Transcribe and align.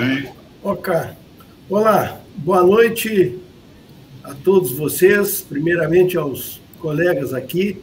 Ok, 0.00 0.06
Guaranha. 0.06 0.32
Ok. 0.62 0.94
Olá, 1.68 2.20
boa 2.38 2.62
noite 2.62 3.38
a 4.24 4.32
todos 4.34 4.72
vocês, 4.72 5.42
primeiramente 5.42 6.16
aos 6.16 6.58
colegas 6.78 7.34
aqui, 7.34 7.82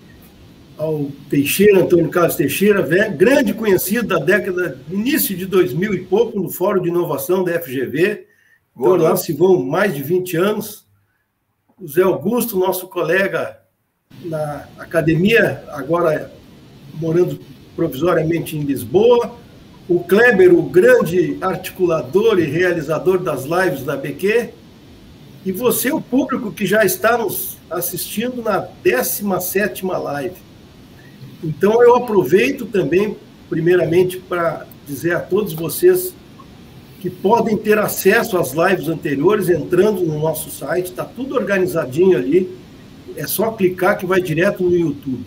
ao 0.76 1.12
Teixeira, 1.30 1.82
Antônio 1.82 2.10
Carlos 2.10 2.36
Teixeira, 2.36 2.82
grande 3.10 3.54
conhecido 3.54 4.08
da 4.08 4.18
década, 4.18 4.80
início 4.90 5.38
de 5.38 5.46
2000 5.46 5.94
e 5.94 6.06
pouco, 6.06 6.40
no 6.40 6.50
Fórum 6.50 6.82
de 6.82 6.90
Inovação 6.90 7.44
da 7.44 7.60
FGV. 7.62 8.26
Então, 8.76 8.96
lá 8.96 9.16
se 9.16 9.32
vão 9.32 9.64
mais 9.64 9.94
de 9.94 10.02
20 10.02 10.38
anos. 10.38 10.88
O 11.80 11.88
Zé 11.88 12.02
Augusto, 12.02 12.58
nosso 12.58 12.88
colega 12.88 13.60
na 14.24 14.68
academia, 14.80 15.64
agora 15.70 16.32
morando 16.96 17.40
provisoriamente 17.76 18.58
em 18.58 18.62
Lisboa. 18.62 19.38
O 19.88 20.02
Kleber, 20.02 20.54
o 20.54 20.64
grande 20.64 21.38
articulador 21.40 22.40
e 22.40 22.44
realizador 22.44 23.20
das 23.20 23.46
lives 23.46 23.84
da 23.84 23.96
BQ. 23.96 24.50
E 25.46 25.52
você, 25.52 25.92
o 25.92 26.02
público 26.02 26.52
que 26.52 26.66
já 26.66 26.84
está 26.84 27.18
nos 27.18 27.58
assistindo 27.70 28.42
na 28.42 28.60
17 28.60 29.86
live. 29.86 30.36
Então, 31.44 31.82
eu 31.82 31.96
aproveito 31.96 32.66
também, 32.66 33.16
primeiramente, 33.50 34.18
para 34.18 34.66
dizer 34.86 35.16
a 35.16 35.20
todos 35.20 35.54
vocês 35.54 36.14
que 37.00 37.10
podem 37.10 37.56
ter 37.56 37.78
acesso 37.78 38.38
às 38.38 38.54
lives 38.54 38.88
anteriores 38.88 39.50
entrando 39.50 40.02
no 40.02 40.20
nosso 40.20 40.50
site, 40.50 40.88
está 40.88 41.06
tudo 41.06 41.36
organizadinho 41.36 42.18
ali. 42.18 42.58
É 43.16 43.26
só 43.28 43.52
clicar 43.52 43.98
que 43.98 44.06
vai 44.06 44.22
direto 44.22 44.64
no 44.64 44.76
YouTube. 44.76 45.26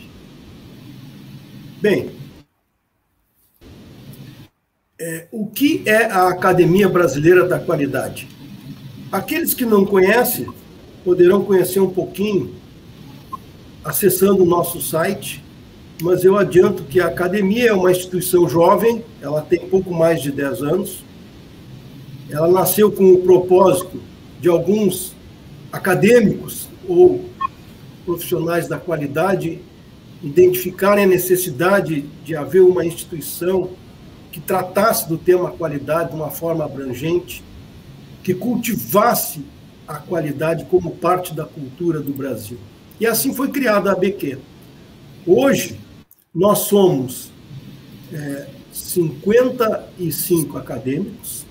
Bem, 1.80 2.10
é, 5.00 5.26
o 5.32 5.46
que 5.46 5.82
é 5.86 6.04
a 6.04 6.28
Academia 6.28 6.86
Brasileira 6.86 7.48
da 7.48 7.58
Qualidade? 7.58 8.28
Aqueles 9.10 9.54
que 9.54 9.64
não 9.64 9.84
conhecem 9.84 10.46
poderão 11.02 11.42
conhecer 11.42 11.80
um 11.80 11.88
pouquinho 11.88 12.54
acessando 13.82 14.42
o 14.42 14.46
nosso 14.46 14.78
site, 14.82 15.42
mas 16.02 16.22
eu 16.22 16.36
adianto 16.36 16.82
que 16.82 17.00
a 17.00 17.06
academia 17.06 17.70
é 17.70 17.72
uma 17.72 17.90
instituição 17.90 18.46
jovem, 18.46 19.02
ela 19.22 19.40
tem 19.40 19.60
pouco 19.60 19.92
mais 19.92 20.20
de 20.20 20.30
10 20.30 20.62
anos. 20.62 21.02
Ela 22.28 22.48
nasceu 22.48 22.92
com 22.92 23.10
o 23.14 23.22
propósito 23.22 24.00
de 24.38 24.48
alguns 24.50 25.16
acadêmicos 25.72 26.68
ou 26.86 27.24
profissionais 28.04 28.68
da 28.68 28.76
qualidade 28.76 29.60
identificarem 30.22 31.04
a 31.04 31.08
necessidade 31.08 32.02
de 32.22 32.36
haver 32.36 32.60
uma 32.60 32.84
instituição 32.84 33.70
que 34.30 34.40
tratasse 34.40 35.08
do 35.08 35.18
tema 35.18 35.50
qualidade 35.50 36.10
de 36.10 36.16
uma 36.16 36.30
forma 36.30 36.64
abrangente, 36.64 37.42
que 38.22 38.34
cultivasse 38.34 39.44
a 39.86 39.96
qualidade 39.96 40.64
como 40.66 40.92
parte 40.92 41.34
da 41.34 41.44
cultura 41.44 42.00
do 42.00 42.12
Brasil. 42.12 42.58
E 43.00 43.06
assim 43.06 43.34
foi 43.34 43.48
criada 43.48 43.90
a 43.90 43.92
ABQ. 43.94 44.38
Hoje, 45.26 45.80
nós 46.34 46.60
somos 46.60 47.30
é, 48.12 48.46
55 48.72 50.56
acadêmicos. 50.56 51.44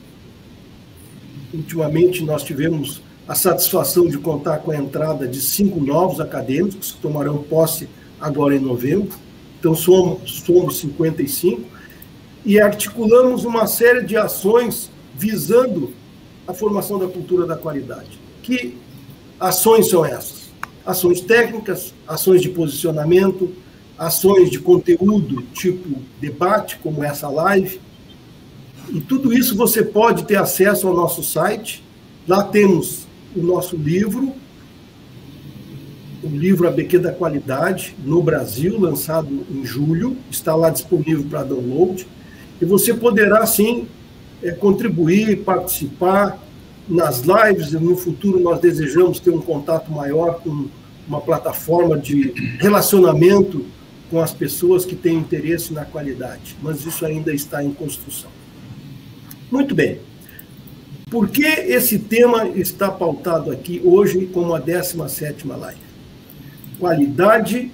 Ultimamente, 1.53 2.23
nós 2.23 2.43
tivemos 2.43 3.01
a 3.27 3.35
satisfação 3.35 4.07
de 4.07 4.17
contar 4.17 4.59
com 4.59 4.71
a 4.71 4.77
entrada 4.77 5.27
de 5.27 5.41
cinco 5.41 5.79
novos 5.79 6.19
acadêmicos 6.19 6.93
que 6.93 7.01
tomarão 7.01 7.43
posse 7.43 7.89
agora 8.21 8.55
em 8.55 8.59
novembro. 8.59 9.17
Então, 9.59 9.75
somos, 9.75 10.43
somos 10.45 10.79
55 10.79 11.78
e 12.45 12.59
articulamos 12.59 13.43
uma 13.45 13.67
série 13.67 14.03
de 14.03 14.15
ações 14.15 14.89
visando 15.15 15.93
a 16.47 16.53
formação 16.53 16.97
da 16.97 17.07
cultura 17.07 17.45
da 17.45 17.55
qualidade. 17.55 18.19
Que 18.41 18.77
ações 19.39 19.89
são 19.89 20.05
essas? 20.05 20.49
Ações 20.85 21.21
técnicas, 21.21 21.93
ações 22.07 22.41
de 22.41 22.49
posicionamento, 22.49 23.51
ações 23.97 24.49
de 24.49 24.59
conteúdo, 24.59 25.43
tipo 25.53 26.01
debate, 26.19 26.79
como 26.81 27.03
essa 27.03 27.27
live. 27.27 27.79
E 28.89 29.01
tudo 29.01 29.31
isso 29.33 29.55
você 29.55 29.83
pode 29.83 30.23
ter 30.23 30.37
acesso 30.37 30.87
ao 30.87 30.95
nosso 30.95 31.21
site. 31.21 31.83
Lá 32.27 32.43
temos 32.43 33.07
o 33.35 33.41
nosso 33.41 33.75
livro, 33.75 34.33
o 36.23 36.27
livro 36.27 36.67
ABQ 36.67 36.99
da 36.99 37.11
Qualidade, 37.11 37.95
no 38.03 38.21
Brasil, 38.21 38.79
lançado 38.79 39.45
em 39.49 39.65
julho, 39.65 40.17
está 40.29 40.55
lá 40.55 40.69
disponível 40.69 41.25
para 41.29 41.43
download. 41.43 42.07
E 42.61 42.65
você 42.65 42.93
poderá, 42.93 43.45
sim, 43.45 43.87
é, 44.43 44.51
contribuir, 44.51 45.43
participar 45.43 46.39
nas 46.87 47.21
lives. 47.21 47.71
No 47.73 47.95
futuro, 47.95 48.39
nós 48.39 48.59
desejamos 48.59 49.19
ter 49.19 49.29
um 49.29 49.41
contato 49.41 49.91
maior 49.91 50.41
com 50.41 50.67
uma 51.07 51.21
plataforma 51.21 51.97
de 51.97 52.33
relacionamento 52.59 53.65
com 54.09 54.19
as 54.19 54.31
pessoas 54.31 54.85
que 54.85 54.95
têm 54.95 55.17
interesse 55.17 55.73
na 55.73 55.85
qualidade, 55.85 56.55
mas 56.61 56.85
isso 56.85 57.05
ainda 57.05 57.33
está 57.33 57.63
em 57.63 57.71
construção. 57.71 58.29
Muito 59.51 59.75
bem. 59.75 59.99
Por 61.09 61.27
que 61.27 61.43
esse 61.43 61.97
tema 61.97 62.47
está 62.49 62.91
pautado 62.91 63.51
aqui 63.51 63.81
hoje 63.83 64.27
como 64.27 64.53
a 64.53 64.61
17ª 64.61 65.55
live? 65.57 65.79
Qualidade 66.79 67.71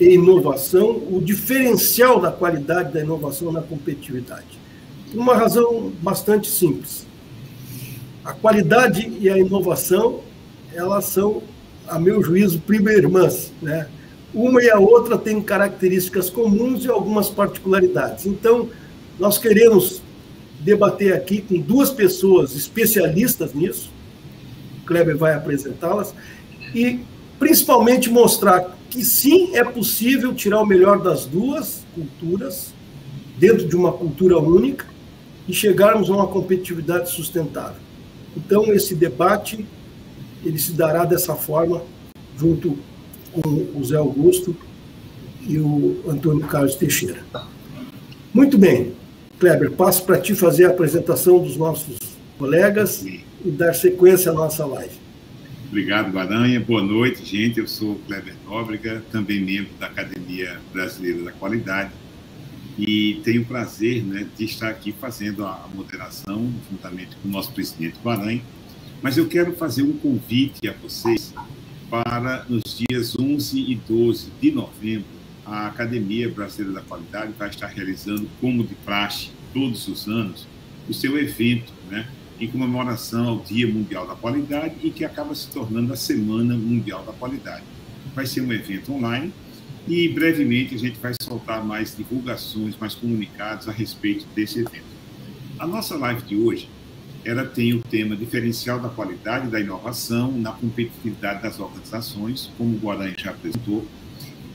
e 0.00 0.14
inovação, 0.14 1.02
o 1.10 1.20
diferencial 1.22 2.20
da 2.20 2.30
qualidade 2.30 2.92
da 2.92 3.00
inovação 3.00 3.52
na 3.52 3.62
competitividade. 3.62 4.58
Uma 5.12 5.36
razão 5.36 5.92
bastante 6.02 6.50
simples. 6.50 7.06
A 8.24 8.32
qualidade 8.32 9.12
e 9.20 9.30
a 9.30 9.38
inovação, 9.38 10.20
elas 10.72 11.04
são, 11.04 11.42
a 11.86 11.98
meu 11.98 12.22
juízo, 12.22 12.60
prima 12.60 12.90
irmãs, 12.92 13.52
né? 13.62 13.86
Uma 14.32 14.60
e 14.60 14.68
a 14.68 14.78
outra 14.78 15.16
têm 15.16 15.40
características 15.40 16.28
comuns 16.28 16.84
e 16.84 16.88
algumas 16.88 17.30
particularidades. 17.30 18.26
Então, 18.26 18.68
nós 19.18 19.38
queremos 19.38 20.02
debater 20.58 21.12
aqui 21.12 21.42
com 21.42 21.60
duas 21.60 21.90
pessoas 21.90 22.56
especialistas 22.56 23.52
nisso, 23.52 23.90
o 24.82 24.86
Kleber 24.86 25.16
vai 25.16 25.34
apresentá-las, 25.34 26.14
e 26.74 27.00
principalmente 27.38 28.10
mostrar 28.10 28.76
que 28.90 29.04
sim 29.04 29.54
é 29.54 29.64
possível 29.64 30.34
tirar 30.34 30.60
o 30.60 30.66
melhor 30.66 31.02
das 31.02 31.26
duas 31.26 31.84
culturas 31.94 32.72
dentro 33.36 33.66
de 33.66 33.74
uma 33.74 33.92
cultura 33.92 34.38
única 34.38 34.86
e 35.48 35.52
chegarmos 35.52 36.08
a 36.08 36.14
uma 36.14 36.26
competitividade 36.26 37.10
sustentável. 37.10 37.80
Então 38.36 38.72
esse 38.72 38.94
debate 38.94 39.66
ele 40.44 40.58
se 40.58 40.72
dará 40.72 41.04
dessa 41.04 41.34
forma 41.34 41.82
junto 42.38 42.78
com 43.32 43.66
o 43.74 43.84
Zé 43.84 43.96
Augusto 43.96 44.56
e 45.46 45.58
o 45.58 46.02
Antônio 46.08 46.46
Carlos 46.46 46.74
Teixeira. 46.76 47.24
Muito 48.32 48.58
bem, 48.58 48.92
Kleber, 49.38 49.72
passo 49.72 50.04
para 50.04 50.20
ti 50.20 50.34
fazer 50.34 50.66
a 50.66 50.70
apresentação 50.70 51.38
dos 51.38 51.56
nossos 51.56 51.96
colegas 52.38 53.04
e 53.04 53.50
dar 53.50 53.74
sequência 53.74 54.30
à 54.30 54.34
nossa 54.34 54.64
live. 54.66 55.03
Obrigado, 55.74 56.12
Guaranha. 56.12 56.60
Boa 56.60 56.84
noite, 56.84 57.24
gente. 57.24 57.58
Eu 57.58 57.66
sou 57.66 57.96
Kleber 58.06 58.36
Nóbrega, 58.46 59.02
também 59.10 59.40
membro 59.40 59.72
da 59.74 59.86
Academia 59.86 60.60
Brasileira 60.72 61.24
da 61.24 61.32
Qualidade. 61.32 61.90
E 62.78 63.20
tenho 63.24 63.42
o 63.42 63.44
prazer 63.44 64.04
né, 64.04 64.24
de 64.38 64.44
estar 64.44 64.68
aqui 64.68 64.92
fazendo 64.92 65.44
a 65.44 65.68
moderação, 65.74 66.48
juntamente 66.70 67.16
com 67.16 67.26
o 67.26 67.30
nosso 67.32 67.50
presidente 67.50 67.96
Guaranha. 68.04 68.40
Mas 69.02 69.18
eu 69.18 69.26
quero 69.26 69.52
fazer 69.54 69.82
um 69.82 69.94
convite 69.94 70.68
a 70.68 70.72
vocês 70.74 71.34
para, 71.90 72.46
nos 72.48 72.78
dias 72.78 73.18
11 73.18 73.58
e 73.58 73.74
12 73.74 74.30
de 74.40 74.52
novembro, 74.52 75.08
a 75.44 75.66
Academia 75.66 76.28
Brasileira 76.28 76.74
da 76.74 76.82
Qualidade 76.82 77.32
vai 77.36 77.48
estar 77.48 77.66
realizando, 77.66 78.30
como 78.40 78.62
de 78.62 78.76
praxe, 78.76 79.32
todos 79.52 79.88
os 79.88 80.06
anos, 80.06 80.46
o 80.88 80.94
seu 80.94 81.18
evento, 81.18 81.72
né? 81.90 82.06
Em 82.44 82.48
comemoração 82.48 83.28
ao 83.28 83.38
Dia 83.38 83.66
Mundial 83.66 84.06
da 84.06 84.14
Qualidade 84.14 84.74
e 84.82 84.90
que 84.90 85.04
acaba 85.04 85.34
se 85.34 85.48
tornando 85.48 85.92
a 85.92 85.96
Semana 85.96 86.54
Mundial 86.54 87.02
da 87.04 87.12
Qualidade. 87.12 87.64
Vai 88.14 88.26
ser 88.26 88.42
um 88.42 88.52
evento 88.52 88.92
online 88.92 89.32
e 89.88 90.08
brevemente 90.08 90.74
a 90.74 90.78
gente 90.78 90.98
vai 91.00 91.12
soltar 91.20 91.64
mais 91.64 91.96
divulgações, 91.96 92.76
mais 92.78 92.94
comunicados 92.94 93.68
a 93.68 93.72
respeito 93.72 94.26
desse 94.34 94.60
evento. 94.60 94.94
A 95.58 95.66
nossa 95.66 95.96
live 95.96 96.22
de 96.22 96.36
hoje, 96.36 96.68
ela 97.24 97.46
tem 97.46 97.72
o 97.72 97.80
tema 97.80 98.14
diferencial 98.14 98.78
da 98.78 98.90
qualidade 98.90 99.48
da 99.48 99.58
inovação 99.58 100.30
na 100.32 100.52
competitividade 100.52 101.42
das 101.42 101.58
organizações, 101.58 102.50
como 102.58 102.76
o 102.76 102.78
Guarani 102.78 103.14
já 103.16 103.30
apresentou. 103.30 103.86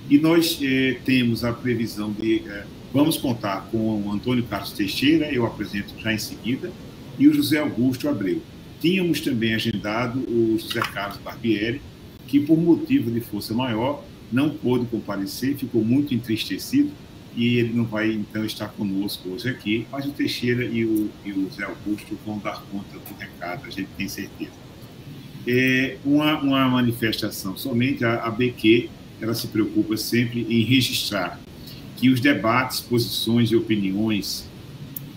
E 0.09 0.17
nós 0.19 0.59
eh, 0.61 0.99
temos 1.03 1.43
a 1.43 1.51
previsão 1.51 2.11
de 2.11 2.43
eh, 2.47 2.65
vamos 2.93 3.17
contar 3.17 3.67
com 3.71 4.03
o 4.03 4.11
Antônio 4.11 4.43
Carlos 4.43 4.71
Teixeira, 4.71 5.31
eu 5.31 5.45
apresento 5.45 5.93
já 5.99 6.13
em 6.13 6.17
seguida, 6.17 6.71
e 7.19 7.27
o 7.27 7.33
José 7.33 7.59
Augusto 7.59 8.07
Abreu. 8.07 8.41
Tínhamos 8.81 9.19
também 9.19 9.53
agendado 9.53 10.19
o 10.19 10.57
José 10.57 10.79
Carlos 10.79 11.17
Barbieri, 11.17 11.81
que 12.25 12.39
por 12.39 12.57
motivo 12.57 13.11
de 13.11 13.19
força 13.19 13.53
maior 13.53 14.03
não 14.31 14.49
pôde 14.49 14.85
comparecer, 14.85 15.57
ficou 15.57 15.83
muito 15.83 16.13
entristecido, 16.13 16.91
e 17.35 17.57
ele 17.57 17.73
não 17.73 17.85
vai 17.85 18.11
então 18.11 18.43
estar 18.43 18.69
conosco 18.69 19.29
hoje 19.29 19.49
aqui, 19.49 19.85
mas 19.91 20.05
o 20.05 20.11
Teixeira 20.11 20.65
e 20.65 20.83
o, 20.85 21.09
e 21.25 21.31
o 21.31 21.49
Augusto 21.65 22.17
vão 22.25 22.39
dar 22.39 22.63
conta 22.71 22.97
do 22.97 23.19
recado, 23.19 23.65
a 23.67 23.69
gente 23.69 23.89
tem 23.97 24.07
certeza. 24.07 24.51
É 25.47 25.97
uma, 26.03 26.39
uma 26.41 26.67
manifestação 26.67 27.55
somente, 27.55 28.03
a, 28.03 28.23
a 28.23 28.31
BQ, 28.31 28.89
ela 29.21 29.33
se 29.33 29.47
preocupa 29.47 29.95
sempre 29.97 30.45
em 30.49 30.63
registrar 30.63 31.39
que 31.97 32.09
os 32.09 32.19
debates, 32.19 32.79
posições 32.79 33.51
e 33.51 33.55
opiniões 33.55 34.48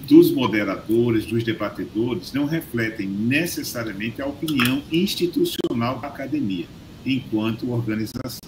dos 0.09 0.31
moderadores, 0.31 1.27
dos 1.27 1.45
debatedores, 1.45 2.33
não 2.33 2.45
refletem 2.45 3.07
necessariamente 3.07 4.21
a 4.21 4.27
opinião 4.27 4.83
institucional 4.91 5.99
da 6.01 6.09
academia, 6.09 6.67
enquanto 7.07 7.71
organização. 7.71 8.41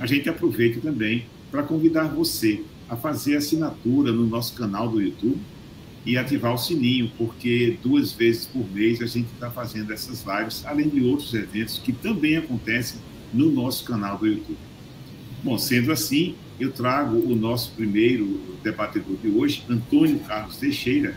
A 0.00 0.06
gente 0.06 0.28
aproveita 0.28 0.80
também 0.80 1.26
para 1.50 1.62
convidar 1.62 2.04
você 2.04 2.62
a 2.88 2.96
fazer 2.96 3.36
assinatura 3.36 4.12
no 4.12 4.26
nosso 4.26 4.54
canal 4.54 4.88
do 4.88 5.00
YouTube 5.00 5.38
e 6.04 6.16
ativar 6.16 6.52
o 6.54 6.58
sininho, 6.58 7.10
porque 7.16 7.78
duas 7.82 8.12
vezes 8.12 8.46
por 8.46 8.68
mês 8.70 9.00
a 9.00 9.06
gente 9.06 9.28
está 9.32 9.50
fazendo 9.50 9.92
essas 9.92 10.24
lives, 10.24 10.64
além 10.66 10.88
de 10.88 11.02
outros 11.02 11.32
eventos 11.32 11.78
que 11.78 11.92
também 11.92 12.36
acontecem 12.36 13.00
no 13.32 13.50
nosso 13.50 13.84
canal 13.84 14.18
do 14.18 14.26
YouTube. 14.26 14.58
Bom, 15.44 15.56
sendo 15.58 15.92
assim, 15.92 16.34
eu 16.62 16.70
trago 16.70 17.16
o 17.16 17.34
nosso 17.34 17.72
primeiro 17.72 18.40
debatedor 18.62 19.16
de 19.16 19.28
hoje, 19.28 19.64
Antônio 19.68 20.20
Carlos 20.20 20.58
Teixeira, 20.58 21.16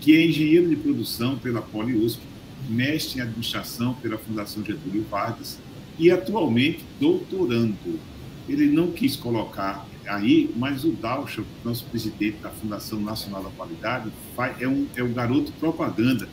que 0.00 0.16
é 0.16 0.26
engenheiro 0.26 0.68
de 0.68 0.74
produção 0.74 1.38
pela 1.38 1.62
PoliUSP, 1.62 2.20
mestre 2.68 3.20
em 3.20 3.22
administração 3.22 3.94
pela 3.94 4.18
Fundação 4.18 4.64
Getúlio 4.64 5.06
Vargas 5.08 5.60
e 5.96 6.10
atualmente 6.10 6.84
doutorando. 6.98 8.00
Ele 8.48 8.66
não 8.66 8.90
quis 8.90 9.14
colocar 9.14 9.86
aí, 10.08 10.50
mas 10.56 10.84
o 10.84 10.90
Dalcho, 10.90 11.44
nosso 11.64 11.84
presidente 11.84 12.38
da 12.38 12.50
Fundação 12.50 13.00
Nacional 13.00 13.44
da 13.44 13.50
Qualidade, 13.50 14.10
é 14.58 14.66
um, 14.66 14.86
é 14.96 15.04
um 15.04 15.12
garoto 15.12 15.52
propaganda 15.52 16.28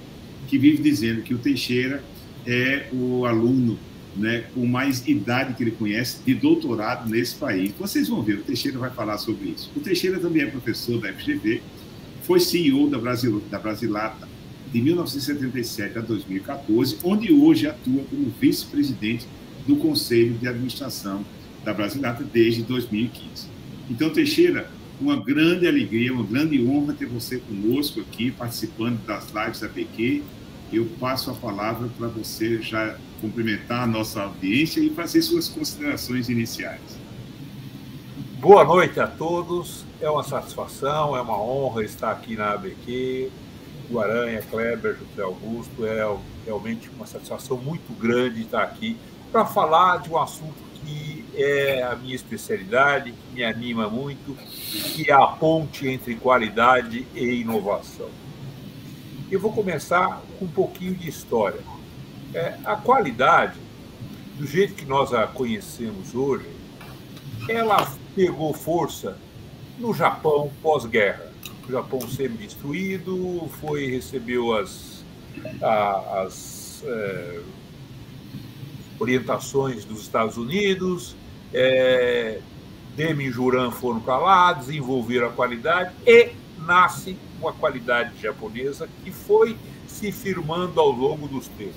que 0.48 0.57
vive 0.57 0.81
dizendo 0.81 1.21
que 1.21 1.33
o 1.33 1.38
Teixeira 1.38 2.03
é 2.44 2.89
o 2.92 3.24
aluno 3.25 3.77
né, 4.17 4.45
com 4.53 4.65
mais 4.65 5.07
idade 5.07 5.53
que 5.53 5.63
ele 5.63 5.71
conhece 5.71 6.17
de 6.25 6.33
doutorado 6.33 7.09
nesse 7.09 7.35
país. 7.35 7.71
Vocês 7.77 8.09
vão 8.09 8.21
ver, 8.21 8.39
o 8.39 8.41
Teixeira 8.41 8.77
vai 8.77 8.89
falar 8.89 9.17
sobre 9.17 9.49
isso. 9.49 9.71
O 9.75 9.79
Teixeira 9.79 10.19
também 10.19 10.43
é 10.43 10.47
professor 10.47 10.99
da 10.99 11.13
FGV, 11.13 11.61
foi 12.23 12.39
CEO 12.39 12.89
da, 12.89 12.97
Brasil, 12.97 13.41
da 13.49 13.59
Brasilata 13.59 14.27
de 14.71 14.81
1977 14.81 15.97
a 15.97 16.01
2014, 16.01 16.97
onde 17.03 17.31
hoje 17.31 17.67
atua 17.67 18.03
como 18.09 18.33
vice-presidente 18.39 19.25
do 19.65 19.77
Conselho 19.77 20.33
de 20.33 20.47
Administração 20.47 21.25
da 21.63 21.73
Brasilata 21.73 22.23
desde 22.23 22.63
2015. 22.63 23.47
Então, 23.89 24.09
Teixeira, 24.09 24.69
uma 24.99 25.15
grande 25.15 25.67
alegria, 25.67 26.11
uma 26.11 26.23
grande 26.23 26.65
honra 26.65 26.93
ter 26.93 27.05
você 27.05 27.37
conosco 27.37 28.01
aqui, 28.01 28.31
participando 28.31 28.99
das 29.05 29.31
lives 29.33 29.59
da 29.59 29.69
PQ. 29.69 30.23
Eu 30.71 30.85
passo 30.99 31.31
a 31.31 31.33
palavra 31.33 31.89
para 31.97 32.07
você 32.07 32.61
já 32.61 32.97
cumprimentar 33.21 33.83
a 33.83 33.87
nossa 33.87 34.23
audiência 34.23 34.81
e 34.81 34.89
fazer 34.89 35.21
suas 35.21 35.47
considerações 35.47 36.27
iniciais. 36.29 36.99
Boa 38.39 38.65
noite 38.65 38.99
a 38.99 39.07
todos. 39.07 39.85
É 40.01 40.09
uma 40.09 40.23
satisfação, 40.23 41.15
é 41.15 41.21
uma 41.21 41.41
honra 41.41 41.83
estar 41.83 42.11
aqui 42.11 42.35
na 42.35 42.51
ABQ. 42.51 43.31
Guaranha, 43.89 44.41
Kleber, 44.41 44.97
José 44.97 45.21
Augusto. 45.21 45.85
É 45.85 46.05
realmente 46.45 46.89
uma 46.89 47.07
satisfação 47.07 47.57
muito 47.57 47.97
grande 47.97 48.41
estar 48.41 48.63
aqui 48.63 48.97
para 49.31 49.45
falar 49.45 50.01
de 50.01 50.09
um 50.09 50.17
assunto 50.17 50.67
que 50.73 51.25
é 51.33 51.81
a 51.83 51.95
minha 51.95 52.15
especialidade, 52.15 53.11
que 53.13 53.33
me 53.33 53.43
anima 53.43 53.89
muito, 53.89 54.35
que 54.93 55.09
é 55.09 55.13
a 55.13 55.27
ponte 55.27 55.87
entre 55.87 56.15
qualidade 56.15 57.07
e 57.15 57.41
inovação. 57.41 58.09
Eu 59.29 59.41
vou 59.41 59.51
começar 59.51 60.21
com 60.39 60.45
um 60.45 60.47
pouquinho 60.47 60.95
de 60.95 61.09
história. 61.09 61.59
É, 62.33 62.57
a 62.63 62.77
qualidade, 62.77 63.59
do 64.38 64.47
jeito 64.47 64.74
que 64.74 64.85
nós 64.85 65.13
a 65.13 65.27
conhecemos 65.27 66.15
hoje, 66.15 66.45
ela 67.50 67.91
pegou 68.15 68.53
força 68.53 69.18
no 69.77 69.94
Japão 69.94 70.50
pós-guerra. 70.62 71.29
O 71.68 71.71
Japão 71.71 72.00
semi-destruído, 72.07 73.50
foi 73.59 73.88
recebeu 73.88 74.56
as, 74.56 75.03
as 75.62 76.83
é, 76.85 77.41
orientações 78.97 79.83
dos 79.83 80.01
Estados 80.03 80.38
Unidos, 80.38 81.18
é, 81.53 82.39
Demi 82.95 83.25
e 83.25 83.31
Juran 83.31 83.71
foram 83.71 84.00
para 84.00 84.18
lá, 84.18 84.53
desenvolveram 84.53 85.27
a 85.27 85.31
qualidade 85.31 85.94
e 86.06 86.31
nasce 86.59 87.18
uma 87.39 87.54
qualidade 87.54 88.19
japonesa 88.22 88.88
que 89.04 89.12
foi 89.12 89.57
se 89.88 90.12
firmando 90.12 90.80
ao 90.80 90.92
longo 90.92 91.28
dos 91.28 91.48
tempos. 91.48 91.75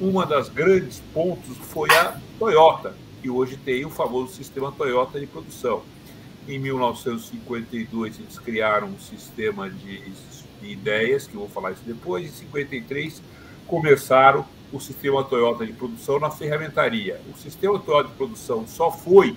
Uma 0.00 0.26
das 0.26 0.48
grandes 0.48 1.02
pontos 1.14 1.56
foi 1.56 1.90
a 1.90 2.20
Toyota, 2.38 2.94
que 3.22 3.30
hoje 3.30 3.56
tem 3.56 3.84
o 3.84 3.90
famoso 3.90 4.34
sistema 4.34 4.70
Toyota 4.70 5.18
de 5.18 5.26
produção. 5.26 5.82
Em 6.46 6.58
1952, 6.58 8.20
eles 8.20 8.38
criaram 8.38 8.88
um 8.88 8.98
sistema 8.98 9.68
de, 9.70 10.02
de 10.60 10.70
ideias, 10.70 11.26
que 11.26 11.34
eu 11.34 11.40
vou 11.40 11.48
falar 11.48 11.72
isso 11.72 11.82
depois. 11.84 12.26
Em 12.26 12.30
53, 12.30 13.22
começaram 13.66 14.44
o 14.72 14.78
sistema 14.78 15.24
Toyota 15.24 15.66
de 15.66 15.72
produção 15.72 16.20
na 16.20 16.30
ferramentaria. 16.30 17.20
O 17.32 17.38
sistema 17.38 17.78
Toyota 17.78 18.10
de 18.10 18.14
produção 18.14 18.66
só 18.66 18.90
foi 18.90 19.36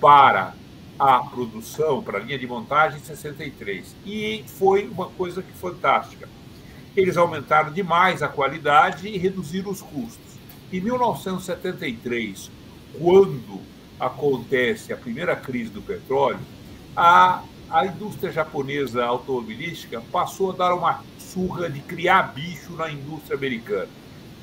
para 0.00 0.54
a 0.98 1.20
produção, 1.20 2.02
para 2.02 2.18
a 2.18 2.20
linha 2.20 2.38
de 2.38 2.46
montagem 2.46 2.98
em 2.98 3.04
63. 3.04 3.94
E 4.04 4.44
foi 4.46 4.86
uma 4.86 5.06
coisa 5.06 5.42
que 5.42 5.52
fantástica. 5.52 6.28
Eles 6.96 7.16
aumentaram 7.16 7.72
demais 7.72 8.22
a 8.22 8.28
qualidade 8.28 9.08
e 9.08 9.18
reduziram 9.18 9.70
os 9.70 9.82
custos. 9.82 10.38
Em 10.72 10.80
1973, 10.80 12.50
quando 12.98 13.60
acontece 14.00 14.92
a 14.92 14.96
primeira 14.96 15.36
crise 15.36 15.70
do 15.70 15.82
petróleo, 15.82 16.40
a, 16.96 17.42
a 17.70 17.86
indústria 17.86 18.32
japonesa 18.32 19.04
automobilística 19.04 20.02
passou 20.10 20.52
a 20.52 20.56
dar 20.56 20.74
uma 20.74 21.02
surra 21.18 21.68
de 21.68 21.80
criar 21.80 22.34
bicho 22.34 22.72
na 22.72 22.90
indústria 22.90 23.36
americana. 23.36 23.88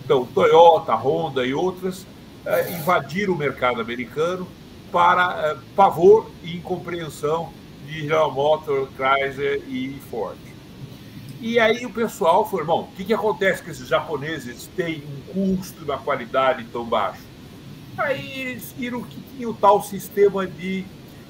Então, 0.04 0.26
Toyota, 0.26 0.94
Honda 0.94 1.46
e 1.46 1.54
outras 1.54 2.06
eh, 2.46 2.74
invadiram 2.74 3.34
o 3.34 3.38
mercado 3.38 3.82
americano 3.82 4.48
para 4.94 5.48
eh, 5.48 5.58
pavor 5.76 6.30
e 6.44 6.56
incompreensão 6.56 7.52
de 7.88 8.02
General 8.02 8.32
Motors, 8.32 8.88
Chrysler 8.96 9.64
e 9.68 10.00
Ford. 10.12 10.38
E 11.42 11.60
aí 11.60 11.84
o 11.84 11.90
pessoal 11.90 12.46
falou, 12.46 12.62
irmão, 12.62 12.80
o 12.82 12.88
que, 12.96 13.04
que 13.04 13.14
acontece 13.14 13.64
que 13.64 13.72
esses 13.72 13.88
japoneses 13.88 14.70
têm 14.78 15.04
um 15.36 15.58
custo 15.58 15.84
uma 15.84 15.98
qualidade 15.98 16.64
tão 16.72 16.86
baixo? 16.86 17.24
Aí 17.98 18.40
eles 18.40 18.72
viram 18.78 19.02
que 19.02 19.20
tinha 19.20 19.50
o 19.50 19.54
tal 19.54 19.82
sistema 19.82 20.46
de 20.46 20.86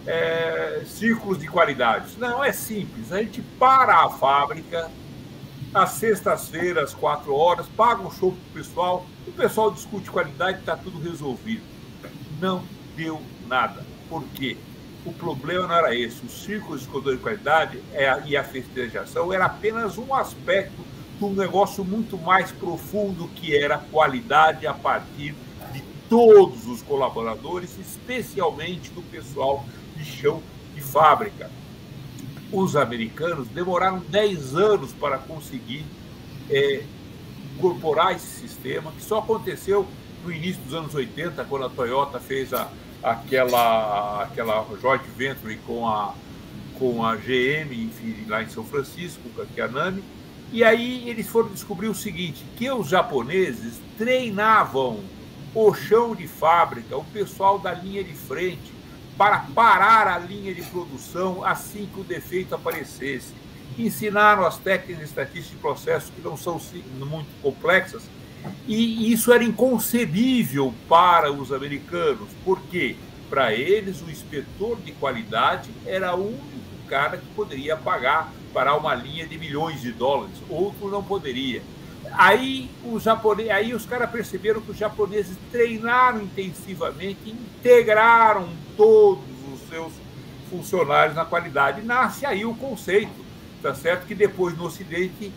é, 0.06 0.84
círculos 0.86 1.40
de 1.40 1.48
qualidade. 1.48 2.18
Não, 2.20 2.44
é 2.44 2.52
simples. 2.52 3.12
A 3.14 3.24
gente 3.24 3.42
para 3.58 4.06
a 4.06 4.10
fábrica, 4.10 4.92
às 5.74 5.92
sextas-feiras, 5.92 6.94
quatro 6.94 7.34
horas, 7.34 7.66
paga 7.68 8.04
um 8.04 8.12
show 8.12 8.34
para 8.34 8.52
o 8.52 8.64
pessoal, 8.64 9.06
o 9.26 9.32
pessoal 9.32 9.72
discute 9.72 10.12
qualidade, 10.12 10.60
está 10.60 10.76
tudo 10.76 11.00
resolvido. 11.00 11.64
Não 12.40 12.64
deu 12.96 13.22
nada. 13.48 13.86
Por 14.10 14.24
quê? 14.36 14.58
O 15.06 15.12
problema 15.12 15.68
não 15.68 15.76
era 15.76 15.96
esse. 15.96 16.26
O 16.26 16.30
círculo 16.30 16.78
de 16.78 16.88
controle 16.88 17.18
de 17.18 17.24
qualidade 17.24 17.80
é 17.94 18.22
e 18.26 18.38
a 18.38 18.44
festejação 18.44 19.34
era 19.34 19.46
apenas 19.46 19.98
um 19.98 20.14
aspecto 20.14 20.84
de 21.18 21.26
um 21.26 21.34
negócio 21.34 21.84
muito 21.84 22.18
mais 22.18 22.52
profundo 22.52 23.28
que 23.36 23.56
era 23.56 23.76
a 23.76 23.80
qualidade 23.80 24.66
a 24.66 24.74
partir 24.74 25.36
de 25.72 25.82
todos 26.10 26.68
os 26.68 26.82
colaboradores, 26.82 27.78
especialmente 27.78 28.90
do 28.92 29.02
pessoal 29.02 29.66
de 29.96 30.06
chão 30.06 30.42
de 30.74 30.82
fábrica 30.82 31.50
os 32.54 32.76
americanos 32.76 33.48
demoraram 33.48 34.00
10 34.00 34.56
anos 34.56 34.92
para 34.94 35.18
conseguir 35.18 35.84
é, 36.50 36.84
incorporar 37.56 38.16
esse 38.16 38.28
sistema, 38.28 38.92
que 38.92 39.02
só 39.02 39.18
aconteceu 39.18 39.88
no 40.24 40.32
início 40.32 40.62
dos 40.62 40.74
anos 40.76 40.94
80, 40.94 41.44
quando 41.46 41.66
a 41.66 41.70
Toyota 41.70 42.20
fez 42.20 42.54
a, 42.54 42.70
aquela, 43.04 44.24
aquela 44.24 44.66
joint 44.82 45.04
venture 45.18 45.58
com 45.68 45.88
a, 45.88 46.14
com 46.80 47.06
a 47.06 47.16
GM, 47.16 47.72
enfim, 47.72 48.26
lá 48.28 48.42
em 48.42 48.50
São 48.50 48.64
Francisco, 48.64 49.22
com 49.36 49.42
a 49.42 49.46
Kianami. 49.46 50.04
E 50.52 50.64
aí 50.64 51.10
eles 51.10 51.28
foram 51.28 51.50
descobrir 51.50 51.88
o 51.88 51.96
seguinte, 51.96 52.46
que 52.56 52.72
os 52.72 52.88
japoneses 52.88 53.80
treinavam 53.98 55.00
o 55.54 55.74
chão 55.74 56.16
de 56.16 56.28
fábrica, 56.28 56.98
o 56.98 57.04
pessoal 57.06 57.60
da 57.60 57.74
linha 57.74 58.04
de 58.04 58.14
frente, 58.14 58.72
para 59.18 59.40
parar 59.54 60.08
a 60.08 60.18
linha 60.18 60.54
de 60.54 60.62
produção 60.64 61.44
assim 61.44 61.90
que 61.94 62.00
o 62.00 62.04
defeito 62.04 62.56
aparecesse. 62.56 63.34
Ensinaram 63.78 64.46
as 64.46 64.58
técnicas 64.58 65.10
estatísticas 65.10 65.52
de 65.52 65.58
processos 65.58 66.12
que 66.12 66.22
não 66.22 66.38
são 66.38 66.62
muito 67.00 67.30
complexas, 67.42 68.04
e 68.68 69.12
isso 69.12 69.32
era 69.34 69.44
inconcebível 69.44 70.74
para 70.88 71.32
os 71.32 71.52
americanos. 71.52 72.30
Por 72.44 72.62
quê? 72.64 72.96
Para 73.30 73.54
eles, 73.54 74.02
o 74.02 74.10
inspetor 74.10 74.78
de 74.82 74.92
qualidade 74.94 75.70
era 75.86 76.16
o 76.16 76.28
único 76.28 76.64
cara 76.88 77.18
que 77.18 77.26
poderia 77.36 77.76
pagar 77.76 78.32
para 78.54 78.76
uma 78.76 78.94
linha 78.94 79.26
de 79.26 79.38
milhões 79.38 79.82
de 79.82 79.92
dólares, 79.92 80.36
outro 80.50 80.90
não 80.90 81.04
poderia. 81.04 81.64
Aí 82.12 82.70
os, 82.86 83.04
japoneses, 83.04 83.52
aí 83.52 83.74
os 83.74 83.86
caras 83.86 84.12
perceberam 84.12 84.62
que 84.62 84.72
os 84.72 84.78
japoneses 84.78 85.36
treinaram 85.52 86.22
intensivamente, 86.22 87.30
integraram 87.30 88.50
todos 88.78 89.24
os 89.52 89.68
seus 89.68 89.92
funcionários 90.50 91.16
na 91.16 91.26
qualidade. 91.26 91.82
Nasce 91.82 92.26
aí 92.26 92.46
o 92.46 92.54
conceito, 92.54 93.26
tá 93.62 93.74
certo? 93.74 94.06
Que 94.06 94.14
depois 94.14 94.56
no 94.56 94.66
Ocidente 94.66 95.32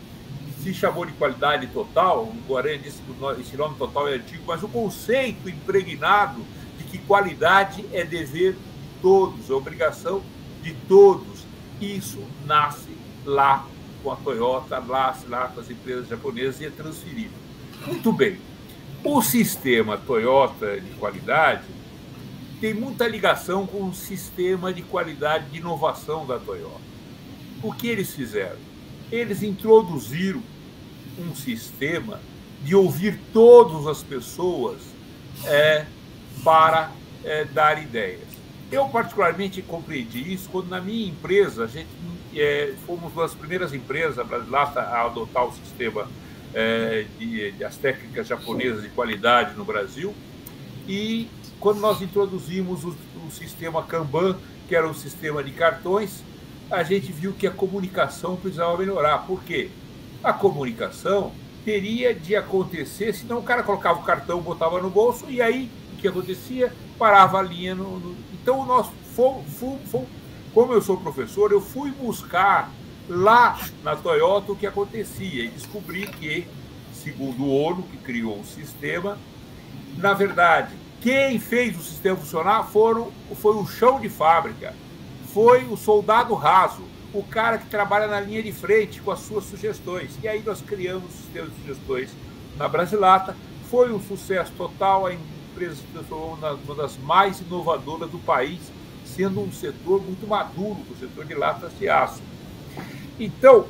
se 0.66 0.74
chamou 0.74 1.06
de 1.06 1.12
qualidade 1.12 1.68
total, 1.68 2.24
o 2.24 2.34
Guarani 2.48 2.78
disse 2.78 3.00
que 3.00 3.40
esse 3.40 3.56
nome 3.56 3.76
total 3.76 4.08
é 4.08 4.14
antigo, 4.14 4.42
mas 4.46 4.64
o 4.64 4.68
conceito 4.68 5.48
impregnado 5.48 6.44
de 6.76 6.84
que 6.84 6.98
qualidade 6.98 7.84
é 7.92 8.04
dever 8.04 8.54
de 8.54 9.00
todos, 9.00 9.48
é 9.48 9.52
obrigação 9.52 10.22
de 10.62 10.74
todos. 10.88 11.44
Isso 11.80 12.18
nasce 12.44 12.90
lá 13.24 13.64
com 14.02 14.10
a 14.10 14.16
Toyota, 14.16 14.78
lá, 14.78 15.16
lá 15.28 15.48
com 15.48 15.60
as 15.60 15.70
empresas 15.70 16.08
japonesas 16.08 16.60
e 16.60 16.66
é 16.66 16.70
transferido. 16.70 17.34
Muito 17.86 18.12
bem. 18.12 18.38
O 19.04 19.22
sistema 19.22 19.96
Toyota 19.96 20.80
de 20.80 20.90
qualidade 20.94 21.62
tem 22.60 22.74
muita 22.74 23.06
ligação 23.06 23.66
com 23.66 23.84
o 23.84 23.94
sistema 23.94 24.72
de 24.72 24.82
qualidade 24.82 25.48
de 25.50 25.58
inovação 25.58 26.26
da 26.26 26.40
Toyota. 26.40 26.80
O 27.62 27.72
que 27.72 27.86
eles 27.86 28.12
fizeram? 28.12 28.58
Eles 29.12 29.44
introduziram 29.44 30.42
um 31.18 31.34
sistema 31.34 32.20
de 32.62 32.74
ouvir 32.74 33.18
todas 33.32 33.86
as 33.86 34.02
pessoas 34.02 34.80
é, 35.44 35.86
para 36.42 36.90
é, 37.24 37.44
dar 37.44 37.80
ideias. 37.82 38.26
Eu, 38.70 38.88
particularmente, 38.88 39.62
compreendi 39.62 40.32
isso 40.32 40.48
quando, 40.50 40.68
na 40.68 40.80
minha 40.80 41.08
empresa, 41.08 41.64
a 41.64 41.66
gente 41.66 41.88
é, 42.34 42.74
fomos 42.86 43.12
uma 43.12 43.22
das 43.22 43.34
primeiras 43.34 43.72
empresas 43.72 44.26
brasileiras 44.26 44.76
a 44.76 45.02
adotar 45.02 45.46
o 45.46 45.52
sistema 45.52 46.08
é, 46.52 47.06
de, 47.18 47.52
de, 47.52 47.64
as 47.64 47.76
técnicas 47.76 48.26
japonesas 48.26 48.82
de 48.82 48.88
qualidade 48.88 49.54
no 49.56 49.64
Brasil. 49.64 50.14
E 50.88 51.28
quando 51.60 51.78
nós 51.78 52.02
introduzimos 52.02 52.84
o, 52.84 52.96
o 53.26 53.30
sistema 53.30 53.82
Kanban, 53.82 54.36
que 54.68 54.74
era 54.74 54.88
um 54.88 54.94
sistema 54.94 55.42
de 55.44 55.52
cartões, 55.52 56.24
a 56.70 56.82
gente 56.82 57.12
viu 57.12 57.32
que 57.32 57.46
a 57.46 57.50
comunicação 57.50 58.36
precisava 58.36 58.76
melhorar. 58.76 59.18
Por 59.18 59.42
quê? 59.44 59.70
A 60.22 60.32
comunicação 60.32 61.32
teria 61.64 62.14
de 62.14 62.36
acontecer, 62.36 63.12
senão 63.12 63.38
o 63.38 63.42
cara 63.42 63.62
colocava 63.62 64.00
o 64.00 64.04
cartão, 64.04 64.40
botava 64.40 64.80
no 64.80 64.88
bolso, 64.88 65.26
e 65.28 65.42
aí 65.42 65.70
o 65.92 65.96
que 65.96 66.08
acontecia? 66.08 66.72
Parava 66.98 67.38
a 67.38 67.42
linha. 67.42 67.74
No, 67.74 67.98
no... 67.98 68.16
Então, 68.32 68.64
nós 68.64 68.86
fomos, 69.14 69.44
fomos, 69.54 70.08
como 70.54 70.72
eu 70.72 70.80
sou 70.80 70.96
professor, 70.96 71.50
eu 71.52 71.60
fui 71.60 71.90
buscar 71.90 72.70
lá 73.08 73.58
na 73.82 73.96
Toyota 73.96 74.52
o 74.52 74.56
que 74.56 74.66
acontecia 74.66 75.44
e 75.44 75.48
descobri 75.48 76.06
que, 76.06 76.46
segundo 76.92 77.44
o 77.44 77.62
ONU, 77.62 77.82
que 77.82 77.96
criou 77.98 78.40
o 78.40 78.44
sistema, 78.44 79.18
na 79.96 80.12
verdade, 80.12 80.74
quem 81.00 81.38
fez 81.38 81.78
o 81.78 81.82
sistema 81.82 82.16
funcionar 82.16 82.64
foram, 82.64 83.10
foi 83.36 83.54
o 83.56 83.66
chão 83.66 84.00
de 84.00 84.08
fábrica, 84.08 84.74
foi 85.32 85.64
o 85.64 85.76
soldado 85.76 86.34
raso, 86.34 86.82
o 87.18 87.22
cara 87.22 87.58
que 87.58 87.66
trabalha 87.66 88.06
na 88.06 88.20
linha 88.20 88.42
de 88.42 88.52
frente 88.52 89.00
com 89.00 89.10
as 89.10 89.20
suas 89.20 89.44
sugestões. 89.44 90.18
E 90.22 90.28
aí 90.28 90.42
nós 90.42 90.60
criamos 90.60 91.12
o 91.12 91.16
sistema 91.16 91.48
de 91.48 91.56
sugestões 91.62 92.10
na 92.56 92.68
Brasilata. 92.68 93.36
Foi 93.70 93.92
um 93.92 94.00
sucesso 94.00 94.52
total, 94.56 95.06
a 95.06 95.14
empresa 95.14 95.76
se 95.76 95.82
transformou 95.92 96.34
uma 96.34 96.74
das 96.74 96.96
mais 96.98 97.40
inovadoras 97.40 98.10
do 98.10 98.18
país 98.18 98.60
sendo 99.04 99.40
um 99.40 99.50
setor 99.50 100.02
muito 100.02 100.26
maduro, 100.26 100.78
o 100.90 100.96
setor 100.98 101.24
de 101.24 101.34
latas 101.34 101.72
de 101.78 101.88
aço. 101.88 102.20
Então, 103.18 103.66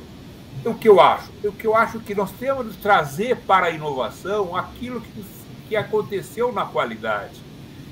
o 0.65 0.73
que 0.73 0.89
eu 0.89 0.99
acho? 0.99 1.31
O 1.43 1.51
que 1.51 1.67
eu 1.67 1.75
acho 1.75 1.99
que 1.99 2.15
nós 2.15 2.31
temos 2.31 2.73
de 2.73 2.77
trazer 2.79 3.37
para 3.37 3.67
a 3.67 3.69
inovação 3.69 4.55
aquilo 4.55 4.99
que, 4.99 5.25
que 5.69 5.75
aconteceu 5.75 6.51
na 6.51 6.65
qualidade. 6.65 7.39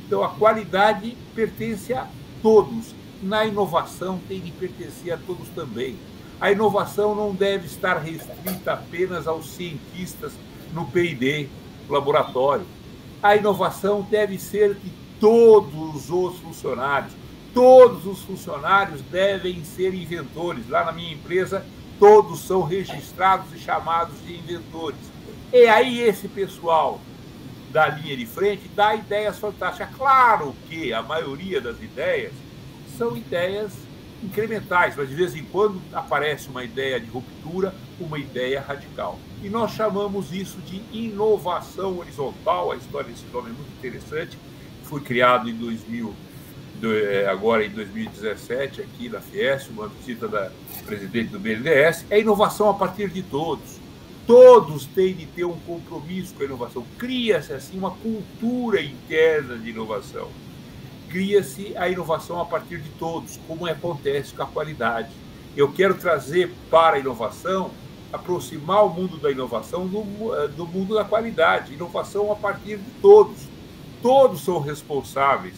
Então, 0.06 0.24
a 0.24 0.30
qualidade 0.30 1.16
pertence 1.34 1.94
a 1.94 2.08
todos. 2.42 2.95
Na 3.22 3.46
inovação 3.46 4.20
tem 4.28 4.40
de 4.40 4.52
pertencer 4.52 5.14
a 5.14 5.18
todos 5.18 5.48
também. 5.50 5.96
A 6.40 6.52
inovação 6.52 7.16
não 7.16 7.34
deve 7.34 7.66
estar 7.66 7.98
restrita 7.98 8.74
apenas 8.74 9.28
aos 9.28 9.50
cientistas 9.52 10.34
no 10.74 10.86
PD, 10.86 11.48
laboratório. 11.90 12.66
A 13.24 13.36
inovação 13.36 14.02
deve 14.02 14.38
ser 14.38 14.76
de 14.76 14.92
todos 15.20 16.10
os 16.10 16.38
funcionários, 16.40 17.14
todos 17.54 18.06
os 18.06 18.20
funcionários 18.22 19.02
devem 19.02 19.64
ser 19.64 19.94
inventores. 19.94 20.70
Lá 20.70 20.84
na 20.84 20.92
minha 20.92 21.14
empresa, 21.14 21.66
todos 21.98 22.42
são 22.42 22.62
registrados 22.62 23.48
e 23.54 23.58
chamados 23.58 24.16
de 24.26 24.36
inventores. 24.36 25.00
E 25.54 25.68
aí 25.68 26.02
esse 26.02 26.28
pessoal 26.28 27.00
da 27.72 27.88
linha 27.88 28.16
de 28.16 28.26
frente 28.26 28.70
dá 28.76 28.94
ideias 28.94 29.40
fantásticas. 29.40 29.96
Claro 29.96 30.54
que 30.68 30.94
a 30.94 31.02
maioria 31.02 31.62
das 31.62 31.82
ideias 31.82 32.34
são 32.98 33.16
ideias 33.16 33.74
incrementais, 34.24 34.96
mas 34.96 35.10
de 35.10 35.16
vez 35.16 35.36
em 35.36 35.44
quando 35.44 35.82
aparece 35.94 36.50
uma 36.50 36.64
ideia 36.64 37.00
de 37.00 37.10
ruptura, 37.10 37.74
uma 38.00 38.18
ideia 38.18 38.62
radical. 38.62 39.20
E 39.44 39.50
nós 39.50 39.72
chamamos 39.72 40.34
isso 40.34 40.58
de 40.62 40.82
inovação 40.92 42.00
horizontal. 42.00 42.72
A 42.72 42.76
história 42.76 43.10
desse 43.10 43.26
nome 43.32 43.50
é 43.50 43.54
muito 43.54 43.72
interessante. 43.78 44.38
Foi 44.84 45.02
criado 45.02 45.50
em 45.50 45.54
2000 45.54 46.14
é, 46.84 47.28
agora 47.28 47.66
em 47.66 47.70
2017, 47.70 48.82
aqui 48.82 49.08
na 49.08 49.22
Fies, 49.22 49.68
uma 49.70 49.88
visita 49.88 50.28
da 50.28 50.52
presidente 50.86 51.30
do 51.30 51.40
BNDES, 51.40 52.06
é 52.10 52.20
inovação 52.20 52.70
a 52.70 52.74
partir 52.74 53.10
de 53.10 53.24
todos. 53.24 53.80
Todos 54.28 54.86
têm 54.88 55.14
de 55.14 55.26
ter 55.26 55.46
um 55.46 55.58
compromisso 55.60 56.34
com 56.34 56.44
a 56.44 56.46
inovação. 56.46 56.84
Cria-se, 56.98 57.54
assim, 57.54 57.78
uma 57.78 57.92
cultura 57.92 58.82
interna 58.82 59.58
de 59.58 59.70
inovação. 59.70 60.30
Cria-se 61.16 61.74
a 61.78 61.88
inovação 61.88 62.42
a 62.42 62.46
partir 62.46 62.78
de 62.78 62.90
todos, 62.90 63.40
como 63.48 63.66
acontece 63.66 64.34
com 64.34 64.44
a 64.44 64.46
qualidade. 64.46 65.08
Eu 65.56 65.72
quero 65.72 65.94
trazer 65.94 66.54
para 66.70 66.98
a 66.98 67.00
inovação, 67.00 67.72
aproximar 68.12 68.86
o 68.86 68.90
mundo 68.90 69.16
da 69.16 69.32
inovação 69.32 69.88
do, 69.88 70.04
eh, 70.36 70.50
do 70.50 70.68
mundo 70.68 70.94
da 70.94 71.06
qualidade. 71.06 71.74
Inovação 71.74 72.34
a 72.34 72.36
partir 72.36 72.80
de 72.80 72.92
todos. 73.02 73.48
Todos 74.02 74.44
são 74.44 74.60
responsáveis 74.60 75.56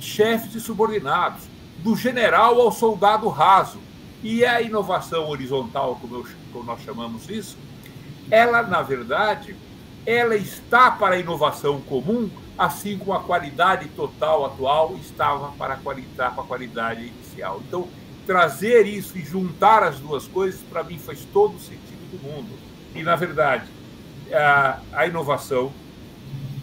chefes 0.00 0.52
e 0.56 0.60
subordinados, 0.60 1.44
do 1.78 1.94
general 1.94 2.60
ao 2.60 2.72
soldado 2.72 3.28
raso. 3.28 3.78
E 4.20 4.44
a 4.44 4.60
inovação 4.60 5.28
horizontal, 5.28 5.96
como, 6.00 6.16
eu, 6.16 6.26
como 6.52 6.64
nós 6.64 6.82
chamamos 6.82 7.30
isso, 7.30 7.56
ela, 8.28 8.64
na 8.64 8.82
verdade, 8.82 9.54
ela 10.04 10.34
está 10.34 10.90
para 10.90 11.14
a 11.14 11.18
inovação 11.20 11.80
comum, 11.82 12.28
assim 12.60 12.98
como 12.98 13.14
a 13.14 13.20
qualidade 13.20 13.88
total 13.96 14.44
atual 14.44 14.94
estava 15.00 15.50
para 15.52 15.72
a 15.72 15.76
qualidade, 15.78 16.34
para 16.34 16.42
a 16.42 16.46
qualidade 16.46 17.06
inicial. 17.06 17.62
Então, 17.66 17.88
trazer 18.26 18.86
isso 18.86 19.16
e 19.16 19.24
juntar 19.24 19.82
as 19.82 19.98
duas 19.98 20.26
coisas, 20.26 20.60
para 20.68 20.84
mim, 20.84 20.98
faz 20.98 21.26
todo 21.32 21.56
o 21.56 21.58
sentido 21.58 22.10
do 22.10 22.22
mundo. 22.22 22.50
E, 22.94 23.02
na 23.02 23.16
verdade, 23.16 23.64
a, 24.30 24.78
a 24.92 25.06
inovação, 25.06 25.72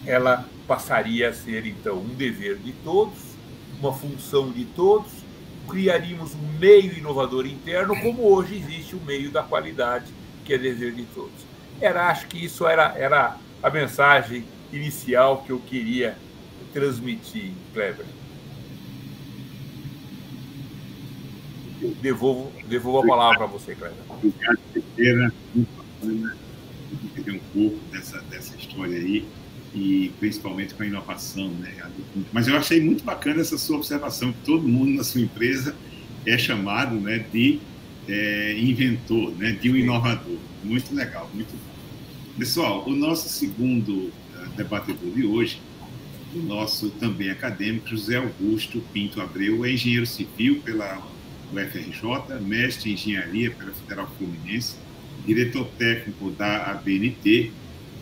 ela 0.05 0.45
passaria 0.67 1.29
a 1.29 1.33
ser, 1.33 1.65
então, 1.65 1.97
um 1.97 2.13
dever 2.13 2.57
de 2.57 2.73
todos, 2.73 3.17
uma 3.79 3.91
função 3.91 4.51
de 4.51 4.65
todos, 4.65 5.11
criaríamos 5.67 6.35
um 6.35 6.59
meio 6.59 6.95
inovador 6.95 7.47
interno, 7.47 7.99
como 7.99 8.31
hoje 8.31 8.55
existe 8.55 8.95
o 8.95 9.01
meio 9.01 9.31
da 9.31 9.41
qualidade, 9.41 10.13
que 10.45 10.53
é 10.53 10.59
dever 10.59 10.93
de 10.93 11.05
todos. 11.05 11.47
Era, 11.81 12.07
acho 12.09 12.27
que 12.27 12.45
isso 12.45 12.67
era, 12.67 12.93
era 12.95 13.35
a 13.63 13.69
mensagem 13.71 14.45
inicial 14.71 15.43
que 15.43 15.51
eu 15.51 15.59
queria 15.59 16.17
transmitir, 16.73 17.51
Kleber. 17.73 18.05
Devolvo, 22.01 22.51
devolvo 22.67 22.99
a 22.99 23.07
palavra 23.07 23.37
para 23.37 23.47
você, 23.47 23.75
Kleber. 23.75 23.97
Obrigado. 24.09 24.59
Muito 25.53 25.69
bacana 25.77 26.37
entender 26.93 27.31
um 27.31 27.39
pouco 27.53 27.77
dessa, 27.91 28.19
dessa 28.29 28.55
história 28.55 28.97
aí 28.97 29.25
e 29.73 30.11
principalmente 30.19 30.73
com 30.73 30.83
a 30.83 30.85
inovação. 30.85 31.49
Né? 31.49 31.73
Mas 32.31 32.47
eu 32.47 32.57
achei 32.57 32.81
muito 32.81 33.03
bacana 33.03 33.41
essa 33.41 33.57
sua 33.57 33.77
observação, 33.77 34.31
que 34.31 34.39
todo 34.45 34.67
mundo 34.67 34.91
na 34.91 35.03
sua 35.03 35.21
empresa 35.21 35.75
é 36.25 36.37
chamado 36.37 36.95
né, 36.95 37.25
de 37.31 37.59
é, 38.07 38.57
inventor, 38.59 39.31
né, 39.37 39.51
de 39.51 39.69
um 39.71 39.75
inovador. 39.75 40.37
Muito 40.63 40.93
legal, 40.93 41.29
muito 41.33 41.51
bom. 41.51 41.77
Pessoal, 42.37 42.83
o 42.87 42.95
nosso 42.95 43.29
segundo 43.29 44.11
debatedor 44.57 45.11
de 45.11 45.25
hoje, 45.25 45.61
o 46.35 46.39
nosso 46.39 46.89
também 46.89 47.29
acadêmico, 47.29 47.87
José 47.87 48.17
Augusto 48.17 48.83
Pinto 48.91 49.21
Abreu, 49.21 49.63
é 49.63 49.71
engenheiro 49.71 50.05
civil 50.05 50.61
pela 50.61 51.01
UFRJ, 51.53 52.41
mestre 52.41 52.89
em 52.89 52.93
engenharia 52.93 53.51
pela 53.51 53.71
Federal 53.71 54.11
Fluminense, 54.17 54.75
diretor 55.25 55.65
técnico 55.77 56.31
da 56.31 56.71
ABNT, 56.71 57.51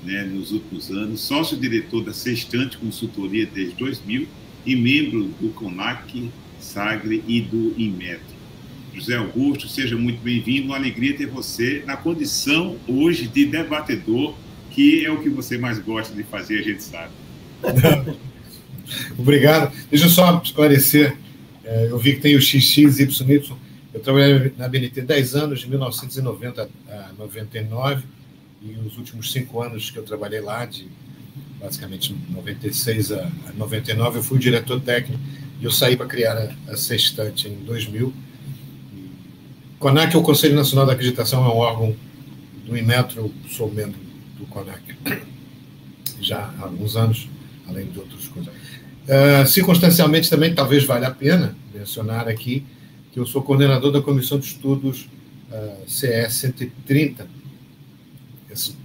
né, 0.04 0.24
nos 0.24 0.52
últimos 0.52 0.90
anos, 0.92 1.22
sócio-diretor 1.22 2.04
da 2.04 2.14
Sextante 2.14 2.78
Consultoria 2.78 3.46
desde 3.46 3.76
2000 3.76 4.28
e 4.66 4.76
membro 4.76 5.26
do 5.40 5.50
CONAC, 5.50 6.32
SAGRE 6.60 7.24
e 7.28 7.42
do 7.42 7.74
INMETRO. 7.78 8.36
José 8.94 9.18
Augusto, 9.18 9.68
seja 9.68 9.98
muito 9.98 10.22
bem-vindo. 10.22 10.68
Uma 10.68 10.78
alegria 10.78 11.16
ter 11.16 11.26
você 11.26 11.84
na 11.86 11.98
condição 11.98 12.78
hoje 12.88 13.28
de 13.28 13.46
debatedor, 13.46 14.34
que 14.76 15.06
é 15.06 15.10
o 15.10 15.22
que 15.22 15.30
você 15.30 15.58
mais 15.58 15.80
gosta 15.80 16.14
de 16.14 16.24
fazer, 16.24 16.60
a 16.60 16.62
gente 16.62 16.84
sabe. 16.84 17.14
Obrigado. 19.18 19.74
Deixa 19.90 20.06
eu 20.06 20.10
só 20.10 20.42
esclarecer. 20.44 21.18
É, 21.64 21.88
eu 21.90 21.98
vi 21.98 22.16
que 22.16 22.20
tem 22.20 22.36
o 22.36 22.42
XXYY. 22.42 23.56
Eu 23.94 24.02
trabalhei 24.02 24.54
na 24.58 24.68
BNT 24.68 25.02
10 25.02 25.36
anos, 25.36 25.62
de 25.62 25.70
1990 25.70 26.70
a 26.90 27.14
99, 27.18 28.04
e 28.62 28.76
os 28.86 28.98
últimos 28.98 29.32
cinco 29.32 29.62
anos 29.64 29.90
que 29.90 29.98
eu 29.98 30.04
trabalhei 30.04 30.42
lá, 30.42 30.66
de 30.66 30.88
basicamente 31.58 32.14
96 32.30 33.14
a 33.14 33.32
99, 33.56 34.20
eu 34.20 34.24
fui 34.24 34.38
diretor 34.38 34.82
técnico 34.82 35.24
e 35.62 35.64
eu 35.64 35.72
saí 35.72 35.96
para 35.96 36.06
criar 36.06 36.54
a, 36.68 36.76
Sextante 36.76 37.48
em 37.48 37.56
2000. 37.64 38.14
CONAC, 39.80 40.18
o 40.18 40.22
Conselho 40.22 40.56
Nacional 40.56 40.86
da 40.86 40.92
Acreditação, 40.92 41.46
é 41.46 41.48
um 41.48 41.58
órgão 41.58 41.96
do 42.66 42.78
Inmetro, 42.78 43.34
sou 43.48 43.72
membro 43.72 44.05
do 44.38 44.46
CONAC 44.46 44.82
já 46.20 46.54
há 46.60 46.64
alguns 46.64 46.96
anos, 46.96 47.30
além 47.68 47.88
de 47.88 48.00
outras 48.00 48.28
coisas. 48.28 48.54
Uh, 48.54 49.46
circunstancialmente 49.48 50.30
também, 50.30 50.54
talvez 50.54 50.84
valha 50.84 51.08
a 51.08 51.12
pena 51.12 51.56
mencionar 51.74 52.28
aqui 52.28 52.66
que 53.12 53.20
eu 53.20 53.26
sou 53.26 53.42
coordenador 53.44 53.92
da 53.92 54.02
Comissão 54.02 54.40
de 54.40 54.46
Estudos 54.48 55.08
uh, 55.52 55.90
CE 55.90 56.30
130, 56.30 57.28
esse 58.52 58.76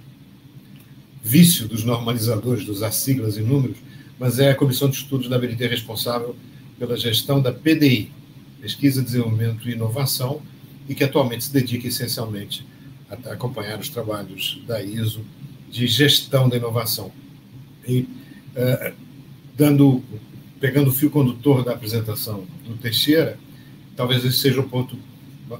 vício 1.23 1.67
dos 1.67 1.83
normalizadores, 1.83 2.65
dos 2.65 2.79
siglas 2.95 3.37
e 3.37 3.41
números, 3.41 3.77
mas 4.19 4.39
é 4.39 4.51
a 4.51 4.55
Comissão 4.55 4.89
de 4.89 4.97
Estudos 4.97 5.27
da 5.27 5.37
BNT 5.37 5.67
responsável 5.67 6.35
pela 6.77 6.95
gestão 6.95 7.41
da 7.41 7.51
PDI, 7.51 8.11
Pesquisa, 8.61 9.01
Desenvolvimento 9.01 9.67
e 9.67 9.73
Inovação, 9.73 10.41
e 10.87 10.95
que 10.95 11.03
atualmente 11.03 11.45
se 11.45 11.53
dedica 11.53 11.87
essencialmente 11.87 12.65
acompanhar 13.25 13.79
os 13.79 13.89
trabalhos 13.89 14.61
da 14.65 14.81
ISO 14.81 15.25
de 15.69 15.87
gestão 15.87 16.49
da 16.49 16.57
inovação. 16.57 17.11
E 17.87 18.01
uh, 18.01 18.93
dando, 19.55 20.03
pegando 20.59 20.89
o 20.89 20.93
fio 20.93 21.09
condutor 21.09 21.63
da 21.63 21.73
apresentação 21.73 22.45
do 22.65 22.75
Teixeira, 22.77 23.37
talvez 23.95 24.23
esse 24.25 24.37
seja 24.37 24.61
um 24.61 24.67
ponto 24.67 24.97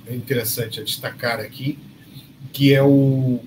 interessante 0.10 0.80
a 0.80 0.84
destacar 0.84 1.40
aqui, 1.40 1.78
que 2.54 2.74
é 2.74 2.82
o, 2.82 3.40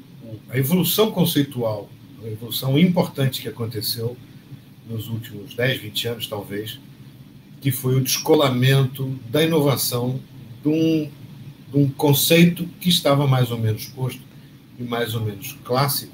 a 0.50 0.58
evolução 0.58 1.10
conceitual, 1.10 1.88
a 2.22 2.28
evolução 2.28 2.78
importante 2.78 3.42
que 3.42 3.48
aconteceu 3.48 4.16
nos 4.88 5.08
últimos 5.08 5.54
10, 5.54 5.80
20 5.80 6.08
anos, 6.08 6.26
talvez, 6.26 6.78
que 7.60 7.70
foi 7.70 7.96
o 7.96 8.00
descolamento 8.00 9.18
da 9.30 9.42
inovação 9.42 10.20
de 10.62 10.68
um, 10.68 11.10
um 11.74 11.88
conceito 11.88 12.66
que 12.80 12.88
estava 12.88 13.26
mais 13.26 13.50
ou 13.50 13.58
menos 13.58 13.86
posto 13.86 14.22
e 14.78 14.82
mais 14.82 15.14
ou 15.14 15.20
menos 15.20 15.56
clássico, 15.64 16.12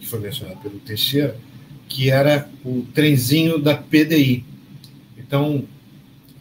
que 0.00 0.06
foi 0.06 0.20
mencionado 0.20 0.60
pelo 0.60 0.78
Teixeira, 0.80 1.36
que 1.88 2.10
era 2.10 2.48
o 2.64 2.84
trenzinho 2.94 3.58
da 3.58 3.76
PDI. 3.76 4.44
Então, 5.16 5.64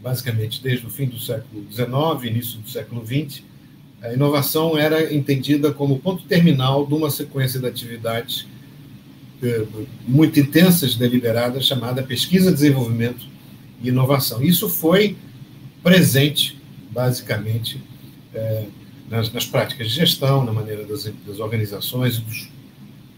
basicamente, 0.02 0.62
desde 0.62 0.86
o 0.86 0.90
fim 0.90 1.06
do 1.06 1.20
século 1.20 1.66
XIX, 1.72 2.32
início 2.32 2.60
do 2.60 2.70
século 2.70 3.06
XX, 3.06 3.44
a 4.02 4.14
inovação 4.14 4.78
era 4.78 5.14
entendida 5.14 5.72
como 5.72 6.00
ponto 6.00 6.24
terminal 6.26 6.86
de 6.86 6.94
uma 6.94 7.10
sequência 7.10 7.60
de 7.60 7.66
atividades 7.66 8.46
eh, 9.42 9.66
muito 10.08 10.40
intensas, 10.40 10.96
deliberadas, 10.96 11.66
chamada 11.66 12.04
pesquisa, 12.04 12.52
desenvolvimento 12.52 13.26
e 13.82 13.90
inovação. 13.90 14.44
Isso 14.44 14.70
foi 14.70 15.18
presente, 15.82 16.60
basicamente, 16.92 17.82
eh, 18.36 18.66
nas, 19.10 19.32
nas, 19.32 19.46
práticas 19.46 19.90
de 19.90 19.96
gestão, 19.96 20.44
na 20.44 20.52
maneira 20.52 20.84
das, 20.84 21.06
das 21.26 21.40
organizações, 21.40 22.18
dos 22.20 22.50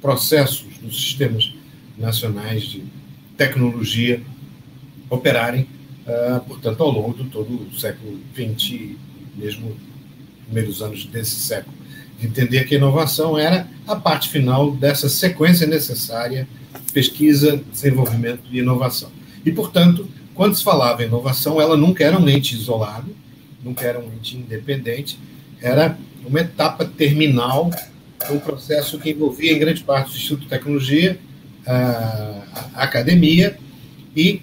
processos, 0.02 0.66
dos 0.82 0.96
sistemas 0.96 1.54
nacionais 1.98 2.64
de 2.64 2.84
tecnologia 3.36 4.22
operarem, 5.10 5.68
uh, 6.06 6.40
portanto, 6.42 6.82
ao 6.84 6.92
longo 6.92 7.24
de 7.24 7.30
todo 7.30 7.68
o 7.68 7.80
século 7.80 8.20
XX, 8.36 8.96
mesmo 9.36 9.76
primeiros 10.46 10.82
anos 10.82 11.06
desse 11.06 11.36
século. 11.36 11.76
De 12.20 12.28
entender 12.28 12.66
que 12.66 12.76
a 12.76 12.78
inovação 12.78 13.38
era 13.38 13.68
a 13.88 13.96
parte 13.96 14.30
final 14.30 14.72
dessa 14.72 15.08
sequência 15.08 15.66
necessária 15.66 16.48
pesquisa, 16.94 17.62
desenvolvimento 17.72 18.44
e 18.52 18.60
inovação. 18.60 19.12
E, 19.46 19.52
portanto, 19.52 20.08
quando 20.34 20.56
se 20.56 20.64
falava 20.64 21.04
em 21.04 21.08
inovação, 21.08 21.62
ela 21.62 21.78
nunca 21.78 22.04
era 22.04 22.18
um 22.18 22.28
ente 22.28 22.56
isolado, 22.56 23.16
nunca 23.64 23.86
era 23.86 24.00
um 24.00 24.12
ente 24.14 24.38
independente, 24.38 25.18
era 25.62 25.98
uma 26.26 26.40
etapa 26.42 26.86
terminal 26.86 27.72
um 28.32 28.40
processo 28.40 29.00
que 29.00 29.12
envolvia, 29.12 29.54
em 29.54 29.60
grande 29.60 29.84
parte, 29.84 30.14
o 30.14 30.18
Instituto 30.18 30.42
de 30.42 30.50
Tecnologia, 30.50 31.18
a, 31.66 32.44
academia 32.76 33.58
e, 34.16 34.42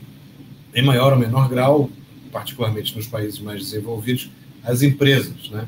em 0.75 0.83
maior 0.83 1.13
ou 1.13 1.19
menor 1.19 1.49
grau, 1.49 1.91
particularmente 2.33 2.97
nos 2.97 3.07
países 3.07 3.39
mais 3.39 3.61
desenvolvidos, 3.61 4.31
as 4.63 4.83
empresas. 4.83 5.51
Né? 5.51 5.67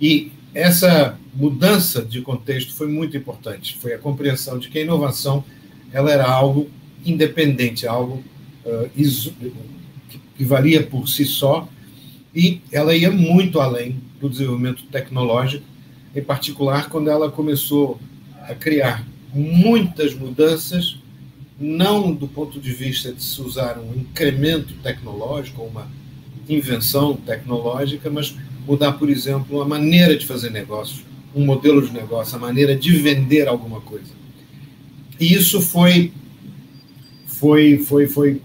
E 0.00 0.32
essa 0.54 1.18
mudança 1.34 2.02
de 2.02 2.20
contexto 2.20 2.74
foi 2.74 2.88
muito 2.88 3.16
importante. 3.16 3.78
Foi 3.80 3.94
a 3.94 3.98
compreensão 3.98 4.58
de 4.58 4.68
que 4.68 4.78
a 4.78 4.82
inovação 4.82 5.44
ela 5.92 6.10
era 6.10 6.28
algo 6.28 6.68
independente, 7.04 7.86
algo 7.86 8.22
uh, 8.64 8.90
que 10.36 10.44
valia 10.44 10.82
por 10.82 11.08
si 11.08 11.24
só, 11.24 11.68
e 12.34 12.60
ela 12.70 12.94
ia 12.94 13.10
muito 13.10 13.60
além 13.60 13.96
do 14.20 14.28
desenvolvimento 14.28 14.84
tecnológico, 14.84 15.64
em 16.14 16.22
particular 16.22 16.88
quando 16.88 17.10
ela 17.10 17.30
começou 17.30 17.98
a 18.42 18.54
criar 18.54 19.06
muitas 19.32 20.14
mudanças, 20.14 20.98
não 21.58 22.12
do 22.12 22.26
ponto 22.26 22.58
de 22.58 22.72
vista 22.72 23.12
de 23.12 23.22
se 23.22 23.40
usar 23.40 23.78
um 23.78 23.98
incremento 23.98 24.74
tecnológico, 24.82 25.62
uma 25.62 25.86
invenção 26.48 27.14
tecnológica, 27.16 28.10
mas 28.10 28.34
mudar, 28.66 28.92
por 28.92 29.08
exemplo, 29.08 29.60
a 29.60 29.64
maneira 29.64 30.16
de 30.16 30.26
fazer 30.26 30.50
negócios, 30.50 31.02
um 31.34 31.44
modelo 31.44 31.80
de 31.80 31.92
negócio, 31.92 32.36
a 32.36 32.38
maneira 32.38 32.76
de 32.76 32.92
vender 32.96 33.48
alguma 33.48 33.80
coisa. 33.80 34.12
E 35.18 35.34
isso 35.34 35.60
foi, 35.60 36.12
foi, 37.26 37.78
foi, 37.78 38.06
foi 38.06 38.42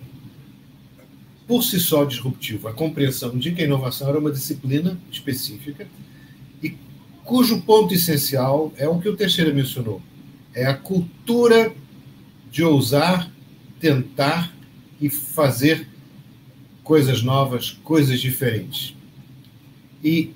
por 1.48 1.64
si 1.64 1.80
só 1.80 2.04
disruptivo. 2.04 2.68
A 2.68 2.74
compreensão 2.74 3.38
de 3.38 3.52
que 3.52 3.62
a 3.62 3.66
inovação 3.66 4.10
era 4.10 4.20
uma 4.20 4.32
disciplina 4.32 5.00
específica 5.10 5.88
e 6.62 6.76
cujo 7.24 7.62
ponto 7.62 7.94
essencial 7.94 8.74
é 8.78 8.88
o 8.88 9.00
que 9.00 9.08
o 9.08 9.16
Teixeira 9.16 9.54
mencionou, 9.54 10.02
é 10.54 10.66
a 10.66 10.74
cultura 10.74 11.74
de 12.52 12.64
ousar, 12.64 13.32
tentar 13.80 14.54
e 15.00 15.10
fazer 15.10 15.88
coisas 16.84 17.22
novas, 17.22 17.72
coisas 17.84 18.20
diferentes. 18.20 18.96
E 20.04 20.32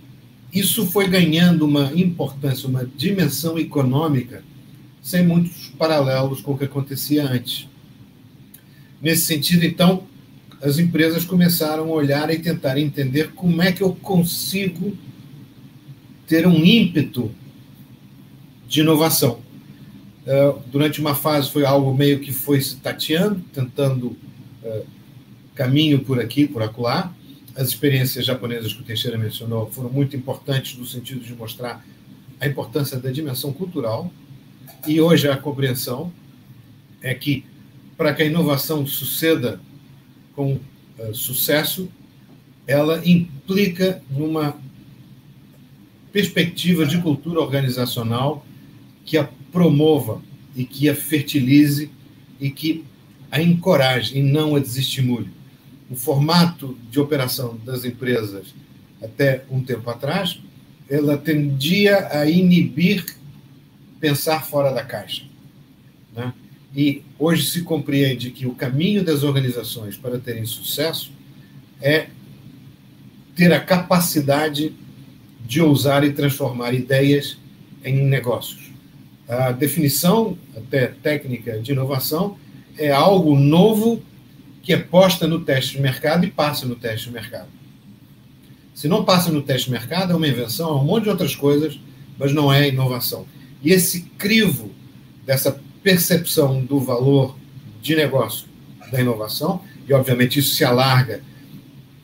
isso 0.53 0.85
foi 0.85 1.07
ganhando 1.07 1.65
uma 1.65 1.91
importância, 1.93 2.67
uma 2.67 2.85
dimensão 2.85 3.57
econômica, 3.57 4.43
sem 5.01 5.25
muitos 5.25 5.69
paralelos 5.77 6.41
com 6.41 6.51
o 6.53 6.57
que 6.57 6.65
acontecia 6.65 7.25
antes. 7.25 7.67
Nesse 9.01 9.25
sentido, 9.25 9.65
então, 9.65 10.03
as 10.61 10.77
empresas 10.77 11.25
começaram 11.25 11.85
a 11.85 11.91
olhar 11.91 12.29
e 12.29 12.37
tentar 12.37 12.77
entender 12.77 13.31
como 13.33 13.61
é 13.61 13.71
que 13.71 13.81
eu 13.81 13.95
consigo 13.95 14.95
ter 16.27 16.45
um 16.45 16.63
ímpeto 16.63 17.31
de 18.67 18.81
inovação. 18.81 19.39
É, 20.25 20.55
durante 20.71 21.01
uma 21.01 21.15
fase 21.15 21.49
foi 21.49 21.65
algo 21.65 21.93
meio 21.93 22.19
que 22.19 22.31
foi 22.31 22.61
se 22.61 22.77
tateando, 22.77 23.41
tentando 23.51 24.15
é, 24.63 24.83
caminho 25.55 25.99
por 25.99 26.19
aqui, 26.19 26.47
por 26.47 26.61
acolá, 26.61 27.13
as 27.55 27.69
experiências 27.69 28.25
japonesas 28.25 28.71
que 28.71 28.81
o 28.81 28.83
Teixeira 28.83 29.17
mencionou 29.17 29.69
foram 29.71 29.89
muito 29.89 30.15
importantes 30.15 30.77
no 30.77 30.85
sentido 30.85 31.21
de 31.21 31.33
mostrar 31.33 31.83
a 32.39 32.47
importância 32.47 32.97
da 32.97 33.11
dimensão 33.11 33.51
cultural. 33.51 34.11
E 34.87 35.01
hoje 35.01 35.27
a 35.27 35.35
compreensão 35.35 36.13
é 37.01 37.13
que, 37.13 37.43
para 37.97 38.13
que 38.13 38.23
a 38.23 38.25
inovação 38.25 38.85
suceda 38.85 39.59
com 40.35 40.53
uh, 40.53 41.13
sucesso, 41.13 41.89
ela 42.67 43.01
implica 43.07 44.01
numa 44.09 44.57
perspectiva 46.11 46.85
de 46.85 47.01
cultura 47.01 47.39
organizacional 47.39 48.45
que 49.05 49.17
a 49.17 49.29
promova 49.51 50.21
e 50.55 50.65
que 50.65 50.89
a 50.89 50.95
fertilize 50.95 51.89
e 52.39 52.49
que 52.49 52.83
a 53.31 53.41
encoraje 53.41 54.17
e 54.17 54.21
não 54.21 54.55
a 54.55 54.59
desestimule 54.59 55.29
o 55.91 55.95
formato 55.95 56.77
de 56.89 57.01
operação 57.01 57.57
das 57.65 57.83
empresas 57.83 58.55
até 59.03 59.43
um 59.51 59.61
tempo 59.61 59.89
atrás, 59.89 60.39
ela 60.89 61.17
tendia 61.17 62.07
a 62.17 62.29
inibir 62.29 63.05
pensar 63.99 64.45
fora 64.45 64.71
da 64.71 64.85
caixa. 64.85 65.23
Né? 66.15 66.33
E 66.75 67.03
hoje 67.19 67.45
se 67.47 67.63
compreende 67.63 68.31
que 68.31 68.45
o 68.45 68.53
caminho 68.53 69.03
das 69.03 69.23
organizações 69.23 69.97
para 69.97 70.17
terem 70.17 70.45
sucesso 70.45 71.11
é 71.81 72.07
ter 73.35 73.51
a 73.51 73.59
capacidade 73.59 74.73
de 75.45 75.61
ousar 75.61 76.03
e 76.03 76.13
transformar 76.13 76.73
ideias 76.73 77.37
em 77.83 78.05
negócios. 78.05 78.71
A 79.27 79.51
definição, 79.51 80.37
até 80.55 80.87
técnica 80.87 81.59
de 81.59 81.71
inovação, 81.71 82.37
é 82.77 82.91
algo 82.91 83.37
novo 83.37 84.01
que 84.61 84.73
é 84.73 84.77
posta 84.77 85.27
no 85.27 85.41
teste 85.41 85.75
de 85.75 85.81
mercado 85.81 86.25
e 86.25 86.31
passa 86.31 86.65
no 86.65 86.75
teste 86.75 87.07
de 87.07 87.13
mercado. 87.13 87.49
Se 88.73 88.87
não 88.87 89.03
passa 89.03 89.31
no 89.31 89.41
teste 89.41 89.65
de 89.65 89.71
mercado, 89.71 90.13
é 90.13 90.15
uma 90.15 90.27
invenção, 90.27 90.69
é 90.69 90.81
um 90.81 90.83
monte 90.83 91.03
de 91.03 91.09
outras 91.09 91.35
coisas, 91.35 91.79
mas 92.17 92.33
não 92.33 92.51
é 92.51 92.69
inovação. 92.69 93.25
E 93.61 93.71
esse 93.71 94.01
crivo 94.17 94.71
dessa 95.25 95.60
percepção 95.83 96.63
do 96.63 96.79
valor 96.79 97.35
de 97.81 97.95
negócio 97.95 98.47
da 98.91 99.01
inovação, 99.01 99.61
e 99.87 99.93
obviamente 99.93 100.39
isso 100.39 100.55
se 100.55 100.63
alarga 100.63 101.21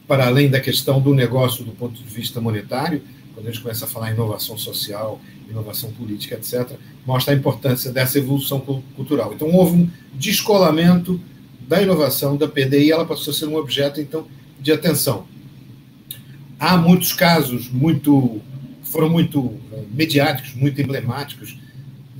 para 0.07 0.25
além 0.25 0.49
da 0.49 0.59
questão 0.59 1.01
do 1.01 1.13
negócio 1.13 1.63
do 1.63 1.71
ponto 1.71 2.01
de 2.01 2.09
vista 2.09 2.39
monetário, 2.39 3.01
quando 3.33 3.47
a 3.47 3.51
gente 3.51 3.61
começa 3.61 3.85
a 3.85 3.87
falar 3.87 4.09
em 4.09 4.13
inovação 4.13 4.57
social, 4.57 5.19
inovação 5.49 5.91
política, 5.91 6.35
etc., 6.35 6.71
mostra 7.05 7.33
a 7.33 7.37
importância 7.37 7.91
dessa 7.91 8.17
evolução 8.17 8.59
cultural. 8.95 9.33
Então, 9.33 9.53
houve 9.53 9.77
um 9.77 9.89
descolamento 10.13 11.19
da 11.67 11.81
inovação 11.81 12.37
da 12.37 12.47
PDI, 12.47 12.91
ela 12.91 13.05
passou 13.05 13.31
a 13.31 13.33
ser 13.33 13.45
um 13.45 13.55
objeto, 13.55 13.99
então, 13.99 14.25
de 14.59 14.71
atenção. 14.71 15.27
Há 16.59 16.77
muitos 16.77 17.13
casos 17.13 17.69
muito 17.69 18.41
foram 18.83 19.09
muito 19.09 19.53
eh, 19.71 19.83
mediáticos, 19.91 20.55
muito 20.55 20.81
emblemáticos, 20.81 21.57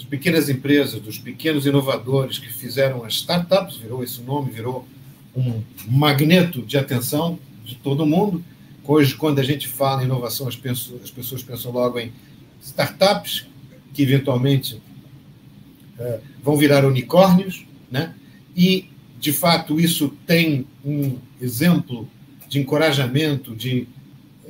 pequenas 0.10 0.50
empresas, 0.50 1.02
dos 1.02 1.18
pequenos 1.18 1.66
inovadores 1.66 2.40
que 2.40 2.52
fizeram 2.52 3.04
as 3.04 3.14
startups, 3.14 3.78
virou 3.78 4.04
esse 4.04 4.22
nome, 4.22 4.52
virou 4.52 4.88
um 5.36 5.62
magneto 5.88 6.62
de 6.62 6.78
atenção 6.78 7.38
de 7.64 7.76
todo 7.76 8.06
mundo. 8.06 8.44
Hoje, 8.84 9.16
quando 9.16 9.40
a 9.40 9.44
gente 9.44 9.68
fala 9.68 10.02
em 10.02 10.06
inovação, 10.06 10.48
as 10.48 10.56
pessoas, 10.56 11.04
as 11.04 11.12
pessoas 11.12 11.44
pensam 11.44 11.72
logo 11.72 12.00
em 12.00 12.12
startups 12.62 13.46
que 13.94 14.02
eventualmente 14.02 14.82
é, 16.00 16.20
vão 16.42 16.56
virar 16.56 16.86
unicórnios, 16.86 17.66
né? 17.92 18.14
E 18.56 18.90
de 19.20 19.34
fato 19.34 19.80
isso 19.80 20.10
tem 20.26 20.66
um 20.86 21.18
exemplo 21.42 22.08
de 22.48 22.60
encorajamento, 22.60 23.56
de, 23.56 23.88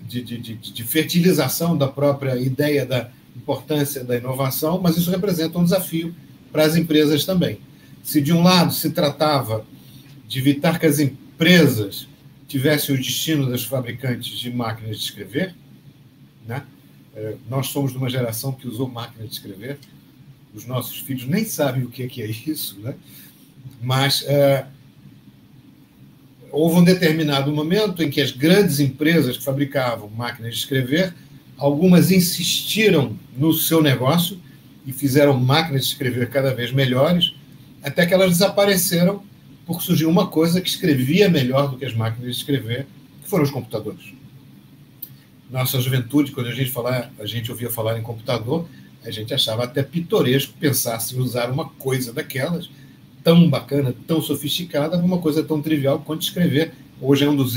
de, 0.03 0.21
de, 0.21 0.37
de, 0.37 0.83
fertilização 0.83 1.77
da 1.77 1.87
própria 1.87 2.37
ideia 2.37 2.85
da 2.85 3.09
importância 3.37 4.03
da 4.03 4.17
inovação, 4.17 4.79
mas 4.81 4.97
isso 4.97 5.09
representa 5.11 5.57
um 5.57 5.63
desafio 5.63 6.13
para 6.51 6.65
as 6.65 6.75
empresas 6.75 7.25
também. 7.25 7.59
Se 8.03 8.21
de 8.21 8.33
um 8.33 8.41
lado 8.41 8.73
se 8.73 8.89
tratava 8.89 9.65
de 10.27 10.39
evitar 10.39 10.79
que 10.79 10.85
as 10.85 10.99
empresas 10.99 12.07
tivessem 12.47 12.95
o 12.95 12.97
destino 12.97 13.49
das 13.49 13.63
fabricantes 13.63 14.39
de 14.39 14.51
máquinas 14.51 14.97
de 14.97 15.03
escrever, 15.03 15.53
né? 16.45 16.63
É, 17.15 17.35
nós 17.49 17.67
somos 17.67 17.91
de 17.91 17.97
uma 17.97 18.09
geração 18.09 18.51
que 18.51 18.67
usou 18.67 18.87
máquina 18.87 19.25
de 19.25 19.33
escrever, 19.33 19.79
os 20.53 20.65
nossos 20.65 20.99
filhos 20.99 21.25
nem 21.25 21.43
sabem 21.45 21.83
o 21.83 21.89
que 21.89 22.03
é, 22.03 22.07
que 22.07 22.21
é 22.21 22.27
isso, 22.27 22.79
né? 22.79 22.95
mas 23.81 24.23
é, 24.23 24.65
houve 26.51 26.79
um 26.79 26.83
determinado 26.83 27.51
momento 27.51 28.01
em 28.01 28.09
que 28.09 28.21
as 28.21 28.31
grandes 28.31 28.79
empresas 28.79 29.37
que 29.37 29.43
fabricavam 29.43 30.09
máquinas 30.09 30.53
de 30.53 30.59
escrever, 30.59 31.13
algumas 31.57 32.11
insistiram 32.11 33.17
no 33.35 33.53
seu 33.53 33.81
negócio 33.81 34.39
e 34.85 34.91
fizeram 34.91 35.39
máquinas 35.39 35.83
de 35.83 35.91
escrever 35.91 36.29
cada 36.29 36.53
vez 36.53 36.71
melhores, 36.71 37.33
até 37.83 38.05
que 38.05 38.13
elas 38.13 38.31
desapareceram 38.31 39.23
porque 39.65 39.83
surgiu 39.83 40.09
uma 40.09 40.27
coisa 40.27 40.61
que 40.61 40.69
escrevia 40.69 41.29
melhor 41.29 41.69
do 41.69 41.77
que 41.77 41.85
as 41.85 41.93
máquinas 41.93 42.31
de 42.31 42.37
escrever, 42.37 42.87
que 43.21 43.29
foram 43.29 43.43
os 43.43 43.51
computadores. 43.51 44.13
Nossa 45.51 45.79
juventude, 45.81 46.31
quando 46.31 46.47
a 46.47 46.53
gente 46.53 46.71
falar, 46.71 47.11
a 47.19 47.25
gente 47.25 47.51
ouvia 47.51 47.69
falar 47.69 47.99
em 47.99 48.01
computador, 48.01 48.65
a 49.03 49.11
gente 49.11 49.33
achava 49.33 49.65
até 49.65 49.83
pitoresco 49.83 50.53
pensar 50.57 50.99
em 51.13 51.19
usar 51.19 51.49
uma 51.51 51.65
coisa 51.65 52.13
daquelas 52.13 52.69
tão 53.23 53.49
bacana, 53.49 53.93
tão 54.07 54.21
sofisticada, 54.21 54.97
uma 54.97 55.17
coisa 55.17 55.43
tão 55.43 55.61
trivial 55.61 55.99
quanto 55.99 56.21
escrever. 56.21 56.71
Hoje 57.01 57.25
é 57.25 57.29
um 57.29 57.35
dos, 57.35 57.55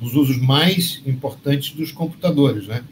dos 0.00 0.14
usos 0.14 0.38
mais 0.38 1.02
importantes 1.04 1.74
dos 1.76 1.92
computadores, 1.92 2.66
né? 2.66 2.82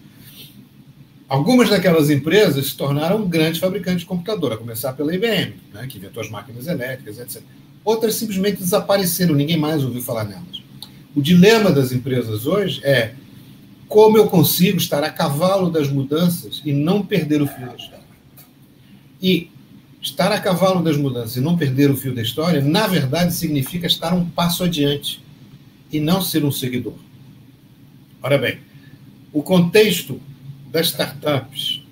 Algumas 1.30 1.70
daquelas 1.70 2.10
empresas 2.10 2.66
se 2.66 2.76
tornaram 2.76 3.24
grandes 3.24 3.60
fabricantes 3.60 4.00
de 4.00 4.06
computador, 4.06 4.52
a 4.52 4.56
começar 4.56 4.94
pela 4.94 5.14
IBM, 5.14 5.54
né, 5.72 5.86
que 5.88 5.96
inventou 5.96 6.20
as 6.20 6.28
máquinas 6.28 6.66
elétricas, 6.66 7.20
etc. 7.20 7.40
Outras 7.84 8.16
simplesmente 8.16 8.56
desapareceram, 8.56 9.36
ninguém 9.36 9.56
mais 9.56 9.84
ouviu 9.84 10.02
falar 10.02 10.24
nelas. 10.24 10.60
O 11.14 11.22
dilema 11.22 11.70
das 11.70 11.92
empresas 11.92 12.46
hoje 12.46 12.80
é 12.82 13.14
como 13.86 14.18
eu 14.18 14.26
consigo 14.26 14.78
estar 14.78 15.04
a 15.04 15.10
cavalo 15.10 15.70
das 15.70 15.88
mudanças 15.88 16.60
e 16.64 16.72
não 16.72 17.06
perder 17.06 17.40
o 17.40 17.46
fio 17.46 17.64
da 17.64 17.76
história. 17.76 18.04
E 19.22 19.50
estar 20.02 20.32
a 20.32 20.40
cavalo 20.40 20.82
das 20.82 20.96
mudanças 20.96 21.36
e 21.36 21.40
não 21.40 21.56
perder 21.56 21.92
o 21.92 21.96
fio 21.96 22.12
da 22.12 22.22
história, 22.22 22.60
na 22.60 22.88
verdade, 22.88 23.32
significa 23.34 23.86
estar 23.86 24.12
um 24.12 24.28
passo 24.28 24.64
adiante 24.64 25.22
e 25.92 26.00
não 26.00 26.20
ser 26.20 26.44
um 26.44 26.50
seguidor. 26.50 26.94
Ora 28.20 28.36
bem, 28.36 28.58
o 29.32 29.44
contexto 29.44 30.20
das 30.70 30.86
startups, 30.86 31.82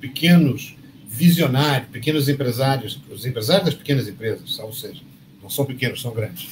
pequenos 0.00 0.74
visionários, 1.06 1.88
pequenos 1.90 2.28
empresários, 2.28 3.00
os 3.10 3.24
empresários 3.24 3.66
das 3.66 3.74
pequenas 3.74 4.08
empresas, 4.08 4.58
ou 4.58 4.72
seja, 4.72 5.00
não 5.42 5.48
são 5.48 5.64
pequenos, 5.64 6.00
são 6.00 6.12
grandes. 6.12 6.48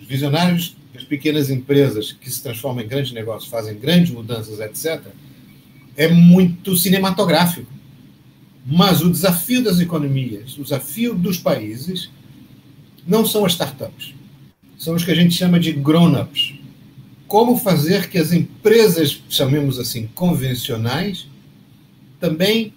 Os 0.00 0.06
visionários 0.08 0.76
das 0.92 1.04
pequenas 1.04 1.50
empresas 1.50 2.12
que 2.12 2.30
se 2.30 2.42
transformam 2.42 2.84
em 2.84 2.88
grandes 2.88 3.12
negócios, 3.12 3.50
fazem 3.50 3.78
grandes 3.78 4.10
mudanças, 4.10 4.58
etc., 4.58 5.06
é 5.96 6.08
muito 6.08 6.76
cinematográfico. 6.76 7.70
Mas 8.64 9.02
o 9.02 9.10
desafio 9.10 9.62
das 9.62 9.80
economias, 9.80 10.56
o 10.56 10.62
desafio 10.62 11.14
dos 11.14 11.36
países, 11.36 12.10
não 13.06 13.26
são 13.26 13.44
as 13.44 13.52
startups. 13.52 14.14
São 14.78 14.94
os 14.94 15.04
que 15.04 15.10
a 15.10 15.14
gente 15.14 15.34
chama 15.34 15.60
de 15.60 15.72
grown-ups. 15.72 16.54
Como 17.32 17.56
fazer 17.56 18.10
que 18.10 18.18
as 18.18 18.30
empresas, 18.30 19.22
chamemos 19.30 19.78
assim, 19.78 20.06
convencionais, 20.14 21.26
também 22.20 22.74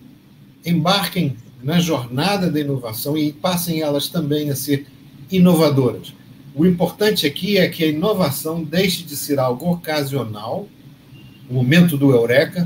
embarquem 0.65 1.35
na 1.61 1.81
jornada 1.81 2.49
da 2.49 2.61
inovação 2.61 3.17
e 3.17 3.33
passem 3.33 3.81
elas 3.81 4.07
também 4.07 4.49
a 4.49 4.55
ser 4.55 4.87
inovadoras. 5.29 6.13
O 6.55 6.65
importante 6.65 7.27
aqui 7.27 7.57
é 7.57 7.67
que 7.67 7.83
a 7.83 7.87
inovação 7.87 8.63
deixe 8.63 9.03
de 9.03 9.17
ser 9.17 9.39
algo 9.39 9.73
ocasional, 9.73 10.69
o 11.49 11.55
momento 11.55 11.97
do 11.97 12.11
eureka, 12.11 12.65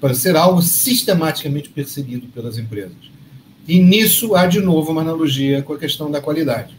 para 0.00 0.14
ser 0.14 0.34
algo 0.34 0.62
sistematicamente 0.62 1.68
perseguido 1.68 2.28
pelas 2.28 2.56
empresas. 2.56 2.96
E 3.68 3.78
nisso 3.78 4.34
há 4.34 4.46
de 4.46 4.60
novo 4.60 4.92
uma 4.92 5.02
analogia 5.02 5.60
com 5.60 5.74
a 5.74 5.78
questão 5.78 6.10
da 6.10 6.22
qualidade. 6.22 6.74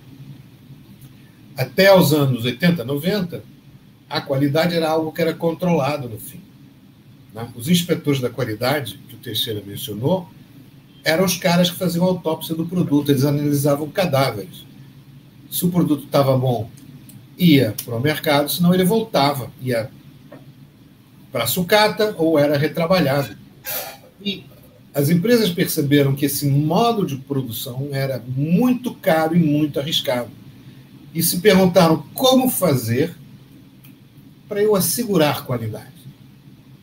Até 1.56 1.96
os 1.96 2.14
anos 2.14 2.46
80, 2.46 2.84
90, 2.84 3.59
a 4.10 4.20
qualidade 4.20 4.76
era 4.76 4.90
algo 4.90 5.12
que 5.12 5.22
era 5.22 5.34
controlado 5.34 6.10
no 6.10 6.18
fim. 6.18 6.42
Né? 7.34 7.48
Os 7.56 7.70
inspetores 7.70 8.20
da 8.20 8.30
qualidade, 8.30 9.00
que 9.08 9.16
o 9.16 9.20
Teixeira 9.20 9.62
mencionou, 9.66 10.28
eram 11.04 11.24
os 11.24 11.38
caras 11.38 11.70
que 11.70 11.78
faziam 11.78 12.06
autópsia 12.06 12.56
do 12.56 12.66
produto, 12.66 13.12
eles 13.12 13.24
analisavam 13.24 13.90
cadáveres. 13.90 14.66
Se 15.50 15.66
o 15.66 15.70
produto 15.70 16.06
estava 16.06 16.38
bom, 16.38 16.70
ia 17.38 17.76
para 17.86 17.96
o 17.96 18.02
mercado, 18.02 18.50
senão 18.50 18.74
ele 18.74 18.84
voltava, 18.84 19.52
ia 19.62 19.90
para 21.32 21.44
a 21.44 21.48
sucata 21.48 22.16
ou 22.18 22.38
era 22.38 22.58
retrabalhado. 22.58 23.38
E 24.22 24.44
as 24.94 25.10
empresas 25.10 25.50
perceberam 25.50 26.16
que 26.16 26.26
esse 26.26 26.48
modo 26.48 27.06
de 27.06 27.16
produção 27.16 27.90
era 27.92 28.22
muito 28.28 28.94
caro 28.96 29.36
e 29.36 29.40
muito 29.40 29.80
arriscado. 29.80 30.30
E 31.14 31.24
se 31.24 31.40
perguntaram 31.40 32.04
como 32.14 32.50
fazer 32.50 33.16
para 34.50 34.62
eu 34.64 34.76
assegurar 34.76 35.46
qualidade, 35.46 35.94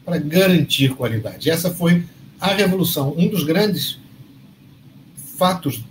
para 0.04 0.16
garantir 0.18 0.94
qualidade. 0.94 1.50
Essa 1.50 1.74
foi 1.74 2.04
a 2.40 2.54
revolução, 2.54 3.12
um 3.18 3.28
dos 3.28 3.42
grandes 3.42 3.98
fatos 5.36 5.84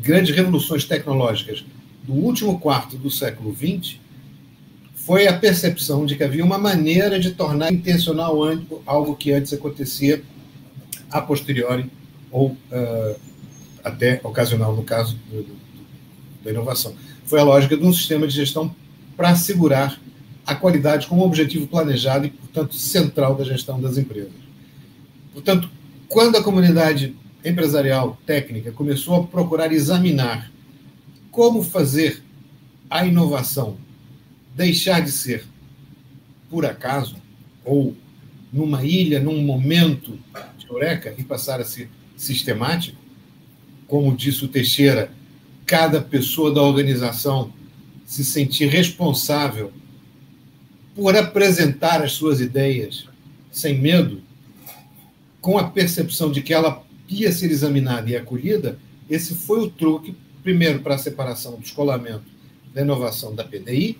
grandes 0.00 0.34
revoluções 0.34 0.84
tecnológicas 0.84 1.64
do 2.02 2.14
último 2.14 2.58
quarto 2.58 2.96
do 2.96 3.10
século 3.10 3.54
XX 3.54 3.98
foi 4.94 5.26
a 5.26 5.36
percepção 5.36 6.06
de 6.06 6.16
que 6.16 6.24
havia 6.24 6.44
uma 6.44 6.56
maneira 6.56 7.18
de 7.18 7.32
tornar 7.32 7.72
intencional 7.72 8.38
algo 8.86 9.16
que 9.16 9.32
antes 9.32 9.52
acontecia 9.52 10.22
a 11.10 11.20
posteriori 11.20 11.90
ou 12.30 12.50
uh, 12.50 13.20
até 13.82 14.20
ocasional, 14.22 14.74
no 14.74 14.84
caso 14.84 15.18
do, 15.30 15.42
do, 15.42 15.56
da 16.44 16.50
inovação. 16.50 16.94
Foi 17.24 17.40
a 17.40 17.44
lógica 17.44 17.76
de 17.76 17.84
um 17.84 17.92
sistema 17.92 18.26
de 18.26 18.34
gestão 18.34 18.74
para 19.16 19.30
assegurar 19.30 20.00
a 20.50 20.56
qualidade 20.56 21.06
como 21.06 21.24
objetivo 21.24 21.68
planejado 21.68 22.26
e, 22.26 22.30
portanto, 22.30 22.74
central 22.74 23.36
da 23.36 23.44
gestão 23.44 23.80
das 23.80 23.96
empresas. 23.96 24.32
Portanto, 25.32 25.70
quando 26.08 26.36
a 26.36 26.42
comunidade 26.42 27.16
empresarial 27.44 28.18
técnica 28.26 28.72
começou 28.72 29.14
a 29.14 29.26
procurar 29.28 29.72
examinar 29.72 30.50
como 31.30 31.62
fazer 31.62 32.24
a 32.90 33.06
inovação 33.06 33.76
deixar 34.56 35.00
de 35.02 35.12
ser 35.12 35.44
por 36.50 36.66
acaso, 36.66 37.16
ou 37.64 37.96
numa 38.52 38.84
ilha, 38.84 39.20
num 39.20 39.40
momento 39.44 40.18
de 40.58 40.66
eureka, 40.68 41.14
e 41.16 41.22
passar 41.22 41.60
a 41.60 41.64
ser 41.64 41.88
sistemático, 42.16 42.98
como 43.86 44.16
disse 44.16 44.44
o 44.44 44.48
Teixeira, 44.48 45.12
cada 45.64 46.00
pessoa 46.00 46.52
da 46.52 46.60
organização 46.60 47.52
se 48.04 48.24
sentir 48.24 48.66
responsável 48.66 49.72
por 51.00 51.16
apresentar 51.16 52.02
as 52.02 52.12
suas 52.12 52.42
ideias 52.42 53.06
sem 53.50 53.78
medo, 53.78 54.20
com 55.40 55.56
a 55.56 55.64
percepção 55.64 56.30
de 56.30 56.42
que 56.42 56.52
ela 56.52 56.84
ia 57.08 57.32
ser 57.32 57.50
examinada 57.50 58.10
e 58.10 58.14
acolhida, 58.14 58.78
esse 59.08 59.34
foi 59.34 59.60
o 59.60 59.70
truque, 59.70 60.14
primeiro, 60.42 60.80
para 60.80 60.96
a 60.96 60.98
separação 60.98 61.56
do 61.56 61.64
escolamento 61.64 62.26
da 62.74 62.82
inovação 62.82 63.34
da 63.34 63.42
PDI, 63.42 63.96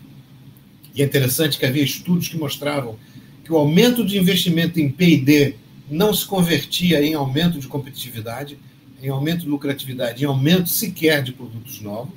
e 0.95 1.01
é 1.01 1.05
interessante 1.07 1.59
que 1.59 1.65
havia 1.65 1.83
estudos 1.83 2.29
que 2.29 2.37
mostravam 2.37 2.99
que 3.43 3.51
o 3.51 3.57
aumento 3.57 4.05
de 4.05 4.19
investimento 4.19 4.79
em 4.79 4.91
P&D 4.91 5.55
não 5.89 6.13
se 6.13 6.27
convertia 6.27 7.03
em 7.03 7.15
aumento 7.15 7.59
de 7.59 7.67
competitividade, 7.67 8.59
em 9.03 9.09
aumento 9.09 9.41
de 9.41 9.49
lucratividade, 9.49 10.23
em 10.23 10.27
aumento 10.27 10.69
sequer 10.69 11.23
de 11.23 11.33
produtos 11.33 11.81
novos, 11.81 12.13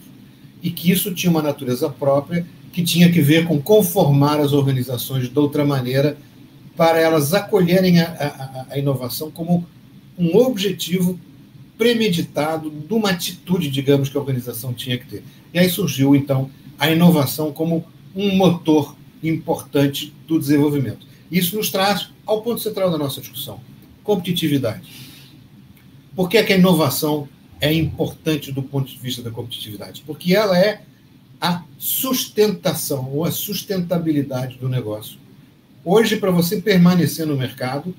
e 0.61 0.69
que 0.69 0.91
isso 0.91 1.13
tinha 1.13 1.31
uma 1.31 1.41
natureza 1.41 1.89
própria 1.89 2.45
que 2.73 2.83
tinha 2.83 3.11
que 3.11 3.21
ver 3.21 3.45
com 3.45 3.61
conformar 3.61 4.39
as 4.39 4.51
organizações 4.51 5.29
de 5.29 5.39
outra 5.39 5.63
maneira 5.63 6.17
para 6.75 6.99
elas 6.99 7.33
acolherem 7.33 7.99
a, 8.01 8.65
a, 8.69 8.73
a 8.73 8.79
inovação 8.79 9.29
como 9.29 9.65
um 10.17 10.35
objetivo 10.37 11.19
premeditado 11.77 12.71
de 12.71 12.93
uma 12.93 13.11
atitude, 13.11 13.69
digamos, 13.69 14.09
que 14.09 14.17
a 14.17 14.19
organização 14.19 14.73
tinha 14.73 14.97
que 14.97 15.05
ter. 15.05 15.23
E 15.53 15.59
aí 15.59 15.69
surgiu, 15.69 16.15
então, 16.15 16.49
a 16.79 16.89
inovação 16.89 17.51
como 17.51 17.85
um 18.15 18.35
motor 18.35 18.95
importante 19.21 20.11
do 20.27 20.39
desenvolvimento. 20.39 21.05
Isso 21.31 21.55
nos 21.55 21.69
traz 21.69 22.09
ao 22.25 22.41
ponto 22.41 22.59
central 22.59 22.89
da 22.89 22.97
nossa 22.97 23.21
discussão: 23.21 23.59
competitividade. 24.03 24.89
Por 26.15 26.27
que, 26.27 26.37
é 26.37 26.43
que 26.43 26.53
a 26.53 26.57
inovação 26.57 27.27
é 27.61 27.71
importante 27.71 28.51
do 28.51 28.63
ponto 28.63 28.91
de 28.91 28.97
vista 28.99 29.21
da 29.21 29.31
competitividade? 29.31 30.03
Porque 30.05 30.35
ela 30.35 30.57
é 30.57 30.81
a 31.43 31.63
sustentação 31.77 33.11
ou 33.11 33.25
a 33.25 33.31
sustentabilidade 33.31 34.57
do 34.57 34.69
negócio. 34.69 35.19
Hoje, 35.83 36.15
para 36.15 36.31
você 36.31 36.61
permanecer 36.61 37.27
no 37.27 37.35
mercado, 37.35 37.93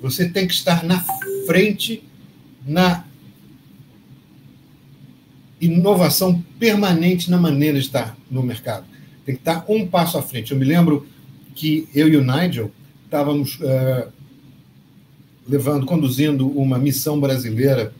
você 0.00 0.28
tem 0.28 0.46
que 0.46 0.54
estar 0.54 0.82
na 0.82 1.04
frente 1.46 2.02
na 2.66 3.04
inovação 5.60 6.42
permanente 6.58 7.30
na 7.30 7.36
maneira 7.36 7.78
de 7.78 7.84
estar 7.84 8.16
no 8.30 8.42
mercado 8.42 8.86
tem 9.30 9.34
que 9.34 9.40
estar 9.40 9.64
um 9.68 9.86
passo 9.86 10.18
à 10.18 10.22
frente. 10.22 10.52
Eu 10.52 10.58
me 10.58 10.64
lembro 10.64 11.06
que 11.54 11.88
eu 11.94 12.08
e 12.08 12.16
o 12.16 12.24
Nigel 12.24 12.70
estávamos 13.04 13.58
uh, 13.60 14.10
levando, 15.48 15.86
conduzindo 15.86 16.48
uma 16.48 16.78
missão 16.78 17.20
brasileira 17.20 17.92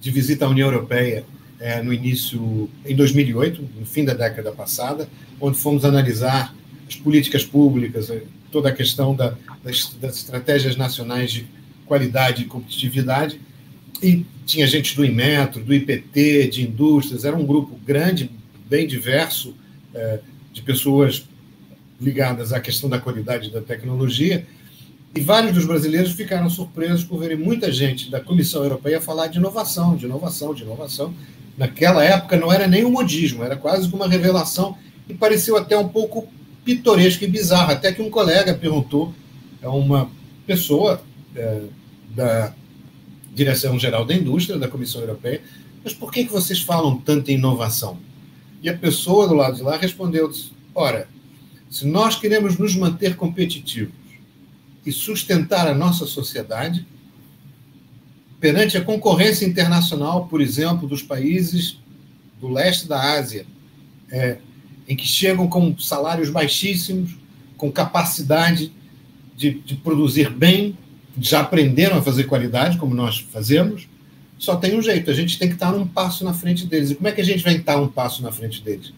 de 0.00 0.10
visita 0.10 0.46
à 0.46 0.48
União 0.48 0.68
Europeia 0.68 1.24
uh, 1.60 1.84
no 1.84 1.92
início, 1.92 2.68
em 2.84 2.96
2008, 2.96 3.62
no 3.78 3.86
fim 3.86 4.04
da 4.04 4.14
década 4.14 4.50
passada, 4.52 5.08
onde 5.40 5.58
fomos 5.58 5.84
analisar 5.84 6.54
as 6.88 6.96
políticas 6.96 7.44
públicas, 7.44 8.10
eh, 8.10 8.22
toda 8.50 8.68
a 8.68 8.72
questão 8.72 9.14
da, 9.14 9.36
das, 9.62 9.94
das 10.00 10.16
estratégias 10.16 10.76
nacionais 10.76 11.30
de 11.30 11.46
qualidade 11.86 12.42
e 12.42 12.46
competitividade, 12.46 13.40
e 14.02 14.26
tinha 14.44 14.66
gente 14.66 14.96
do 14.96 15.04
Inmetro, 15.04 15.62
do 15.62 15.72
IPT, 15.72 16.48
de 16.48 16.62
indústrias, 16.62 17.24
era 17.24 17.36
um 17.36 17.46
grupo 17.46 17.78
grande, 17.86 18.30
bem 18.68 18.86
diverso, 18.86 19.54
é, 19.94 20.20
de 20.52 20.62
pessoas 20.62 21.24
ligadas 22.00 22.52
à 22.52 22.60
questão 22.60 22.88
da 22.88 22.98
qualidade 22.98 23.50
da 23.50 23.60
tecnologia, 23.60 24.46
e 25.14 25.20
vários 25.20 25.52
dos 25.52 25.66
brasileiros 25.66 26.12
ficaram 26.12 26.48
surpresos 26.48 27.04
por 27.04 27.18
verem 27.18 27.36
muita 27.36 27.72
gente 27.72 28.10
da 28.10 28.20
Comissão 28.20 28.62
Europeia 28.62 29.00
falar 29.00 29.26
de 29.26 29.38
inovação, 29.38 29.96
de 29.96 30.06
inovação, 30.06 30.54
de 30.54 30.62
inovação. 30.62 31.12
Naquela 31.56 32.04
época 32.04 32.36
não 32.36 32.52
era 32.52 32.66
nem 32.66 32.84
um 32.84 32.90
modismo, 32.90 33.44
era 33.44 33.56
quase 33.56 33.92
uma 33.92 34.08
revelação 34.08 34.76
e 35.08 35.14
pareceu 35.14 35.56
até 35.56 35.76
um 35.76 35.88
pouco 35.88 36.28
pitoresco 36.64 37.24
e 37.24 37.28
bizarro. 37.28 37.72
Até 37.72 37.92
que 37.92 38.02
um 38.02 38.10
colega 38.10 38.54
perguntou 38.54 39.12
a 39.62 39.70
uma 39.70 40.10
pessoa 40.46 41.02
é, 41.34 41.62
da 42.14 42.54
Direção-Geral 43.34 44.04
da 44.04 44.14
Indústria, 44.14 44.58
da 44.58 44.68
Comissão 44.68 45.00
Europeia, 45.00 45.42
mas 45.82 45.92
por 45.92 46.12
que, 46.12 46.24
que 46.24 46.32
vocês 46.32 46.60
falam 46.60 46.98
tanto 46.98 47.30
em 47.30 47.34
inovação? 47.34 47.98
E 48.62 48.68
a 48.68 48.76
pessoa 48.76 49.26
do 49.26 49.34
lado 49.34 49.56
de 49.56 49.62
lá 49.62 49.76
respondeu: 49.76 50.30
ora, 50.74 51.08
se 51.70 51.86
nós 51.86 52.16
queremos 52.16 52.58
nos 52.58 52.74
manter 52.74 53.16
competitivos 53.16 53.94
e 54.84 54.92
sustentar 54.92 55.66
a 55.68 55.74
nossa 55.74 56.06
sociedade 56.06 56.86
perante 58.40 58.76
a 58.76 58.80
concorrência 58.80 59.44
internacional, 59.44 60.26
por 60.26 60.40
exemplo, 60.40 60.88
dos 60.88 61.02
países 61.02 61.78
do 62.40 62.48
leste 62.48 62.88
da 62.88 63.18
Ásia, 63.18 63.44
é, 64.10 64.38
em 64.88 64.96
que 64.96 65.06
chegam 65.06 65.46
com 65.46 65.78
salários 65.78 66.30
baixíssimos, 66.30 67.16
com 67.56 67.70
capacidade 67.70 68.72
de, 69.36 69.60
de 69.60 69.76
produzir 69.76 70.30
bem, 70.30 70.76
já 71.20 71.40
aprenderam 71.40 71.98
a 71.98 72.02
fazer 72.02 72.24
qualidade, 72.24 72.78
como 72.78 72.94
nós 72.94 73.18
fazemos, 73.18 73.86
só 74.38 74.56
tem 74.56 74.76
um 74.76 74.80
jeito, 74.80 75.10
a 75.10 75.14
gente 75.14 75.38
tem 75.38 75.48
que 75.48 75.54
estar 75.54 75.74
um 75.74 75.86
passo 75.86 76.24
na 76.24 76.32
frente 76.32 76.66
deles. 76.66 76.90
E 76.90 76.94
como 76.94 77.08
é 77.08 77.12
que 77.12 77.20
a 77.20 77.24
gente 77.24 77.44
vai 77.44 77.56
estar 77.56 77.78
um 77.78 77.88
passo 77.88 78.22
na 78.22 78.32
frente 78.32 78.62
deles? 78.62 78.90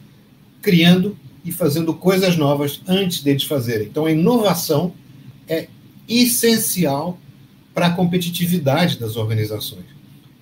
Criando 0.63 1.19
e 1.45 1.51
fazendo 1.51 1.93
coisas 1.93 2.37
novas 2.37 2.81
antes 2.87 3.25
deles 3.25 3.43
fazerem. 3.43 3.89
Então, 3.89 4.07
a 4.07 4.13
inovação 4.13 4.93
é 5.49 5.67
essencial 6.09 7.19
para 7.75 7.87
a 7.87 7.91
competitividade 7.91 8.99
das 8.99 9.17
organizações. 9.17 9.87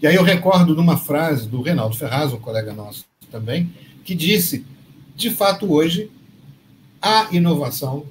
E 0.00 0.06
aí 0.06 0.14
eu 0.14 0.22
recordo 0.22 0.74
de 0.74 0.80
uma 0.80 0.96
frase 0.96 1.48
do 1.48 1.60
Reinaldo 1.60 1.96
Ferraz, 1.96 2.32
um 2.32 2.38
colega 2.38 2.72
nosso 2.72 3.04
também, 3.30 3.72
que 4.04 4.14
disse: 4.14 4.64
de 5.14 5.30
fato, 5.30 5.70
hoje, 5.72 6.10
a 7.00 7.28
inovação 7.32 8.06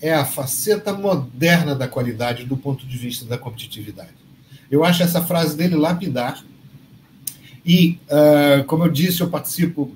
é 0.00 0.12
a 0.12 0.24
faceta 0.24 0.92
moderna 0.92 1.74
da 1.74 1.88
qualidade 1.88 2.44
do 2.44 2.56
ponto 2.56 2.86
de 2.86 2.96
vista 2.96 3.24
da 3.24 3.38
competitividade. 3.38 4.10
Eu 4.70 4.84
acho 4.84 5.02
essa 5.02 5.22
frase 5.22 5.56
dele 5.56 5.76
lapidar. 5.76 6.44
E, 7.64 7.98
uh, 8.06 8.64
como 8.64 8.84
eu 8.84 8.90
disse, 8.90 9.20
eu 9.20 9.28
participo 9.28 9.94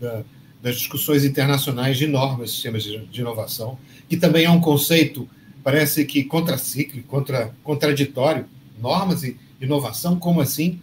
da, 0.00 0.22
das 0.62 0.76
discussões 0.76 1.24
internacionais 1.24 1.98
de 1.98 2.06
normas, 2.06 2.52
sistemas 2.52 2.84
de, 2.84 3.04
de, 3.06 3.20
inovação, 3.20 3.78
que 4.08 4.16
também 4.16 4.44
é 4.44 4.50
um 4.50 4.60
conceito, 4.60 5.28
parece 5.62 6.04
que 6.04 6.24
contracíclico, 6.24 7.06
contra, 7.08 7.54
contraditório. 7.62 8.46
Normas 8.80 9.22
e 9.22 9.36
inovação, 9.60 10.18
como 10.18 10.40
assim? 10.40 10.80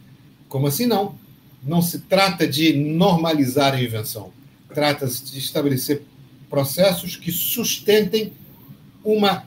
Como 0.48 0.68
assim 0.68 0.86
não? 0.86 1.16
Não 1.62 1.82
se 1.82 2.00
trata 2.00 2.48
de 2.48 2.74
normalizar 2.74 3.74
a 3.74 3.84
invenção, 3.84 4.32
trata-se 4.74 5.26
de 5.26 5.40
estabelecer 5.40 6.04
processos 6.50 7.18
que 7.18 7.32
sustentem 7.32 8.32
uma 9.04 9.44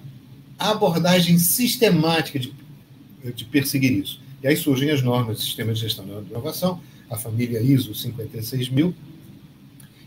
abordagem 0.58 1.38
sistemática 1.38 2.38
de 2.38 2.54
de 3.30 3.44
perseguir 3.44 3.92
isso. 3.92 4.20
E 4.42 4.48
aí 4.48 4.56
surgem 4.56 4.90
as 4.90 5.02
normas 5.02 5.36
do 5.36 5.42
Sistema 5.42 5.72
de 5.72 5.80
Gestão 5.80 6.04
de 6.04 6.30
Inovação, 6.30 6.80
a 7.08 7.16
família 7.16 7.60
ISO 7.60 7.94
56000, 7.94 8.92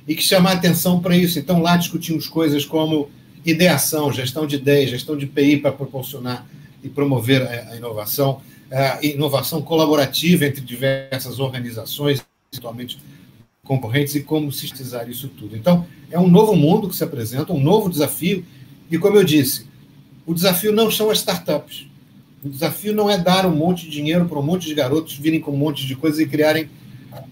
e 0.08 0.16
que 0.16 0.22
chama 0.22 0.50
a 0.50 0.54
atenção 0.54 1.00
para 1.00 1.16
isso. 1.16 1.40
Então, 1.40 1.62
lá 1.62 1.78
discutimos 1.78 2.28
coisas 2.28 2.66
como 2.66 3.10
ideação, 3.46 4.12
gestão 4.12 4.48
de 4.48 4.56
ideias, 4.56 4.90
gestão 4.90 5.16
de 5.16 5.28
PI 5.28 5.58
para 5.58 5.72
proporcionar 5.72 6.46
e 6.84 6.90
promover 6.90 7.48
a 7.48 7.76
inovação, 7.76 8.42
a 8.72 9.00
inovação 9.06 9.62
colaborativa 9.62 10.46
entre 10.46 10.62
diversas 10.62 11.40
organizações, 11.40 12.26
atualmente 12.56 12.98
concorrentes, 13.64 14.16
e 14.16 14.22
como 14.22 14.52
sistematizar 14.52 15.10
isso 15.10 15.28
tudo. 15.30 15.56
Então, 15.56 15.86
é 16.12 16.20
um 16.20 16.28
novo 16.28 16.56
mundo 16.56 16.88
que 16.88 16.96
se 16.96 17.04
apresenta, 17.04 17.54
um 17.54 17.62
novo 17.62 17.90
desafio, 17.90 18.46
e 18.90 18.98
como 18.98 19.18
eu 19.18 19.24
disse, 19.24 19.66
o 20.26 20.34
desafio 20.34 20.72
não 20.72 20.90
são 20.90 21.10
as 21.10 21.20
startups. 21.20 21.88
O 22.44 22.50
desafio 22.50 22.94
não 22.94 23.10
é 23.10 23.18
dar 23.18 23.46
um 23.46 23.56
monte 23.56 23.86
de 23.86 23.92
dinheiro 23.92 24.26
para 24.26 24.40
um 24.40 24.44
monte 24.44 24.68
de 24.68 24.76
garotos 24.76 25.18
virem 25.18 25.40
com 25.40 25.52
um 25.52 25.58
monte 25.58 25.86
de 25.86 25.96
coisas 25.96 26.20
e 26.20 26.28
criarem. 26.28 26.70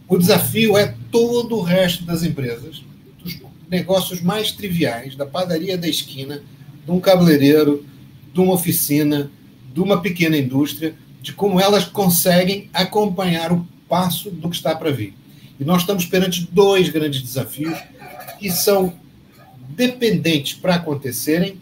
O 0.08 0.18
desafio 0.18 0.76
é 0.76 0.96
todo 1.12 1.56
o 1.56 1.62
resto 1.62 2.04
das 2.04 2.24
empresas, 2.24 2.84
negócios 3.74 4.22
mais 4.22 4.52
triviais, 4.52 5.16
da 5.16 5.26
padaria 5.26 5.76
da 5.76 5.88
esquina, 5.88 6.44
de 6.86 6.92
um 6.92 7.00
cabeleireiro, 7.00 7.84
de 8.32 8.40
uma 8.40 8.54
oficina, 8.54 9.32
de 9.74 9.82
uma 9.82 10.00
pequena 10.00 10.38
indústria, 10.38 10.94
de 11.24 11.34
como 11.34 11.60
elas 11.60 11.86
conseguem 11.86 12.70
acompanhar 12.72 13.52
o 13.52 13.68
passo 13.90 14.30
do 14.30 14.48
que 14.48 14.56
está 14.56 14.76
para 14.76 14.92
vir. 14.92 15.16
E 15.60 15.66
nós 15.66 15.82
estamos 15.82 16.06
perante 16.06 16.48
dois 16.52 16.90
grandes 16.90 17.22
desafios 17.22 17.78
que 18.38 18.52
são 18.52 18.94
dependentes 19.70 20.54
para 20.54 20.76
acontecerem 20.76 21.58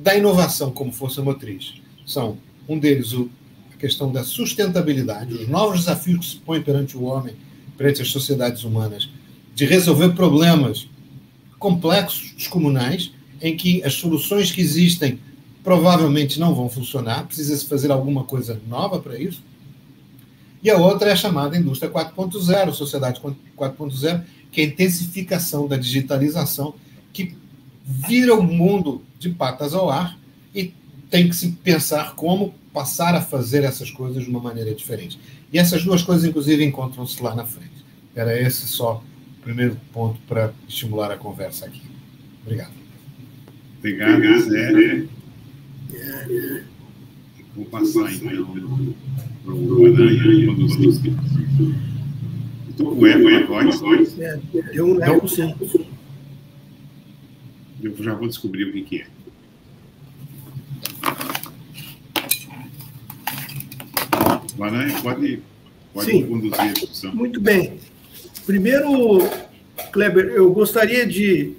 da 0.00 0.14
inovação 0.14 0.70
como 0.70 0.92
força 0.92 1.22
motriz. 1.22 1.74
São 2.06 2.38
um 2.68 2.78
deles, 2.78 3.12
o, 3.12 3.28
a 3.74 3.76
questão 3.76 4.12
da 4.12 4.22
sustentabilidade, 4.22 5.34
os 5.34 5.48
novos 5.48 5.80
desafios 5.80 6.18
que 6.18 6.32
se 6.32 6.36
põem 6.36 6.62
perante 6.62 6.96
o 6.96 7.02
homem 7.02 7.34
perante 7.76 8.00
as 8.00 8.08
sociedades 8.08 8.62
humanas 8.64 9.08
de 9.54 9.64
resolver 9.64 10.10
problemas 10.10 10.88
complexos, 11.58 12.46
comunais, 12.46 13.12
em 13.40 13.56
que 13.56 13.82
as 13.84 13.94
soluções 13.94 14.50
que 14.50 14.60
existem 14.60 15.18
provavelmente 15.62 16.38
não 16.38 16.54
vão 16.54 16.68
funcionar, 16.68 17.26
precisa-se 17.26 17.66
fazer 17.66 17.90
alguma 17.90 18.24
coisa 18.24 18.60
nova 18.68 19.00
para 19.00 19.18
isso. 19.18 19.42
E 20.62 20.70
a 20.70 20.78
outra 20.78 21.10
é 21.10 21.12
a 21.12 21.16
chamada 21.16 21.56
indústria 21.56 21.90
4.0, 21.90 22.72
sociedade 22.72 23.20
4.0, 23.20 24.24
que 24.50 24.60
é 24.60 24.64
a 24.64 24.66
intensificação 24.68 25.66
da 25.66 25.76
digitalização, 25.76 26.74
que 27.12 27.36
vira 27.84 28.34
o 28.34 28.42
mundo 28.42 29.02
de 29.18 29.30
patas 29.30 29.74
ao 29.74 29.90
ar 29.90 30.18
e 30.54 30.72
tem 31.10 31.28
que 31.28 31.36
se 31.36 31.48
pensar 31.52 32.14
como 32.14 32.54
passar 32.72 33.14
a 33.14 33.20
fazer 33.20 33.64
essas 33.64 33.90
coisas 33.90 34.24
de 34.24 34.30
uma 34.30 34.40
maneira 34.40 34.74
diferente. 34.74 35.18
E 35.52 35.58
essas 35.58 35.84
duas 35.84 36.02
coisas, 36.02 36.24
inclusive, 36.24 36.64
encontram-se 36.64 37.22
lá 37.22 37.34
na 37.34 37.44
frente. 37.44 37.84
Era 38.14 38.40
esse 38.40 38.66
só 38.66 39.02
primeiro 39.46 39.76
ponto 39.92 40.20
para 40.22 40.52
estimular 40.68 41.12
a 41.12 41.16
conversa 41.16 41.66
aqui. 41.66 41.82
Obrigado. 42.42 42.72
Obrigado, 43.78 44.40
Zé. 44.40 45.06
Vou 47.54 47.64
passar, 47.66 48.12
então, 48.12 48.94
para 49.44 49.54
o 49.54 49.86
Aranha 49.86 50.20
é, 54.18 54.72
Deu 54.72 54.86
um 54.86 55.02
eco, 55.02 55.28
sim. 55.28 55.54
Eu 57.80 57.96
já 58.02 58.14
vou 58.14 58.26
descobrir 58.26 58.64
o 58.64 58.72
que, 58.72 58.82
que 58.82 58.98
é. 59.02 59.06
Aranha, 64.60 65.00
pode, 65.02 65.40
pode 65.94 66.10
Sim. 66.10 66.26
conduzir 66.26 66.60
a 66.60 66.72
discussão. 66.72 67.14
Muito 67.14 67.40
bem. 67.40 67.78
Primeiro, 68.46 69.28
Kleber, 69.90 70.26
eu 70.26 70.52
gostaria 70.52 71.04
de 71.04 71.56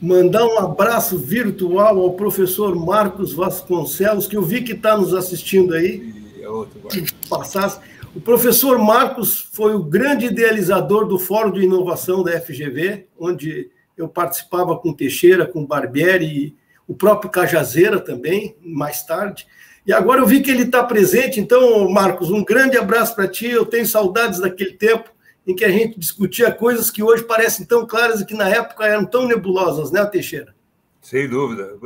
mandar 0.00 0.46
um 0.46 0.58
abraço 0.58 1.18
virtual 1.18 2.00
ao 2.00 2.14
professor 2.14 2.74
Marcos 2.74 3.34
Vasconcelos, 3.34 4.26
que 4.26 4.34
eu 4.34 4.40
vi 4.40 4.62
que 4.62 4.72
está 4.72 4.96
nos 4.96 5.12
assistindo 5.12 5.74
aí. 5.74 6.14
É 6.40 6.48
outro, 6.48 6.80
passasse. 7.28 7.78
O 8.14 8.20
professor 8.20 8.78
Marcos 8.78 9.46
foi 9.52 9.74
o 9.74 9.82
grande 9.82 10.24
idealizador 10.26 11.06
do 11.06 11.18
Fórum 11.18 11.52
de 11.52 11.60
Inovação 11.60 12.22
da 12.22 12.40
FGV, 12.40 13.06
onde 13.18 13.68
eu 13.94 14.08
participava 14.08 14.78
com 14.78 14.90
Teixeira, 14.90 15.46
com 15.46 15.66
Barbieri, 15.66 16.26
e 16.26 16.56
o 16.88 16.94
próprio 16.94 17.30
Cajazeira 17.30 18.00
também, 18.00 18.56
mais 18.62 19.02
tarde. 19.02 19.46
E 19.86 19.92
agora 19.92 20.22
eu 20.22 20.26
vi 20.26 20.40
que 20.40 20.50
ele 20.50 20.62
está 20.62 20.82
presente, 20.82 21.38
então, 21.38 21.90
Marcos, 21.90 22.30
um 22.30 22.42
grande 22.42 22.78
abraço 22.78 23.14
para 23.14 23.28
ti. 23.28 23.50
Eu 23.50 23.66
tenho 23.66 23.86
saudades 23.86 24.40
daquele 24.40 24.72
tempo 24.72 25.13
em 25.46 25.54
que 25.54 25.64
a 25.64 25.70
gente 25.70 25.98
discutia 25.98 26.50
coisas 26.50 26.90
que 26.90 27.02
hoje 27.02 27.22
parecem 27.22 27.66
tão 27.66 27.86
claras 27.86 28.20
e 28.20 28.26
que 28.26 28.34
na 28.34 28.48
época 28.48 28.86
eram 28.86 29.04
tão 29.04 29.26
nebulosas, 29.26 29.90
né, 29.90 30.04
Teixeira? 30.06 30.54
Sem 31.02 31.28
dúvida. 31.28 31.76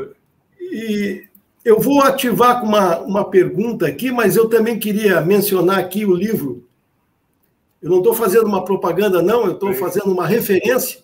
E 0.60 1.24
eu 1.64 1.80
vou 1.80 2.02
ativar 2.02 2.60
com 2.60 2.66
uma, 2.66 2.98
uma 3.00 3.30
pergunta 3.30 3.86
aqui, 3.86 4.12
mas 4.12 4.36
eu 4.36 4.48
também 4.48 4.78
queria 4.78 5.20
mencionar 5.20 5.78
aqui 5.78 6.06
o 6.06 6.14
livro. 6.14 6.66
Eu 7.82 7.90
não 7.90 7.98
estou 7.98 8.14
fazendo 8.14 8.46
uma 8.46 8.64
propaganda, 8.64 9.20
não, 9.22 9.44
eu 9.44 9.52
estou 9.52 9.72
fazendo 9.74 10.12
uma 10.12 10.26
referência. 10.26 11.00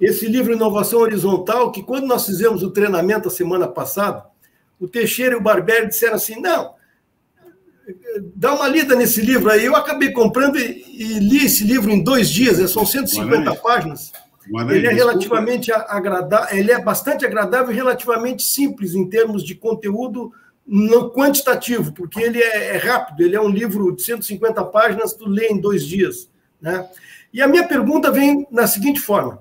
Esse 0.00 0.26
livro 0.26 0.52
Inovação 0.52 1.00
Horizontal, 1.00 1.70
que 1.70 1.82
quando 1.82 2.06
nós 2.06 2.26
fizemos 2.26 2.62
o 2.62 2.70
treinamento 2.70 3.28
a 3.28 3.30
semana 3.30 3.68
passada, 3.68 4.24
o 4.80 4.88
Teixeira 4.88 5.34
e 5.34 5.38
o 5.38 5.42
Barbieri 5.42 5.88
disseram 5.88 6.16
assim: 6.16 6.40
não, 6.40 6.74
dá 8.34 8.54
uma 8.54 8.68
lida 8.68 8.94
nesse 8.94 9.20
livro 9.20 9.50
aí. 9.50 9.64
Eu 9.64 9.76
acabei 9.76 10.10
comprando 10.10 10.58
e, 10.58 10.84
e 10.88 11.18
li 11.18 11.44
esse 11.44 11.64
livro 11.64 11.90
em 11.90 12.02
dois 12.02 12.28
dias, 12.28 12.58
é, 12.58 12.66
são 12.66 12.84
150 12.84 13.54
páginas. 13.56 14.12
ele 14.70 14.86
é 14.86 14.92
relativamente 14.92 15.72
agradável, 15.72 16.56
ele 16.56 16.72
é 16.72 16.80
bastante 16.80 17.24
agradável 17.24 17.72
e 17.72 17.76
relativamente 17.76 18.42
simples 18.42 18.94
em 18.94 19.08
termos 19.08 19.44
de 19.44 19.54
conteúdo 19.54 20.32
não 20.66 21.10
quantitativo, 21.10 21.92
porque 21.92 22.20
ele 22.20 22.40
é, 22.40 22.76
é, 22.76 22.76
rápido, 22.76 23.22
ele 23.22 23.34
é 23.34 23.40
um 23.40 23.48
livro 23.48 23.94
de 23.94 24.02
150 24.02 24.64
páginas, 24.66 25.12
tu 25.12 25.28
lê 25.28 25.48
em 25.48 25.60
dois 25.60 25.84
dias. 25.84 26.30
Né? 26.60 26.88
E 27.32 27.42
a 27.42 27.48
minha 27.48 27.66
pergunta 27.66 28.10
vem 28.10 28.46
na 28.50 28.66
seguinte 28.66 29.00
forma. 29.00 29.40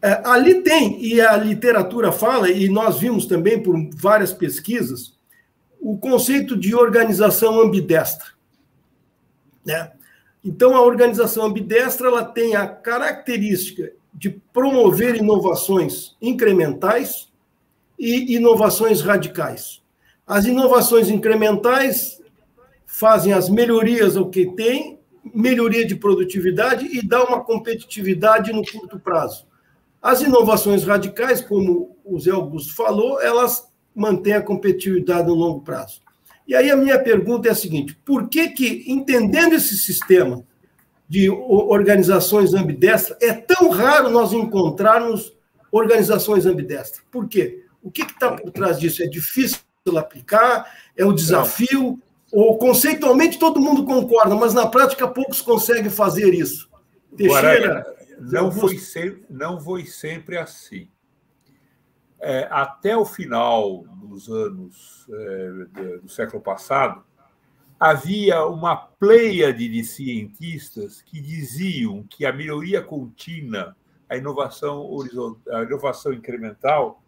É, 0.00 0.20
ali 0.24 0.62
tem, 0.62 1.00
e 1.00 1.20
a 1.20 1.36
literatura 1.36 2.10
fala, 2.10 2.50
e 2.50 2.68
nós 2.68 2.98
vimos 2.98 3.26
também 3.26 3.62
por 3.62 3.76
várias 3.94 4.32
pesquisas, 4.32 5.14
o 5.82 5.98
conceito 5.98 6.56
de 6.56 6.76
organização 6.76 7.60
ambidestra. 7.60 8.28
Né? 9.66 9.90
Então, 10.44 10.76
a 10.76 10.80
organização 10.80 11.44
ambidestra 11.44 12.06
ela 12.06 12.24
tem 12.24 12.54
a 12.54 12.68
característica 12.68 13.92
de 14.14 14.30
promover 14.52 15.16
inovações 15.16 16.16
incrementais 16.22 17.28
e 17.98 18.36
inovações 18.36 19.00
radicais. 19.00 19.82
As 20.24 20.44
inovações 20.44 21.08
incrementais 21.08 22.22
fazem 22.86 23.32
as 23.32 23.48
melhorias 23.48 24.16
ao 24.16 24.30
que 24.30 24.46
tem, 24.52 25.00
melhoria 25.34 25.84
de 25.84 25.96
produtividade 25.96 26.86
e 26.86 27.04
dá 27.04 27.24
uma 27.24 27.42
competitividade 27.42 28.52
no 28.52 28.62
curto 28.64 29.00
prazo. 29.00 29.46
As 30.00 30.20
inovações 30.20 30.84
radicais, 30.84 31.40
como 31.40 31.96
o 32.04 32.18
Zé 32.20 32.30
Augusto 32.30 32.74
falou, 32.74 33.20
elas 33.20 33.71
manter 33.94 34.32
a 34.32 34.42
competitividade 34.42 35.26
no 35.26 35.34
longo 35.34 35.60
prazo. 35.60 36.00
E 36.46 36.54
aí 36.54 36.70
a 36.70 36.76
minha 36.76 36.98
pergunta 36.98 37.48
é 37.48 37.52
a 37.52 37.54
seguinte: 37.54 37.96
por 38.04 38.28
que 38.28 38.48
que, 38.48 38.84
entendendo 38.86 39.54
esse 39.54 39.76
sistema 39.76 40.44
de 41.08 41.28
organizações 41.30 42.54
ambidestras, 42.54 43.18
é 43.20 43.32
tão 43.32 43.68
raro 43.70 44.10
nós 44.10 44.32
encontrarmos 44.32 45.36
organizações 45.70 46.46
ambidestras? 46.46 47.04
Por 47.10 47.28
quê? 47.28 47.64
O 47.82 47.90
que 47.90 48.02
está 48.02 48.32
por 48.32 48.50
trás 48.50 48.78
disso? 48.78 49.02
É 49.02 49.06
difícil 49.06 49.58
aplicar? 49.96 50.70
É 50.96 51.04
o 51.04 51.12
desafio? 51.12 52.00
Ou 52.32 52.56
conceitualmente 52.56 53.38
todo 53.38 53.60
mundo 53.60 53.84
concorda, 53.84 54.34
mas 54.34 54.54
na 54.54 54.66
prática 54.66 55.06
poucos 55.06 55.42
conseguem 55.42 55.90
fazer 55.90 56.32
isso? 56.32 56.70
Teixeira, 57.14 57.84
não 58.18 58.50
foi, 58.50 58.78
sempre, 58.78 59.24
não 59.28 59.60
foi 59.60 59.84
sempre 59.84 60.38
assim 60.38 60.88
é, 62.22 62.46
até 62.50 62.96
o 62.96 63.04
final 63.04 63.84
dos 64.04 64.28
anos 64.28 65.06
é, 65.10 65.98
do 65.98 66.08
século 66.08 66.40
passado, 66.40 67.04
havia 67.80 68.46
uma 68.46 68.76
pleiade 68.76 69.68
de 69.68 69.82
cientistas 69.82 71.02
que 71.02 71.20
diziam 71.20 72.04
que 72.08 72.24
a 72.24 72.32
melhoria 72.32 72.80
contínua, 72.80 73.76
a 74.08 74.16
inovação 74.16 74.88
horizontal, 74.88 75.56
a 75.56 75.64
inovação 75.64 76.12
incremental, 76.12 77.02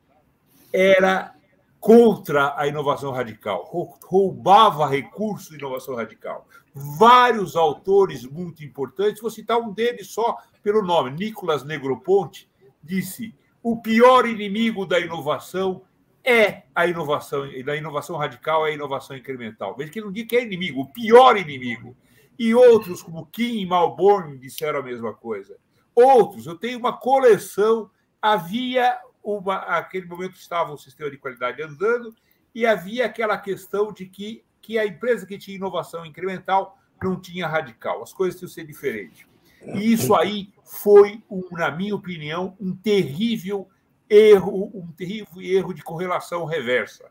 era 0.72 1.32
contra 1.78 2.58
a 2.58 2.66
inovação 2.66 3.12
radical, 3.12 3.70
roubava 4.02 4.88
recursos 4.88 5.50
de 5.50 5.56
inovação 5.56 5.94
radical. 5.94 6.48
Vários 6.74 7.54
autores 7.54 8.24
muito 8.24 8.64
importantes, 8.64 9.22
vou 9.22 9.30
citar 9.30 9.60
um 9.60 9.72
deles 9.72 10.08
só 10.08 10.38
pelo 10.60 10.82
nome, 10.82 11.12
Nicolas 11.12 11.62
Negroponte, 11.62 12.50
disse 12.82 13.32
o 13.64 13.80
pior 13.80 14.26
inimigo 14.26 14.84
da 14.84 15.00
inovação 15.00 15.82
é 16.22 16.64
a 16.74 16.86
inovação, 16.86 17.48
da 17.64 17.74
inovação 17.74 18.14
radical 18.14 18.66
é 18.66 18.70
a 18.70 18.74
inovação 18.74 19.16
incremental. 19.16 19.74
Veja 19.74 19.90
que 19.90 20.02
não 20.02 20.12
diz 20.12 20.26
que 20.26 20.36
é 20.36 20.42
inimigo, 20.42 20.82
o 20.82 20.92
pior 20.92 21.34
inimigo. 21.38 21.96
E 22.38 22.54
outros, 22.54 23.02
como 23.02 23.24
Kim 23.24 23.60
e 23.60 23.66
Malborn, 23.66 24.36
disseram 24.36 24.80
a 24.80 24.82
mesma 24.82 25.14
coisa. 25.14 25.56
Outros, 25.94 26.44
eu 26.44 26.56
tenho 26.56 26.78
uma 26.78 26.92
coleção, 26.92 27.90
havia 28.20 28.98
uma, 29.22 29.56
aquele 29.56 30.04
momento 30.04 30.34
estava 30.34 30.70
o 30.70 30.78
sistema 30.78 31.10
de 31.10 31.16
qualidade 31.16 31.62
andando 31.62 32.14
e 32.54 32.66
havia 32.66 33.06
aquela 33.06 33.38
questão 33.38 33.94
de 33.94 34.04
que, 34.04 34.44
que 34.60 34.78
a 34.78 34.84
empresa 34.84 35.24
que 35.24 35.38
tinha 35.38 35.56
inovação 35.56 36.04
incremental 36.04 36.78
não 37.02 37.18
tinha 37.18 37.46
radical, 37.46 38.02
as 38.02 38.12
coisas 38.12 38.38
tinham 38.38 38.48
que 38.48 38.54
ser 38.54 38.66
diferentes. 38.66 39.26
E 39.74 39.92
isso 39.92 40.14
aí 40.14 40.52
foi, 40.64 41.22
um, 41.30 41.42
na 41.52 41.70
minha 41.70 41.94
opinião, 41.94 42.56
um 42.60 42.74
terrível 42.74 43.68
erro, 44.08 44.70
um 44.74 44.92
terrível 44.92 45.40
erro 45.40 45.72
de 45.72 45.82
correlação 45.82 46.44
reversa. 46.44 47.10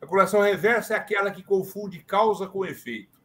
A 0.00 0.06
correlação 0.06 0.40
reversa 0.40 0.94
é 0.94 0.96
aquela 0.96 1.30
que 1.30 1.42
confunde 1.42 2.00
causa 2.00 2.46
com 2.46 2.64
efeito. 2.64 3.20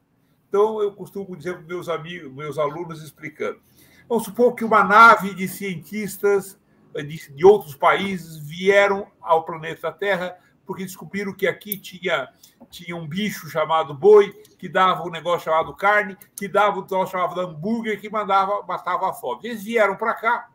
Então, 0.47 0.81
eu 0.81 0.93
costumo 0.93 1.35
dizer 1.35 1.55
para 1.55 1.63
meus 1.63 1.89
amigos, 1.89 2.31
meus 2.31 2.57
alunos 2.57 3.01
explicando. 3.03 3.59
Vamos 4.07 4.25
supor 4.25 4.53
que 4.55 4.63
uma 4.63 4.83
nave 4.83 5.33
de 5.33 5.47
cientistas 5.47 6.57
de, 6.93 7.33
de 7.33 7.45
outros 7.45 7.75
países 7.75 8.37
vieram 8.37 9.07
ao 9.21 9.43
planeta 9.43 9.91
Terra 9.91 10.37
porque 10.67 10.83
descobriram 10.83 11.33
que 11.33 11.47
aqui 11.47 11.77
tinha, 11.77 12.27
tinha 12.69 12.95
um 12.95 13.07
bicho 13.07 13.49
chamado 13.49 13.93
boi, 13.93 14.33
que 14.59 14.67
dava 14.67 15.03
um 15.03 15.09
negócio 15.09 15.45
chamado 15.45 15.73
carne, 15.73 16.17
que 16.35 16.47
dava 16.47 16.79
um 16.79 16.81
negócio 16.81 17.17
chamado 17.17 17.39
hambúrguer, 17.39 17.99
que 17.99 18.09
mandava, 18.09 18.61
matava 18.67 19.09
a 19.09 19.13
fome. 19.13 19.39
Eles 19.45 19.63
vieram 19.63 19.95
para 19.95 20.13
cá 20.13 20.49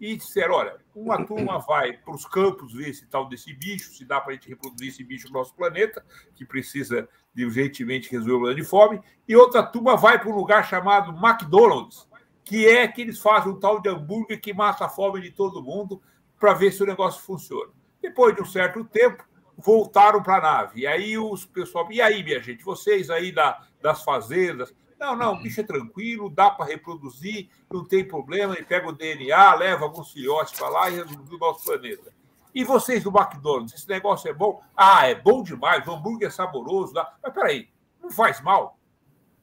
e 0.00 0.16
disseram: 0.16 0.54
olha, 0.54 0.76
uma 0.94 1.26
turma 1.26 1.58
vai 1.58 1.94
para 1.94 2.14
os 2.14 2.24
campos 2.24 2.72
ver 2.72 2.90
esse 2.90 3.06
tal 3.06 3.28
desse 3.28 3.52
bicho, 3.52 3.92
se 3.92 4.04
dá 4.04 4.20
para 4.20 4.30
a 4.30 4.34
gente 4.34 4.48
reproduzir 4.48 4.88
esse 4.88 5.02
bicho 5.02 5.26
no 5.26 5.34
nosso 5.34 5.54
planeta, 5.54 6.04
que 6.36 6.46
precisa 6.46 7.08
de 7.34 7.44
urgentemente 7.44 8.10
resolver 8.10 8.32
o 8.32 8.38
problema 8.38 8.60
de 8.62 8.66
fome, 8.66 9.00
e 9.26 9.34
outra 9.34 9.62
turma 9.64 9.96
vai 9.96 10.18
para 10.18 10.30
um 10.30 10.36
lugar 10.36 10.64
chamado 10.66 11.10
McDonald's, 11.12 12.08
que 12.44 12.66
é 12.66 12.86
que 12.86 13.02
eles 13.02 13.18
fazem 13.18 13.52
um 13.52 13.58
tal 13.58 13.80
de 13.80 13.88
hambúrguer 13.88 14.40
que 14.40 14.54
mata 14.54 14.86
a 14.86 14.88
fome 14.88 15.20
de 15.20 15.30
todo 15.30 15.62
mundo 15.62 16.00
para 16.38 16.54
ver 16.54 16.72
se 16.72 16.82
o 16.82 16.86
negócio 16.86 17.20
funciona. 17.22 17.72
Depois 18.00 18.34
de 18.34 18.40
um 18.40 18.46
certo 18.46 18.82
tempo, 18.84 19.28
voltaram 19.60 20.22
para 20.22 20.36
a 20.36 20.40
nave. 20.40 20.80
E 20.80 20.86
aí 20.86 21.18
os 21.18 21.44
pessoal, 21.44 21.90
e 21.90 22.00
aí, 22.00 22.22
minha 22.22 22.42
gente, 22.42 22.64
vocês 22.64 23.10
aí 23.10 23.32
da, 23.32 23.62
das 23.80 24.02
fazendas, 24.02 24.74
não, 24.98 25.16
não, 25.16 25.32
o 25.32 25.42
bicho 25.42 25.60
é 25.60 25.64
tranquilo, 25.64 26.28
dá 26.28 26.50
para 26.50 26.66
reproduzir, 26.66 27.48
não 27.72 27.84
tem 27.84 28.06
problema, 28.06 28.54
ele 28.54 28.66
pega 28.66 28.86
o 28.86 28.92
DNA, 28.92 29.54
leva 29.54 29.84
alguns 29.84 30.12
filhotes 30.12 30.58
para 30.58 30.68
lá 30.68 30.90
e 30.90 30.96
reproduz 30.96 31.30
o 31.32 31.38
nosso 31.38 31.64
planeta. 31.64 32.12
E 32.54 32.64
vocês 32.64 33.04
do 33.04 33.10
McDonald's, 33.10 33.72
esse 33.72 33.88
negócio 33.88 34.28
é 34.28 34.34
bom? 34.34 34.62
Ah, 34.76 35.06
é 35.06 35.14
bom 35.14 35.42
demais, 35.42 35.86
o 35.86 35.92
hambúrguer 35.92 36.28
é 36.28 36.30
saboroso. 36.30 36.92
Dá... 36.92 37.14
Mas 37.22 37.32
peraí, 37.32 37.68
não 38.02 38.10
faz 38.10 38.40
mal? 38.40 38.78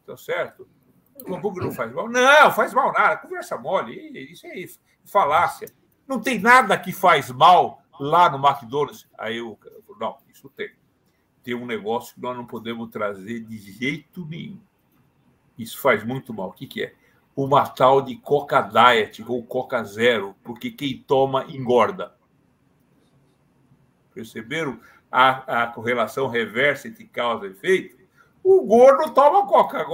Tá 0.06 0.16
certo? 0.16 0.68
O 1.28 1.36
hambúrguer 1.36 1.64
não 1.64 1.72
faz 1.72 1.92
mal? 1.92 2.08
Não, 2.08 2.52
faz 2.52 2.74
mal 2.74 2.94
nada, 2.94 3.18
conversa 3.18 3.58
mole, 3.58 3.96
isso 4.32 4.46
é 4.46 4.64
falácia. 5.06 5.70
Não 6.08 6.20
tem 6.22 6.40
nada 6.40 6.78
que 6.78 6.92
faz 6.92 7.32
mal 7.32 7.82
lá 8.00 8.30
no 8.30 8.38
McDonald's. 8.38 9.08
Aí 9.18 9.38
eu, 9.38 9.58
não, 10.00 10.18
isso 10.30 10.50
tem. 10.50 10.72
Tem 11.44 11.56
um 11.56 11.66
negócio 11.66 12.14
que 12.14 12.22
nós 12.22 12.36
não 12.36 12.46
podemos 12.46 12.90
trazer 12.90 13.40
de 13.40 13.58
jeito 13.58 14.26
nenhum. 14.26 14.60
Isso 15.58 15.80
faz 15.80 16.04
muito 16.04 16.34
mal. 16.34 16.50
O 16.50 16.54
que, 16.54 16.68
que 16.68 16.84
é? 16.84 16.94
Uma 17.36 17.68
tal 17.68 18.02
de 18.02 18.16
Coca 18.18 18.62
Diet 18.62 19.24
ou 19.26 19.44
Coca 19.44 19.84
Zero, 19.84 20.36
porque 20.44 20.72
quem 20.72 20.98
toma 21.00 21.46
engorda. 21.46 22.16
Perceberam 24.14 24.80
a, 25.12 25.64
a 25.64 25.68
correlação 25.68 26.28
reversa 26.28 26.88
entre 26.88 27.06
causa 27.06 27.48
e 27.48 27.52
efeito? 27.52 27.98
O 28.44 28.64
gordo 28.66 29.14
toma 29.14 29.46
Coca, 29.48 29.86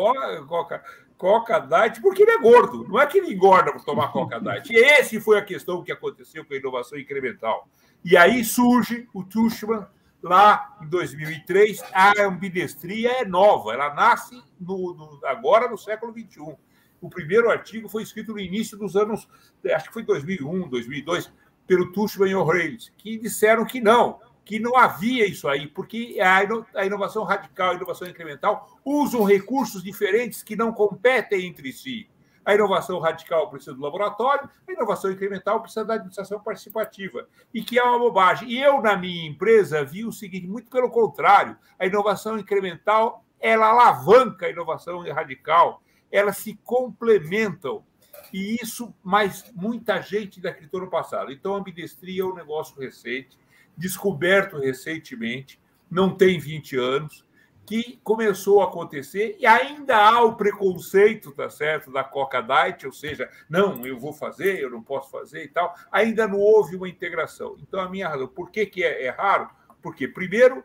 Coca, 0.47 0.84
Coca 1.18 1.60
Diet 1.60 2.01
porque 2.01 2.24
ele 2.24 2.32
é 2.32 2.39
gordo. 2.39 2.88
Não 2.88 2.99
é 2.99 3.06
que 3.06 3.18
ele 3.18 3.34
engorda 3.34 3.72
por 3.72 3.84
tomar 3.84 4.12
Coca 4.12 4.39
Diet. 4.39 4.72
E 4.72 4.76
esse 4.76 5.20
foi 5.20 5.38
a 5.38 5.41
questão 5.43 5.84
que 5.84 5.91
aconteceu 5.91 6.45
com 6.45 6.54
a 6.54 6.58
inovação 6.58 6.97
incremental. 6.97 7.68
E 8.04 8.18
aí 8.18 8.43
surge 8.43 9.08
o 9.14 9.24
Tushman 9.24 9.86
lá 10.22 10.78
em 10.82 10.88
2003, 10.88 11.84
a 11.93 12.24
ambidestria 12.24 13.22
é 13.22 13.26
nova, 13.26 13.74
ela 13.74 13.93
nasce 13.93 14.41
no, 14.60 14.93
no, 14.93 15.20
agora 15.26 15.70
no 15.70 15.78
século 15.78 16.14
XXI. 16.14 16.56
O 17.01 17.10
primeiro 17.10 17.49
artigo 17.49 17.89
foi 17.89 18.04
escrito 18.04 18.32
no 18.32 18.39
início 18.39 18.78
dos 18.78 18.95
anos, 18.95 19.28
acho 19.74 19.88
que 19.88 19.93
foi 19.93 20.04
2001, 20.04 20.70
2002, 20.70 21.32
pelo 21.68 21.91
Tushman 21.91 22.32
e 22.32 22.36
O'Reilly, 22.36 22.78
que 22.97 23.18
disseram 23.18 23.66
que 23.66 23.82
não, 23.82 24.20
que 24.45 24.60
não 24.60 24.78
havia 24.78 25.28
isso 25.28 25.47
aí, 25.49 25.68
porque 25.68 26.18
a 26.22 26.86
inovação 26.86 27.24
radical 27.24 27.72
a 27.72 27.76
inovação 27.76 28.08
incremental 28.08 28.80
usam 28.86 29.24
recursos 29.24 29.84
diferentes 29.84 30.41
que 30.41 30.56
não 30.56 30.72
competem 30.72 31.45
entre 31.45 31.74
si. 31.74 32.10
A 32.46 32.54
inovação 32.54 33.00
radical 33.00 33.50
precisa 33.50 33.74
do 33.74 33.82
laboratório, 33.82 34.50
a 34.68 34.72
inovação 34.72 35.12
incremental 35.12 35.62
precisa 35.62 35.86
da 35.86 35.94
administração 35.94 36.39
participativa, 36.39 37.28
e 37.54 37.64
que 37.64 37.80
é 37.80 37.84
uma 37.84 38.00
bobagem. 38.00 38.50
E 38.50 38.62
eu, 38.62 38.82
na 38.82 38.98
minha 38.98 39.28
empresa, 39.28 39.84
vi 39.84 40.06
o 40.06 40.12
seguinte: 40.12 40.48
muito 40.48 40.70
pelo 40.70 40.89
contrário, 40.89 41.58
a 41.80 41.86
inovação 41.86 42.38
incremental 42.38 43.24
ela 43.44 43.68
alavanca 43.68 44.46
a 44.46 44.50
inovação 44.50 45.02
radical, 45.12 45.84
elas 46.10 46.38
se 46.38 46.58
complementam. 46.64 47.84
E 48.32 48.56
isso, 48.56 48.96
mas 49.04 49.52
muita 49.54 50.02
gente 50.02 50.46
acreditou 50.48 50.80
no 50.80 50.89
passado. 50.89 51.30
Então, 51.30 51.54
a 51.54 51.58
ambidestria 51.58 52.22
é 52.22 52.26
um 52.26 52.34
negócio 52.34 52.80
recente, 52.80 53.38
descoberto 53.78 54.58
recentemente, 54.58 55.60
não 55.91 56.16
tem 56.16 56.39
20 56.39 56.78
anos 56.78 57.26
que 57.66 57.99
começou 58.03 58.61
a 58.61 58.66
acontecer 58.66 59.38
e 59.39 59.45
ainda 59.45 59.97
há 59.97 60.22
o 60.22 60.36
preconceito, 60.36 61.32
tá 61.32 61.49
certo, 61.49 61.91
da 61.91 62.03
Coca 62.03 62.41
Diet, 62.41 62.86
ou 62.86 62.91
seja, 62.91 63.30
não, 63.49 63.86
eu 63.86 63.97
vou 63.97 64.11
fazer, 64.11 64.59
eu 64.59 64.70
não 64.70 64.84
posso 64.84 65.09
fazer 65.09 65.45
e 65.45 65.47
tal. 65.47 65.74
Ainda 65.91 66.28
não 66.28 66.39
houve 66.39 66.76
uma 66.76 66.89
integração. 66.89 67.55
Então 67.59 67.80
a 67.80 67.89
minha 67.89 68.09
razão, 68.09 68.28
por 68.28 68.51
que, 68.51 68.66
que 68.66 68.84
é, 68.84 69.05
é 69.05 69.09
raro? 69.09 69.49
Porque 69.82 70.07
primeiro 70.07 70.64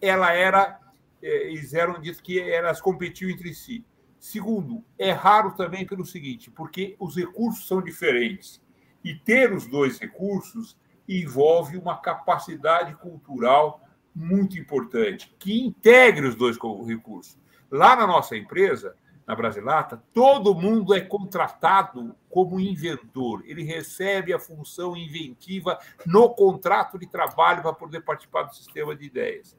ela 0.00 0.32
era, 0.32 0.80
é, 1.22 1.50
eles 1.50 1.72
eram 1.72 2.00
dito 2.00 2.22
que 2.22 2.40
elas 2.40 2.80
competiam 2.80 3.30
entre 3.30 3.54
si. 3.54 3.84
Segundo, 4.18 4.84
é 4.98 5.12
raro 5.12 5.52
também 5.52 5.86
pelo 5.86 6.04
seguinte, 6.04 6.50
porque 6.50 6.96
os 6.98 7.16
recursos 7.16 7.66
são 7.66 7.80
diferentes 7.80 8.60
e 9.02 9.14
ter 9.14 9.52
os 9.52 9.66
dois 9.66 9.98
recursos 9.98 10.76
envolve 11.08 11.76
uma 11.76 11.96
capacidade 11.96 12.94
cultural 12.96 13.80
muito 14.14 14.58
importante, 14.58 15.34
que 15.38 15.60
integre 15.60 16.26
os 16.26 16.34
dois 16.34 16.56
recursos. 16.86 17.38
Lá 17.70 17.94
na 17.94 18.06
nossa 18.06 18.36
empresa, 18.36 18.94
na 19.26 19.36
Brasilata, 19.36 20.02
todo 20.12 20.54
mundo 20.54 20.92
é 20.92 21.00
contratado 21.00 22.16
como 22.28 22.58
inventor. 22.58 23.44
Ele 23.46 23.62
recebe 23.62 24.32
a 24.32 24.40
função 24.40 24.96
inventiva 24.96 25.78
no 26.04 26.30
contrato 26.30 26.98
de 26.98 27.06
trabalho 27.06 27.62
para 27.62 27.72
poder 27.72 28.00
participar 28.00 28.42
do 28.42 28.54
sistema 28.56 28.94
de 28.96 29.06
ideias. 29.06 29.56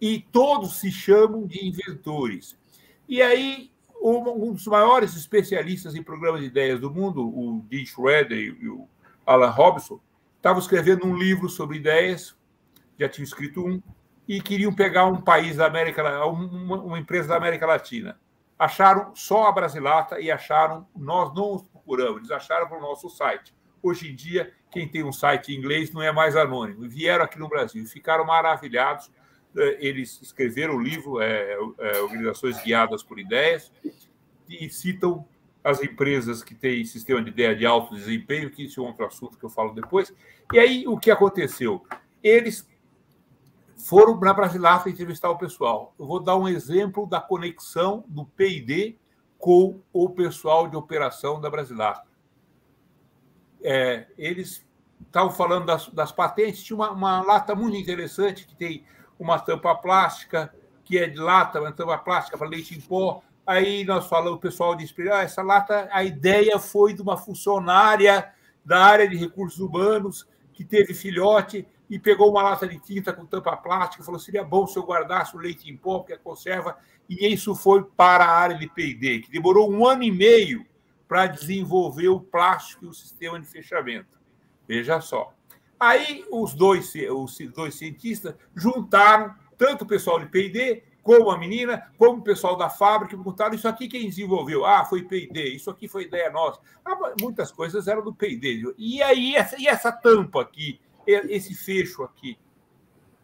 E 0.00 0.18
todos 0.18 0.80
se 0.80 0.90
chamam 0.90 1.46
de 1.46 1.64
inventores. 1.64 2.58
E 3.08 3.22
aí, 3.22 3.70
um 4.02 4.52
dos 4.52 4.66
maiores 4.66 5.14
especialistas 5.14 5.94
em 5.94 6.02
programas 6.02 6.40
de 6.40 6.48
ideias 6.48 6.80
do 6.80 6.90
mundo, 6.90 7.22
o 7.24 7.64
Dean 7.68 7.84
Schroeder 7.84 8.56
e 8.60 8.68
o 8.68 8.88
Alan 9.24 9.50
Robson, 9.50 10.00
estavam 10.36 10.60
escrevendo 10.60 11.06
um 11.06 11.16
livro 11.16 11.48
sobre 11.48 11.76
ideias, 11.76 12.34
já 12.98 13.08
tinham 13.08 13.24
escrito 13.24 13.64
um, 13.64 13.82
e 14.28 14.40
queriam 14.40 14.72
pegar 14.72 15.06
um 15.06 15.20
país 15.20 15.56
da 15.56 15.66
América, 15.66 16.24
uma, 16.26 16.80
uma 16.80 16.98
empresa 16.98 17.28
da 17.28 17.36
América 17.36 17.66
Latina. 17.66 18.18
Acharam 18.58 19.14
só 19.14 19.46
a 19.46 19.52
Brasilata 19.52 20.20
e 20.20 20.30
acharam, 20.30 20.86
nós 20.96 21.34
não 21.34 21.56
os 21.56 21.62
procuramos, 21.64 22.18
eles 22.18 22.30
acharam 22.30 22.68
para 22.68 22.78
o 22.78 22.80
nosso 22.80 23.10
site. 23.10 23.54
Hoje 23.82 24.10
em 24.10 24.14
dia, 24.14 24.52
quem 24.70 24.88
tem 24.88 25.02
um 25.02 25.12
site 25.12 25.52
em 25.52 25.58
inglês 25.58 25.92
não 25.92 26.00
é 26.00 26.12
mais 26.12 26.36
anônimo. 26.36 26.88
Vieram 26.88 27.24
aqui 27.24 27.38
no 27.38 27.48
Brasil, 27.48 27.84
ficaram 27.86 28.24
maravilhados. 28.24 29.10
Eh, 29.56 29.78
eles 29.80 30.22
escreveram 30.22 30.76
o 30.76 30.80
livro 30.80 31.20
é, 31.20 31.54
é, 31.78 32.00
Organizações 32.00 32.62
Guiadas 32.62 33.02
por 33.02 33.18
Ideias 33.18 33.72
e 34.48 34.70
citam 34.70 35.26
as 35.64 35.82
empresas 35.82 36.42
que 36.42 36.54
têm 36.54 36.84
sistema 36.84 37.22
de 37.22 37.30
ideia 37.30 37.54
de 37.54 37.66
alto 37.66 37.94
desempenho, 37.94 38.50
que 38.50 38.64
isso 38.64 38.80
é 38.80 38.86
outro 38.86 39.04
assunto 39.04 39.36
que 39.36 39.44
eu 39.44 39.50
falo 39.50 39.74
depois. 39.74 40.14
E 40.52 40.58
aí, 40.58 40.84
o 40.86 40.96
que 40.98 41.10
aconteceu? 41.10 41.84
Eles 42.22 42.68
foram 43.82 44.18
na 44.20 44.32
Brasilata 44.32 44.88
entrevistar 44.88 45.28
o 45.28 45.36
pessoal. 45.36 45.92
Eu 45.98 46.06
vou 46.06 46.20
dar 46.20 46.36
um 46.36 46.48
exemplo 46.48 47.04
da 47.04 47.20
conexão 47.20 48.04
do 48.06 48.24
P&D 48.24 48.96
com 49.38 49.80
o 49.92 50.08
pessoal 50.08 50.68
de 50.68 50.76
operação 50.76 51.40
da 51.40 51.50
Brasilata. 51.50 52.06
É, 53.60 54.06
eles 54.16 54.64
estavam 55.04 55.32
falando 55.32 55.66
das, 55.66 55.88
das 55.88 56.12
patentes, 56.12 56.62
tinha 56.62 56.76
uma, 56.76 56.90
uma, 56.92 57.22
lata 57.22 57.56
muito 57.56 57.76
interessante 57.76 58.46
que 58.46 58.54
tem 58.54 58.84
uma 59.18 59.38
tampa 59.40 59.74
plástica, 59.74 60.54
que 60.84 60.96
é 60.96 61.08
de 61.08 61.18
lata, 61.18 61.60
uma 61.60 61.72
tampa 61.72 61.98
plástica 61.98 62.38
para 62.38 62.48
leite 62.48 62.76
em 62.76 62.80
pó. 62.80 63.20
Aí 63.44 63.84
nós 63.84 64.06
falamos, 64.06 64.38
o 64.38 64.40
pessoal 64.40 64.76
disse, 64.76 64.94
ah, 65.10 65.22
essa 65.22 65.42
lata, 65.42 65.88
a 65.90 66.04
ideia 66.04 66.56
foi 66.60 66.94
de 66.94 67.02
uma 67.02 67.16
funcionária 67.16 68.32
da 68.64 68.80
área 68.80 69.08
de 69.08 69.16
recursos 69.16 69.58
humanos 69.58 70.28
que 70.52 70.64
teve 70.64 70.94
filhote 70.94 71.66
e 71.92 71.98
pegou 71.98 72.30
uma 72.30 72.42
lata 72.42 72.66
de 72.66 72.78
tinta 72.78 73.12
com 73.12 73.26
tampa 73.26 73.54
plástica 73.54 74.02
e 74.02 74.06
falou: 74.06 74.18
seria 74.18 74.42
bom 74.42 74.66
se 74.66 74.78
eu 74.78 74.82
guardasse 74.82 75.36
o 75.36 75.38
leite 75.38 75.70
em 75.70 75.76
pó, 75.76 75.98
porque 75.98 76.14
é 76.14 76.16
conserva. 76.16 76.78
E 77.06 77.30
isso 77.30 77.54
foi 77.54 77.84
para 77.84 78.24
a 78.24 78.30
área 78.30 78.56
de 78.56 78.66
PD, 78.66 79.20
que 79.20 79.30
demorou 79.30 79.70
um 79.70 79.86
ano 79.86 80.02
e 80.02 80.10
meio 80.10 80.64
para 81.06 81.26
desenvolver 81.26 82.08
o 82.08 82.18
plástico 82.18 82.86
e 82.86 82.88
o 82.88 82.94
sistema 82.94 83.38
de 83.38 83.46
fechamento. 83.46 84.18
Veja 84.66 85.02
só. 85.02 85.34
Aí 85.78 86.24
os 86.30 86.54
dois, 86.54 86.94
os 87.10 87.36
dois 87.54 87.74
cientistas 87.74 88.36
juntaram 88.56 89.34
tanto 89.58 89.84
o 89.84 89.86
pessoal 89.86 90.18
de 90.18 90.24
PD 90.30 90.84
como 91.02 91.30
a 91.30 91.36
menina, 91.36 91.92
como 91.98 92.20
o 92.20 92.22
pessoal 92.22 92.56
da 92.56 92.70
fábrica, 92.70 93.16
perguntaram 93.16 93.54
isso 93.54 93.68
aqui 93.68 93.86
quem 93.86 94.08
desenvolveu? 94.08 94.64
Ah, 94.64 94.84
foi 94.86 95.02
P&D, 95.02 95.50
isso 95.50 95.68
aqui 95.68 95.88
foi 95.88 96.04
ideia 96.04 96.30
nossa. 96.30 96.58
Ah, 96.84 96.96
muitas 97.20 97.52
coisas 97.52 97.86
eram 97.86 98.02
do 98.02 98.14
P&D. 98.14 98.72
E 98.78 99.02
aí, 99.02 99.34
essa, 99.34 99.60
e 99.60 99.66
essa 99.66 99.92
tampa 99.92 100.40
aqui? 100.40 100.80
Esse 101.06 101.54
fecho 101.54 102.02
aqui. 102.02 102.38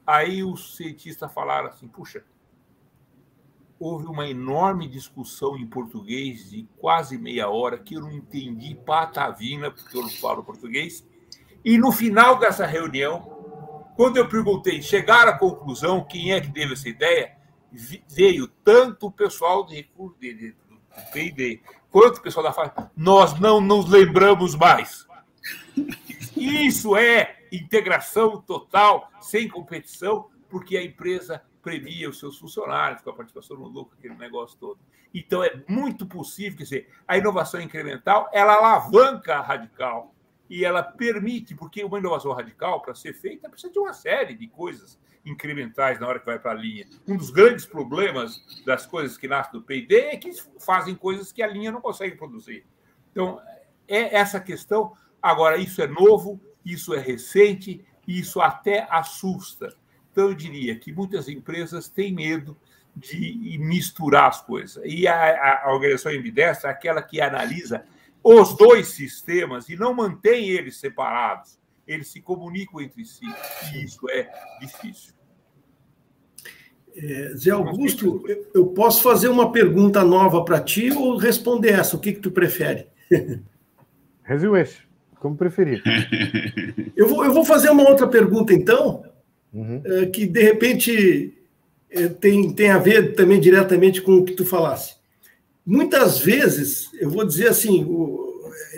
Aí 0.06 0.42
os 0.42 0.76
cientistas 0.76 1.32
falaram 1.32 1.68
assim: 1.68 1.86
puxa, 1.86 2.24
houve 3.78 4.06
uma 4.06 4.28
enorme 4.28 4.88
discussão 4.88 5.56
em 5.56 5.66
português 5.66 6.50
de 6.50 6.66
quase 6.78 7.16
meia 7.16 7.48
hora 7.48 7.78
que 7.78 7.94
eu 7.94 8.00
não 8.00 8.10
entendi 8.10 8.74
patavina, 8.74 9.70
porque 9.70 9.96
eu 9.96 10.02
não 10.02 10.10
falo 10.10 10.42
português. 10.42 11.06
E 11.64 11.76
no 11.76 11.92
final 11.92 12.38
dessa 12.38 12.66
reunião, 12.66 13.20
quando 13.96 14.16
eu 14.16 14.28
perguntei, 14.28 14.80
chegaram 14.80 15.32
à 15.32 15.38
conclusão 15.38 16.04
quem 16.04 16.32
é 16.32 16.40
que 16.40 16.52
teve 16.52 16.72
essa 16.72 16.88
ideia, 16.88 17.36
veio 18.08 18.48
tanto 18.64 19.06
o 19.06 19.12
pessoal 19.12 19.64
de 19.66 19.76
recurso 19.76 20.16
de, 20.18 20.54
PID 21.12 21.62
quanto 21.90 22.18
o 22.18 22.22
pessoal 22.22 22.44
da 22.44 22.52
FAB. 22.52 22.90
Nós 22.96 23.38
não 23.38 23.60
nos 23.60 23.88
lembramos 23.88 24.54
mais. 24.54 25.06
Isso 26.36 26.96
é 26.96 27.37
integração 27.52 28.40
total, 28.40 29.10
sem 29.20 29.48
competição, 29.48 30.28
porque 30.48 30.76
a 30.76 30.82
empresa 30.82 31.42
premia 31.62 32.08
os 32.08 32.18
seus 32.18 32.38
funcionários 32.38 33.02
com 33.02 33.10
a 33.10 33.14
participação 33.14 33.56
no 33.56 33.68
lucro, 33.68 33.96
aquele 33.98 34.14
negócio 34.14 34.56
todo. 34.58 34.78
Então, 35.12 35.42
é 35.42 35.62
muito 35.68 36.06
possível, 36.06 36.58
quer 36.58 36.64
dizer, 36.64 36.88
a 37.06 37.16
inovação 37.16 37.60
incremental, 37.60 38.28
ela 38.32 38.54
alavanca 38.54 39.36
a 39.36 39.40
radical 39.40 40.14
e 40.48 40.64
ela 40.64 40.82
permite, 40.82 41.54
porque 41.54 41.84
uma 41.84 41.98
inovação 41.98 42.32
radical, 42.32 42.80
para 42.80 42.94
ser 42.94 43.12
feita, 43.12 43.48
precisa 43.48 43.72
de 43.72 43.78
uma 43.78 43.92
série 43.92 44.34
de 44.34 44.46
coisas 44.48 44.98
incrementais 45.24 46.00
na 46.00 46.08
hora 46.08 46.18
que 46.18 46.26
vai 46.26 46.38
para 46.38 46.52
a 46.52 46.54
linha. 46.54 46.86
Um 47.06 47.16
dos 47.16 47.30
grandes 47.30 47.66
problemas 47.66 48.42
das 48.64 48.86
coisas 48.86 49.18
que 49.18 49.28
nascem 49.28 49.52
do 49.52 49.62
P&D 49.62 49.94
é 49.94 50.16
que 50.16 50.32
fazem 50.58 50.94
coisas 50.94 51.32
que 51.32 51.42
a 51.42 51.46
linha 51.46 51.70
não 51.70 51.80
consegue 51.80 52.16
produzir. 52.16 52.66
Então, 53.10 53.40
é 53.86 54.16
essa 54.16 54.40
questão. 54.40 54.92
Agora, 55.20 55.56
isso 55.56 55.82
é 55.82 55.86
novo, 55.86 56.40
isso 56.72 56.94
é 56.94 57.00
recente, 57.00 57.84
isso 58.06 58.40
até 58.40 58.86
assusta. 58.90 59.74
Então, 60.10 60.28
eu 60.28 60.34
diria 60.34 60.76
que 60.76 60.92
muitas 60.92 61.28
empresas 61.28 61.88
têm 61.88 62.12
medo 62.12 62.56
de 62.96 63.56
misturar 63.60 64.28
as 64.28 64.40
coisas. 64.42 64.82
E 64.84 65.06
a, 65.06 65.62
a 65.64 65.72
organização 65.72 66.12
ambidestra 66.12 66.70
é 66.70 66.72
aquela 66.72 67.00
que 67.00 67.20
analisa 67.20 67.84
os 68.22 68.56
dois 68.56 68.88
sistemas 68.88 69.68
e 69.68 69.76
não 69.76 69.94
mantém 69.94 70.48
eles 70.48 70.78
separados. 70.78 71.58
Eles 71.86 72.08
se 72.08 72.20
comunicam 72.20 72.80
entre 72.80 73.04
si. 73.04 73.24
E 73.72 73.84
isso 73.84 74.08
é 74.10 74.28
difícil. 74.60 75.14
É, 76.96 77.34
Zé 77.36 77.50
Augusto, 77.50 78.24
eu 78.52 78.66
posso 78.66 79.02
fazer 79.02 79.28
uma 79.28 79.52
pergunta 79.52 80.02
nova 80.02 80.44
para 80.44 80.60
ti 80.60 80.90
ou 80.90 81.16
responder 81.16 81.70
essa? 81.70 81.96
O 81.96 82.00
que, 82.00 82.12
que 82.12 82.20
tu 82.20 82.32
prefere? 82.32 82.88
Resueste, 84.24 84.87
como 85.20 85.36
preferir. 85.36 85.82
Eu 86.96 87.08
vou, 87.08 87.24
eu 87.24 87.32
vou 87.32 87.44
fazer 87.44 87.70
uma 87.70 87.88
outra 87.88 88.06
pergunta, 88.06 88.52
então, 88.52 89.04
uhum. 89.52 89.80
É, 89.84 90.06
que 90.06 90.26
de 90.26 90.42
repente 90.42 91.38
é, 91.90 92.08
tem, 92.08 92.52
tem 92.52 92.70
a 92.70 92.78
ver 92.78 93.14
também 93.14 93.40
diretamente 93.40 94.02
com 94.02 94.16
o 94.16 94.24
que 94.24 94.32
tu 94.32 94.44
falasse. 94.44 94.96
Muitas 95.64 96.18
vezes, 96.18 96.90
eu 97.00 97.10
vou 97.10 97.24
dizer 97.24 97.48
assim, 97.48 97.84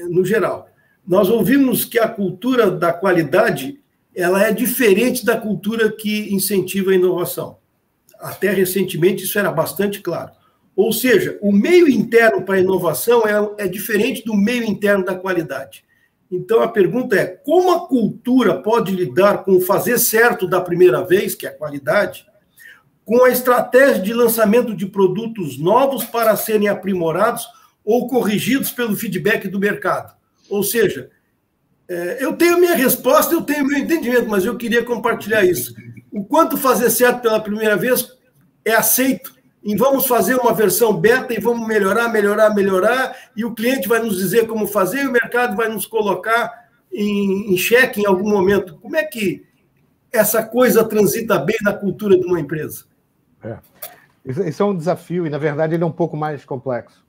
no 0.09 0.24
geral, 0.24 0.68
nós 1.07 1.28
ouvimos 1.28 1.84
que 1.84 1.99
a 1.99 2.09
cultura 2.09 2.70
da 2.70 2.93
qualidade 2.93 3.80
ela 4.14 4.45
é 4.45 4.53
diferente 4.53 5.24
da 5.24 5.36
cultura 5.36 5.91
que 5.91 6.34
incentiva 6.34 6.91
a 6.91 6.95
inovação. 6.95 7.59
Até 8.18 8.51
recentemente 8.51 9.24
isso 9.24 9.38
era 9.38 9.51
bastante 9.51 10.01
claro. 10.01 10.32
Ou 10.74 10.93
seja, 10.93 11.38
o 11.41 11.53
meio 11.53 11.88
interno 11.88 12.43
para 12.43 12.57
a 12.57 12.61
inovação 12.61 13.22
é, 13.26 13.64
é 13.64 13.68
diferente 13.68 14.24
do 14.24 14.34
meio 14.34 14.64
interno 14.64 15.05
da 15.05 15.14
qualidade. 15.14 15.84
Então 16.31 16.62
a 16.62 16.68
pergunta 16.68 17.16
é: 17.16 17.26
como 17.26 17.72
a 17.72 17.89
cultura 17.89 18.62
pode 18.62 18.93
lidar 18.93 19.45
com 19.45 19.57
o 19.57 19.61
fazer 19.61 19.99
certo 19.99 20.47
da 20.47 20.61
primeira 20.61 21.05
vez, 21.05 21.35
que 21.35 21.47
é 21.47 21.51
a 21.51 21.57
qualidade, 21.57 22.24
com 23.05 23.24
a 23.24 23.31
estratégia 23.31 24.01
de 24.01 24.12
lançamento 24.12 24.74
de 24.74 24.87
produtos 24.87 25.59
novos 25.59 26.05
para 26.05 26.37
serem 26.37 26.68
aprimorados 26.68 27.47
ou 27.85 28.07
corrigidos 28.07 28.70
pelo 28.70 28.95
feedback 28.95 29.49
do 29.49 29.59
mercado? 29.59 30.14
Ou 30.49 30.62
seja, 30.62 31.11
é, 31.89 32.18
eu 32.20 32.37
tenho 32.37 32.59
minha 32.59 32.76
resposta, 32.76 33.35
eu 33.35 33.43
tenho 33.43 33.66
meu 33.66 33.78
entendimento, 33.78 34.28
mas 34.28 34.45
eu 34.45 34.57
queria 34.57 34.85
compartilhar 34.85 35.45
isso. 35.45 35.74
O 36.12 36.24
quanto 36.24 36.57
fazer 36.57 36.91
certo 36.91 37.22
pela 37.22 37.41
primeira 37.41 37.76
vez 37.76 38.09
é 38.64 38.72
aceito 38.72 39.39
e 39.62 39.76
vamos 39.76 40.06
fazer 40.06 40.36
uma 40.36 40.54
versão 40.54 40.96
beta 40.96 41.34
e 41.34 41.40
vamos 41.40 41.66
melhorar, 41.66 42.08
melhorar, 42.08 42.54
melhorar, 42.54 43.16
e 43.36 43.44
o 43.44 43.54
cliente 43.54 43.88
vai 43.88 44.00
nos 44.00 44.16
dizer 44.16 44.46
como 44.46 44.66
fazer, 44.66 45.04
e 45.04 45.06
o 45.06 45.12
mercado 45.12 45.56
vai 45.56 45.68
nos 45.68 45.86
colocar 45.86 46.68
em, 46.90 47.52
em 47.52 47.56
xeque 47.56 48.00
em 48.00 48.06
algum 48.06 48.28
momento. 48.28 48.78
Como 48.78 48.96
é 48.96 49.04
que 49.04 49.44
essa 50.11 50.42
coisa 50.42 50.82
transita 50.84 51.38
bem 51.38 51.56
na 51.62 51.72
cultura 51.72 52.18
de 52.18 52.26
uma 52.26 52.40
empresa? 52.40 52.84
É. 53.42 53.58
Isso 54.24 54.62
é 54.62 54.66
um 54.66 54.76
desafio, 54.76 55.26
e 55.26 55.30
na 55.30 55.38
verdade 55.38 55.74
ele 55.74 55.82
é 55.82 55.86
um 55.86 55.92
pouco 55.92 56.16
mais 56.16 56.44
complexo. 56.44 57.04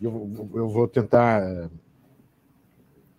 Eu, 0.00 0.50
eu 0.54 0.68
vou 0.68 0.88
tentar 0.88 1.42
eh, 1.42 1.68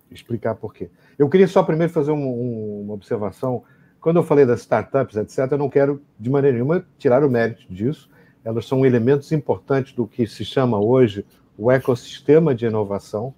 explicar 0.10 0.56
por 0.56 0.74
quê. 0.74 0.90
Eu 1.18 1.30
queria 1.30 1.48
só 1.48 1.62
primeiro 1.62 1.94
fazer 1.94 2.12
um, 2.12 2.24
um, 2.24 2.82
uma 2.82 2.94
observação. 2.96 3.64
Quando 4.00 4.18
eu 4.18 4.24
falei 4.24 4.46
das 4.48 4.62
startups, 4.62 5.16
etc., 5.16 5.52
eu 5.52 5.58
não 5.60 5.70
quero 5.70 6.02
de 6.20 6.30
maneira 6.30 6.56
nenhuma 6.56 6.84
tirar 6.98 7.24
o 7.24 7.30
mérito 7.30 7.72
disso 7.72 8.10
elas 8.44 8.66
são 8.66 8.86
elementos 8.86 9.32
importantes 9.32 9.94
do 9.94 10.08
que 10.08 10.26
se 10.26 10.44
chama 10.44 10.80
hoje 10.80 11.26
o 11.58 11.72
ecossistema 11.72 12.56
de 12.56 12.66
inovação. 12.66 13.34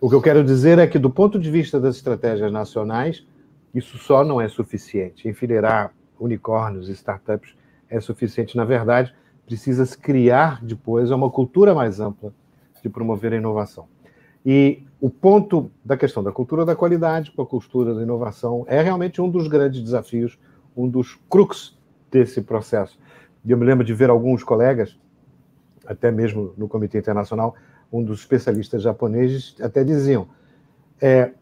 O 0.00 0.08
que 0.08 0.14
eu 0.14 0.22
quero 0.22 0.42
dizer 0.42 0.78
é 0.78 0.86
que, 0.86 0.98
do 0.98 1.10
ponto 1.10 1.38
de 1.38 1.50
vista 1.50 1.78
das 1.80 1.96
estratégias 1.96 2.52
nacionais, 2.52 3.24
isso 3.74 3.96
só 3.98 4.24
não 4.24 4.40
é 4.40 4.48
suficiente. 4.48 5.28
Enfileirar 5.28 5.92
unicórnios 6.18 6.88
e 6.88 6.92
startups 6.92 7.54
é 7.88 8.00
suficiente. 8.00 8.56
Na 8.56 8.64
verdade, 8.64 9.14
precisa-se 9.46 9.96
criar 9.96 10.64
depois 10.64 11.10
uma 11.10 11.30
cultura 11.30 11.74
mais 11.74 12.00
ampla 12.00 12.32
de 12.82 12.88
promover 12.88 13.32
a 13.32 13.36
inovação. 13.36 13.86
E 14.44 14.82
o 15.00 15.08
ponto 15.08 15.70
da 15.84 15.96
questão 15.96 16.22
da 16.22 16.30
cultura 16.30 16.64
da 16.64 16.76
qualidade 16.76 17.30
com 17.30 17.42
a 17.42 17.46
cultura 17.46 17.94
da 17.94 18.02
inovação 18.02 18.64
é 18.68 18.82
realmente 18.82 19.20
um 19.20 19.30
dos 19.30 19.48
grandes 19.48 19.82
desafios, 19.82 20.38
um 20.76 20.88
dos 20.88 21.18
crux 21.30 21.76
desse 22.10 22.42
processo. 22.42 22.98
E 23.44 23.50
eu 23.50 23.58
me 23.58 23.64
lembro 23.66 23.84
de 23.84 23.92
ver 23.92 24.10
alguns 24.10 24.42
colegas, 24.42 24.98
até 25.86 26.10
mesmo 26.10 26.54
no 26.56 26.68
Comitê 26.68 26.98
Internacional, 26.98 27.54
um 27.92 28.02
dos 28.02 28.20
especialistas 28.20 28.82
japoneses 28.82 29.54
até 29.60 29.84
diziam: 29.84 30.28
é, 31.00 31.32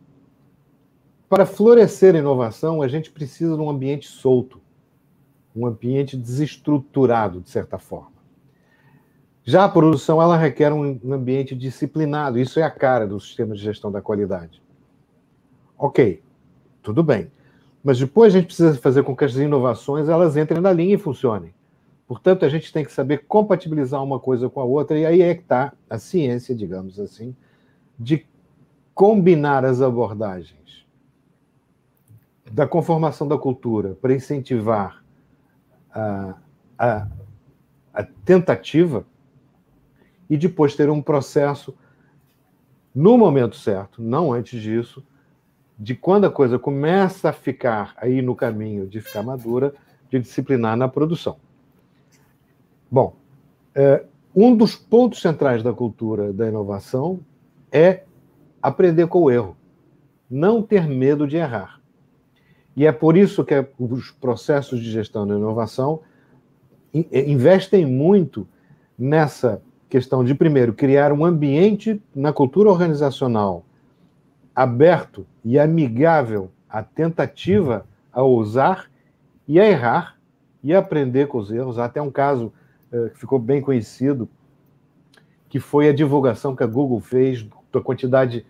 para 1.28 1.46
florescer 1.46 2.14
a 2.14 2.18
inovação, 2.18 2.82
a 2.82 2.88
gente 2.88 3.10
precisa 3.10 3.56
de 3.56 3.62
um 3.62 3.70
ambiente 3.70 4.06
solto, 4.08 4.60
um 5.54 5.66
ambiente 5.66 6.16
desestruturado, 6.16 7.40
de 7.40 7.48
certa 7.48 7.78
forma. 7.78 8.12
Já 9.44 9.64
a 9.64 9.68
produção, 9.68 10.22
ela 10.22 10.36
requer 10.36 10.72
um 10.72 11.12
ambiente 11.12 11.54
disciplinado, 11.54 12.38
isso 12.38 12.60
é 12.60 12.62
a 12.62 12.70
cara 12.70 13.06
do 13.06 13.18
sistema 13.18 13.54
de 13.54 13.60
gestão 13.60 13.90
da 13.90 14.00
qualidade. 14.00 14.62
Ok, 15.76 16.22
tudo 16.80 17.02
bem. 17.02 17.30
Mas 17.82 17.98
depois 17.98 18.32
a 18.32 18.38
gente 18.38 18.46
precisa 18.46 18.74
fazer 18.76 19.02
com 19.02 19.16
que 19.16 19.24
as 19.24 19.34
inovações 19.34 20.08
elas 20.08 20.36
entrem 20.36 20.60
na 20.60 20.72
linha 20.72 20.94
e 20.94 20.98
funcionem. 20.98 21.52
Portanto, 22.06 22.44
a 22.44 22.48
gente 22.48 22.72
tem 22.72 22.84
que 22.84 22.92
saber 22.92 23.24
compatibilizar 23.26 24.02
uma 24.02 24.18
coisa 24.18 24.48
com 24.50 24.60
a 24.60 24.64
outra, 24.64 24.98
e 24.98 25.06
aí 25.06 25.22
é 25.22 25.34
que 25.34 25.42
está 25.42 25.72
a 25.88 25.98
ciência, 25.98 26.54
digamos 26.54 26.98
assim, 27.00 27.34
de 27.98 28.26
combinar 28.94 29.64
as 29.64 29.80
abordagens 29.80 30.86
da 32.50 32.66
conformação 32.66 33.26
da 33.26 33.38
cultura 33.38 33.96
para 34.00 34.14
incentivar 34.14 35.02
a, 35.90 36.34
a, 36.78 37.08
a 37.94 38.02
tentativa 38.02 39.06
e 40.28 40.36
depois 40.36 40.76
ter 40.76 40.90
um 40.90 41.00
processo 41.00 41.74
no 42.94 43.16
momento 43.16 43.56
certo, 43.56 44.02
não 44.02 44.32
antes 44.32 44.60
disso, 44.60 45.02
de 45.78 45.94
quando 45.94 46.26
a 46.26 46.30
coisa 46.30 46.58
começa 46.58 47.30
a 47.30 47.32
ficar 47.32 47.94
aí 47.96 48.20
no 48.20 48.36
caminho 48.36 48.86
de 48.86 49.00
ficar 49.00 49.22
madura, 49.22 49.74
de 50.10 50.18
disciplinar 50.18 50.76
na 50.76 50.88
produção. 50.88 51.38
Bom, 52.92 53.14
é, 53.74 54.04
um 54.36 54.54
dos 54.54 54.76
pontos 54.76 55.22
centrais 55.22 55.62
da 55.62 55.72
cultura 55.72 56.30
da 56.30 56.46
inovação 56.46 57.20
é 57.72 58.02
aprender 58.60 59.06
com 59.06 59.22
o 59.22 59.30
erro, 59.30 59.56
não 60.30 60.60
ter 60.60 60.86
medo 60.86 61.26
de 61.26 61.38
errar. 61.38 61.80
E 62.76 62.86
é 62.86 62.92
por 62.92 63.16
isso 63.16 63.46
que 63.46 63.54
os 63.78 64.10
processos 64.10 64.78
de 64.78 64.90
gestão 64.90 65.26
da 65.26 65.34
inovação 65.34 66.00
investem 66.92 67.86
muito 67.86 68.46
nessa 68.98 69.62
questão 69.88 70.22
de, 70.22 70.34
primeiro, 70.34 70.74
criar 70.74 71.12
um 71.12 71.24
ambiente 71.24 71.98
na 72.14 72.30
cultura 72.30 72.68
organizacional 72.68 73.64
aberto 74.54 75.26
e 75.42 75.58
amigável 75.58 76.50
à 76.68 76.82
tentativa 76.82 77.86
a 78.12 78.22
ousar 78.22 78.90
e 79.48 79.58
a 79.58 79.66
errar 79.66 80.18
e 80.62 80.74
aprender 80.74 81.26
com 81.26 81.38
os 81.38 81.50
erros. 81.50 81.78
Há 81.78 81.86
até 81.86 82.02
um 82.02 82.10
caso 82.10 82.52
que 83.12 83.18
ficou 83.18 83.38
bem 83.38 83.60
conhecido, 83.60 84.28
que 85.48 85.58
foi 85.58 85.88
a 85.88 85.92
divulgação 85.92 86.54
que 86.54 86.62
a 86.62 86.66
Google 86.66 87.00
fez 87.00 87.46
da 87.72 87.80
quantidade 87.80 88.46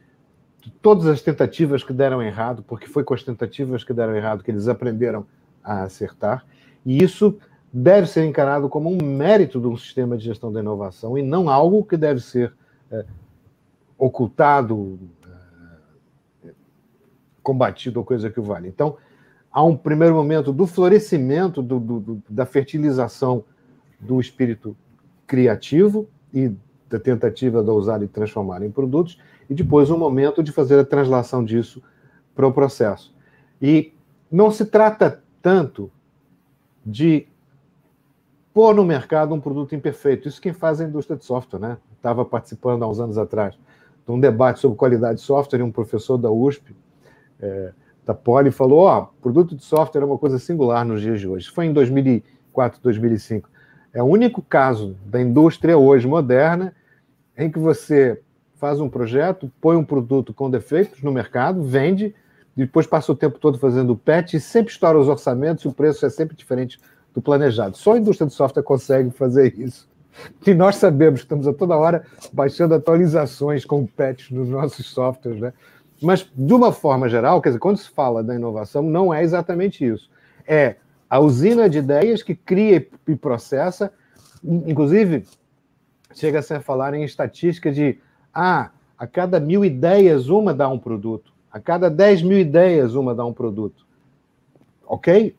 de 0.60 0.70
todas 0.70 1.06
as 1.06 1.20
tentativas 1.20 1.82
que 1.82 1.92
deram 1.92 2.22
errado, 2.22 2.62
porque 2.62 2.86
foi 2.86 3.02
com 3.04 3.14
as 3.14 3.22
tentativas 3.22 3.82
que 3.82 3.92
deram 3.92 4.14
errado 4.14 4.42
que 4.42 4.50
eles 4.50 4.68
aprenderam 4.68 5.26
a 5.62 5.82
acertar. 5.82 6.44
E 6.84 7.02
isso 7.02 7.38
deve 7.72 8.06
ser 8.06 8.24
encarado 8.24 8.68
como 8.68 8.90
um 8.90 9.04
mérito 9.04 9.60
de 9.60 9.66
um 9.66 9.76
sistema 9.76 10.16
de 10.16 10.24
gestão 10.24 10.52
da 10.52 10.60
inovação 10.60 11.16
e 11.16 11.22
não 11.22 11.48
algo 11.48 11.84
que 11.84 11.96
deve 11.96 12.20
ser 12.20 12.52
é, 12.90 13.04
ocultado, 13.96 14.98
é, 16.44 16.50
combatido 17.42 17.98
ou 17.98 18.04
coisa 18.04 18.30
que 18.30 18.38
o 18.38 18.42
vale. 18.42 18.68
Então, 18.68 18.96
há 19.50 19.64
um 19.64 19.76
primeiro 19.76 20.14
momento 20.14 20.52
do 20.52 20.66
florescimento, 20.66 21.62
do, 21.62 21.80
do, 21.80 22.22
da 22.28 22.44
fertilização 22.44 23.44
do 24.02 24.20
espírito 24.20 24.76
criativo 25.26 26.08
e 26.34 26.52
da 26.88 26.98
tentativa 26.98 27.62
de 27.62 27.70
usar 27.70 28.02
e 28.02 28.06
transformar 28.06 28.62
em 28.62 28.70
produtos, 28.70 29.18
e 29.48 29.54
depois 29.54 29.90
um 29.90 29.96
momento 29.96 30.42
de 30.42 30.52
fazer 30.52 30.78
a 30.78 30.84
translação 30.84 31.44
disso 31.44 31.82
para 32.34 32.46
o 32.46 32.52
processo. 32.52 33.14
E 33.60 33.94
não 34.30 34.50
se 34.50 34.66
trata 34.66 35.22
tanto 35.40 35.90
de 36.84 37.26
pôr 38.52 38.74
no 38.74 38.84
mercado 38.84 39.34
um 39.34 39.40
produto 39.40 39.74
imperfeito. 39.74 40.28
Isso 40.28 40.40
quem 40.40 40.52
faz 40.52 40.80
é 40.80 40.84
a 40.84 40.88
indústria 40.88 41.16
de 41.16 41.24
software, 41.24 41.60
né? 41.60 41.78
Estava 41.96 42.24
participando 42.24 42.82
há 42.82 42.88
uns 42.88 43.00
anos 43.00 43.16
atrás 43.16 43.54
de 44.04 44.12
um 44.12 44.18
debate 44.18 44.60
sobre 44.60 44.76
qualidade 44.76 45.16
de 45.16 45.24
software 45.24 45.60
e 45.60 45.62
um 45.62 45.70
professor 45.70 46.18
da 46.18 46.30
USP, 46.30 46.74
é, 47.40 47.72
da 48.04 48.14
Poli, 48.14 48.50
falou: 48.50 48.80
ó, 48.80 49.02
oh, 49.02 49.22
produto 49.22 49.54
de 49.54 49.64
software 49.64 50.02
é 50.02 50.04
uma 50.04 50.18
coisa 50.18 50.38
singular 50.38 50.84
nos 50.84 51.00
dias 51.00 51.20
de 51.20 51.28
hoje. 51.28 51.48
Foi 51.50 51.66
em 51.66 51.72
2004, 51.72 52.80
2005. 52.82 53.48
É 53.92 54.02
o 54.02 54.06
único 54.06 54.40
caso 54.40 54.96
da 55.04 55.20
indústria 55.20 55.76
hoje 55.76 56.06
moderna 56.06 56.74
em 57.36 57.50
que 57.50 57.58
você 57.58 58.20
faz 58.56 58.80
um 58.80 58.88
projeto, 58.88 59.50
põe 59.60 59.76
um 59.76 59.84
produto 59.84 60.32
com 60.32 60.50
defeitos 60.50 61.02
no 61.02 61.12
mercado, 61.12 61.62
vende, 61.62 62.14
depois 62.56 62.86
passa 62.86 63.12
o 63.12 63.16
tempo 63.16 63.38
todo 63.38 63.58
fazendo 63.58 63.96
patch 63.96 64.34
e 64.34 64.40
sempre 64.40 64.72
estoura 64.72 64.98
os 64.98 65.08
orçamentos 65.08 65.64
e 65.64 65.68
o 65.68 65.72
preço 65.72 66.06
é 66.06 66.10
sempre 66.10 66.36
diferente 66.36 66.78
do 67.12 67.20
planejado. 67.20 67.76
Só 67.76 67.94
a 67.94 67.98
indústria 67.98 68.26
de 68.26 68.32
software 68.32 68.62
consegue 68.62 69.10
fazer 69.10 69.58
isso. 69.58 69.88
E 70.46 70.54
nós 70.54 70.76
sabemos 70.76 71.20
que 71.20 71.24
estamos 71.24 71.46
a 71.48 71.52
toda 71.52 71.76
hora 71.76 72.04
baixando 72.32 72.74
atualizações 72.74 73.64
com 73.64 73.86
patches 73.86 74.30
nos 74.30 74.48
nossos 74.48 74.86
softwares, 74.86 75.40
né? 75.40 75.52
Mas, 76.00 76.28
de 76.34 76.52
uma 76.52 76.72
forma 76.72 77.08
geral, 77.08 77.40
quer 77.40 77.50
dizer, 77.50 77.60
quando 77.60 77.78
se 77.78 77.88
fala 77.88 78.22
da 78.22 78.34
inovação, 78.34 78.82
não 78.82 79.14
é 79.14 79.22
exatamente 79.22 79.86
isso. 79.86 80.10
É 80.46 80.76
a 81.12 81.20
usina 81.20 81.68
de 81.68 81.76
ideias 81.76 82.22
que 82.22 82.34
cria 82.34 82.88
e 83.06 83.14
processa, 83.14 83.92
inclusive, 84.42 85.26
chega-se 86.14 86.54
a 86.54 86.60
falar 86.62 86.94
em 86.94 87.04
estatística 87.04 87.70
de 87.70 87.98
ah, 88.32 88.70
a 88.96 89.06
cada 89.06 89.38
mil 89.38 89.62
ideias, 89.62 90.30
uma 90.30 90.54
dá 90.54 90.66
um 90.70 90.78
produto. 90.78 91.30
A 91.52 91.60
cada 91.60 91.90
dez 91.90 92.22
mil 92.22 92.38
ideias, 92.38 92.94
uma 92.94 93.14
dá 93.14 93.26
um 93.26 93.32
produto. 93.34 93.86
Ok? 94.86 95.36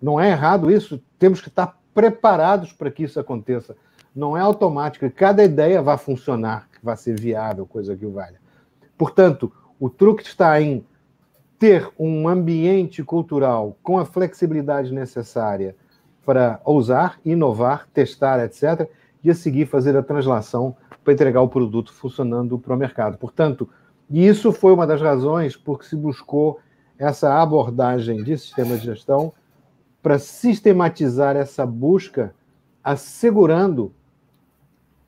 Não 0.00 0.20
é 0.20 0.30
errado 0.30 0.70
isso. 0.70 1.02
Temos 1.18 1.40
que 1.40 1.48
estar 1.48 1.76
preparados 1.92 2.72
para 2.72 2.88
que 2.88 3.02
isso 3.02 3.18
aconteça. 3.18 3.76
Não 4.14 4.36
é 4.36 4.40
automático 4.40 5.10
cada 5.10 5.42
ideia 5.42 5.82
vá 5.82 5.98
funcionar, 5.98 6.68
vá 6.80 6.94
ser 6.94 7.18
viável, 7.18 7.66
coisa 7.66 7.96
que 7.96 8.06
valha. 8.06 8.40
Portanto, 8.96 9.52
o 9.80 9.90
truque 9.90 10.22
está 10.22 10.62
em 10.62 10.86
ter 11.58 11.90
um 11.98 12.28
ambiente 12.28 13.02
cultural 13.02 13.76
com 13.82 13.98
a 13.98 14.04
flexibilidade 14.04 14.92
necessária 14.92 15.74
para 16.24 16.60
ousar, 16.64 17.18
inovar, 17.24 17.86
testar, 17.92 18.44
etc., 18.44 18.88
e 19.22 19.30
a 19.30 19.34
seguir 19.34 19.66
fazer 19.66 19.96
a 19.96 20.02
translação 20.02 20.76
para 21.02 21.12
entregar 21.12 21.40
o 21.40 21.48
produto 21.48 21.92
funcionando 21.92 22.58
para 22.58 22.74
o 22.74 22.76
mercado. 22.76 23.16
Portanto, 23.16 23.68
isso 24.10 24.52
foi 24.52 24.72
uma 24.72 24.86
das 24.86 25.00
razões 25.00 25.56
por 25.56 25.78
que 25.78 25.86
se 25.86 25.96
buscou 25.96 26.60
essa 26.98 27.40
abordagem 27.40 28.22
de 28.22 28.38
sistema 28.38 28.76
de 28.76 28.84
gestão 28.84 29.32
para 30.02 30.18
sistematizar 30.18 31.36
essa 31.36 31.66
busca, 31.66 32.34
assegurando 32.82 33.92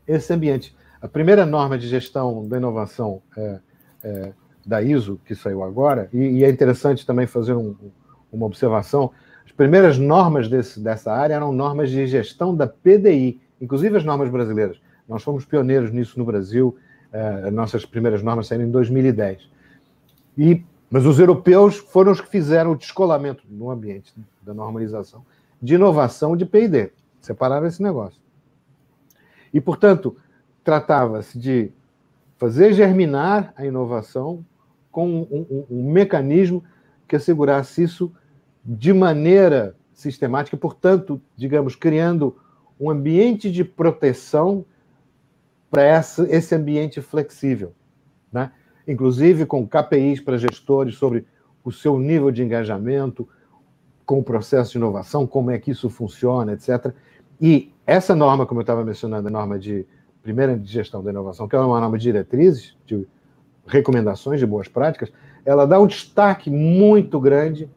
esse 0.06 0.32
ambiente. 0.32 0.74
A 1.00 1.06
primeira 1.06 1.46
norma 1.46 1.78
de 1.78 1.86
gestão 1.86 2.46
da 2.48 2.56
inovação 2.56 3.22
é, 3.36 3.60
é, 4.02 4.32
da 4.68 4.82
ISO, 4.82 5.18
que 5.24 5.34
saiu 5.34 5.62
agora, 5.62 6.08
e, 6.12 6.18
e 6.18 6.44
é 6.44 6.50
interessante 6.50 7.06
também 7.06 7.26
fazer 7.26 7.54
um, 7.54 7.74
uma 8.30 8.44
observação, 8.44 9.10
as 9.44 9.52
primeiras 9.52 9.96
normas 9.96 10.48
desse, 10.48 10.78
dessa 10.78 11.10
área 11.10 11.34
eram 11.34 11.52
normas 11.52 11.90
de 11.90 12.06
gestão 12.06 12.54
da 12.54 12.66
PDI, 12.66 13.40
inclusive 13.60 13.96
as 13.96 14.04
normas 14.04 14.30
brasileiras. 14.30 14.78
Nós 15.08 15.22
fomos 15.22 15.46
pioneiros 15.46 15.90
nisso 15.90 16.18
no 16.18 16.24
Brasil, 16.24 16.76
é, 17.10 17.50
nossas 17.50 17.86
primeiras 17.86 18.22
normas 18.22 18.46
saíram 18.46 18.66
em 18.66 18.70
2010. 18.70 19.48
E 20.36 20.62
mas 20.90 21.04
os 21.04 21.18
europeus 21.18 21.76
foram 21.76 22.12
os 22.12 22.20
que 22.20 22.28
fizeram 22.28 22.72
o 22.72 22.76
descolamento 22.76 23.44
no 23.46 23.70
ambiente 23.70 24.14
da 24.42 24.54
normalização 24.54 25.22
de 25.60 25.74
inovação 25.74 26.36
de 26.36 26.46
P&D. 26.46 26.92
Separaram 27.20 27.66
esse 27.66 27.82
negócio. 27.82 28.20
E, 29.52 29.60
portanto, 29.60 30.16
tratava-se 30.62 31.38
de 31.38 31.72
fazer 32.36 32.72
germinar 32.72 33.52
a 33.56 33.66
inovação 33.66 34.44
com 34.90 35.08
um, 35.08 35.26
um, 35.30 35.66
um, 35.70 35.92
mecanismo 35.92 36.64
que 37.06 37.16
assegurasse 37.16 37.82
isso 37.82 38.12
de 38.64 38.92
maneira 38.92 39.76
sistemática, 39.92 40.56
portanto, 40.56 41.20
digamos, 41.36 41.74
criando 41.74 42.36
um 42.78 42.90
ambiente 42.90 43.50
de 43.50 43.64
proteção 43.64 44.64
para 45.70 45.82
esse 46.28 46.54
ambiente 46.54 47.00
flexível. 47.00 47.72
Né? 48.32 48.50
inclusive 48.88 49.44
com 49.44 49.68
KPIs 49.68 50.20
para 50.20 50.38
gestores 50.38 50.96
sobre 50.96 51.26
o 51.62 51.70
seu 51.70 51.98
nível 51.98 52.30
de 52.30 52.42
engajamento 52.42 53.28
com 54.06 54.18
o 54.18 54.24
processo 54.24 54.72
de 54.72 54.78
inovação, 54.78 55.26
como 55.26 55.50
é 55.50 55.58
que 55.58 55.70
isso 55.70 55.90
funciona, 55.90 56.54
etc. 56.54 56.94
E 57.38 57.70
essa 57.86 58.16
norma, 58.16 58.46
como 58.46 58.60
eu 58.60 58.62
estava 58.62 58.82
mencionando, 58.82 59.28
a 59.28 59.30
norma 59.30 59.58
de 59.58 59.86
primeira 60.22 60.58
de 60.58 60.72
gestão 60.72 61.02
da 61.04 61.10
inovação, 61.10 61.46
que 61.46 61.54
é 61.54 61.58
uma 61.58 61.78
norma 61.78 61.98
de 61.98 62.04
diretrizes, 62.04 62.74
de 62.86 63.06
recomendações 63.68 64.40
de 64.40 64.46
boas 64.46 64.66
práticas, 64.66 65.12
ela 65.44 65.66
dá 65.66 65.78
um 65.78 65.86
destaque 65.86 66.50
muito 66.50 67.20
grande 67.20 67.70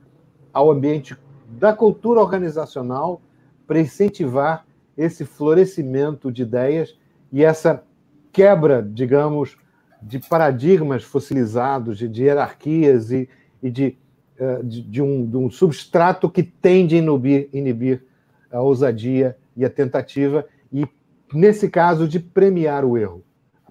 ao 0.54 0.72
ambiente 0.72 1.16
da 1.48 1.74
cultura 1.74 2.20
organizacional 2.20 3.22
para 3.68 3.80
incentivar 3.80 4.66
esse 4.98 5.26
florescimento 5.26 6.32
de 6.32 6.42
ideias 6.42 6.98
e 7.32 7.44
essa 7.44 7.84
quebra, 8.32 8.82
digamos, 8.82 9.58
de 10.02 10.20
paradigmas 10.20 11.04
fossilizados, 11.04 11.98
de, 11.98 12.08
de 12.08 12.24
hierarquias 12.24 13.12
e, 13.12 13.30
e 13.62 13.70
de, 13.70 13.98
uh, 14.40 14.64
de, 14.64 14.82
de, 14.82 15.02
um, 15.02 15.26
de, 15.26 15.38
um, 15.38 15.50
substrato 15.50 16.30
que 16.30 16.42
tende 16.42 16.96
a 16.96 17.00
inibir, 17.00 17.50
inibir 17.54 18.04
a 18.52 18.62
ousadia 18.62 19.38
e 19.56 19.64
a 19.64 19.70
tentativa, 19.70 20.46
e, 20.72 20.88
nesse 21.34 21.70
caso, 21.70 22.08
de 22.08 22.20
premiar 22.20 22.84
o 22.84 22.98
erro. 22.98 23.24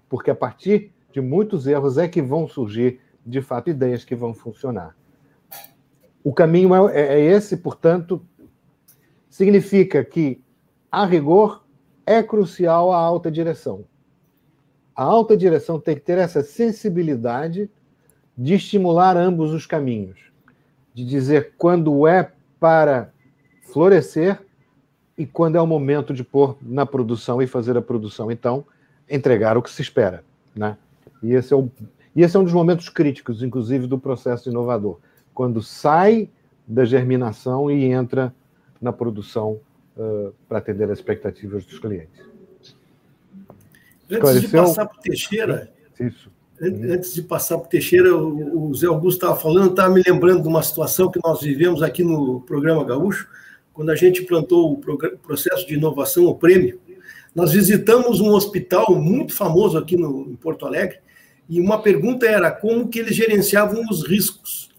Porque 0.09 0.31
a 0.31 0.35
partir 0.35 0.93
de 1.13 1.21
muitos 1.21 1.67
erros 1.67 1.99
é 1.99 2.09
que 2.09 2.23
vão 2.23 2.47
surgir, 2.47 3.01
de 3.25 3.41
fato, 3.41 3.71
ideias 3.71 4.05
que 4.05 4.15
vão 4.15 4.33
funcionar. 4.33 4.97
O 6.23 6.33
caminho 6.33 6.75
é, 6.75 7.01
é, 7.01 7.21
é 7.21 7.21
esse, 7.21 7.57
portanto, 7.57 8.25
significa 9.29 10.05
que, 10.05 10.43
a 10.91 11.05
rigor, 11.05 11.65
é 12.07 12.23
crucial 12.23 12.93
a 12.93 12.99
alta 12.99 13.31
direção 13.31 13.85
a 15.01 15.05
alta 15.05 15.35
direção 15.35 15.81
tem 15.81 15.95
que 15.95 16.03
ter 16.03 16.19
essa 16.19 16.43
sensibilidade 16.43 17.71
de 18.37 18.53
estimular 18.53 19.17
ambos 19.17 19.51
os 19.51 19.65
caminhos, 19.65 20.19
de 20.93 21.07
dizer 21.07 21.55
quando 21.57 22.07
é 22.07 22.31
para 22.61 23.11
florescer 23.63 24.39
e 25.17 25.25
quando 25.25 25.57
é 25.57 25.61
o 25.61 25.67
momento 25.67 26.13
de 26.13 26.23
pôr 26.23 26.55
na 26.61 26.85
produção 26.85 27.41
e 27.41 27.47
fazer 27.47 27.79
a 27.79 27.81
produção, 27.81 28.31
então, 28.31 28.63
entregar 29.09 29.57
o 29.57 29.63
que 29.63 29.71
se 29.71 29.81
espera. 29.81 30.23
Né? 30.55 30.77
E, 31.23 31.33
esse 31.33 31.53
é 31.53 31.57
o, 31.57 31.71
e 32.15 32.23
esse 32.23 32.37
é 32.37 32.41
um 32.41 32.45
dos 32.45 32.53
momentos 32.53 32.89
críticos, 32.89 33.43
inclusive, 33.43 33.87
do 33.87 33.99
processo 33.99 34.49
inovador, 34.49 34.99
quando 35.35 35.63
sai 35.63 36.29
da 36.67 36.85
germinação 36.85 37.71
e 37.71 37.85
entra 37.85 38.35
na 38.81 38.93
produção 38.93 39.61
uh, 39.97 40.33
para 40.49 40.59
atender 40.59 40.91
as 40.91 40.99
expectativas 40.99 41.65
dos 41.65 41.79
clientes. 41.79 42.31
Antes 44.11 44.41
de 44.41 44.49
passar 44.49 44.87
para 44.87 44.99
o 44.99 45.03
Teixeira, 45.03 45.73
Isso. 45.99 46.31
antes 46.61 47.15
de 47.15 47.23
passar 47.23 47.59
para 47.59 47.67
o 47.67 47.71
Teixeira, 47.71 48.17
o 48.17 48.75
Zé 48.75 48.87
Augusto 48.87 49.19
estava 49.19 49.39
falando, 49.39 49.71
estava 49.71 49.95
me 49.95 50.03
lembrando 50.05 50.43
de 50.43 50.49
uma 50.49 50.63
situação 50.63 51.11
que 51.11 51.21
nós 51.23 51.41
vivemos 51.41 51.83
aqui 51.83 52.03
no 52.03 52.41
programa 52.41 52.85
Gaúcho, 52.85 53.29
quando 53.73 53.91
a 53.91 53.95
gente 53.95 54.23
plantou 54.23 54.73
o 54.73 55.17
processo 55.19 55.67
de 55.67 55.75
inovação, 55.75 56.25
o 56.27 56.35
prêmio. 56.35 56.81
Nós 57.35 57.53
visitamos 57.53 58.21
um 58.21 58.31
hospital 58.31 58.95
muito 58.97 59.33
famoso 59.33 59.79
aqui 59.79 59.97
no, 59.97 60.29
em 60.29 60.35
Porto 60.35 60.67
Alegre, 60.67 60.99
e 61.51 61.61
uma 61.61 61.83
pergunta 61.83 62.27
era 62.27 62.49
como 62.49 62.89
que 62.89 63.01
eles 63.01 63.17
gerenciavam 63.17 63.83
os 63.91 64.07
riscos. 64.07 64.71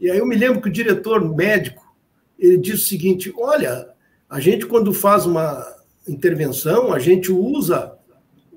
E 0.00 0.10
aí 0.10 0.16
eu 0.16 0.26
me 0.26 0.34
lembro 0.34 0.62
que 0.62 0.68
o 0.70 0.72
diretor 0.72 1.22
médico, 1.22 1.94
ele 2.38 2.56
disse 2.56 2.76
o 2.76 2.88
seguinte, 2.88 3.34
olha, 3.36 3.88
a 4.28 4.40
gente 4.40 4.64
quando 4.64 4.94
faz 4.94 5.26
uma 5.26 5.62
intervenção, 6.08 6.94
a 6.94 6.98
gente 6.98 7.30
usa 7.30 7.92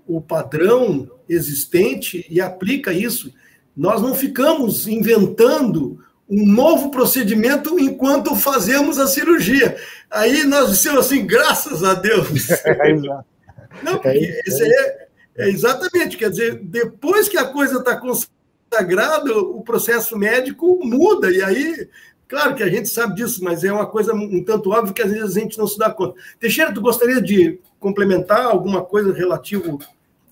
o 0.08 0.22
padrão 0.22 1.12
existente 1.28 2.26
e 2.30 2.40
aplica 2.40 2.94
isso. 2.94 3.34
Nós 3.76 4.02
não 4.02 4.16
ficamos 4.16 4.88
inventando 4.88 6.02
um 6.30 6.46
novo 6.46 6.90
procedimento 6.90 7.78
enquanto 7.78 8.34
fazemos 8.34 8.98
a 8.98 9.08
cirurgia. 9.08 9.76
Aí 10.10 10.46
nós 10.46 10.70
dissemos 10.70 11.06
assim, 11.06 11.28
graças 11.28 11.84
a 11.84 11.94
Deus. 11.96 12.30
Não, 13.84 14.00
porque 14.00 14.42
esse 14.46 14.64
é, 14.64 15.07
é, 15.38 15.48
exatamente, 15.50 16.18
quer 16.18 16.30
dizer, 16.30 16.60
depois 16.64 17.30
que 17.30 17.38
a 17.38 17.46
coisa 17.46 17.78
está 17.78 17.96
consagrada, 17.96 19.38
o 19.38 19.62
processo 19.62 20.18
médico 20.18 20.80
muda, 20.84 21.32
e 21.32 21.44
aí, 21.44 21.88
claro 22.28 22.56
que 22.56 22.64
a 22.64 22.70
gente 22.70 22.90
sabe 22.90 23.16
disso, 23.16 23.44
mas 23.44 23.64
é 23.64 23.72
uma 23.72 23.86
coisa 23.86 24.14
um 24.14 24.44
tanto 24.44 24.72
óbvia 24.72 24.94
que 24.94 25.02
às 25.02 25.12
vezes 25.12 25.38
a 25.38 25.40
gente 25.40 25.58
não 25.58 25.68
se 25.68 25.78
dá 25.78 25.92
conta. 25.92 26.20
Teixeira, 26.40 26.74
tu 26.74 26.82
gostaria 26.82 27.22
de 27.22 27.60
complementar 27.80 28.46
alguma 28.46 28.84
coisa 28.84 29.14
relativo 29.14 29.80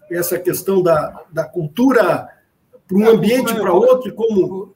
essa 0.09 0.39
questão 0.39 0.81
da, 0.81 1.23
da 1.31 1.43
cultura 1.43 2.29
para 2.87 2.97
um 2.97 3.07
ambiente 3.07 3.53
para 3.53 3.73
outro, 3.73 4.13
como. 4.13 4.73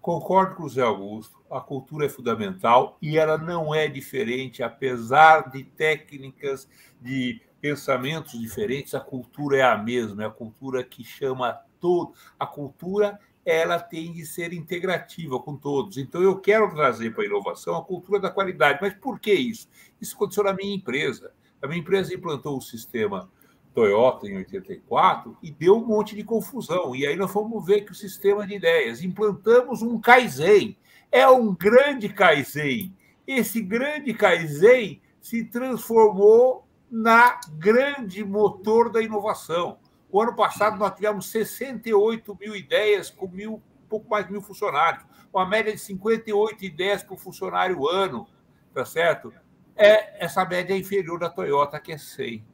Concordo 0.00 0.54
com 0.54 0.62
o 0.62 0.68
Zé 0.68 0.80
Augusto, 0.80 1.36
a 1.50 1.60
cultura 1.60 2.06
é 2.06 2.08
fundamental 2.08 2.96
e 3.02 3.18
ela 3.18 3.36
não 3.36 3.74
é 3.74 3.86
diferente, 3.86 4.62
apesar 4.62 5.50
de 5.50 5.62
técnicas, 5.62 6.66
de 7.02 7.42
pensamentos 7.60 8.38
diferentes, 8.38 8.94
a 8.94 9.00
cultura 9.00 9.58
é 9.58 9.62
a 9.62 9.76
mesma, 9.76 10.22
é 10.22 10.26
a 10.26 10.30
cultura 10.30 10.82
que 10.82 11.04
chama 11.04 11.60
todo. 11.78 12.14
A 12.38 12.46
cultura 12.46 13.18
ela 13.44 13.78
tem 13.78 14.12
de 14.12 14.24
ser 14.26 14.52
integrativa 14.52 15.38
com 15.40 15.56
todos. 15.56 15.96
Então, 15.96 16.22
eu 16.22 16.38
quero 16.38 16.72
trazer 16.74 17.12
para 17.12 17.24
a 17.24 17.26
inovação 17.26 17.76
a 17.76 17.84
cultura 17.84 18.20
da 18.20 18.30
qualidade. 18.30 18.78
Mas 18.80 18.94
por 18.94 19.18
que 19.18 19.32
isso? 19.32 19.68
Isso 20.00 20.14
aconteceu 20.14 20.44
na 20.44 20.52
minha 20.52 20.74
empresa. 20.74 21.32
A 21.62 21.66
minha 21.66 21.80
empresa 21.80 22.14
implantou 22.14 22.56
o 22.56 22.62
sistema 22.62 23.30
Toyota 23.74 24.26
em 24.26 24.36
84 24.36 25.36
e 25.42 25.50
deu 25.50 25.76
um 25.76 25.86
monte 25.86 26.14
de 26.14 26.24
confusão. 26.24 26.94
E 26.94 27.06
aí 27.06 27.16
nós 27.16 27.30
fomos 27.30 27.64
ver 27.64 27.82
que 27.82 27.92
o 27.92 27.94
sistema 27.94 28.46
de 28.46 28.54
ideias, 28.54 29.02
implantamos 29.02 29.82
um 29.82 29.98
Kaizen. 29.98 30.76
É 31.10 31.26
um 31.28 31.54
grande 31.54 32.08
Kaizen. 32.08 32.94
Esse 33.26 33.60
grande 33.60 34.12
Kaizen 34.12 35.00
se 35.20 35.44
transformou 35.44 36.66
na 36.90 37.38
grande 37.52 38.24
motor 38.24 38.90
da 38.90 39.00
inovação. 39.00 39.78
O 40.10 40.20
ano 40.20 40.34
passado 40.34 40.76
nós 40.76 40.94
tivemos 40.94 41.26
68 41.30 42.36
mil 42.40 42.56
ideias 42.56 43.10
com 43.10 43.28
mil, 43.28 43.62
pouco 43.88 44.10
mais 44.10 44.26
de 44.26 44.32
mil 44.32 44.42
funcionários, 44.42 45.04
uma 45.32 45.46
média 45.46 45.72
de 45.72 45.78
58 45.78 46.64
ideias 46.64 47.02
por 47.02 47.18
funcionário 47.18 47.88
ano, 47.88 48.26
tá 48.74 48.84
certo? 48.84 49.32
É, 49.76 50.24
essa 50.24 50.44
média 50.44 50.74
é 50.74 50.78
inferior 50.78 51.20
da 51.20 51.30
Toyota, 51.30 51.78
que 51.78 51.92
é 51.92 51.98
100. 51.98 52.44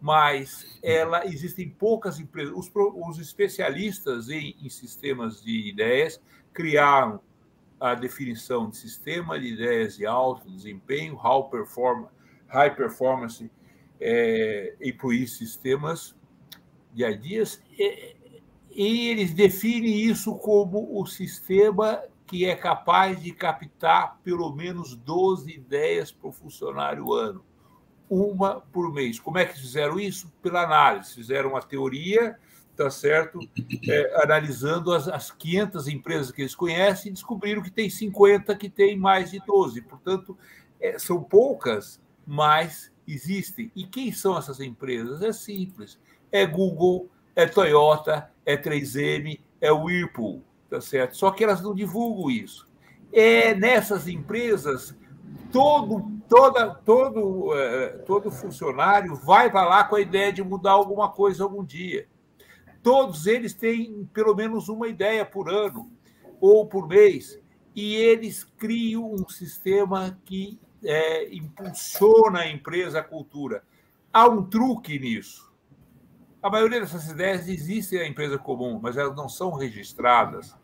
Mas 0.00 0.78
ela 0.82 1.26
existem 1.26 1.68
poucas 1.68 2.18
empresas. 2.18 2.54
Os, 2.54 2.70
os 2.74 3.18
especialistas 3.18 4.30
em, 4.30 4.56
em 4.62 4.68
sistemas 4.70 5.42
de 5.42 5.68
ideias 5.68 6.20
criaram 6.54 7.20
a 7.78 7.94
definição 7.94 8.70
de 8.70 8.76
sistema 8.76 9.38
de 9.38 9.48
ideias 9.48 9.96
de 9.96 10.06
alto 10.06 10.50
desempenho, 10.50 11.16
high 11.16 11.48
performance, 11.50 12.12
high 12.48 12.74
performance 12.74 13.50
é, 14.00 14.74
employee 14.80 15.26
sistemas 15.26 16.14
de 16.92 17.04
ideas, 17.04 17.62
e, 17.78 18.16
e 18.70 19.08
eles 19.08 19.32
definem 19.32 20.02
isso 20.02 20.34
como 20.36 21.00
o 21.00 21.06
sistema 21.06 22.02
que 22.26 22.44
é 22.44 22.54
capaz 22.54 23.20
de 23.22 23.32
captar 23.32 24.18
pelo 24.22 24.52
menos 24.54 24.94
12 24.94 25.50
ideias 25.50 26.12
por 26.12 26.32
funcionário 26.32 27.12
ano, 27.12 27.42
uma 28.08 28.60
por 28.60 28.92
mês. 28.92 29.18
Como 29.18 29.38
é 29.38 29.46
que 29.46 29.58
fizeram 29.58 29.98
isso? 29.98 30.32
Pela 30.42 30.62
análise. 30.62 31.14
Fizeram 31.14 31.50
uma 31.50 31.62
teoria, 31.62 32.38
tá 32.76 32.90
certo? 32.90 33.38
É, 33.88 34.22
analisando 34.22 34.92
as, 34.92 35.08
as 35.08 35.30
500 35.30 35.88
empresas 35.88 36.30
que 36.30 36.42
eles 36.42 36.54
conhecem 36.54 37.12
descobriram 37.12 37.62
que 37.62 37.70
tem 37.70 37.88
50 37.88 38.54
que 38.56 38.68
tem 38.68 38.96
mais 38.96 39.30
de 39.30 39.40
12. 39.44 39.80
Portanto, 39.82 40.36
é, 40.80 40.98
são 40.98 41.22
poucas, 41.22 42.00
mas 42.26 42.92
existem. 43.08 43.72
E 43.74 43.84
quem 43.84 44.12
são 44.12 44.36
essas 44.36 44.60
empresas? 44.60 45.22
É 45.22 45.32
simples. 45.32 45.98
É 46.30 46.46
Google, 46.46 47.08
é 47.34 47.46
Toyota, 47.46 48.30
é 48.44 48.56
3M, 48.56 49.40
é 49.60 49.72
Whirlpool, 49.72 50.42
tá 50.68 50.80
certo? 50.80 51.16
Só 51.16 51.30
que 51.30 51.42
elas 51.42 51.62
não 51.62 51.74
divulgam 51.74 52.30
isso. 52.30 52.68
É 53.12 53.54
nessas 53.54 54.06
empresas 54.06 54.94
todo 55.50 56.18
toda, 56.28 56.74
todo 56.74 57.54
é, 57.54 57.88
todo 58.06 58.30
funcionário 58.30 59.14
vai 59.14 59.50
para 59.50 59.66
lá 59.66 59.84
com 59.84 59.96
a 59.96 60.00
ideia 60.00 60.32
de 60.32 60.42
mudar 60.44 60.72
alguma 60.72 61.10
coisa 61.10 61.42
algum 61.42 61.64
dia. 61.64 62.06
Todos 62.82 63.26
eles 63.26 63.54
têm 63.54 64.08
pelo 64.12 64.34
menos 64.34 64.68
uma 64.68 64.88
ideia 64.88 65.24
por 65.24 65.48
ano 65.48 65.90
ou 66.40 66.66
por 66.66 66.86
mês 66.86 67.40
e 67.74 67.94
eles 67.94 68.44
criam 68.44 69.12
um 69.12 69.28
sistema 69.28 70.18
que 70.24 70.58
é, 70.84 71.34
impulsiona 71.34 72.40
a 72.40 72.50
empresa, 72.50 73.00
a 73.00 73.04
cultura. 73.04 73.62
Há 74.12 74.28
um 74.28 74.42
truque 74.44 74.98
nisso. 74.98 75.52
A 76.42 76.48
maioria 76.48 76.80
dessas 76.80 77.08
ideias 77.08 77.48
existem 77.48 77.98
na 77.98 78.06
empresa 78.06 78.38
comum, 78.38 78.78
mas 78.80 78.96
elas 78.96 79.16
não 79.16 79.28
são 79.28 79.52
registradas. 79.52 80.56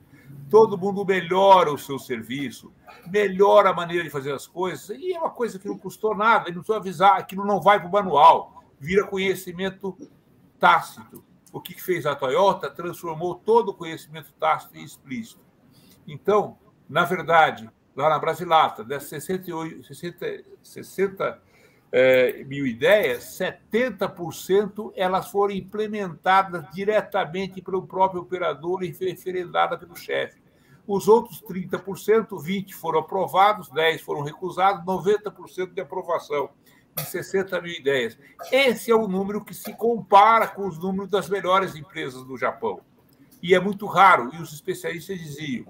Todo 0.48 0.78
mundo 0.78 1.04
melhora 1.04 1.72
o 1.72 1.78
seu 1.78 1.98
serviço, 1.98 2.72
melhora 3.06 3.70
a 3.70 3.74
maneira 3.74 4.04
de 4.04 4.10
fazer 4.10 4.32
as 4.32 4.46
coisas, 4.46 4.88
e 4.90 5.12
é 5.12 5.18
uma 5.18 5.30
coisa 5.30 5.58
que 5.58 5.66
não 5.66 5.76
custou 5.76 6.14
nada, 6.14 6.46
não 6.46 6.62
precisa 6.62 6.76
avisar, 6.76 7.18
aquilo 7.18 7.44
não 7.44 7.60
vai 7.60 7.78
para 7.78 7.88
o 7.88 7.92
manual, 7.92 8.62
vira 8.78 9.06
conhecimento 9.06 9.96
tácito. 10.58 11.24
O 11.52 11.60
que 11.60 11.80
fez 11.80 12.06
a 12.06 12.14
Toyota 12.14 12.70
transformou 12.70 13.34
todo 13.34 13.70
o 13.70 13.74
conhecimento 13.74 14.32
tácito 14.32 14.76
em 14.76 14.84
explícito. 14.84 15.44
Então, 16.06 16.58
na 16.88 17.04
verdade, 17.04 17.70
lá 17.96 18.08
na 18.08 18.18
Brasilata, 18.18 18.84
das 18.84 19.04
68, 19.04 19.84
60, 19.84 20.44
60 20.62 21.42
é, 21.92 22.42
mil 22.44 22.66
ideias, 22.66 23.38
70% 23.38 24.92
elas 24.96 25.30
foram 25.30 25.54
implementadas 25.54 26.64
diretamente 26.72 27.62
pelo 27.62 27.86
próprio 27.86 28.22
operador 28.22 28.82
e 28.82 28.90
referendadas 28.90 29.78
pelo 29.78 29.94
chefe. 29.94 30.42
Os 30.86 31.08
outros 31.08 31.40
30%, 31.42 32.42
20 32.42 32.74
foram 32.74 32.98
aprovados, 32.98 33.70
10 33.70 34.02
foram 34.02 34.22
recusados, 34.22 34.84
90% 34.84 35.72
de 35.72 35.80
aprovação 35.80 36.50
de 36.96 37.02
60 37.02 37.60
mil 37.60 37.72
ideias. 37.72 38.18
Esse 38.52 38.90
é 38.90 38.94
o 38.94 39.08
número 39.08 39.44
que 39.44 39.54
se 39.54 39.72
compara 39.72 40.48
com 40.48 40.66
os 40.66 40.78
números 40.78 41.10
das 41.10 41.28
melhores 41.28 41.74
empresas 41.74 42.24
do 42.24 42.36
Japão. 42.36 42.80
E 43.42 43.54
é 43.54 43.60
muito 43.60 43.86
raro, 43.86 44.30
e 44.34 44.42
os 44.42 44.52
especialistas 44.52 45.18
diziam, 45.18 45.66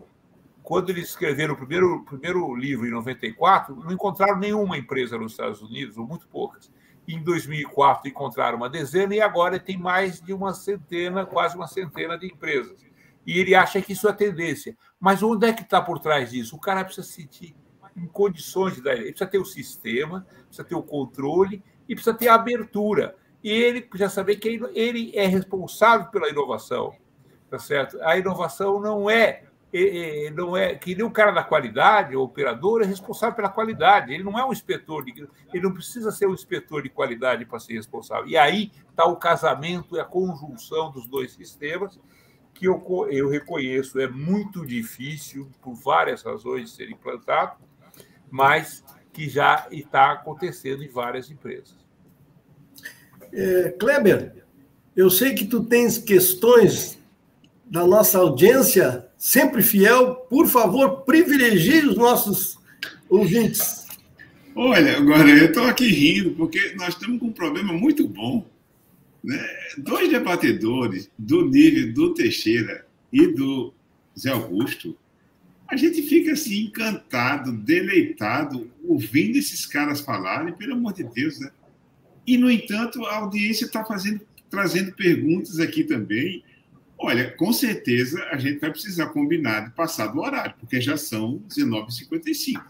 quando 0.65 0.89
eles 0.89 1.11
escreveram 1.11 1.53
o 1.53 1.57
primeiro, 1.59 2.03
primeiro 2.05 2.57
livro, 2.57 2.87
em 2.87 2.91
94, 2.91 3.77
não 3.77 3.93
encontraram 3.93 4.39
nenhuma 4.39 4.79
empresa 4.79 5.19
nos 5.19 5.33
Estados 5.33 5.61
Unidos, 5.61 5.99
ou 5.99 6.07
muito 6.07 6.27
poucas. 6.27 6.73
Em 7.07 7.23
2004, 7.23 8.09
encontraram 8.09 8.57
uma 8.57 8.71
dezena, 8.71 9.15
e 9.15 9.21
agora 9.21 9.61
tem 9.61 9.77
mais 9.77 10.23
de 10.23 10.33
uma 10.33 10.55
centena, 10.55 11.27
quase 11.27 11.55
uma 11.55 11.67
centena 11.67 12.17
de 12.17 12.29
empresas. 12.29 12.83
E 13.27 13.39
ele 13.39 13.55
acha 13.55 13.83
que 13.83 13.93
isso 13.93 14.09
é 14.09 14.13
tendência. 14.15 14.75
Mas 14.99 15.23
onde 15.23 15.47
é 15.47 15.53
que 15.53 15.61
está 15.61 15.83
por 15.83 15.99
trás 15.99 16.31
disso? 16.31 16.57
O 16.57 16.61
cara 16.61 16.83
precisa 16.83 17.07
se 17.07 17.13
sentir 17.13 17.55
em 17.95 18.07
condições 18.07 18.75
de 18.75 18.83
dar. 18.83 18.95
Ele 18.95 19.11
precisa 19.11 19.27
ter 19.27 19.39
o 19.39 19.45
sistema, 19.45 20.27
precisa 20.47 20.67
ter 20.67 20.75
o 20.75 20.83
controle 20.83 21.63
e 21.87 21.95
precisa 21.95 22.17
ter 22.17 22.29
a 22.29 22.37
abertura. 22.37 23.15
E 23.43 23.51
ele 23.51 23.83
precisa 23.83 24.09
saber 24.09 24.37
que 24.37 24.49
ele 24.49 25.13
é 25.15 25.27
responsável 25.27 26.07
pela 26.07 26.31
inovação. 26.31 26.95
Tá 27.51 27.59
certo? 27.59 28.03
A 28.03 28.17
inovação 28.17 28.81
não 28.81 29.11
é 29.11 29.45
não 30.35 30.57
é 30.57 30.75
que 30.77 30.95
nem 30.95 31.05
o 31.05 31.11
cara 31.11 31.33
da 31.33 31.43
qualidade, 31.43 32.15
o 32.15 32.23
operador 32.23 32.83
é 32.83 32.85
responsável 32.85 33.35
pela 33.35 33.49
qualidade. 33.49 34.13
Ele 34.13 34.23
não 34.23 34.39
é 34.39 34.45
um 34.45 34.53
inspetor, 34.53 35.05
de, 35.05 35.27
ele 35.53 35.63
não 35.65 35.73
precisa 35.73 36.13
ser 36.13 36.27
um 36.27 36.35
inspetor 36.35 36.83
de 36.83 36.89
qualidade 36.89 37.45
para 37.45 37.59
ser 37.59 37.75
responsável. 37.75 38.29
E 38.29 38.37
aí 38.37 38.71
está 38.89 39.05
o 39.05 39.17
casamento 39.17 39.97
e 39.97 40.01
a 40.01 40.05
conjunção 40.05 40.93
dos 40.93 41.09
dois 41.09 41.33
sistemas 41.33 41.99
que 42.55 42.67
eu, 42.67 42.81
eu 43.11 43.29
reconheço 43.29 43.99
é 43.99 44.09
muito 44.09 44.65
difícil 44.65 45.51
por 45.61 45.75
várias 45.75 46.23
razões 46.23 46.71
de 46.71 46.77
ser 46.77 46.91
implantado, 46.91 47.57
mas 48.31 48.85
que 49.13 49.29
já 49.29 49.67
está 49.73 50.13
acontecendo 50.13 50.85
em 50.85 50.89
várias 50.89 51.31
empresas. 51.31 51.77
É, 53.33 53.75
Kleber, 53.79 54.45
eu 54.95 55.11
sei 55.11 55.35
que 55.35 55.45
tu 55.45 55.65
tens 55.65 55.99
questões 55.99 56.97
da 57.65 57.85
nossa 57.85 58.19
audiência 58.19 59.09
sempre 59.25 59.63
fiel, 59.63 60.17
por 60.29 60.47
favor, 60.47 61.01
privilegie 61.07 61.87
os 61.87 61.97
nossos 61.97 62.59
ouvintes. 63.09 63.87
Olha, 64.55 64.99
agora 64.99 65.31
eu 65.31 65.47
estou 65.47 65.65
aqui 65.65 65.87
rindo, 65.87 66.33
porque 66.33 66.75
nós 66.77 66.91
estamos 66.91 67.19
com 67.19 67.29
um 67.29 67.33
problema 67.33 67.73
muito 67.73 68.07
bom. 68.07 68.47
Né? 69.25 69.43
Dois 69.79 70.11
debatedores 70.11 71.11
do 71.19 71.49
nível 71.49 71.95
do 71.95 72.13
Teixeira 72.13 72.87
e 73.11 73.29
do 73.29 73.73
Zé 74.17 74.29
Augusto, 74.29 74.95
a 75.69 75.75
gente 75.75 76.03
fica 76.03 76.33
assim 76.33 76.67
encantado, 76.67 77.51
deleitado, 77.51 78.71
ouvindo 78.87 79.39
esses 79.39 79.65
caras 79.65 80.03
falarem, 80.03 80.53
pelo 80.53 80.75
amor 80.75 80.93
de 80.93 81.03
Deus, 81.03 81.41
né? 81.41 81.51
E, 82.27 82.37
no 82.37 82.51
entanto, 82.51 83.03
a 83.07 83.17
audiência 83.17 83.65
está 83.65 83.83
fazendo, 83.87 84.21
trazendo 84.51 84.93
perguntas 84.93 85.59
aqui 85.61 85.83
também 85.83 86.45
Olha, 86.99 87.31
com 87.37 87.53
certeza 87.53 88.23
a 88.31 88.39
gente 88.39 88.61
vai 88.61 88.71
precisar 88.71 89.07
combinar 89.07 89.67
de 89.67 89.71
passar 89.75 90.07
do 90.09 90.21
horário, 90.21 90.55
porque 90.59 90.81
já 90.81 90.97
são 90.97 91.43
19h55. 91.49 92.61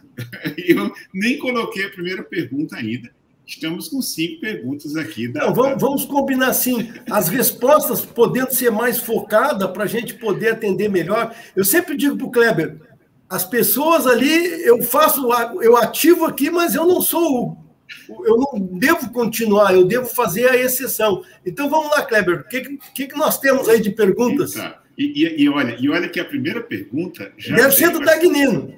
Eu 0.58 0.92
nem 1.12 1.38
coloquei 1.38 1.86
a 1.86 1.90
primeira 1.90 2.22
pergunta 2.22 2.76
ainda. 2.76 3.10
Estamos 3.46 3.88
com 3.88 4.00
cinco 4.00 4.40
perguntas 4.40 4.96
aqui. 4.96 5.28
Da, 5.28 5.46
Não, 5.46 5.54
vamos, 5.54 5.80
vamos, 5.80 6.04
combinar 6.06 6.48
assim, 6.48 6.92
as 7.10 7.28
respostas 7.28 8.04
podendo 8.04 8.54
ser 8.54 8.70
mais 8.70 8.98
focadas 8.98 9.70
para 9.70 9.84
a 9.84 9.86
gente 9.86 10.14
poder 10.14 10.52
atender 10.52 10.88
melhor. 10.88 11.34
Eu 11.54 11.64
sempre 11.64 11.94
digo 11.94 12.16
para 12.16 12.26
o 12.26 12.30
Kleber, 12.30 12.80
as 13.28 13.44
pessoas 13.44 14.06
ali, 14.06 14.62
eu 14.64 14.82
faço, 14.82 15.30
eu 15.60 15.76
ativo 15.76 16.24
aqui, 16.24 16.50
mas 16.50 16.74
eu 16.74 16.86
não 16.86 17.02
sou 17.02 17.63
eu 18.08 18.38
não 18.38 18.78
devo 18.78 19.10
continuar, 19.10 19.74
eu 19.74 19.84
devo 19.84 20.06
fazer 20.06 20.48
a 20.48 20.56
exceção. 20.56 21.22
Então 21.44 21.68
vamos 21.68 21.90
lá, 21.90 22.02
Kleber, 22.02 22.40
o 22.40 22.48
que, 22.48 22.78
que, 22.94 23.06
que 23.06 23.16
nós 23.16 23.38
temos 23.38 23.68
aí 23.68 23.80
de 23.80 23.90
perguntas? 23.90 24.54
E, 24.96 25.24
e, 25.24 25.42
e, 25.42 25.48
olha, 25.48 25.76
e 25.80 25.88
olha 25.88 26.08
que 26.08 26.20
a 26.20 26.24
primeira 26.24 26.62
pergunta. 26.62 27.32
Já 27.36 27.56
Deve 27.56 27.72
ser 27.72 27.90
do 27.90 28.00
Dagnino. 28.00 28.74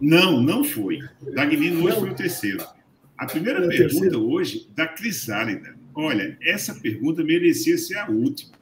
Não, 0.00 0.40
não 0.40 0.64
foi. 0.64 1.00
Dagnino 1.34 1.84
hoje 1.84 1.94
não. 1.94 2.00
foi 2.00 2.10
o 2.10 2.14
terceiro. 2.14 2.64
A 3.16 3.26
primeira 3.26 3.58
foi 3.60 3.68
pergunta 3.68 4.00
terceiro. 4.00 4.30
hoje, 4.30 4.68
da 4.74 4.86
Crisálida. 4.86 5.76
Olha, 5.94 6.38
essa 6.40 6.74
pergunta 6.74 7.24
merecia 7.24 7.76
ser 7.76 7.98
a 7.98 8.08
última, 8.08 8.52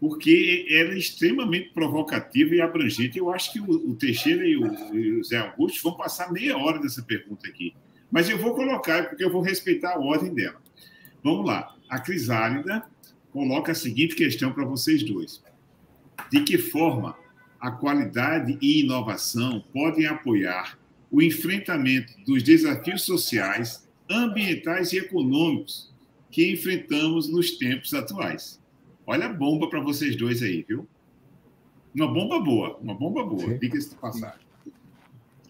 porque 0.00 0.66
ela 0.70 0.94
é 0.94 0.98
extremamente 0.98 1.70
provocativa 1.74 2.54
e 2.54 2.60
abrangente. 2.62 3.18
Eu 3.18 3.30
acho 3.30 3.52
que 3.52 3.60
o, 3.60 3.70
o 3.70 3.94
Teixeira 3.94 4.46
e 4.46 4.56
o, 4.56 4.94
e 4.94 5.20
o 5.20 5.24
Zé 5.24 5.36
Augusto 5.36 5.82
vão 5.82 5.96
passar 5.96 6.32
meia 6.32 6.56
hora 6.56 6.80
nessa 6.80 7.02
pergunta 7.02 7.46
aqui. 7.46 7.74
Mas 8.10 8.28
eu 8.28 8.38
vou 8.38 8.54
colocar, 8.54 9.08
porque 9.08 9.24
eu 9.24 9.30
vou 9.30 9.42
respeitar 9.42 9.94
a 9.94 9.98
ordem 9.98 10.32
dela. 10.32 10.60
Vamos 11.22 11.46
lá. 11.46 11.74
A 11.88 12.00
Crisálida 12.00 12.84
coloca 13.32 13.72
a 13.72 13.74
seguinte 13.74 14.14
questão 14.14 14.52
para 14.52 14.64
vocês 14.64 15.02
dois: 15.02 15.42
De 16.30 16.42
que 16.42 16.58
forma 16.58 17.16
a 17.60 17.70
qualidade 17.70 18.58
e 18.60 18.80
inovação 18.80 19.64
podem 19.72 20.06
apoiar 20.06 20.78
o 21.10 21.22
enfrentamento 21.22 22.12
dos 22.24 22.42
desafios 22.42 23.02
sociais, 23.02 23.88
ambientais 24.08 24.92
e 24.92 24.98
econômicos 24.98 25.92
que 26.30 26.52
enfrentamos 26.52 27.28
nos 27.28 27.52
tempos 27.52 27.92
atuais? 27.94 28.60
Olha 29.06 29.26
a 29.26 29.32
bomba 29.32 29.68
para 29.68 29.80
vocês 29.80 30.16
dois 30.16 30.42
aí, 30.42 30.64
viu? 30.66 30.88
Uma 31.94 32.12
bomba 32.12 32.40
boa, 32.40 32.76
uma 32.76 32.94
bomba 32.94 33.24
boa, 33.24 33.56
diga-se 33.58 33.90
de 33.90 33.96
passagem. 33.96 34.46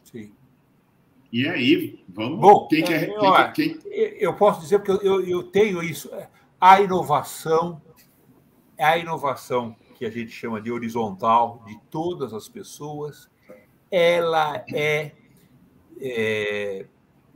Sim. 0.05 0.31
E 1.37 1.47
aí, 1.47 2.03
vamos. 2.09 2.41
Bom, 2.41 2.67
quem 2.67 2.83
quer, 2.83 3.11
quem, 3.53 3.77
quem... 3.77 3.93
eu 4.19 4.33
posso 4.33 4.63
dizer 4.63 4.79
porque 4.79 5.07
eu, 5.07 5.23
eu 5.23 5.43
tenho 5.43 5.83
isso. 5.83 6.11
A 6.59 6.81
inovação, 6.81 7.83
a 8.81 8.97
inovação 8.97 9.77
que 9.97 10.07
a 10.07 10.11
gente 10.11 10.31
chama 10.31 10.63
de 10.63 10.73
horizontal 10.73 11.63
de 11.67 11.79
todas 11.91 12.33
as 12.33 12.49
pessoas, 12.49 13.29
ela 13.91 14.65
é, 14.73 15.13
é 16.01 16.87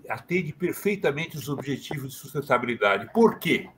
atende 0.09 0.55
perfeitamente 0.55 1.37
os 1.37 1.51
objetivos 1.51 2.13
de 2.13 2.19
sustentabilidade. 2.19 3.13
Por 3.13 3.39
quê? 3.39 3.69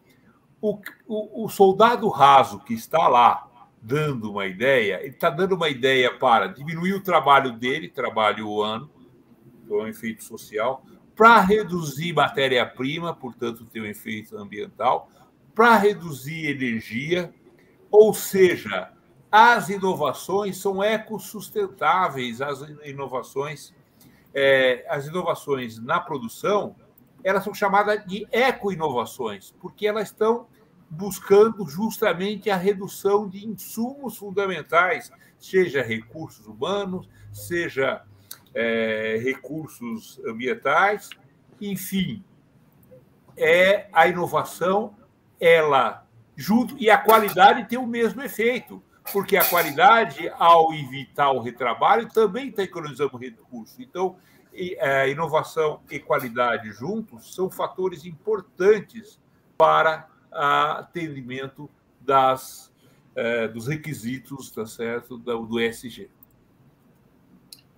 O, 0.60 0.78
o, 1.08 1.46
o 1.46 1.48
soldado 1.48 2.08
raso 2.08 2.60
que 2.60 2.74
está 2.74 3.08
lá 3.08 3.50
dando 3.82 4.30
uma 4.30 4.46
ideia, 4.46 5.00
ele 5.00 5.14
está 5.14 5.30
dando 5.30 5.56
uma 5.56 5.68
ideia 5.68 6.16
para 6.16 6.46
diminuir 6.46 6.92
o 6.92 7.02
trabalho 7.02 7.50
dele, 7.58 7.88
trabalho 7.88 8.62
ano, 8.62 8.88
é 9.80 9.84
um 9.84 9.88
efeito 9.88 10.22
social, 10.22 10.84
para 11.14 11.40
reduzir 11.40 12.12
matéria-prima, 12.12 13.14
portanto, 13.14 13.64
ter 13.66 13.80
um 13.80 13.86
efeito 13.86 14.36
ambiental, 14.36 15.10
para 15.54 15.76
reduzir 15.76 16.46
energia, 16.46 17.32
ou 17.90 18.14
seja, 18.14 18.90
as 19.30 19.68
inovações 19.68 20.58
são 20.58 20.82
ecossustentáveis, 20.82 22.40
as 22.40 22.60
inovações, 22.84 23.74
é, 24.34 24.84
as 24.88 25.06
inovações 25.06 25.78
na 25.78 26.00
produção, 26.00 26.74
elas 27.22 27.44
são 27.44 27.54
chamadas 27.54 28.04
de 28.06 28.26
eco-inovações, 28.30 29.54
porque 29.60 29.86
elas 29.86 30.08
estão 30.08 30.46
buscando 30.90 31.66
justamente 31.66 32.50
a 32.50 32.56
redução 32.56 33.26
de 33.26 33.46
insumos 33.46 34.16
fundamentais, 34.16 35.10
seja 35.38 35.82
recursos 35.82 36.46
humanos, 36.46 37.08
seja 37.32 38.02
é, 38.54 39.20
recursos 39.22 40.20
ambientais, 40.26 41.10
enfim, 41.60 42.24
é 43.36 43.86
a 43.92 44.06
inovação, 44.06 44.94
ela 45.40 46.06
junto 46.36 46.76
e 46.78 46.90
a 46.90 46.98
qualidade 46.98 47.68
tem 47.68 47.78
o 47.78 47.86
mesmo 47.86 48.22
efeito, 48.22 48.82
porque 49.12 49.36
a 49.36 49.44
qualidade, 49.44 50.30
ao 50.38 50.72
evitar 50.72 51.30
o 51.32 51.40
retrabalho, 51.40 52.08
também 52.08 52.48
está 52.48 52.62
economizando 52.62 53.16
recursos. 53.16 53.78
Então, 53.80 54.16
a 54.52 55.04
é, 55.04 55.10
inovação 55.10 55.80
e 55.90 55.98
qualidade 55.98 56.70
juntos 56.72 57.34
são 57.34 57.50
fatores 57.50 58.04
importantes 58.04 59.18
para 59.56 60.08
atendimento 60.30 61.68
das, 62.00 62.72
é, 63.14 63.48
dos 63.48 63.66
requisitos 63.66 64.50
tá 64.50 64.66
certo, 64.66 65.16
do, 65.16 65.46
do 65.46 65.60
ESG. 65.60 66.10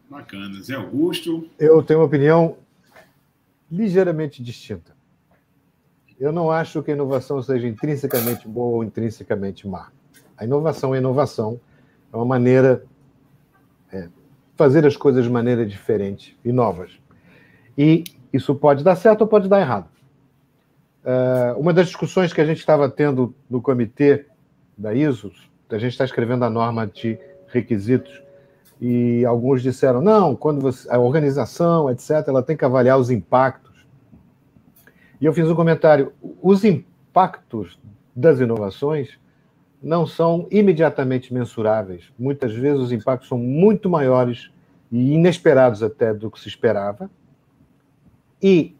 Bacana. 0.08 0.62
Zé 0.62 0.74
Augusto? 0.74 1.48
Eu 1.58 1.82
tenho 1.82 2.00
uma 2.00 2.06
opinião 2.06 2.56
ligeiramente 3.70 4.42
distinta. 4.42 4.94
Eu 6.18 6.32
não 6.32 6.50
acho 6.50 6.82
que 6.82 6.90
a 6.90 6.94
inovação 6.94 7.42
seja 7.42 7.66
intrinsecamente 7.66 8.46
boa 8.46 8.76
ou 8.76 8.84
intrinsecamente 8.84 9.66
má. 9.66 9.90
A 10.36 10.44
inovação 10.44 10.94
é 10.94 10.98
inovação, 10.98 11.60
é 12.12 12.16
uma 12.16 12.24
maneira 12.24 12.84
é, 13.92 14.08
fazer 14.56 14.86
as 14.86 14.96
coisas 14.96 15.24
de 15.24 15.30
maneira 15.30 15.66
diferente 15.66 16.38
e 16.44 16.52
novas. 16.52 16.98
E 17.76 18.04
isso 18.32 18.54
pode 18.54 18.84
dar 18.84 18.96
certo 18.96 19.22
ou 19.22 19.26
pode 19.26 19.48
dar 19.48 19.60
errado. 19.60 19.88
Uh, 21.04 21.60
uma 21.60 21.72
das 21.72 21.88
discussões 21.88 22.32
que 22.32 22.40
a 22.40 22.46
gente 22.46 22.58
estava 22.58 22.88
tendo 22.88 23.34
no 23.50 23.60
comitê 23.60 24.26
da 24.76 24.94
ISO, 24.94 25.30
a 25.68 25.78
gente 25.78 25.92
está 25.92 26.04
escrevendo 26.04 26.44
a 26.44 26.50
norma 26.50 26.86
de 26.86 27.18
requisitos 27.48 28.22
e 28.80 29.24
alguns 29.24 29.62
disseram, 29.62 30.00
não, 30.00 30.34
quando 30.34 30.60
você, 30.60 30.90
a 30.90 30.98
organização, 30.98 31.90
etc., 31.90 32.24
ela 32.26 32.42
tem 32.42 32.56
que 32.56 32.64
avaliar 32.64 32.98
os 32.98 33.10
impactos. 33.10 33.86
E 35.20 35.26
eu 35.26 35.32
fiz 35.32 35.48
um 35.48 35.54
comentário, 35.54 36.12
os 36.42 36.64
impactos 36.64 37.78
das 38.14 38.40
inovações 38.40 39.18
não 39.82 40.06
são 40.06 40.46
imediatamente 40.50 41.32
mensuráveis. 41.32 42.12
Muitas 42.18 42.54
vezes 42.54 42.80
os 42.80 42.92
impactos 42.92 43.28
são 43.28 43.38
muito 43.38 43.88
maiores 43.88 44.50
e 44.90 45.12
inesperados 45.12 45.82
até 45.82 46.12
do 46.14 46.30
que 46.30 46.40
se 46.40 46.48
esperava. 46.48 47.10
E 48.42 48.74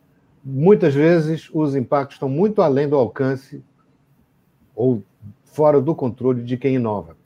muitas 0.45 0.95
vezes 0.95 1.49
os 1.53 1.75
impactos 1.75 2.17
estão 2.17 2.29
muito 2.29 2.63
além 2.63 2.89
do 2.89 2.97
alcance 2.97 3.63
ou 4.75 5.03
fora 5.45 5.81
do 5.81 5.95
controle 5.95 6.43
de 6.43 6.57
quem 6.57 6.75
inova. 6.75 7.17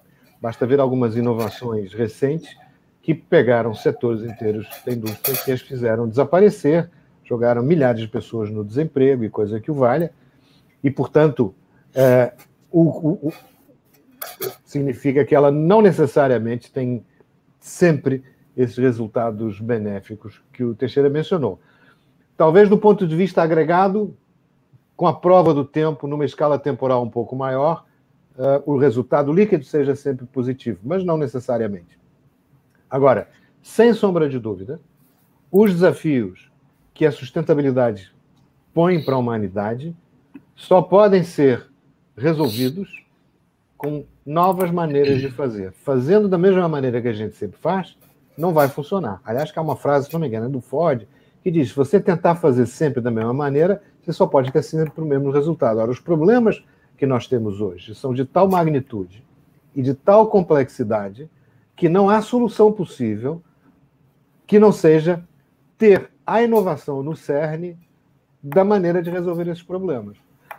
Basta 0.40 0.66
ver 0.66 0.80
algumas 0.80 1.16
inovações 1.16 1.92
recentes 1.92 2.56
que 3.02 3.14
pegaram 3.14 3.74
setores 3.74 4.22
inteiros 4.22 4.68
da 4.84 4.92
indústria 4.92 5.36
que 5.36 5.50
as 5.50 5.60
fizeram 5.60 6.08
desaparecer, 6.08 6.90
jogaram 7.24 7.62
milhares 7.62 8.00
de 8.00 8.08
pessoas 8.08 8.50
no 8.50 8.64
desemprego 8.64 9.24
e 9.24 9.30
coisa 9.30 9.60
que 9.60 9.70
o 9.70 9.74
valha. 9.74 10.12
E, 10.82 10.90
portanto, 10.90 11.54
é, 11.94 12.32
o, 12.70 12.82
o, 12.82 13.28
o, 13.28 13.32
significa 14.64 15.24
que 15.24 15.34
ela 15.34 15.50
não 15.50 15.80
necessariamente 15.80 16.70
tem 16.70 17.04
sempre 17.58 18.22
esses 18.56 18.76
resultados 18.76 19.60
benéficos 19.60 20.42
que 20.52 20.64
o 20.64 20.74
Teixeira 20.74 21.08
mencionou. 21.08 21.60
Talvez 22.36 22.68
do 22.68 22.78
ponto 22.78 23.06
de 23.06 23.16
vista 23.16 23.42
agregado, 23.42 24.16
com 24.96 25.06
a 25.06 25.14
prova 25.14 25.54
do 25.54 25.64
tempo, 25.64 26.06
numa 26.06 26.24
escala 26.24 26.58
temporal 26.58 27.02
um 27.02 27.10
pouco 27.10 27.34
maior, 27.34 27.84
uh, 28.38 28.62
o 28.64 28.78
resultado 28.78 29.32
líquido 29.32 29.64
seja 29.64 29.94
sempre 29.94 30.24
positivo, 30.26 30.78
mas 30.82 31.04
não 31.04 31.18
necessariamente. 31.18 31.98
Agora, 32.88 33.28
sem 33.60 33.92
sombra 33.92 34.28
de 34.28 34.38
dúvida, 34.38 34.80
os 35.50 35.72
desafios 35.72 36.50
que 36.94 37.04
a 37.04 37.12
sustentabilidade 37.12 38.14
põe 38.72 39.02
para 39.02 39.14
a 39.14 39.18
humanidade 39.18 39.94
só 40.54 40.80
podem 40.80 41.22
ser 41.22 41.66
resolvidos 42.16 43.04
com 43.76 44.04
novas 44.24 44.70
maneiras 44.70 45.20
de 45.20 45.30
fazer. 45.30 45.72
Fazendo 45.72 46.28
da 46.28 46.38
mesma 46.38 46.68
maneira 46.68 47.00
que 47.00 47.08
a 47.08 47.12
gente 47.12 47.36
sempre 47.36 47.58
faz, 47.58 47.96
não 48.36 48.52
vai 48.52 48.68
funcionar. 48.68 49.20
Aliás, 49.24 49.50
que 49.50 49.58
há 49.58 49.62
uma 49.62 49.76
frase, 49.76 50.06
se 50.06 50.12
não 50.12 50.20
me 50.20 50.26
engano, 50.26 50.46
é 50.46 50.48
do 50.48 50.60
Ford, 50.60 51.06
que 51.42 51.50
diz: 51.50 51.68
se 51.68 51.76
você 51.76 52.00
tentar 52.00 52.34
fazer 52.36 52.66
sempre 52.66 53.00
da 53.00 53.10
mesma 53.10 53.32
maneira, 53.32 53.82
você 54.02 54.12
só 54.12 54.26
pode 54.26 54.50
ter 54.52 54.62
sempre 54.62 55.00
o 55.00 55.06
mesmo 55.06 55.30
resultado. 55.30 55.78
Ora, 55.78 55.90
os 55.90 56.00
problemas 56.00 56.62
que 56.98 57.06
nós 57.06 57.28
temos 57.28 57.60
hoje 57.60 57.94
são 57.94 58.12
de 58.12 58.24
tal 58.24 58.48
magnitude 58.48 59.24
e 59.74 59.80
de 59.80 59.94
tal 59.94 60.26
complexidade 60.26 61.30
que 61.76 61.88
não 61.88 62.10
há 62.10 62.20
solução 62.20 62.72
possível 62.72 63.40
que 64.46 64.58
não 64.58 64.72
seja 64.72 65.22
ter 65.78 66.10
a 66.26 66.42
inovação 66.42 67.02
no 67.02 67.14
cerne 67.14 67.78
da 68.42 68.64
maneira 68.64 69.00
de 69.00 69.10
resolver 69.10 69.46
esses 69.48 69.62
problemas. 69.62 70.16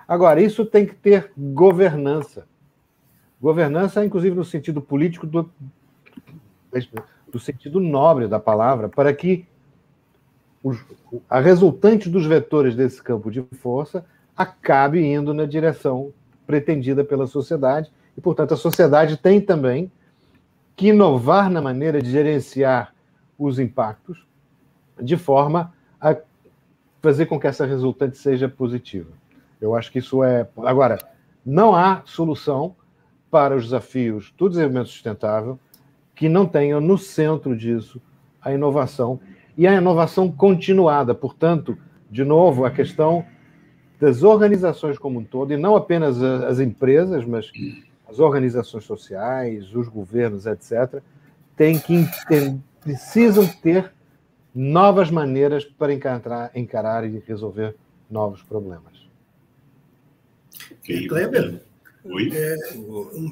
Agora, 0.08 0.42
isso 0.42 0.66
tem 0.66 0.86
que 0.86 0.96
ter 0.96 1.32
governança. 1.38 2.48
Governança, 3.42 4.04
inclusive, 4.04 4.36
no 4.36 4.46
sentido 4.46 4.82
político, 4.82 5.28
do, 5.28 5.52
do 7.32 7.40
sentido 7.40 7.80
nobre 7.80 8.28
da 8.28 8.40
palavra, 8.40 8.88
para 8.88 9.14
que 9.14 9.46
os, 10.64 10.84
a 11.30 11.40
resultante 11.40 12.10
dos 12.10 12.26
vetores 12.26 12.76
desse 12.76 13.02
campo 13.02 13.30
de 13.30 13.42
força 13.60 14.06
acabe 14.36 15.04
indo 15.04 15.34
na 15.34 15.46
direção 15.46 16.14
pretendida 16.50 17.04
pela 17.04 17.28
sociedade, 17.28 17.92
e, 18.18 18.20
portanto, 18.20 18.56
a 18.56 18.58
sociedade 18.58 19.18
tem 19.18 19.40
também 19.40 19.92
que 20.76 20.88
inovar 20.88 21.48
na 21.48 21.62
maneira 21.62 22.02
de 22.02 22.10
gerenciar 22.10 22.92
os 23.38 23.60
impactos, 23.60 24.26
de 25.00 25.16
forma 25.16 25.72
a 26.02 26.18
fazer 27.04 27.28
com 27.28 27.40
que 27.40 27.46
essa 27.46 27.68
resultante 27.68 28.18
seja 28.18 28.50
positiva. 28.50 29.12
Eu 29.62 29.76
acho 29.76 29.92
que 29.92 30.00
isso 30.00 30.24
é. 30.24 30.50
Agora, 30.58 30.98
não 31.46 31.76
há 31.76 32.02
solução 32.04 32.76
para 33.30 33.56
os 33.56 33.66
desafios 33.66 34.34
do 34.36 34.50
desenvolvimento 34.50 34.90
sustentável, 34.90 35.60
que 36.16 36.28
não 36.28 36.48
tenham 36.48 36.82
no 36.82 36.98
centro 36.98 37.56
disso 37.56 38.02
a 38.42 38.52
inovação 38.52 39.20
e 39.56 39.68
a 39.68 39.76
inovação 39.76 40.32
continuada. 40.32 41.14
Portanto, 41.14 41.78
de 42.10 42.24
novo, 42.24 42.66
a 42.66 42.72
questão 42.72 43.24
das 44.00 44.24
organizações 44.24 44.98
como 44.98 45.20
um 45.20 45.24
todo, 45.24 45.52
e 45.52 45.58
não 45.58 45.76
apenas 45.76 46.22
as 46.22 46.60
empresas, 46.60 47.26
mas 47.26 47.52
as 48.08 48.20
organizações 48.20 48.86
sociais, 48.86 49.76
os 49.76 49.88
governos, 49.88 50.46
etc., 50.46 51.02
têm 51.56 51.78
que 51.78 52.06
precisam 52.82 53.46
ter 53.46 53.92
novas 54.56 55.12
maneiras 55.12 55.66
para 55.66 55.94
encarar, 55.94 56.52
encarar 56.56 57.06
e 57.06 57.20
resolver 57.20 57.76
novos 58.10 58.42
problemas. 58.42 59.08
Okay. 60.82 61.08
Kleber? 61.08 61.62
Oi? 62.06 62.32
É, 62.34 62.56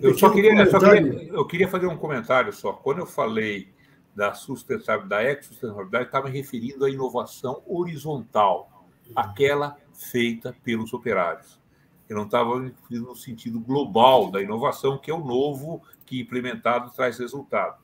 eu, 0.01 0.17
só 0.17 0.29
queria, 0.29 0.53
eu, 0.53 0.69
só 0.69 0.79
queria, 0.79 1.23
eu 1.29 1.47
queria 1.47 1.67
fazer 1.67 1.87
um 1.87 1.97
comentário 1.97 2.51
só. 2.51 2.73
Quando 2.73 2.99
eu 2.99 3.05
falei 3.05 3.69
da 4.15 4.33
sustentabilidade, 4.33 5.09
da 5.09 5.23
ecossustentabilidade, 5.23 6.05
estava 6.05 6.29
me 6.29 6.37
referindo 6.37 6.85
à 6.85 6.89
inovação 6.89 7.61
horizontal, 7.65 8.85
aquela 9.15 9.77
feita 9.97 10.55
pelos 10.63 10.93
operários. 10.93 11.59
Eu 12.07 12.15
não 12.15 12.23
estava 12.23 12.57
no 12.89 13.15
sentido 13.15 13.59
global 13.59 14.31
da 14.31 14.41
inovação, 14.41 14.97
que 14.97 15.11
é 15.11 15.13
o 15.13 15.23
novo 15.23 15.81
que 16.05 16.21
implementado 16.21 16.91
traz 16.91 17.17
resultado. 17.17 17.81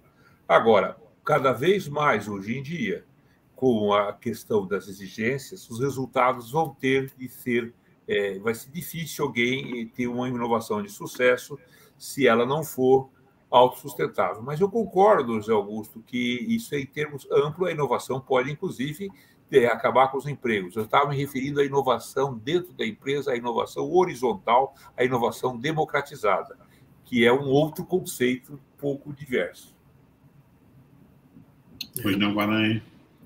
Agora, 0.47 0.95
cada 1.25 1.51
vez 1.51 1.89
mais 1.89 2.27
hoje 2.27 2.57
em 2.57 2.63
dia, 2.63 3.05
com 3.55 3.93
a 3.93 4.13
questão 4.13 4.65
das 4.65 4.87
exigências, 4.87 5.69
os 5.69 5.79
resultados 5.79 6.51
vão 6.51 6.69
ter 6.73 7.11
de 7.17 7.27
ser. 7.27 7.73
É, 8.05 8.37
vai 8.39 8.53
ser 8.53 8.69
difícil 8.69 9.25
alguém 9.25 9.87
ter 9.87 10.07
uma 10.07 10.27
inovação 10.27 10.83
de 10.83 10.89
sucesso 10.89 11.57
se 11.97 12.27
ela 12.27 12.45
não 12.45 12.61
for 12.61 13.09
autossustentável. 13.49 14.41
Mas 14.41 14.59
eu 14.59 14.69
concordo, 14.69 15.35
José 15.35 15.53
Augusto, 15.53 16.03
que 16.05 16.17
isso, 16.49 16.75
em 16.75 16.85
termos 16.85 17.25
amplos, 17.31 17.69
a 17.69 17.71
inovação 17.71 18.19
pode, 18.19 18.51
inclusive, 18.51 19.09
ter, 19.53 19.67
acabar 19.67 20.07
com 20.07 20.17
os 20.17 20.25
empregos. 20.25 20.75
Eu 20.75 20.85
estava 20.85 21.09
me 21.09 21.15
referindo 21.15 21.61
à 21.61 21.63
inovação 21.63 22.35
dentro 22.43 22.73
da 22.73 22.83
empresa, 22.83 23.31
à 23.31 23.35
inovação 23.35 23.87
horizontal, 23.93 24.73
à 24.97 25.03
inovação 25.03 25.55
democratizada, 25.55 26.57
que 27.05 27.23
é 27.23 27.31
um 27.31 27.49
outro 27.49 27.85
conceito 27.85 28.53
um 28.53 28.57
pouco 28.79 29.13
diverso. 29.13 29.75
Pois 32.01 32.17
não, 32.17 32.33
Guarani. 32.33 32.81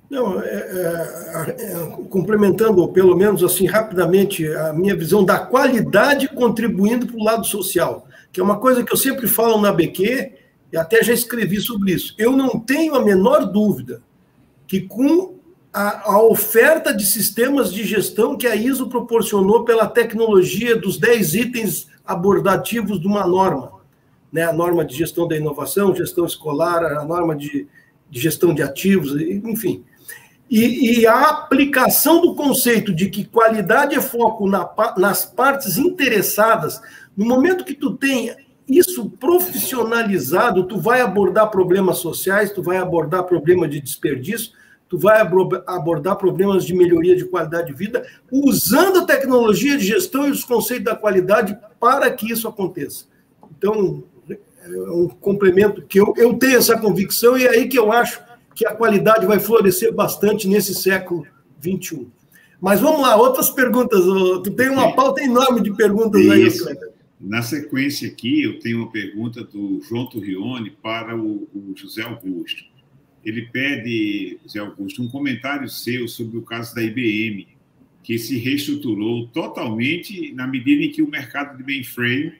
Não, 0.09 0.41
é, 0.41 0.47
é, 0.47 1.55
é, 1.59 2.03
complementando, 2.09 2.81
ou 2.81 2.91
pelo 2.91 3.15
menos 3.15 3.41
assim, 3.41 3.65
rapidamente, 3.65 4.45
a 4.47 4.73
minha 4.73 4.95
visão 4.97 5.23
da 5.23 5.39
qualidade 5.39 6.27
contribuindo 6.27 7.07
para 7.07 7.15
o 7.15 7.23
lado 7.23 7.45
social, 7.45 8.05
que 8.33 8.41
é 8.41 8.43
uma 8.43 8.59
coisa 8.59 8.83
que 8.83 8.91
eu 8.91 8.97
sempre 8.97 9.27
falo 9.27 9.61
na 9.61 9.71
BQ, 9.71 10.33
e 10.73 10.77
até 10.77 11.01
já 11.01 11.13
escrevi 11.13 11.61
sobre 11.61 11.93
isso. 11.93 12.13
Eu 12.17 12.33
não 12.33 12.59
tenho 12.59 12.95
a 12.95 13.03
menor 13.03 13.45
dúvida 13.45 14.01
que 14.65 14.81
com 14.81 15.36
a, 15.73 16.11
a 16.11 16.21
oferta 16.21 16.93
de 16.93 17.05
sistemas 17.05 17.71
de 17.71 17.83
gestão 17.83 18.37
que 18.37 18.47
a 18.47 18.55
ISO 18.55 18.87
proporcionou 18.87 19.63
pela 19.63 19.87
tecnologia 19.87 20.75
dos 20.75 20.97
10 20.97 21.35
itens 21.35 21.87
abordativos 22.05 22.99
de 22.99 23.07
uma 23.07 23.27
norma, 23.27 23.73
né? 24.31 24.43
a 24.43 24.53
norma 24.53 24.83
de 24.85 24.95
gestão 24.95 25.27
da 25.27 25.35
inovação, 25.35 25.95
gestão 25.95 26.25
escolar, 26.25 26.83
a 26.83 27.03
norma 27.03 27.35
de, 27.35 27.67
de 28.09 28.19
gestão 28.19 28.53
de 28.53 28.63
ativos, 28.63 29.13
enfim 29.19 29.83
e, 30.49 31.01
e, 31.01 31.07
a 31.07 31.29
aplicação 31.29 32.21
do 32.21 32.33
conceito 32.33 32.93
de 32.93 33.09
que 33.09 33.25
qualidade 33.25 33.95
é 33.95 34.01
foco 34.01 34.47
na, 34.49 34.67
nas 34.97 35.25
partes 35.25 35.77
interessadas, 35.77 36.81
no 37.15 37.25
momento 37.25 37.65
que 37.65 37.73
tu 37.73 37.95
tem 37.95 38.33
isso 38.67 39.09
profissionalizado, 39.09 40.65
tu 40.65 40.79
vai 40.79 41.01
abordar 41.01 41.49
problemas 41.49 41.97
sociais, 41.97 42.51
tu 42.51 42.63
vai 42.63 42.77
abordar 42.77 43.23
problema 43.25 43.67
de 43.67 43.81
desperdício, 43.81 44.51
tu 44.89 44.97
vai 44.97 45.19
abordar 45.19 46.15
problemas 46.15 46.65
de 46.65 46.73
melhoria 46.73 47.15
de 47.15 47.25
qualidade 47.25 47.67
de 47.67 47.73
vida, 47.73 48.05
usando 48.31 48.99
a 48.99 49.05
tecnologia 49.05 49.77
de 49.77 49.85
gestão 49.85 50.27
e 50.27 50.31
os 50.31 50.43
conceitos 50.43 50.85
da 50.85 50.95
qualidade 50.95 51.57
para 51.79 52.09
que 52.11 52.31
isso 52.31 52.47
aconteça. 52.47 53.05
Então, 53.57 54.03
é 54.29 54.91
um 54.91 55.07
complemento 55.07 55.81
que 55.81 55.99
eu, 55.99 56.13
eu 56.17 56.33
tenho 56.35 56.57
essa 56.57 56.77
convicção 56.77 57.37
e 57.37 57.45
é 57.45 57.49
aí 57.49 57.67
que 57.67 57.77
eu 57.77 57.91
acho 57.91 58.21
que 58.53 58.65
a 58.65 58.73
qualidade 58.73 59.25
vai 59.25 59.39
florescer 59.39 59.93
bastante 59.93 60.47
nesse 60.47 60.73
século 60.73 61.25
XXI. 61.61 62.07
Mas 62.59 62.81
vamos 62.81 63.01
lá, 63.01 63.15
outras 63.15 63.49
perguntas. 63.51 64.03
Tu 64.43 64.51
tem 64.51 64.69
uma 64.69 64.95
pauta 64.95 65.21
enorme 65.21 65.61
de 65.61 65.73
perguntas 65.75 66.21
Isso. 66.21 66.67
aí. 66.67 66.75
Na 67.19 67.41
sequência 67.41 68.07
aqui, 68.07 68.43
eu 68.43 68.59
tenho 68.59 68.79
uma 68.79 68.91
pergunta 68.91 69.43
do 69.43 69.81
João 69.81 70.07
Turrione 70.07 70.71
para 70.71 71.15
o, 71.15 71.47
o 71.53 71.73
José 71.75 72.03
Augusto. 72.03 72.63
Ele 73.23 73.43
pede, 73.43 74.39
José 74.43 74.59
Augusto, 74.59 75.01
um 75.01 75.09
comentário 75.09 75.67
seu 75.69 76.07
sobre 76.07 76.37
o 76.37 76.41
caso 76.41 76.73
da 76.73 76.81
IBM, 76.81 77.47
que 78.03 78.17
se 78.17 78.37
reestruturou 78.37 79.27
totalmente 79.27 80.31
na 80.33 80.47
medida 80.47 80.83
em 80.83 80.91
que 80.91 81.01
o 81.01 81.09
mercado 81.09 81.57
de 81.57 81.63
mainframe 81.63 82.33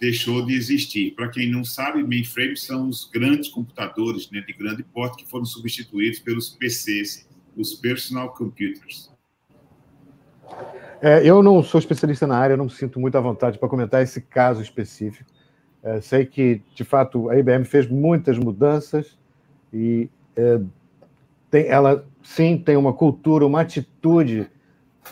deixou 0.00 0.44
de 0.44 0.54
existir. 0.54 1.12
Para 1.14 1.28
quem 1.28 1.50
não 1.50 1.64
sabe, 1.64 2.02
mainframes 2.02 2.62
são 2.62 2.88
os 2.88 3.08
grandes 3.12 3.48
computadores 3.48 4.30
né, 4.30 4.40
de 4.40 4.52
grande 4.52 4.82
porte 4.82 5.24
que 5.24 5.30
foram 5.30 5.44
substituídos 5.44 6.18
pelos 6.20 6.50
PCs, 6.50 7.28
os 7.56 7.74
personal 7.74 8.32
computers. 8.34 9.10
É, 11.00 11.28
eu 11.28 11.42
não 11.42 11.62
sou 11.62 11.78
especialista 11.78 12.26
na 12.26 12.38
área, 12.38 12.56
não 12.56 12.66
me 12.66 12.70
sinto 12.70 12.98
muito 12.98 13.16
à 13.16 13.20
vontade 13.20 13.58
para 13.58 13.68
comentar 13.68 14.02
esse 14.02 14.20
caso 14.20 14.62
específico. 14.62 15.30
É, 15.82 16.00
sei 16.00 16.24
que, 16.24 16.62
de 16.74 16.84
fato, 16.84 17.28
a 17.28 17.38
IBM 17.38 17.64
fez 17.64 17.86
muitas 17.86 18.38
mudanças 18.38 19.16
e 19.72 20.08
é, 20.36 20.60
tem, 21.50 21.66
ela, 21.66 22.06
sim, 22.22 22.58
tem 22.58 22.76
uma 22.76 22.92
cultura, 22.92 23.46
uma 23.46 23.60
atitude 23.60 24.50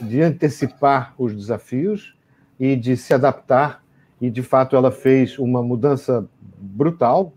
de 0.01 0.21
antecipar 0.21 1.15
os 1.19 1.35
desafios 1.35 2.17
e 2.59 2.77
de 2.77 2.97
se 2.97 3.15
adaptar 3.15 3.85
e 4.21 4.31
de 4.31 4.43
fato 4.43 4.77
ela 4.77 4.91
fez 4.91 5.39
uma 5.39 5.63
mudança 5.63 6.29
brutal 6.59 7.33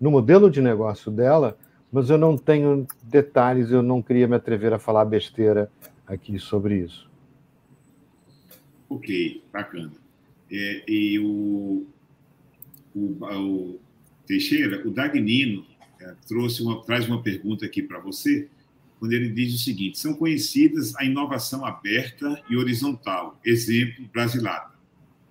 no 0.00 0.10
modelo 0.10 0.50
de 0.50 0.60
negócio 0.60 1.10
dela, 1.10 1.56
mas 1.92 2.10
eu 2.10 2.18
não 2.18 2.36
tenho 2.36 2.86
detalhes, 3.02 3.70
eu 3.70 3.82
não 3.82 4.02
queria 4.02 4.26
me 4.26 4.36
atrever 4.36 4.72
a 4.72 4.78
falar 4.78 5.04
besteira 5.04 5.70
aqui 6.06 6.38
sobre 6.38 6.78
isso. 6.78 7.08
Ok, 8.88 9.42
bacana. 9.52 9.92
É, 10.50 10.84
e 10.88 11.18
o, 11.18 11.86
o, 12.94 13.00
o, 13.00 13.80
Teixeira, 14.26 14.86
o 14.86 14.90
Dagnino 14.90 15.64
é, 16.04 16.14
trouxe 16.26 16.62
uma, 16.62 16.82
traz 16.82 17.06
uma 17.06 17.22
pergunta 17.22 17.64
aqui 17.64 17.82
para 17.82 17.98
você, 17.98 18.48
quando 18.98 19.12
ele 19.12 19.28
diz 19.30 19.54
o 19.54 19.58
seguinte: 19.58 19.98
são 19.98 20.14
conhecidas 20.14 20.94
a 20.96 21.04
inovação 21.04 21.64
aberta 21.64 22.42
e 22.48 22.56
horizontal, 22.56 23.38
exemplo, 23.44 24.08
Brasilata 24.12 24.74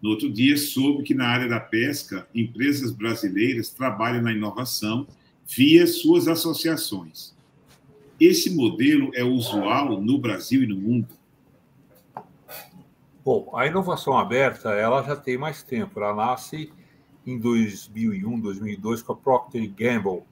no 0.04 0.10
outro 0.10 0.30
dia, 0.30 0.58
soube 0.58 1.02
que 1.02 1.14
na 1.14 1.26
área 1.30 1.48
da 1.48 1.62
pesca, 1.62 2.28
empresas 2.36 2.92
brasileiras 2.92 3.70
trabalham 3.70 4.22
na 4.22 4.34
inovação 4.34 5.08
via 5.48 5.88
suas 5.88 6.28
associações. 6.28 7.34
Esse 8.20 8.54
modelo 8.54 9.12
é 9.16 9.24
usual 9.24 10.02
no 10.02 10.18
Brasil 10.18 10.62
e 10.62 10.68
no 10.68 10.76
mundo? 10.76 11.08
Bom, 13.24 13.50
a 13.56 13.66
inovação 13.66 14.18
aberta 14.18 14.72
ela 14.72 15.02
já 15.04 15.16
tem 15.16 15.38
mais 15.38 15.64
tempo. 15.64 15.98
Ela 15.98 16.14
nasce 16.14 16.70
em 17.26 17.40
2001, 17.40 18.42
2002 18.42 19.02
com 19.02 19.14
a 19.14 19.16
Procter 19.16 19.72
Gamble. 19.72 20.24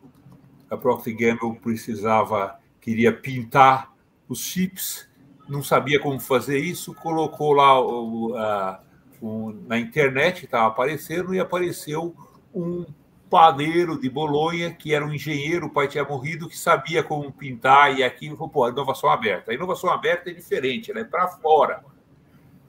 A 0.72 0.78
Procter 0.78 1.16
Gamble 1.16 1.60
precisava, 1.60 2.58
queria 2.80 3.12
pintar 3.12 3.94
os 4.28 4.40
chips, 4.40 5.08
não 5.48 5.62
sabia 5.62 6.00
como 6.00 6.20
fazer 6.20 6.60
isso, 6.60 6.96
colocou 6.96 7.52
lá 7.52 7.80
o, 7.80 8.34
a, 8.38 8.82
um, 9.22 9.52
na 9.68 9.78
internet 9.78 10.46
estava 10.46 10.68
aparecendo 10.68 11.36
e 11.36 11.40
apareceu 11.40 12.16
um 12.56 12.86
padeiro 13.30 14.00
de 14.00 14.10
Bolonha, 14.10 14.74
que 14.74 14.94
era 14.94 15.06
um 15.06 15.14
engenheiro, 15.14 15.68
o 15.68 15.70
pai 15.70 15.88
tinha 15.88 16.04
morrido, 16.04 16.50
que 16.50 16.58
sabia 16.58 17.04
como 17.04 17.32
pintar, 17.32 17.98
e 17.98 18.04
aqui 18.04 18.30
falou, 18.30 18.50
pô, 18.50 18.68
inovação 18.68 19.10
aberta. 19.10 19.52
A 19.52 19.54
inovação 19.54 19.90
aberta 19.90 20.30
é 20.30 20.34
diferente, 20.34 20.92
ela 20.92 21.00
é 21.00 21.04
para 21.04 21.28
fora, 21.28 21.84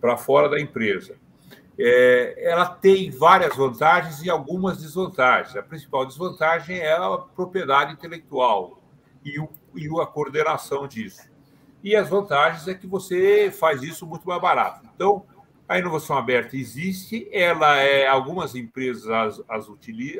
para 0.00 0.16
fora 0.16 0.48
da 0.48 0.60
empresa. 0.60 1.16
É, 1.78 2.50
ela 2.50 2.66
tem 2.66 3.10
várias 3.10 3.56
vantagens 3.56 4.22
e 4.22 4.30
algumas 4.30 4.78
desvantagens. 4.78 5.56
A 5.56 5.62
principal 5.62 6.04
desvantagem 6.04 6.78
é 6.78 6.92
a 6.92 7.16
propriedade 7.18 7.92
intelectual 7.92 8.80
e, 9.24 9.38
o, 9.38 9.48
e 9.74 9.88
a 10.00 10.06
coordenação 10.06 10.86
disso. 10.86 11.30
E 11.82 11.96
as 11.96 12.08
vantagens 12.08 12.68
é 12.68 12.74
que 12.74 12.86
você 12.86 13.50
faz 13.50 13.82
isso 13.82 14.06
muito 14.06 14.28
mais 14.28 14.40
barato. 14.40 14.86
Então, 14.94 15.24
a 15.68 15.78
inovação 15.78 16.16
aberta 16.16 16.56
existe, 16.56 17.28
ela 17.32 17.76
é 17.76 18.06
algumas 18.06 18.54
empresas 18.54 19.08
as, 19.08 19.42
as 19.48 19.66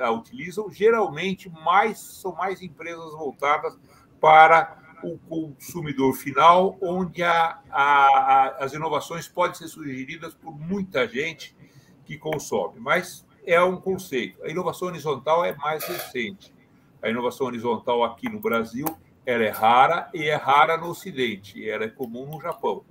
a 0.01 0.11
utilizam, 0.11 0.71
geralmente 0.71 1.51
mais 1.51 1.99
são 1.99 2.33
mais 2.35 2.63
empresas 2.63 3.13
voltadas 3.13 3.79
para 4.21 4.82
o 5.03 5.19
consumidor 5.29 6.15
final, 6.15 6.77
onde 6.81 7.23
a, 7.23 7.59
a, 7.71 8.57
as 8.59 8.73
inovações 8.73 9.29
podem 9.29 9.55
ser 9.55 9.69
sugeridas 9.69 10.35
por 10.35 10.59
muita 10.59 11.07
gente 11.09 11.57
que 12.05 12.17
consome. 12.17 12.79
Mas 12.79 13.27
é 13.47 13.61
um 13.63 13.77
conceito. 13.77 14.43
A 14.45 14.49
inovação 14.49 14.89
horizontal 14.89 15.45
é 15.45 15.55
mais 15.57 15.85
recente. 15.85 16.55
A 17.03 17.09
inovação 17.09 17.47
horizontal 17.47 18.05
aqui 18.05 18.29
no 18.29 18.41
Brasil 18.41 18.87
ela 19.25 19.45
é 19.45 19.51
rara 19.51 20.11
e 20.13 20.25
é 20.25 20.35
rara 20.35 20.77
no 20.77 20.89
Ocidente. 20.89 21.69
Ela 21.69 21.85
é 21.85 21.89
comum 21.89 22.27
no 22.27 22.41
Japão. 22.41 22.85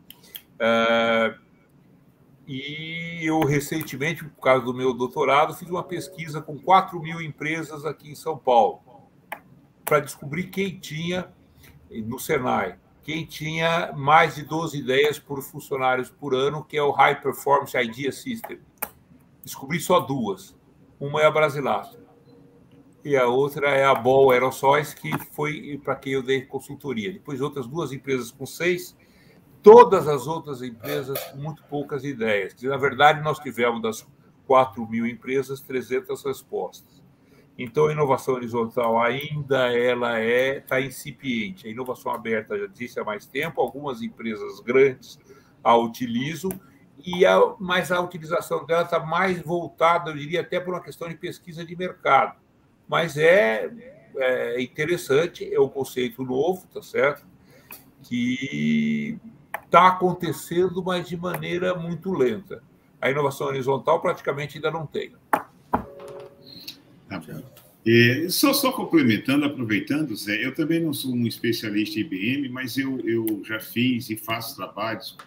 É, 0.59 1.35
e 2.47 3.19
eu, 3.23 3.39
recentemente, 3.41 4.23
por 4.23 4.41
causa 4.41 4.65
do 4.65 4.73
meu 4.73 4.93
doutorado, 4.93 5.53
fiz 5.53 5.69
uma 5.69 5.83
pesquisa 5.83 6.41
com 6.41 6.57
4 6.57 6.99
mil 7.01 7.21
empresas 7.21 7.85
aqui 7.85 8.09
em 8.09 8.15
São 8.15 8.37
Paulo, 8.37 8.81
para 9.85 9.99
descobrir 9.99 10.45
quem 10.45 10.79
tinha, 10.79 11.31
no 12.05 12.19
Senai, 12.19 12.77
quem 13.03 13.25
tinha 13.25 13.91
mais 13.93 14.35
de 14.35 14.43
12 14.43 14.77
ideias 14.77 15.19
por 15.19 15.41
funcionários 15.41 16.09
por 16.09 16.35
ano, 16.35 16.63
que 16.63 16.77
é 16.77 16.83
o 16.83 16.91
High 16.91 17.19
Performance 17.19 17.75
Idea 17.77 18.11
System. 18.11 18.59
Descobri 19.43 19.79
só 19.79 19.99
duas. 19.99 20.55
Uma 20.99 21.21
é 21.21 21.25
a 21.25 21.31
Brasilato 21.31 22.01
e 23.03 23.17
a 23.17 23.27
outra 23.27 23.69
é 23.69 23.83
a 23.83 23.95
Ball 23.95 24.31
Aerossóis, 24.31 24.93
que 24.93 25.11
foi 25.31 25.79
para 25.83 25.95
quem 25.95 26.13
eu 26.13 26.23
dei 26.23 26.41
consultoria. 26.41 27.11
Depois, 27.11 27.41
outras 27.41 27.67
duas 27.67 27.91
empresas 27.91 28.31
com 28.31 28.45
seis, 28.45 28.95
todas 29.61 30.07
as 30.07 30.27
outras 30.27 30.61
empresas 30.61 31.21
com 31.25 31.37
muito 31.37 31.63
poucas 31.63 32.03
ideias. 32.03 32.55
Na 32.61 32.77
verdade, 32.77 33.21
nós 33.21 33.39
tivemos 33.39 33.81
das 33.81 34.07
4 34.45 34.87
mil 34.87 35.07
empresas 35.07 35.61
300 35.61 36.23
respostas. 36.23 37.00
Então, 37.57 37.87
a 37.87 37.91
inovação 37.91 38.35
horizontal 38.35 38.99
ainda 39.01 39.71
ela 39.75 40.19
é 40.19 40.57
está 40.57 40.79
incipiente. 40.81 41.67
A 41.67 41.69
inovação 41.69 42.11
aberta 42.11 42.57
já 42.57 42.67
disse 42.67 42.99
há 42.99 43.03
mais 43.03 43.25
tempo, 43.25 43.61
algumas 43.61 44.01
empresas 44.01 44.59
grandes 44.61 45.19
a 45.63 45.75
utilizam, 45.77 46.51
e 47.05 47.25
a, 47.25 47.39
mas 47.59 47.91
a 47.91 47.99
utilização 47.99 48.65
dela 48.65 48.83
está 48.83 48.99
mais 48.99 49.41
voltada, 49.41 50.11
eu 50.11 50.17
diria, 50.17 50.41
até 50.41 50.59
por 50.59 50.73
uma 50.73 50.81
questão 50.81 51.07
de 51.07 51.15
pesquisa 51.15 51.65
de 51.65 51.75
mercado. 51.75 52.39
Mas 52.87 53.17
é, 53.17 53.71
é 54.15 54.61
interessante, 54.61 55.51
é 55.53 55.59
um 55.59 55.69
conceito 55.69 56.23
novo, 56.23 56.67
tá 56.67 56.81
certo? 56.81 57.25
Que 58.03 59.19
está 59.65 59.87
acontecendo, 59.87 60.83
mas 60.83 61.07
de 61.07 61.17
maneira 61.17 61.73
muito 61.73 62.11
lenta. 62.11 62.63
A 62.99 63.09
inovação 63.09 63.47
horizontal 63.47 63.99
praticamente 64.01 64.57
ainda 64.57 64.69
não 64.69 64.85
tem. 64.85 65.15
Tá 67.19 67.41
é, 67.85 68.29
só, 68.29 68.53
só 68.53 68.71
complementando, 68.71 69.43
aproveitando, 69.43 70.15
Zé, 70.15 70.45
eu 70.45 70.53
também 70.53 70.79
não 70.79 70.93
sou 70.93 71.13
um 71.13 71.27
especialista 71.27 71.99
em 71.99 72.03
IBM, 72.03 72.47
mas 72.49 72.77
eu, 72.77 72.99
eu 73.01 73.41
já 73.43 73.59
fiz 73.59 74.09
e 74.09 74.15
faço 74.15 74.55
trabalhos 74.55 75.17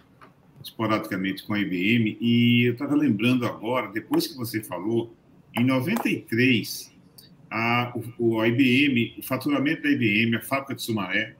esporadicamente 0.63 1.43
com 1.43 1.53
a 1.53 1.59
IBM, 1.59 2.17
e 2.21 2.63
eu 2.63 2.73
estava 2.73 2.95
lembrando 2.95 3.45
agora, 3.45 3.93
depois 3.93 4.27
que 4.27 4.35
você 4.37 4.63
falou, 4.63 5.15
em 5.55 5.65
93, 5.65 6.91
a, 7.51 7.93
o, 8.19 8.41
a 8.41 8.49
IBM, 8.49 9.17
o 9.19 9.23
faturamento 9.23 9.83
da 9.83 9.91
IBM, 9.91 10.37
a 10.37 10.41
fábrica 10.41 10.75
de 10.75 10.83
Sumaré, 10.83 11.37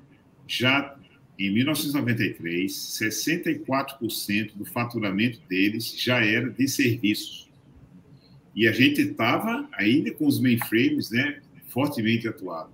já 0.47 0.95
em 1.39 1.53
1993, 1.55 2.71
64% 2.71 4.53
do 4.55 4.65
faturamento 4.65 5.41
deles 5.49 5.95
já 5.99 6.25
era 6.25 6.51
de 6.51 6.69
serviços. 6.69 7.44
E 8.55 8.69
a 8.69 8.73
gente 8.73 9.01
estava 9.01 9.69
ainda 9.73 10.13
com 10.13 10.27
os 10.27 10.41
mainframes 10.41 11.11
né, 11.11 11.41
fortemente 11.69 12.29
atuado. 12.29 12.71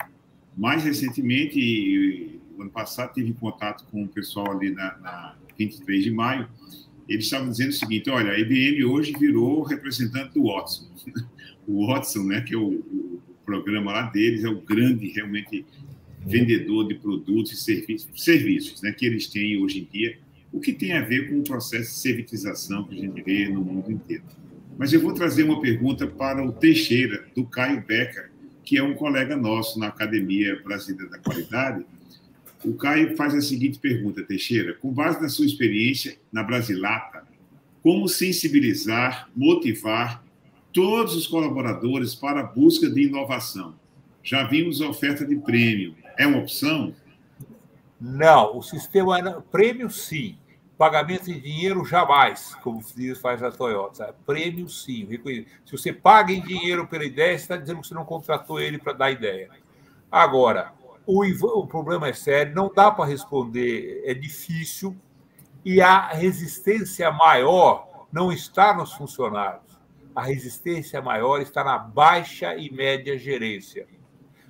Mais 0.56 0.84
recentemente, 0.84 2.38
ano 2.58 2.70
passado, 2.70 3.14
tive 3.14 3.32
contato 3.32 3.86
com 3.90 4.04
o 4.04 4.08
pessoal 4.08 4.50
ali 4.52 4.70
na, 4.70 4.98
na 4.98 5.36
23 5.58 6.04
de 6.04 6.10
maio. 6.10 6.48
Eles 7.08 7.24
estavam 7.24 7.50
dizendo 7.50 7.70
o 7.70 7.72
seguinte: 7.72 8.10
olha, 8.10 8.32
a 8.32 8.38
IBM 8.38 8.84
hoje 8.84 9.12
virou 9.18 9.62
representante 9.62 10.34
do 10.34 10.44
Watson. 10.44 10.86
o 11.66 11.86
Watson, 11.86 12.24
né, 12.24 12.42
que 12.42 12.54
é 12.54 12.58
o, 12.58 12.68
o 12.68 13.22
programa 13.44 13.92
lá 13.92 14.02
deles, 14.10 14.44
é 14.44 14.48
o 14.48 14.60
grande, 14.60 15.08
realmente, 15.08 15.64
vendedor 16.26 16.86
de 16.86 16.94
produtos 16.96 17.52
e 17.52 17.56
serviços, 17.56 18.22
serviços 18.22 18.82
né, 18.82 18.92
que 18.92 19.06
eles 19.06 19.26
têm 19.26 19.56
hoje 19.56 19.80
em 19.80 19.88
dia, 19.90 20.18
o 20.52 20.60
que 20.60 20.72
tem 20.72 20.92
a 20.92 21.00
ver 21.00 21.30
com 21.30 21.38
o 21.38 21.42
processo 21.42 21.90
de 21.90 21.98
servitização 21.98 22.84
que 22.84 22.98
a 22.98 23.00
gente 23.00 23.22
vê 23.22 23.48
no 23.48 23.62
mundo 23.62 23.90
inteiro. 23.90 24.24
Mas 24.80 24.94
eu 24.94 25.00
vou 25.02 25.12
trazer 25.12 25.42
uma 25.42 25.60
pergunta 25.60 26.06
para 26.06 26.42
o 26.42 26.50
Teixeira, 26.50 27.26
do 27.36 27.44
Caio 27.44 27.84
Becker, 27.86 28.30
que 28.64 28.78
é 28.78 28.82
um 28.82 28.94
colega 28.94 29.36
nosso 29.36 29.78
na 29.78 29.88
Academia 29.88 30.58
Brasileira 30.64 31.10
da 31.10 31.18
Qualidade. 31.18 31.84
O 32.64 32.72
Caio 32.72 33.14
faz 33.14 33.34
a 33.34 33.42
seguinte 33.42 33.78
pergunta, 33.78 34.22
Teixeira: 34.22 34.72
com 34.72 34.90
base 34.90 35.20
na 35.20 35.28
sua 35.28 35.44
experiência 35.44 36.16
na 36.32 36.42
Brasilata, 36.42 37.24
como 37.82 38.08
sensibilizar, 38.08 39.28
motivar 39.36 40.24
todos 40.72 41.14
os 41.14 41.26
colaboradores 41.26 42.14
para 42.14 42.40
a 42.40 42.44
busca 42.44 42.88
de 42.88 43.02
inovação? 43.02 43.74
Já 44.22 44.44
vimos 44.44 44.80
a 44.80 44.88
oferta 44.88 45.26
de 45.26 45.36
prêmio, 45.36 45.94
é 46.16 46.26
uma 46.26 46.38
opção? 46.38 46.94
Não, 48.00 48.56
o 48.56 48.62
sistema 48.62 49.44
prêmio 49.52 49.90
sim, 49.90 50.38
pagamento 50.80 51.30
em 51.30 51.38
dinheiro 51.38 51.84
jamais, 51.84 52.54
como 52.62 52.80
faz 53.20 53.42
a 53.42 53.50
Toyota. 53.50 54.14
Prêmio 54.24 54.66
sim, 54.66 55.06
se 55.66 55.72
você 55.72 55.92
paga 55.92 56.32
em 56.32 56.40
dinheiro 56.40 56.86
pela 56.86 57.04
ideia, 57.04 57.36
você 57.36 57.44
está 57.44 57.56
dizendo 57.58 57.82
que 57.82 57.88
você 57.88 57.92
não 57.92 58.06
contratou 58.06 58.58
ele 58.58 58.78
para 58.78 58.94
dar 58.94 59.10
ideia. 59.10 59.50
Agora, 60.10 60.72
o, 61.06 61.22
o 61.22 61.66
problema 61.66 62.08
é 62.08 62.14
sério, 62.14 62.54
não 62.54 62.72
dá 62.74 62.90
para 62.90 63.04
responder, 63.04 64.02
é 64.06 64.14
difícil 64.14 64.96
e 65.62 65.82
a 65.82 66.08
resistência 66.08 67.12
maior 67.12 68.06
não 68.10 68.32
está 68.32 68.72
nos 68.72 68.94
funcionários. 68.94 69.78
A 70.16 70.22
resistência 70.22 71.02
maior 71.02 71.42
está 71.42 71.62
na 71.62 71.76
baixa 71.76 72.56
e 72.56 72.72
média 72.72 73.18
gerência 73.18 73.86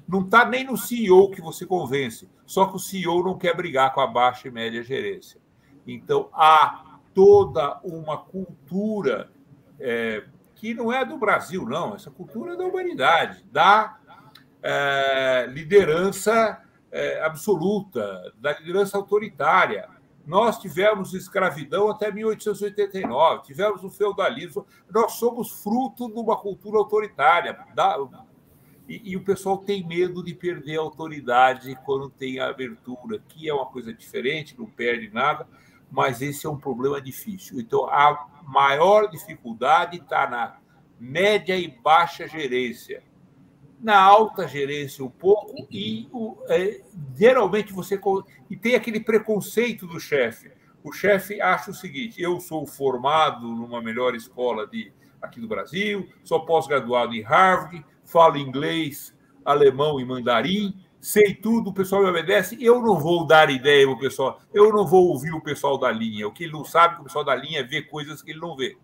não 0.07 0.23
está 0.23 0.45
nem 0.45 0.65
no 0.65 0.77
CEO 0.77 1.31
que 1.31 1.41
você 1.41 1.65
convence, 1.65 2.29
só 2.45 2.67
que 2.67 2.75
o 2.75 2.81
CEO 2.81 3.23
não 3.23 3.39
quer 3.39 3.57
brigar 3.57 3.95
com 3.95 4.01
a 4.01 4.09
baixa 4.09 4.49
e 4.49 4.51
média 4.51 4.83
gerência. 4.83 5.41
Então, 5.87 6.29
há 6.33 6.99
toda 7.15 7.81
uma 7.83 8.19
cultura 8.19 9.31
é, 9.79 10.25
que 10.55 10.75
não 10.75 10.93
é 10.93 11.05
do 11.05 11.17
Brasil, 11.17 11.65
não, 11.67 11.95
essa 11.95 12.11
cultura 12.11 12.53
é 12.53 12.57
da 12.57 12.65
humanidade, 12.65 13.43
da 13.51 13.99
é, 14.63 15.47
liderança 15.49 16.63
é, 16.93 17.23
absoluta, 17.25 18.33
da 18.39 18.59
liderança 18.59 18.97
autoritária. 18.97 19.89
Nós 20.27 20.59
tivemos 20.59 21.15
escravidão 21.15 21.91
até 21.91 22.13
1889, 22.13 23.43
tivemos 23.43 23.83
o 23.83 23.91
feudalismo, 23.91 24.67
nós 24.93 25.13
somos 25.13 25.63
fruto 25.63 26.09
de 26.09 26.21
uma 26.21 26.37
cultura 26.37 26.79
autoritária, 26.79 27.59
da, 27.75 27.97
e, 28.87 29.13
e, 29.13 29.17
o 29.17 29.25
pessoal 29.25 29.57
tem 29.57 29.87
medo 29.87 30.23
de 30.23 30.35
perder 30.35 30.79
a 30.79 30.83
autoridade 30.83 31.79
quando 31.85 32.11
tem 32.11 32.39
a 32.39 32.49
abertura, 32.49 33.19
que 33.29 33.49
é 33.49 33.55
uma 33.55 33.67
coisa 33.67 33.95
diferente, 33.95 34.59
não 34.59 34.67
perde 34.67 35.09
nada, 35.13 35.47
mas 35.91 36.23
esse 36.23 36.47
é 36.47 36.51
um 36.51 36.57
problema 36.57 37.01
difícil. 37.01 37.61
Então, 37.61 37.87
a 37.87 38.27
maior 38.47 39.11
dificuldade 39.11 39.99
está 39.99 40.29
na 40.29 40.59
média 40.99 41.57
e 41.57 41.69
baixa 41.69 42.29
gerência. 42.29 43.03
Na 43.81 43.99
alta 43.99 44.47
gerência, 44.47 45.03
um 45.03 45.09
pouco, 45.09 45.67
e 45.71 46.07
o, 46.13 46.37
é, 46.49 46.83
geralmente 47.17 47.73
você. 47.73 47.99
E 48.51 48.57
tem 48.57 48.75
aquele 48.75 49.01
preconceito 49.01 49.87
do 49.87 49.99
chefe. 49.99 50.53
O 50.85 50.93
chefe 50.93 51.41
acha 51.41 51.71
o 51.71 51.75
seguinte: 51.75 52.21
eu 52.21 52.39
sou 52.41 52.67
formado 52.67 53.47
numa 53.49 53.81
melhor 53.81 54.15
escola 54.15 54.67
de, 54.67 54.93
aqui 55.21 55.41
do 55.41 55.49
Brasil, 55.49 56.07
sou 56.23 56.45
pós-graduado 56.45 57.15
em 57.15 57.23
Harvard, 57.23 57.85
falo 58.05 58.37
inglês, 58.37 59.17
alemão 59.45 59.99
e 59.99 60.05
mandarim, 60.05 60.75
sei 61.01 61.35
tudo, 61.35 61.71
o 61.71 61.73
pessoal 61.73 62.03
me 62.03 62.11
obedece, 62.11 62.57
eu 62.61 62.81
não 62.83 62.99
vou 62.99 63.27
dar 63.27 63.51
ideia 63.51 63.89
o 63.89 63.99
pessoal, 63.99 64.41
eu 64.53 64.71
não 64.73 64.87
vou 64.87 65.09
ouvir 65.09 65.33
o 65.33 65.41
pessoal 65.41 65.79
da 65.79 65.91
linha. 65.91 66.29
O 66.29 66.33
que 66.33 66.45
ele 66.45 66.53
não 66.53 66.65
sabe, 66.65 66.97
que 66.97 67.01
o 67.01 67.05
pessoal 67.05 67.25
da 67.25 67.35
linha 67.35 67.67
vê 67.67 67.83
coisas 67.83 68.23
que 68.23 68.31
ele 68.31 68.41
não 68.41 68.55
vê. 68.55 68.77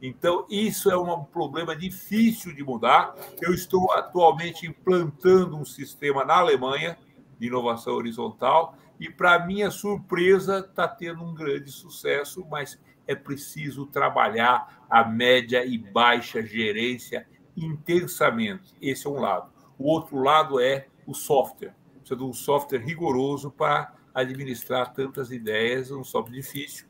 Então, 0.00 0.46
isso 0.50 0.90
é 0.90 0.96
um 0.96 1.22
problema 1.24 1.76
difícil 1.76 2.52
de 2.54 2.62
mudar. 2.64 3.14
Eu 3.40 3.54
estou 3.54 3.92
atualmente 3.92 4.66
implantando 4.66 5.56
um 5.56 5.64
sistema 5.64 6.24
na 6.24 6.38
Alemanha 6.38 6.98
de 7.38 7.46
inovação 7.46 7.94
horizontal 7.94 8.76
e, 8.98 9.08
para 9.08 9.46
minha 9.46 9.70
surpresa, 9.70 10.58
está 10.58 10.88
tendo 10.88 11.22
um 11.22 11.32
grande 11.32 11.70
sucesso, 11.70 12.44
mas 12.50 12.80
é 13.06 13.14
preciso 13.14 13.86
trabalhar 13.86 14.84
a 14.90 15.04
média 15.04 15.64
e 15.64 15.78
baixa 15.78 16.44
gerência 16.44 17.26
intensamente. 17.56 18.74
Esse 18.80 19.06
é 19.06 19.10
um 19.10 19.20
lado. 19.20 19.52
O 19.78 19.88
outro 19.88 20.20
lado 20.20 20.60
é 20.60 20.86
o 21.06 21.14
software. 21.14 21.74
Precisa 21.98 22.16
de 22.16 22.24
um 22.24 22.32
software 22.32 22.78
rigoroso 22.78 23.50
para 23.50 23.94
administrar 24.14 24.92
tantas 24.92 25.30
ideias, 25.30 25.90
um 25.90 26.04
software 26.04 26.34
difícil, 26.34 26.86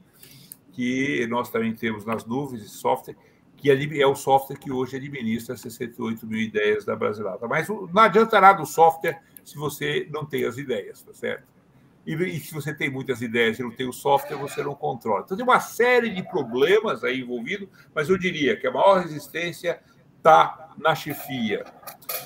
que 0.72 1.26
nós 1.28 1.50
também 1.50 1.74
temos 1.74 2.04
nas 2.04 2.24
nuvens, 2.24 2.70
software, 2.72 3.16
que 3.56 3.70
é 3.70 4.06
o 4.06 4.16
software 4.16 4.56
que 4.56 4.72
hoje 4.72 4.96
administra 4.96 5.56
68 5.56 6.26
mil 6.26 6.40
ideias 6.40 6.84
da 6.84 6.96
Brasilata. 6.96 7.46
Mas 7.46 7.68
não 7.68 8.02
adianta 8.02 8.40
nada 8.40 8.60
o 8.60 8.66
software 8.66 9.22
se 9.44 9.56
você 9.56 10.08
não 10.10 10.24
tem 10.24 10.44
as 10.44 10.58
ideias, 10.58 11.02
tá 11.02 11.12
certo? 11.12 11.44
E, 12.04 12.14
e 12.14 12.40
se 12.40 12.52
você 12.52 12.74
tem 12.74 12.90
muitas 12.90 13.22
ideias 13.22 13.58
e 13.58 13.62
não 13.62 13.70
tem 13.70 13.88
o 13.88 13.92
software, 13.92 14.36
você 14.36 14.62
não 14.62 14.74
controla. 14.74 15.22
Então 15.24 15.36
tem 15.36 15.46
uma 15.46 15.60
série 15.60 16.10
de 16.10 16.22
problemas 16.22 17.04
aí 17.04 17.20
envolvidos, 17.20 17.68
mas 17.94 18.08
eu 18.08 18.18
diria 18.18 18.56
que 18.56 18.66
a 18.66 18.72
maior 18.72 19.00
resistência 19.00 19.80
está 20.22 20.72
na 20.78 20.94
chefia. 20.94 21.64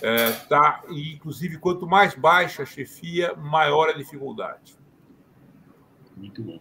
É, 0.02 0.30
tá, 0.48 0.82
e, 0.90 1.14
inclusive, 1.14 1.58
quanto 1.58 1.86
mais 1.86 2.14
baixa 2.14 2.62
a 2.62 2.66
chefia, 2.66 3.34
maior 3.34 3.88
a 3.88 3.92
dificuldade. 3.92 4.76
Muito 6.14 6.42
bom. 6.42 6.60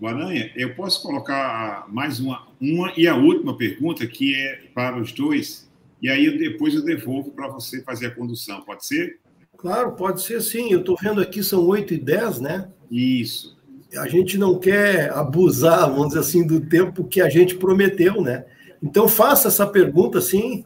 Guaranha, 0.00 0.52
eu 0.54 0.74
posso 0.74 1.02
colocar 1.02 1.86
mais 1.88 2.20
uma, 2.20 2.46
uma 2.60 2.92
e 2.96 3.08
a 3.08 3.16
última 3.16 3.56
pergunta, 3.56 4.06
que 4.06 4.34
é 4.34 4.68
para 4.74 5.00
os 5.00 5.12
dois, 5.12 5.70
e 6.02 6.10
aí 6.10 6.26
eu, 6.26 6.38
depois 6.38 6.74
eu 6.74 6.84
devolvo 6.84 7.30
para 7.30 7.48
você 7.48 7.82
fazer 7.82 8.06
a 8.06 8.14
condução, 8.14 8.62
pode 8.62 8.86
ser? 8.86 9.20
Claro, 9.56 9.92
pode 9.92 10.22
ser 10.22 10.42
sim. 10.42 10.70
Eu 10.70 10.80
estou 10.80 10.96
vendo 11.00 11.20
aqui, 11.20 11.42
são 11.42 11.66
8 11.66 11.94
e 11.94 11.98
10, 11.98 12.40
né? 12.40 12.68
Isso. 12.90 13.56
A 13.96 14.08
gente 14.08 14.36
não 14.36 14.58
quer 14.58 15.10
abusar, 15.12 15.88
vamos 15.88 16.08
dizer 16.08 16.20
assim, 16.20 16.46
do 16.46 16.60
tempo 16.60 17.04
que 17.04 17.20
a 17.20 17.28
gente 17.30 17.54
prometeu, 17.54 18.20
né? 18.20 18.44
Então 18.82 19.08
faça 19.08 19.48
essa 19.48 19.66
pergunta, 19.66 20.20
sim, 20.20 20.64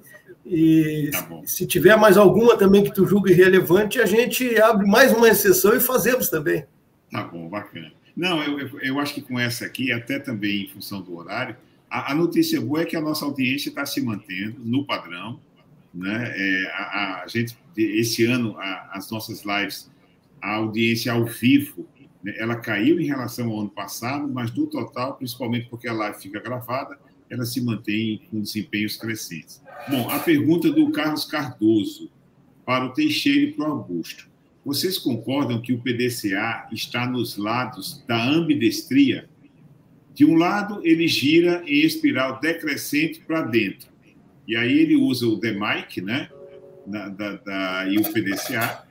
e 0.48 1.10
tá 1.10 1.28
se 1.44 1.66
tiver 1.66 1.96
mais 1.96 2.16
alguma 2.16 2.56
também 2.56 2.82
que 2.82 2.92
tu 2.92 3.06
julgue 3.06 3.32
relevante, 3.32 4.00
a 4.00 4.06
gente 4.06 4.60
abre 4.60 4.86
mais 4.86 5.12
uma 5.12 5.28
exceção 5.28 5.74
e 5.76 5.80
fazemos 5.80 6.28
também. 6.28 6.64
Tá 7.10 7.24
bom, 7.24 7.48
bacana. 7.48 7.92
Não, 8.16 8.42
eu, 8.42 8.58
eu, 8.58 8.80
eu 8.80 8.98
acho 8.98 9.14
que 9.14 9.22
com 9.22 9.38
essa 9.38 9.64
aqui, 9.64 9.92
até 9.92 10.18
também 10.18 10.64
em 10.64 10.68
função 10.68 11.00
do 11.00 11.16
horário, 11.16 11.56
a, 11.90 12.12
a 12.12 12.14
notícia 12.14 12.60
boa 12.60 12.82
é 12.82 12.84
que 12.84 12.96
a 12.96 13.00
nossa 13.00 13.24
audiência 13.24 13.68
está 13.68 13.86
se 13.86 14.00
mantendo 14.00 14.60
no 14.64 14.84
padrão. 14.84 15.38
Né? 15.94 16.32
É, 16.34 16.72
a, 16.74 17.22
a, 17.22 17.26
gente, 17.28 17.56
esse 17.76 18.24
ano, 18.24 18.56
a, 18.58 18.90
as 18.92 19.10
nossas 19.10 19.44
lives, 19.44 19.90
a 20.40 20.54
audiência 20.56 21.12
ao 21.12 21.24
vivo, 21.24 21.86
né, 22.22 22.34
ela 22.38 22.56
caiu 22.56 23.00
em 23.00 23.06
relação 23.06 23.50
ao 23.50 23.60
ano 23.60 23.70
passado, 23.70 24.28
mas 24.28 24.52
no 24.52 24.66
total, 24.66 25.14
principalmente 25.14 25.68
porque 25.68 25.88
a 25.88 25.92
live 25.92 26.20
fica 26.20 26.40
gravada, 26.40 26.98
ela 27.30 27.44
se 27.44 27.60
mantém 27.60 28.22
com 28.30 28.40
desempenhos 28.40 28.96
crescentes. 28.96 29.62
Bom, 29.88 30.08
a 30.08 30.18
pergunta 30.18 30.70
do 30.70 30.90
Carlos 30.90 31.24
Cardoso 31.24 32.10
para 32.64 32.84
o 32.84 32.92
Teixeira 32.92 33.40
e 33.40 33.52
para 33.52 33.68
o 33.68 33.72
Augusto. 33.72 34.28
Vocês 34.64 34.98
concordam 34.98 35.62
que 35.62 35.72
o 35.72 35.80
PDCA 35.80 36.68
está 36.70 37.06
nos 37.06 37.36
lados 37.36 38.04
da 38.06 38.22
ambidestria? 38.22 39.28
De 40.14 40.24
um 40.24 40.34
lado, 40.34 40.80
ele 40.84 41.08
gira 41.08 41.62
em 41.66 41.80
espiral 41.86 42.40
decrescente 42.40 43.20
para 43.20 43.42
dentro. 43.42 43.88
E 44.46 44.56
aí 44.56 44.78
ele 44.78 44.96
usa 44.96 45.26
o 45.26 45.36
DMAIC, 45.36 46.02
né? 46.02 46.28
Da, 46.86 47.08
da, 47.08 47.36
da, 47.36 47.88
e 47.88 47.98
o 47.98 48.02
PDCA. 48.02 48.86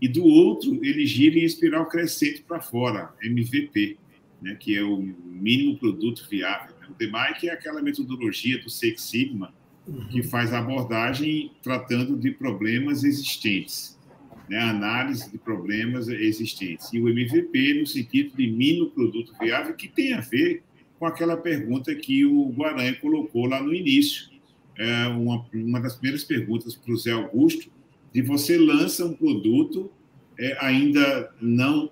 E 0.00 0.08
do 0.08 0.24
outro, 0.24 0.78
ele 0.84 1.06
gira 1.06 1.38
em 1.38 1.44
espiral 1.44 1.86
crescente 1.86 2.42
para 2.42 2.60
fora, 2.60 3.14
MVP, 3.22 3.96
né? 4.42 4.54
que 4.58 4.76
é 4.76 4.82
o 4.82 5.00
mínimo 5.00 5.78
produto 5.78 6.26
viável. 6.28 6.75
O 6.90 6.94
DMAIC 6.94 7.48
é 7.48 7.52
aquela 7.52 7.82
metodologia 7.82 8.60
do 8.62 8.70
Six 8.70 9.02
Sigma 9.02 9.52
que 10.10 10.22
faz 10.22 10.52
a 10.52 10.58
abordagem 10.58 11.52
tratando 11.62 12.16
de 12.16 12.32
problemas 12.32 13.04
existentes, 13.04 13.96
né? 14.48 14.58
análise 14.58 15.30
de 15.30 15.38
problemas 15.38 16.08
existentes. 16.08 16.92
E 16.92 17.00
o 17.00 17.08
MVP 17.08 17.74
no 17.80 17.86
sentido 17.86 18.36
de 18.36 18.50
mínimo 18.50 18.90
produto 18.90 19.32
viável, 19.40 19.74
que 19.74 19.88
tem 19.88 20.12
a 20.14 20.20
ver 20.20 20.62
com 20.98 21.06
aquela 21.06 21.36
pergunta 21.36 21.94
que 21.94 22.24
o 22.24 22.50
Guaranha 22.50 22.94
colocou 22.96 23.46
lá 23.46 23.62
no 23.62 23.72
início. 23.72 24.28
É 24.76 25.06
uma, 25.08 25.46
uma 25.54 25.80
das 25.80 25.94
primeiras 25.94 26.24
perguntas 26.24 26.74
para 26.74 26.92
o 26.92 26.96
Zé 26.96 27.12
Augusto, 27.12 27.70
de 28.12 28.22
você 28.22 28.58
lança 28.58 29.04
um 29.04 29.14
produto 29.14 29.90
é, 30.38 30.56
ainda 30.60 31.32
não 31.40 31.90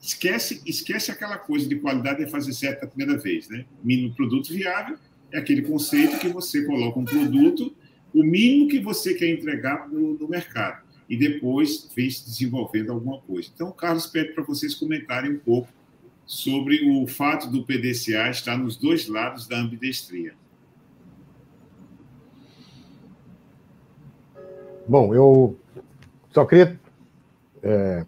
esquece 0.00 0.62
esquece 0.66 1.10
aquela 1.10 1.36
coisa 1.36 1.68
de 1.68 1.76
qualidade 1.76 2.24
de 2.24 2.30
fazer 2.30 2.52
certo 2.52 2.84
a 2.84 2.86
primeira 2.86 3.20
vez, 3.20 3.48
né? 3.48 3.66
Mínimo 3.82 4.14
produto 4.14 4.52
viável 4.52 4.96
é 5.32 5.38
aquele 5.38 5.62
conceito 5.62 6.18
que 6.18 6.28
você 6.28 6.64
coloca 6.64 6.98
um 6.98 7.04
produto, 7.04 7.74
o 8.14 8.22
mínimo 8.22 8.68
que 8.68 8.80
você 8.80 9.14
quer 9.14 9.28
entregar 9.28 9.88
no, 9.88 10.14
no 10.14 10.28
mercado 10.28 10.82
e 11.08 11.16
depois 11.16 11.90
vem 11.94 12.10
se 12.10 12.24
desenvolvendo 12.24 12.92
alguma 12.92 13.20
coisa. 13.20 13.50
Então, 13.54 13.72
Carlos 13.72 14.06
pede 14.06 14.32
para 14.32 14.44
vocês 14.44 14.74
comentarem 14.74 15.32
um 15.32 15.38
pouco 15.38 15.68
sobre 16.26 16.90
o 16.90 17.06
fato 17.06 17.50
do 17.50 17.64
PDCA 17.64 18.28
estar 18.30 18.58
nos 18.58 18.76
dois 18.76 19.08
lados 19.08 19.46
da 19.46 19.58
ambidestria. 19.58 20.34
Bom, 24.86 25.14
eu 25.14 25.58
só 26.30 26.44
queria 26.44 26.78
é, 27.62 28.06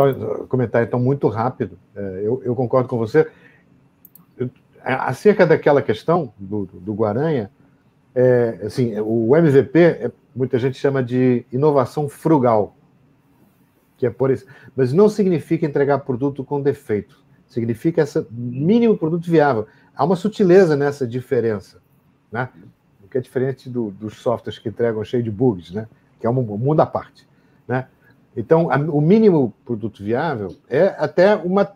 só 0.00 0.46
comentar 0.46 0.82
então 0.82 0.98
muito 0.98 1.28
rápido. 1.28 1.78
É, 1.94 2.20
eu, 2.24 2.42
eu, 2.44 2.54
concordo 2.54 2.88
com 2.88 2.96
você. 2.96 3.30
Eu, 4.38 4.50
acerca 4.82 5.46
daquela 5.46 5.82
questão 5.82 6.32
do, 6.38 6.66
do 6.66 6.94
Guaranha, 6.94 7.50
é, 8.14 8.60
assim, 8.64 8.98
o 9.00 9.36
MVP, 9.36 9.78
é, 9.78 10.10
muita 10.34 10.58
gente 10.58 10.78
chama 10.78 11.02
de 11.02 11.44
inovação 11.52 12.08
frugal, 12.08 12.74
que 13.96 14.06
é 14.06 14.10
por 14.10 14.30
isso. 14.30 14.46
Mas 14.74 14.92
não 14.92 15.08
significa 15.08 15.66
entregar 15.66 15.98
produto 15.98 16.42
com 16.42 16.60
defeito. 16.60 17.20
Significa 17.46 18.02
esse 18.02 18.26
mínimo 18.30 18.96
produto 18.96 19.28
viável. 19.30 19.66
Há 19.94 20.04
uma 20.04 20.16
sutileza 20.16 20.76
nessa 20.76 21.06
diferença, 21.06 21.78
né? 22.30 22.48
O 23.04 23.08
que 23.08 23.18
é 23.18 23.20
diferente 23.20 23.68
do, 23.68 23.90
dos 23.90 24.16
softwares 24.18 24.58
que 24.58 24.68
entregam 24.68 25.04
cheio 25.04 25.22
de 25.22 25.30
bugs, 25.30 25.72
né? 25.72 25.88
Que 26.20 26.26
é 26.26 26.30
um 26.30 26.32
mundo 26.32 26.80
à 26.80 26.86
parte, 26.86 27.28
né? 27.66 27.88
Então, 28.36 28.70
a, 28.70 28.76
o 28.76 29.00
mínimo 29.00 29.52
produto 29.64 30.02
viável 30.02 30.56
é 30.68 30.94
até 30.98 31.34
uma 31.36 31.72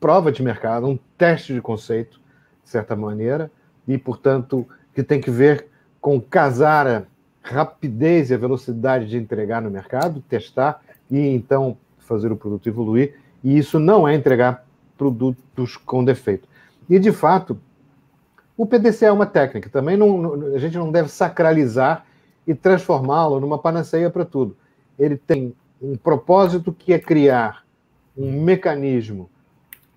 prova 0.00 0.30
de 0.30 0.42
mercado, 0.42 0.86
um 0.86 0.98
teste 1.16 1.52
de 1.52 1.60
conceito, 1.60 2.20
de 2.62 2.70
certa 2.70 2.94
maneira, 2.94 3.50
e, 3.86 3.96
portanto, 3.96 4.66
que 4.94 5.02
tem 5.02 5.20
que 5.20 5.30
ver 5.30 5.66
com 6.00 6.20
casar 6.20 6.86
a 6.86 7.02
rapidez 7.42 8.30
e 8.30 8.34
a 8.34 8.38
velocidade 8.38 9.08
de 9.08 9.16
entregar 9.16 9.62
no 9.62 9.70
mercado, 9.70 10.22
testar 10.28 10.82
e 11.10 11.18
então 11.18 11.76
fazer 11.98 12.30
o 12.30 12.36
produto 12.36 12.68
evoluir. 12.68 13.14
E 13.42 13.56
isso 13.56 13.78
não 13.78 14.06
é 14.06 14.14
entregar 14.14 14.66
produtos 14.96 15.76
com 15.76 16.04
defeito. 16.04 16.48
E, 16.88 16.98
de 16.98 17.12
fato, 17.12 17.58
o 18.56 18.66
PDC 18.66 19.06
é 19.06 19.12
uma 19.12 19.26
técnica. 19.26 19.70
Também 19.70 19.96
não, 19.96 20.34
a 20.54 20.58
gente 20.58 20.76
não 20.76 20.90
deve 20.90 21.08
sacralizar 21.08 22.04
e 22.46 22.54
transformá-lo 22.54 23.38
numa 23.40 23.58
panaceia 23.58 24.10
para 24.10 24.24
tudo. 24.24 24.56
Ele 24.98 25.16
tem 25.16 25.54
um 25.80 25.96
propósito 25.96 26.72
que 26.72 26.92
é 26.92 26.98
criar 26.98 27.64
um 28.16 28.42
mecanismo 28.42 29.30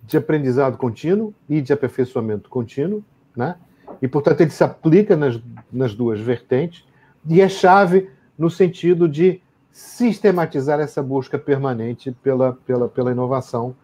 de 0.02 0.16
aprendizado 0.16 0.76
contínuo 0.76 1.34
e 1.48 1.60
de 1.60 1.72
aperfeiçoamento 1.72 2.48
contínuo, 2.48 3.04
né? 3.36 3.56
E, 4.00 4.08
portanto, 4.08 4.40
ele 4.40 4.50
se 4.50 4.64
aplica 4.64 5.16
nas, 5.16 5.40
nas 5.72 5.94
duas 5.94 6.20
vertentes 6.20 6.84
e 7.28 7.40
é 7.40 7.48
chave 7.48 8.10
no 8.36 8.50
sentido 8.50 9.08
de 9.08 9.40
sistematizar 9.70 10.80
essa 10.80 11.02
busca 11.02 11.38
permanente 11.38 12.12
pela, 12.22 12.52
pela, 12.52 12.88
pela 12.88 13.12
inovação, 13.12 13.74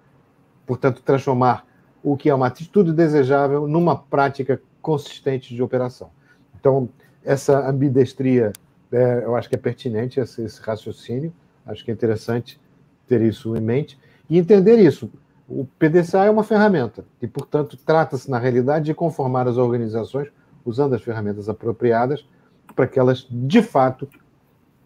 portanto, 0.66 1.02
transformar 1.02 1.66
o 2.02 2.16
que 2.16 2.28
é 2.28 2.34
uma 2.34 2.46
atitude 2.46 2.92
desejável 2.92 3.66
numa 3.66 3.96
prática 3.96 4.60
consistente 4.82 5.54
de 5.54 5.62
operação. 5.62 6.10
Então, 6.58 6.88
essa 7.24 7.68
ambidestria, 7.68 8.52
é, 8.92 9.22
eu 9.24 9.36
acho 9.36 9.48
que 9.48 9.54
é 9.54 9.58
pertinente, 9.58 10.20
esse, 10.20 10.42
esse 10.42 10.60
raciocínio, 10.60 11.32
acho 11.68 11.84
que 11.84 11.90
é 11.90 11.94
interessante 11.94 12.60
ter 13.06 13.22
isso 13.22 13.56
em 13.56 13.60
mente 13.60 13.98
e 14.28 14.38
entender 14.38 14.78
isso. 14.78 15.10
O 15.48 15.64
PDCA 15.64 16.24
é 16.24 16.30
uma 16.30 16.44
ferramenta 16.44 17.04
e, 17.22 17.26
portanto, 17.26 17.76
trata-se, 17.76 18.30
na 18.30 18.38
realidade, 18.38 18.86
de 18.86 18.94
conformar 18.94 19.46
as 19.46 19.56
organizações 19.56 20.28
usando 20.64 20.94
as 20.94 21.02
ferramentas 21.02 21.48
apropriadas 21.48 22.26
para 22.74 22.86
que 22.86 22.98
elas, 22.98 23.26
de 23.30 23.62
fato, 23.62 24.08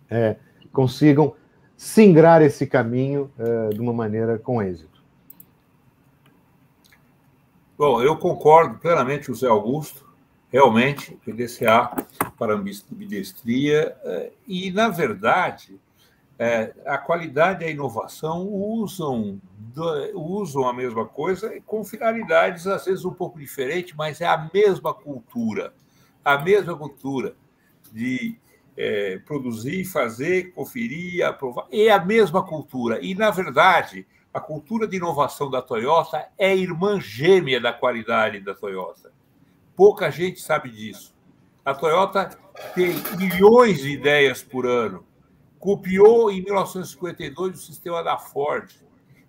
é, 0.08 0.36
consigam 0.72 1.34
singrar 1.76 2.42
esse 2.42 2.64
caminho 2.64 3.30
uh, 3.36 3.74
de 3.74 3.80
uma 3.80 3.92
maneira 3.92 4.38
com 4.38 4.62
êxito. 4.62 5.02
Bom, 7.76 8.00
eu 8.00 8.16
concordo 8.16 8.78
plenamente 8.78 9.26
com 9.26 9.32
o 9.32 9.34
Zé 9.34 9.48
Augusto. 9.48 10.08
Realmente, 10.48 11.18
PDCA 11.24 12.06
para 12.38 12.54
ambidestria. 12.54 13.96
Uh, 14.04 14.32
e, 14.46 14.70
na 14.70 14.88
verdade, 14.90 15.80
uh, 16.42 16.80
a 16.86 16.98
qualidade 16.98 17.64
e 17.64 17.68
a 17.68 17.70
inovação 17.70 18.48
usam, 18.48 19.40
usam 20.14 20.68
a 20.68 20.72
mesma 20.72 21.06
coisa 21.06 21.60
com 21.66 21.84
finalidades, 21.84 22.66
às 22.66 22.84
vezes, 22.84 23.04
um 23.04 23.12
pouco 23.12 23.38
diferentes, 23.38 23.94
mas 23.94 24.20
é 24.20 24.26
a 24.26 24.48
mesma 24.52 24.92
cultura. 24.92 25.72
A 26.24 26.38
mesma 26.38 26.76
cultura 26.76 27.34
de 27.92 28.36
é, 28.76 29.18
produzir, 29.18 29.84
fazer, 29.84 30.52
conferir, 30.52 31.24
aprovar. 31.24 31.66
É 31.70 31.90
a 31.90 32.04
mesma 32.04 32.42
cultura. 32.44 32.98
E, 33.04 33.14
na 33.14 33.30
verdade, 33.30 34.06
a 34.32 34.40
cultura 34.40 34.86
de 34.86 34.96
inovação 34.96 35.50
da 35.50 35.60
Toyota 35.60 36.28
é 36.38 36.56
irmã 36.56 37.00
gêmea 37.00 37.60
da 37.60 37.72
qualidade 37.72 38.40
da 38.40 38.54
Toyota. 38.54 39.12
Pouca 39.76 40.10
gente 40.10 40.40
sabe 40.40 40.70
disso. 40.70 41.14
A 41.64 41.74
Toyota 41.74 42.30
tem 42.74 42.94
milhões 43.16 43.80
de 43.80 43.90
ideias 43.90 44.42
por 44.42 44.66
ano. 44.66 45.04
Copiou 45.62 46.28
em 46.28 46.42
1952 46.42 47.54
o 47.54 47.62
sistema 47.62 48.02
da 48.02 48.18
Ford. 48.18 48.68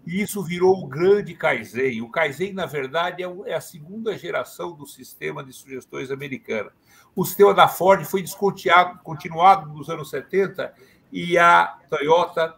E 0.04 0.20
isso 0.20 0.42
virou 0.42 0.84
o 0.84 0.88
grande 0.88 1.36
Kaizen. 1.36 2.02
O 2.02 2.10
Kaizen, 2.10 2.54
na 2.54 2.66
verdade, 2.66 3.22
é, 3.22 3.28
é 3.46 3.54
a 3.54 3.62
segunda 3.62 4.18
geração 4.18 4.72
do 4.72 4.88
sistema 4.88 5.44
de 5.44 5.54
sugestões 5.54 6.10
americana. 6.10 6.72
O 7.16 7.24
sistema 7.24 7.54
da 7.54 7.68
Ford 7.68 8.04
foi 8.04 8.24
descontinuado 8.24 8.98
continuado 9.04 9.72
nos 9.72 9.92
anos 9.92 10.10
70 10.10 10.74
e 11.12 11.38
a 11.38 11.78
Toyota 11.88 12.56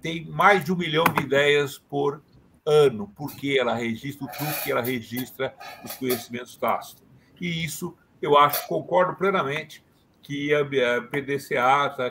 tem 0.00 0.24
mais 0.26 0.64
de 0.64 0.72
um 0.72 0.76
milhão 0.76 1.02
de 1.02 1.24
ideias 1.24 1.78
por 1.78 2.22
ano, 2.64 3.12
porque 3.16 3.56
ela 3.58 3.74
registra 3.74 4.24
o 4.24 4.30
truque, 4.30 4.70
ela 4.70 4.82
registra 4.82 5.52
os 5.84 5.94
conhecimentos 5.94 6.56
tácitos. 6.56 7.02
E 7.40 7.64
isso, 7.64 7.92
eu 8.22 8.38
acho, 8.38 8.68
concordo 8.68 9.16
plenamente 9.16 9.82
que 10.22 10.54
a 10.54 10.64
PDCA 11.02 11.86
está 11.90 12.10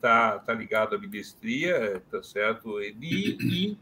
tá, 0.00 0.38
tá 0.38 0.54
ligado 0.54 0.96
à 0.96 0.98
ministria, 0.98 2.02
tá 2.10 2.22
certo? 2.22 2.80
E, 2.80 3.36
e 3.40 3.78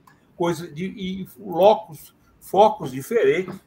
de 0.73 0.85
e 0.85 1.29
locos, 1.39 2.15
focos 2.41 2.91
diferentes, 2.93 3.59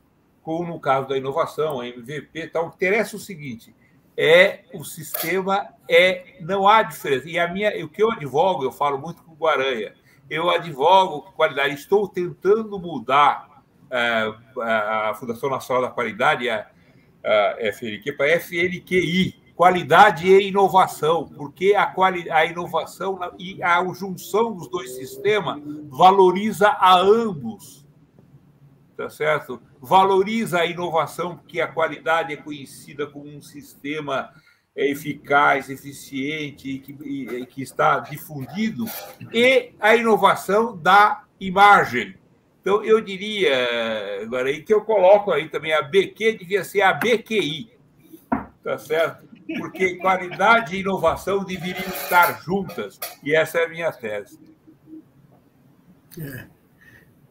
como 0.44 0.74
no 0.74 0.80
caso 0.80 1.08
da 1.08 1.18
inovação, 1.18 1.82
a 1.82 1.88
MVP, 1.88 2.48
tal. 2.48 2.68
Interessa 2.68 3.16
o 3.16 3.20
seguinte: 3.20 3.76
é 4.16 4.62
o 4.74 4.84
sistema 4.84 5.68
é 5.90 6.36
não 6.42 6.68
há 6.68 6.84
diferença. 6.84 7.28
E 7.28 7.40
a 7.40 7.48
minha, 7.48 7.70
o 7.84 7.90
que 7.90 8.04
eu 8.04 8.12
advogo, 8.12 8.64
eu 8.64 8.72
falo 8.72 8.98
muito 8.98 9.24
com 9.24 9.32
o 9.32 9.36
Guaranha. 9.36 9.94
Eu 10.30 10.50
advogo 10.50 11.32
qualidade. 11.34 11.74
Estou 11.74 12.08
tentando 12.08 12.78
mudar 12.80 13.64
é, 13.90 14.34
a 14.62 15.14
Fundação 15.16 15.50
Nacional 15.50 15.84
da 15.84 15.90
Qualidade, 15.90 16.50
a, 16.50 16.68
a 17.24 17.58
FNQ, 17.72 18.12
para 18.14 18.40
FNQI, 18.40 19.39
qualidade 19.60 20.26
e 20.26 20.48
inovação, 20.48 21.28
porque 21.36 21.76
a, 21.76 21.86
quali 21.86 22.32
a 22.32 22.46
inovação 22.46 23.20
e 23.38 23.62
a 23.62 23.84
junção 23.94 24.56
dos 24.56 24.70
dois 24.70 24.96
sistemas 24.96 25.62
valoriza 25.90 26.70
a 26.70 26.98
ambos. 26.98 27.86
Tá 28.96 29.10
certo? 29.10 29.62
Valoriza 29.82 30.62
a 30.62 30.66
inovação, 30.66 31.36
porque 31.36 31.60
a 31.60 31.68
qualidade 31.68 32.32
é 32.32 32.38
conhecida 32.38 33.06
como 33.06 33.28
um 33.28 33.42
sistema 33.42 34.32
eficaz, 34.74 35.70
eficiente, 35.70 36.80
que, 36.80 37.46
que 37.46 37.62
está 37.62 38.00
difundido, 38.00 38.86
e 39.34 39.74
a 39.78 39.94
inovação 39.94 40.78
da 40.78 41.26
imagem. 41.38 42.16
Então, 42.62 42.82
eu 42.82 43.02
diria, 43.02 44.22
agora 44.22 44.48
aí, 44.48 44.64
que 44.64 44.74
eu 44.74 44.86
coloco 44.86 45.34
aí 45.34 45.50
também 45.50 45.74
a 45.74 45.82
BQ, 45.82 46.38
devia 46.38 46.64
ser 46.64 46.82
a 46.82 46.94
BQI, 46.94 47.78
tá 48.64 48.78
certo? 48.78 49.29
Porque 49.58 49.96
qualidade 49.96 50.76
e 50.76 50.82
inovação 50.82 51.44
deveriam 51.44 51.88
estar 51.88 52.42
juntas, 52.44 53.00
e 53.24 53.36
essa 53.36 53.60
é 53.60 53.66
a 53.66 53.70
minha 53.70 53.92
tese. 53.92 54.40
É. 56.20 56.46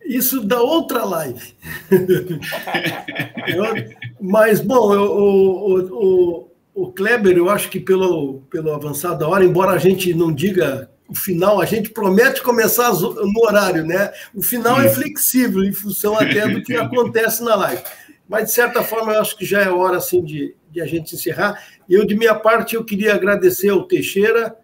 Isso 0.05 0.45
da 0.45 0.61
outra 0.61 1.05
live. 1.05 1.55
mas, 4.21 4.61
bom, 4.61 4.97
o, 4.97 5.81
o, 5.81 6.51
o, 6.75 6.93
Kleber, 6.93 7.37
eu 7.37 7.51
acho 7.51 7.69
que 7.69 7.79
pelo, 7.79 8.41
pelo 8.51 8.73
avançado 8.73 9.19
da 9.19 9.29
hora, 9.29 9.45
embora 9.45 9.73
a 9.73 9.79
gente 9.79 10.15
não 10.15 10.33
diga 10.33 10.91
o 11.09 11.15
final, 11.15 11.61
a 11.61 11.65
gente 11.65 11.91
promete 11.91 12.43
começar 12.43 12.93
no 12.93 13.43
horário, 13.43 13.85
né? 13.85 14.13
O 14.35 14.43
final 14.43 14.81
é 14.81 14.89
flexível, 14.89 15.65
em 15.65 15.73
função 15.73 16.15
até 16.15 16.49
do 16.49 16.63
que 16.63 16.73
acontece 16.77 17.43
na 17.43 17.55
live. 17.55 17.83
Mas, 18.29 18.45
de 18.45 18.53
certa 18.53 18.83
forma, 18.83 19.13
eu 19.13 19.21
acho 19.21 19.37
que 19.37 19.45
já 19.45 19.63
é 19.63 19.71
hora 19.71 19.97
assim, 19.97 20.23
de, 20.23 20.55
de 20.71 20.81
a 20.81 20.87
gente 20.87 21.15
encerrar. 21.15 21.63
Eu, 21.89 22.05
de 22.05 22.15
minha 22.15 22.35
parte, 22.35 22.75
eu 22.77 22.85
queria 22.85 23.15
agradecer 23.15 23.71
ao 23.71 23.85
Teixeira, 23.85 24.55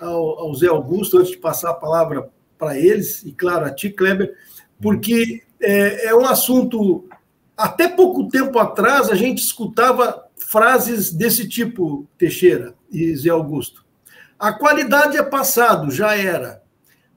ao, 0.00 0.40
ao 0.40 0.54
Zé 0.54 0.66
Augusto, 0.66 1.18
antes 1.18 1.30
de 1.30 1.36
passar 1.36 1.70
a 1.70 1.74
palavra 1.74 2.28
para 2.58 2.78
eles, 2.78 3.22
e, 3.22 3.32
claro, 3.32 3.64
a 3.64 3.70
ti, 3.70 3.90
Kleber, 3.90 4.34
porque 4.82 5.42
é, 5.60 6.08
é 6.08 6.14
um 6.14 6.24
assunto. 6.24 7.08
Até 7.56 7.86
pouco 7.86 8.28
tempo 8.28 8.58
atrás, 8.58 9.08
a 9.08 9.14
gente 9.14 9.38
escutava 9.38 10.24
frases 10.36 11.12
desse 11.12 11.48
tipo, 11.48 12.06
Teixeira 12.18 12.74
e 12.90 13.14
Zé 13.14 13.30
Augusto. 13.30 13.84
A 14.36 14.52
qualidade 14.52 15.16
é 15.16 15.22
passado, 15.22 15.90
já 15.90 16.16
era. 16.16 16.63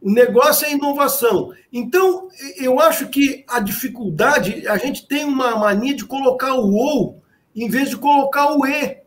O 0.02 0.12
negócio 0.12 0.66
é 0.66 0.74
inovação. 0.74 1.54
Então, 1.74 2.30
eu 2.58 2.80
acho 2.80 3.08
que 3.08 3.44
a 3.48 3.60
dificuldade, 3.60 4.68
a 4.68 4.78
gente 4.78 5.08
tem 5.08 5.26
uma 5.26 5.56
mania 5.56 5.96
de 5.96 6.06
colocar 6.06 6.54
o 6.54 6.74
ou 6.74 7.22
em 7.56 7.68
vez 7.68 7.90
de 7.90 7.98
colocar 7.98 8.54
o 8.54 8.66
e. 8.66 8.98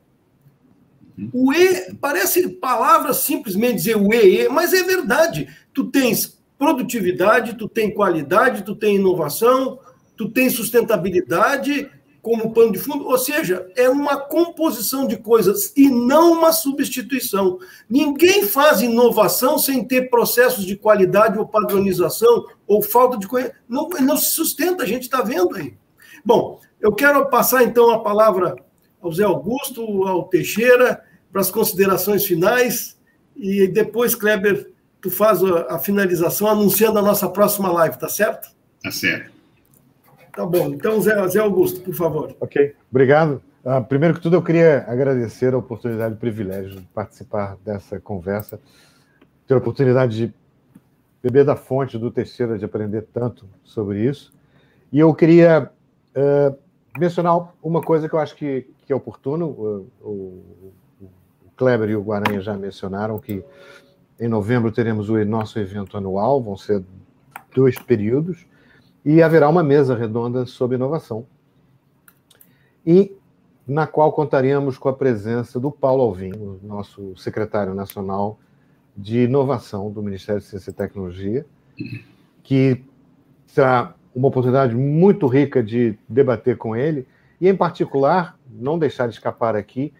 O 1.32 1.52
e 1.52 1.94
parece 1.94 2.48
palavra 2.48 3.12
simplesmente 3.12 3.76
dizer 3.76 3.96
o 3.96 4.12
e, 4.12 4.42
e, 4.42 4.48
mas 4.48 4.72
é 4.72 4.82
verdade. 4.82 5.48
Tu 5.72 5.84
tens 5.84 6.40
produtividade, 6.58 7.56
tu 7.56 7.68
tem 7.68 7.92
qualidade, 7.92 8.64
tu 8.64 8.74
tem 8.74 8.96
inovação, 8.96 9.78
tu 10.16 10.28
tem 10.28 10.50
sustentabilidade, 10.50 11.90
como 12.22 12.52
pano 12.52 12.72
de 12.72 12.78
fundo, 12.78 13.06
ou 13.06 13.18
seja, 13.18 13.66
é 13.74 13.88
uma 13.88 14.16
composição 14.16 15.06
de 15.06 15.16
coisas 15.16 15.72
e 15.76 15.88
não 15.88 16.32
uma 16.32 16.52
substituição. 16.52 17.58
Ninguém 17.88 18.46
faz 18.46 18.82
inovação 18.82 19.58
sem 19.58 19.84
ter 19.84 20.10
processos 20.10 20.66
de 20.66 20.76
qualidade 20.76 21.38
ou 21.38 21.46
padronização 21.46 22.44
ou 22.66 22.82
falta 22.82 23.16
de 23.16 23.26
conhecimento. 23.26 23.60
Não, 23.68 23.88
não 23.88 24.16
se 24.16 24.30
sustenta, 24.30 24.82
a 24.82 24.86
gente 24.86 25.04
está 25.04 25.22
vendo 25.22 25.56
aí. 25.56 25.74
Bom, 26.24 26.60
eu 26.80 26.92
quero 26.92 27.28
passar 27.30 27.62
então 27.62 27.90
a 27.90 28.00
palavra 28.00 28.56
ao 29.00 29.12
Zé 29.12 29.24
Augusto, 29.24 30.06
ao 30.06 30.24
Teixeira, 30.24 31.02
para 31.32 31.40
as 31.40 31.50
considerações 31.50 32.26
finais 32.26 32.98
e 33.34 33.66
depois, 33.66 34.14
Kleber, 34.14 34.70
tu 35.00 35.10
faz 35.10 35.42
a, 35.42 35.76
a 35.76 35.78
finalização 35.78 36.48
anunciando 36.48 36.98
a 36.98 37.02
nossa 37.02 37.28
próxima 37.28 37.72
live, 37.72 37.98
tá 37.98 38.08
certo? 38.08 38.50
Tá 38.82 38.90
certo. 38.90 39.39
Tá 40.32 40.46
bom. 40.46 40.68
Então, 40.68 41.00
Zé, 41.00 41.28
Zé 41.28 41.40
Augusto, 41.40 41.80
por 41.80 41.94
favor. 41.94 42.36
Ok, 42.40 42.74
obrigado. 42.90 43.42
Uh, 43.64 43.84
primeiro 43.84 44.14
que 44.14 44.20
tudo, 44.20 44.36
eu 44.36 44.42
queria 44.42 44.84
agradecer 44.88 45.52
a 45.52 45.58
oportunidade 45.58 46.14
e 46.14 46.16
o 46.16 46.20
privilégio 46.20 46.80
de 46.80 46.86
participar 46.94 47.56
dessa 47.64 48.00
conversa, 48.00 48.58
ter 49.46 49.54
a 49.54 49.58
oportunidade 49.58 50.16
de 50.16 50.34
beber 51.22 51.44
da 51.44 51.54
fonte 51.54 51.98
do 51.98 52.10
Teixeira, 52.10 52.58
de 52.58 52.64
aprender 52.64 53.02
tanto 53.12 53.46
sobre 53.62 54.02
isso. 54.02 54.32
E 54.90 54.98
eu 54.98 55.14
queria 55.14 55.70
uh, 56.16 56.56
mencionar 56.98 57.52
uma 57.62 57.82
coisa 57.82 58.08
que 58.08 58.14
eu 58.14 58.18
acho 58.18 58.34
que, 58.34 58.66
que 58.86 58.92
é 58.92 58.96
oportuno, 58.96 59.46
o, 59.46 59.86
o, 60.00 60.10
o 61.02 61.50
Kleber 61.56 61.90
e 61.90 61.96
o 61.96 62.02
Guaranha 62.02 62.40
já 62.40 62.56
mencionaram, 62.56 63.18
que 63.18 63.44
em 64.18 64.28
novembro 64.28 64.72
teremos 64.72 65.10
o 65.10 65.22
nosso 65.24 65.58
evento 65.58 65.96
anual, 65.96 66.42
vão 66.42 66.56
ser 66.56 66.82
dois 67.54 67.78
períodos, 67.78 68.46
e 69.04 69.22
haverá 69.22 69.48
uma 69.48 69.62
mesa 69.62 69.94
redonda 69.94 70.44
sobre 70.46 70.76
inovação, 70.76 71.26
e 72.86 73.16
na 73.66 73.86
qual 73.86 74.12
contaremos 74.12 74.78
com 74.78 74.88
a 74.88 74.92
presença 74.92 75.60
do 75.60 75.70
Paulo 75.70 76.02
Alvim, 76.02 76.32
nosso 76.62 77.16
secretário 77.16 77.74
nacional 77.74 78.38
de 78.96 79.24
inovação 79.24 79.90
do 79.90 80.02
Ministério 80.02 80.40
de 80.40 80.46
Ciência 80.46 80.70
e 80.70 80.74
Tecnologia, 80.74 81.46
que 82.42 82.84
será 83.46 83.94
uma 84.14 84.28
oportunidade 84.28 84.74
muito 84.74 85.26
rica 85.26 85.62
de 85.62 85.96
debater 86.08 86.56
com 86.56 86.74
ele, 86.74 87.06
e, 87.40 87.48
em 87.48 87.56
particular, 87.56 88.38
não 88.50 88.78
deixar 88.78 89.06
de 89.06 89.14
escapar 89.14 89.56
aqui 89.56 89.94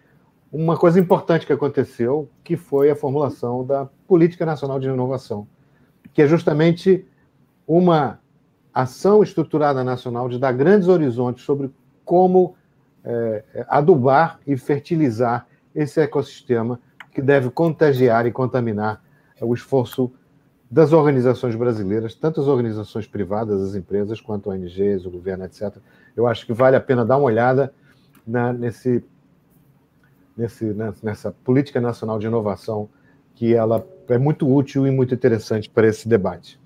uma 0.51 0.77
coisa 0.77 0.99
importante 0.99 1.45
que 1.45 1.53
aconteceu, 1.53 2.29
que 2.43 2.57
foi 2.57 2.91
a 2.91 2.95
formulação 2.95 3.65
da 3.65 3.87
Política 4.05 4.45
Nacional 4.45 4.79
de 4.79 4.87
Inovação, 4.87 5.47
que 6.13 6.21
é 6.21 6.27
justamente 6.27 7.05
uma 7.65 8.19
ação 8.73 9.21
estruturada 9.21 9.83
nacional 9.83 10.29
de 10.29 10.39
dar 10.39 10.51
grandes 10.53 10.87
horizontes 10.87 11.43
sobre 11.43 11.71
como 12.05 12.55
é, 13.03 13.65
adubar 13.67 14.39
e 14.45 14.55
fertilizar 14.57 15.47
esse 15.73 15.99
ecossistema 15.99 16.79
que 17.11 17.21
deve 17.21 17.49
contagiar 17.49 18.25
e 18.25 18.31
contaminar 18.31 19.01
o 19.41 19.53
esforço 19.53 20.11
das 20.69 20.93
organizações 20.93 21.55
brasileiras, 21.55 22.15
tanto 22.15 22.39
as 22.39 22.47
organizações 22.47 23.05
privadas, 23.05 23.61
as 23.61 23.75
empresas, 23.75 24.21
quanto 24.21 24.49
ONGs, 24.49 25.05
o 25.05 25.11
governo, 25.11 25.43
etc. 25.43 25.75
Eu 26.15 26.27
acho 26.27 26.45
que 26.45 26.53
vale 26.53 26.77
a 26.77 26.79
pena 26.79 27.03
dar 27.03 27.17
uma 27.17 27.25
olhada 27.25 27.73
na, 28.25 28.53
nesse, 28.53 29.03
nesse, 30.37 30.73
nessa 31.03 31.31
política 31.43 31.81
nacional 31.81 32.17
de 32.19 32.27
inovação, 32.27 32.87
que 33.35 33.53
ela 33.53 33.85
é 34.07 34.17
muito 34.17 34.49
útil 34.49 34.87
e 34.87 34.91
muito 34.91 35.13
interessante 35.13 35.69
para 35.69 35.87
esse 35.87 36.07
debate. 36.07 36.60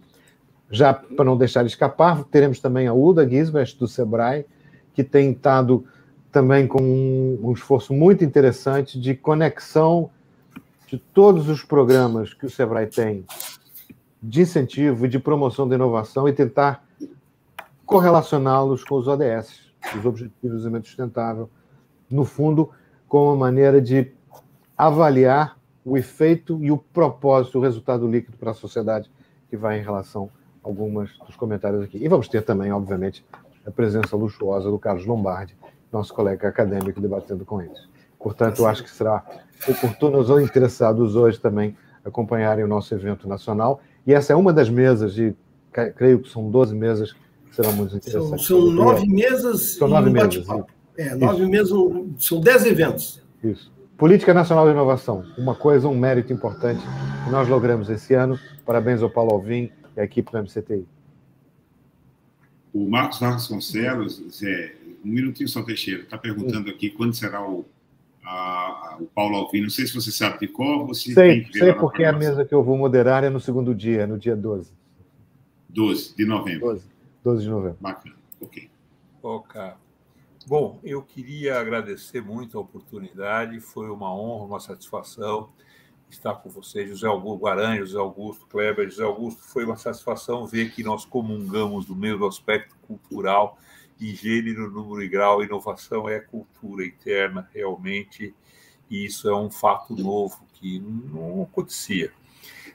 Já 0.76 0.94
para 0.94 1.24
não 1.24 1.38
deixar 1.38 1.64
de 1.64 1.70
escapar, 1.70 2.26
teremos 2.26 2.60
também 2.60 2.86
a 2.86 2.94
Uda 2.94 3.26
Gisbert, 3.26 3.78
do 3.80 3.88
Sebrae, 3.88 4.46
que 4.94 5.06
tem 5.06 5.32
estado 5.32 5.86
também 6.34 6.68
com 6.68 6.82
um, 6.82 7.54
esforço 7.54 7.94
muito 7.94 8.26
interessante 8.26 9.00
de 9.00 9.16
conexão 9.16 10.10
de 10.86 10.98
todos 10.98 11.48
os 11.48 11.64
programas 11.64 12.34
que 12.34 12.46
o 12.46 12.50
Sebrae 12.50 12.88
tem 12.88 13.26
de 14.22 14.42
incentivo 14.42 15.06
e 15.06 15.08
de 15.08 15.18
promoção 15.18 15.66
da 15.66 15.76
inovação 15.76 16.28
e 16.28 16.34
tentar 16.34 16.86
correlacioná-los 17.86 18.84
com 18.84 18.96
os 18.96 19.08
ODS, 19.08 19.72
os 19.98 20.06
Objetivos 20.06 20.42
de 20.42 20.50
Desenvolvimento 20.50 20.88
Sustentável, 20.88 21.50
no 22.10 22.26
fundo, 22.26 22.70
como 23.08 23.28
uma 23.28 23.38
maneira 23.38 23.82
de 23.82 24.12
avaliar 24.78 25.58
o 25.86 25.98
efeito 25.98 26.62
e 26.62 26.70
o 26.70 26.78
propósito, 26.78 27.60
o 27.60 27.62
resultado 27.62 28.06
líquido 28.06 28.36
para 28.36 28.52
a 28.52 28.54
sociedade 28.54 29.10
que 29.50 29.56
vai 29.56 29.80
em 29.80 29.82
relação 29.82 30.30
algumas 30.66 31.12
dos 31.26 31.36
comentários 31.36 31.84
aqui. 31.84 31.98
E 32.04 32.08
vamos 32.08 32.28
ter 32.28 32.42
também, 32.42 32.72
obviamente, 32.72 33.24
a 33.66 33.72
presença 33.72 34.16
luxuosa 34.16 34.70
do 34.70 34.80
Carlos 34.80 35.06
Lombardi, 35.06 35.56
nosso 35.92 36.14
colega 36.14 36.48
acadêmico, 36.48 37.00
debatendo 37.00 37.46
com 37.46 37.62
eles. 37.62 37.88
Portanto, 38.20 38.60
eu 38.60 38.68
acho 38.68 38.84
que 38.84 38.90
será 38.90 39.24
oportuno 39.68 40.18
os 40.18 40.30
interessados 40.42 41.16
hoje 41.16 41.40
também 41.40 41.78
acompanharem 42.04 42.66
o 42.66 42.68
nosso 42.68 42.94
evento 42.94 43.28
nacional. 43.28 43.80
E 44.06 44.14
essa 44.14 44.34
é 44.34 44.36
uma 44.36 44.52
das 44.52 44.70
mesas, 44.70 45.14
de, 45.14 45.36
creio 45.96 46.20
que 46.20 46.30
são 46.30 46.50
12 46.50 46.76
mesas, 46.76 47.14
que 47.14 47.56
serão 47.56 47.74
muito 47.74 47.96
interessantes. 47.96 48.46
São, 48.46 48.62
são 48.62 48.72
nove 48.72 49.08
mesas 49.08 49.76
são 49.76 49.88
nove 49.88 50.10
mesas. 50.10 50.46
É, 50.98 51.16
nove 51.16 51.46
mesas, 51.46 51.78
são 52.18 52.40
dez 52.40 52.66
eventos. 52.66 53.24
Isso. 53.44 53.72
Política 53.98 54.34
Nacional 54.34 54.66
de 54.66 54.72
Inovação, 54.72 55.24
uma 55.38 55.56
coisa, 55.56 55.88
um 55.88 55.98
mérito 55.98 56.34
importante 56.34 56.82
que 57.24 57.32
nós 57.32 57.48
logramos 57.48 57.90
esse 57.90 58.14
ano. 58.14 58.38
Parabéns 58.66 59.02
ao 59.02 59.10
Paulo 59.10 59.34
Alvim 59.34 59.72
e 59.96 60.02
à 60.02 60.04
equipe 60.04 60.32
do 60.32 60.38
MCTI. 60.38 60.86
O 62.74 62.90
Marcos 62.90 63.20
Vasconcelos, 63.20 64.22
Zé, 64.30 64.76
um 65.04 65.10
minutinho 65.10 65.48
só, 65.48 65.64
Teixeira, 65.64 66.04
está 66.04 66.18
perguntando 66.18 66.70
aqui 66.70 66.90
quando 66.90 67.14
será 67.14 67.48
o, 67.48 67.66
a, 68.24 68.98
o 69.00 69.06
Paulo 69.06 69.38
Alvim. 69.38 69.62
Não 69.62 69.70
sei 69.70 69.88
se 69.88 69.94
você 69.94 70.12
sabe 70.12 70.40
de 70.40 70.48
qual. 70.50 70.86
Você 70.88 71.14
sei, 71.14 71.48
sei 71.54 71.74
porque 71.74 72.04
a 72.04 72.12
mesa 72.12 72.44
que 72.44 72.54
eu 72.54 72.64
vou 72.64 72.78
moderar 72.78 73.24
é 73.24 73.30
no 73.30 73.40
segundo 73.40 73.74
dia, 73.74 74.06
no 74.06 74.18
dia 74.18 74.36
12. 74.36 74.72
12 75.70 76.16
de 76.16 76.26
novembro. 76.26 76.68
12, 76.68 76.86
12 77.24 77.44
de 77.44 77.50
novembro. 77.50 77.78
Bacana, 77.80 78.16
ok. 78.42 78.70
Ok. 79.24 79.62
Bom, 80.48 80.80
eu 80.84 81.02
queria 81.02 81.60
agradecer 81.60 82.22
muito 82.22 82.58
a 82.58 82.62
oportunidade, 82.62 83.60
foi 83.60 83.90
uma 83.90 84.14
honra, 84.14 84.46
uma 84.46 84.60
satisfação 84.60 85.50
estar 86.16 86.36
com 86.36 86.50
vocês, 86.50 86.90
José 86.90 87.08
Augusto 87.08 87.44
Guaranha, 87.44 87.86
José 87.86 87.98
Augusto 87.98 88.46
Kleber, 88.48 88.90
José 88.90 89.04
Augusto, 89.04 89.44
foi 89.44 89.66
uma 89.66 89.78
satisfação 89.78 90.46
ver 90.46 90.72
que 90.72 90.84
nós 90.84 91.06
comungamos 91.06 91.86
do 91.86 91.96
mesmo 91.96 92.26
aspecto 92.26 92.76
cultural 92.88 93.58
e 94.00 94.14
gênero, 94.14 94.70
número 94.70 95.04
e 95.04 95.08
grau, 95.08 95.44
inovação 95.44 96.10
é 96.10 96.20
cultura 96.20 96.86
interna 96.86 97.50
realmente, 97.54 98.34
e 98.90 99.06
isso 99.06 99.30
é 99.30 99.36
um 99.36 99.50
fato 99.50 99.96
novo 99.96 100.46
que 100.54 100.80
não 100.80 101.44
acontecia. 101.44 102.12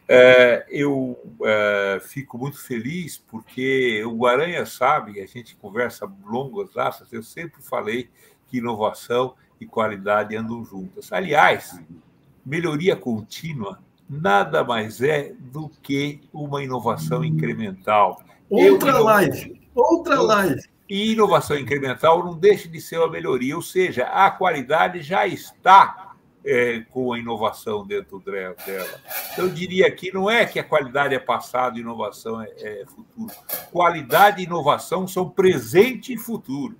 É, 0.08 0.66
eu 0.68 1.16
é, 1.44 2.00
fico 2.02 2.36
muito 2.36 2.58
feliz 2.58 3.16
porque 3.16 4.02
o 4.04 4.16
Guaranha 4.16 4.66
sabe, 4.66 5.20
a 5.20 5.26
gente 5.26 5.54
conversa 5.56 6.10
longas 6.24 6.72
datas, 6.72 7.12
eu 7.12 7.22
sempre 7.22 7.62
falei 7.62 8.10
que 8.48 8.58
inovação 8.58 9.34
e 9.60 9.66
qualidade 9.66 10.34
andam 10.34 10.64
juntas. 10.64 11.12
Aliás, 11.12 11.78
melhoria 12.44 12.96
contínua 12.96 13.78
nada 14.10 14.64
mais 14.64 15.00
é 15.00 15.32
do 15.38 15.68
que 15.82 16.20
uma 16.32 16.64
inovação 16.64 17.24
incremental. 17.24 18.20
Outra 18.48 18.90
eu, 18.90 19.04
live, 19.04 19.60
outra 19.72 20.20
live. 20.20 20.60
E 20.88 21.12
inovação 21.12 21.56
incremental 21.56 22.24
não 22.24 22.36
deixa 22.36 22.68
de 22.68 22.80
ser 22.80 22.98
uma 22.98 23.08
melhoria, 23.08 23.54
ou 23.54 23.62
seja, 23.62 24.06
a 24.06 24.28
qualidade 24.28 25.00
já 25.02 25.24
está 25.28 26.16
é, 26.44 26.80
com 26.90 27.12
a 27.12 27.18
inovação 27.20 27.86
dentro 27.86 28.18
dela. 28.18 28.56
Eu 29.38 29.48
diria 29.48 29.88
que 29.92 30.12
não 30.12 30.28
é 30.28 30.44
que 30.44 30.58
a 30.58 30.64
qualidade 30.64 31.14
é 31.14 31.18
passado 31.20 31.78
e 31.78 31.80
inovação 31.80 32.42
é, 32.42 32.50
é 32.58 32.84
futuro. 32.86 33.32
Qualidade 33.70 34.42
e 34.42 34.46
inovação 34.46 35.06
são 35.06 35.28
presente 35.28 36.12
e 36.12 36.18
futuro. 36.18 36.76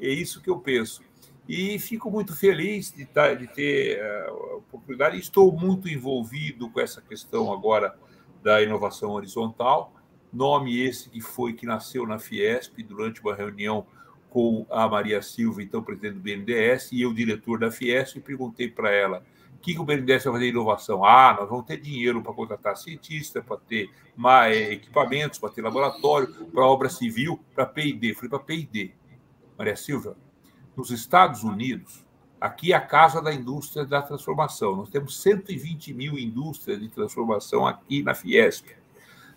É 0.00 0.08
isso 0.08 0.42
que 0.42 0.50
eu 0.50 0.58
penso. 0.58 1.02
E 1.48 1.78
fico 1.78 2.10
muito 2.10 2.36
feliz 2.36 2.92
de, 2.92 3.06
tá, 3.06 3.32
de 3.32 3.46
ter 3.46 3.98
é, 3.98 4.26
a 4.28 4.56
oportunidade. 4.56 5.18
Estou 5.18 5.50
muito 5.50 5.88
envolvido 5.88 6.68
com 6.68 6.78
essa 6.78 7.00
questão 7.00 7.50
agora 7.50 7.96
da 8.42 8.62
inovação 8.62 9.12
horizontal. 9.12 9.94
Nome 10.30 10.78
esse 10.78 11.08
que 11.08 11.22
foi 11.22 11.54
que 11.54 11.64
nasceu 11.64 12.06
na 12.06 12.18
Fiesp 12.18 12.82
durante 12.82 13.22
uma 13.22 13.34
reunião 13.34 13.86
com 14.28 14.66
a 14.68 14.86
Maria 14.86 15.22
Silva, 15.22 15.62
então 15.62 15.82
presidente 15.82 16.16
do 16.16 16.20
BNDES, 16.20 16.92
e 16.92 17.00
eu, 17.00 17.14
diretor 17.14 17.58
da 17.58 17.70
Fiesp, 17.70 18.18
e 18.18 18.20
perguntei 18.20 18.68
para 18.68 18.90
ela 18.90 19.24
o 19.54 19.58
que, 19.58 19.72
que 19.72 19.80
o 19.80 19.84
BNDES 19.84 20.24
vai 20.24 20.34
fazer 20.34 20.44
de 20.44 20.50
inovação. 20.50 21.02
Ah, 21.02 21.34
nós 21.40 21.48
vamos 21.48 21.64
ter 21.64 21.80
dinheiro 21.80 22.22
para 22.22 22.34
contratar 22.34 22.76
cientistas, 22.76 23.42
para 23.42 23.56
ter 23.56 23.90
mais 24.14 24.54
equipamentos, 24.70 25.38
para 25.38 25.48
ter 25.48 25.62
laboratório, 25.62 26.28
para 26.52 26.66
obra 26.66 26.90
civil, 26.90 27.40
para 27.54 27.64
P&D. 27.64 28.12
Falei 28.12 28.28
para 28.28 28.38
P&D. 28.38 28.92
Maria 29.56 29.74
Silva, 29.74 30.14
nos 30.78 30.92
Estados 30.92 31.42
Unidos, 31.42 32.06
aqui 32.40 32.72
é 32.72 32.76
a 32.76 32.80
casa 32.80 33.20
da 33.20 33.34
indústria 33.34 33.84
da 33.84 34.00
transformação. 34.00 34.76
Nós 34.76 34.88
temos 34.88 35.20
120 35.20 35.92
mil 35.92 36.16
indústrias 36.16 36.78
de 36.78 36.88
transformação 36.88 37.66
aqui 37.66 38.00
na 38.00 38.14
Fiesp. 38.14 38.68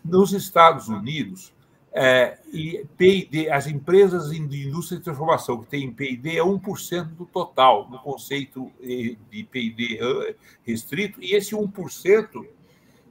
Nos 0.05 0.33
Estados 0.33 0.87
Unidos, 0.87 1.51
é, 1.91 2.37
e 2.53 2.85
as 3.51 3.65
empresas 3.65 4.29
de 4.29 4.37
indústria 4.37 4.99
de 4.99 5.03
transformação 5.03 5.63
que 5.63 5.69
têm 5.69 5.91
P&D 5.91 6.37
é 6.37 6.43
1% 6.43 7.05
do 7.05 7.25
total, 7.25 7.89
no 7.89 7.97
conceito 7.97 8.71
de 8.79 9.43
P&D 9.43 9.97
eh, 9.99 10.35
restrito, 10.63 11.21
e 11.21 11.33
esse 11.33 11.55
1% 11.55 12.45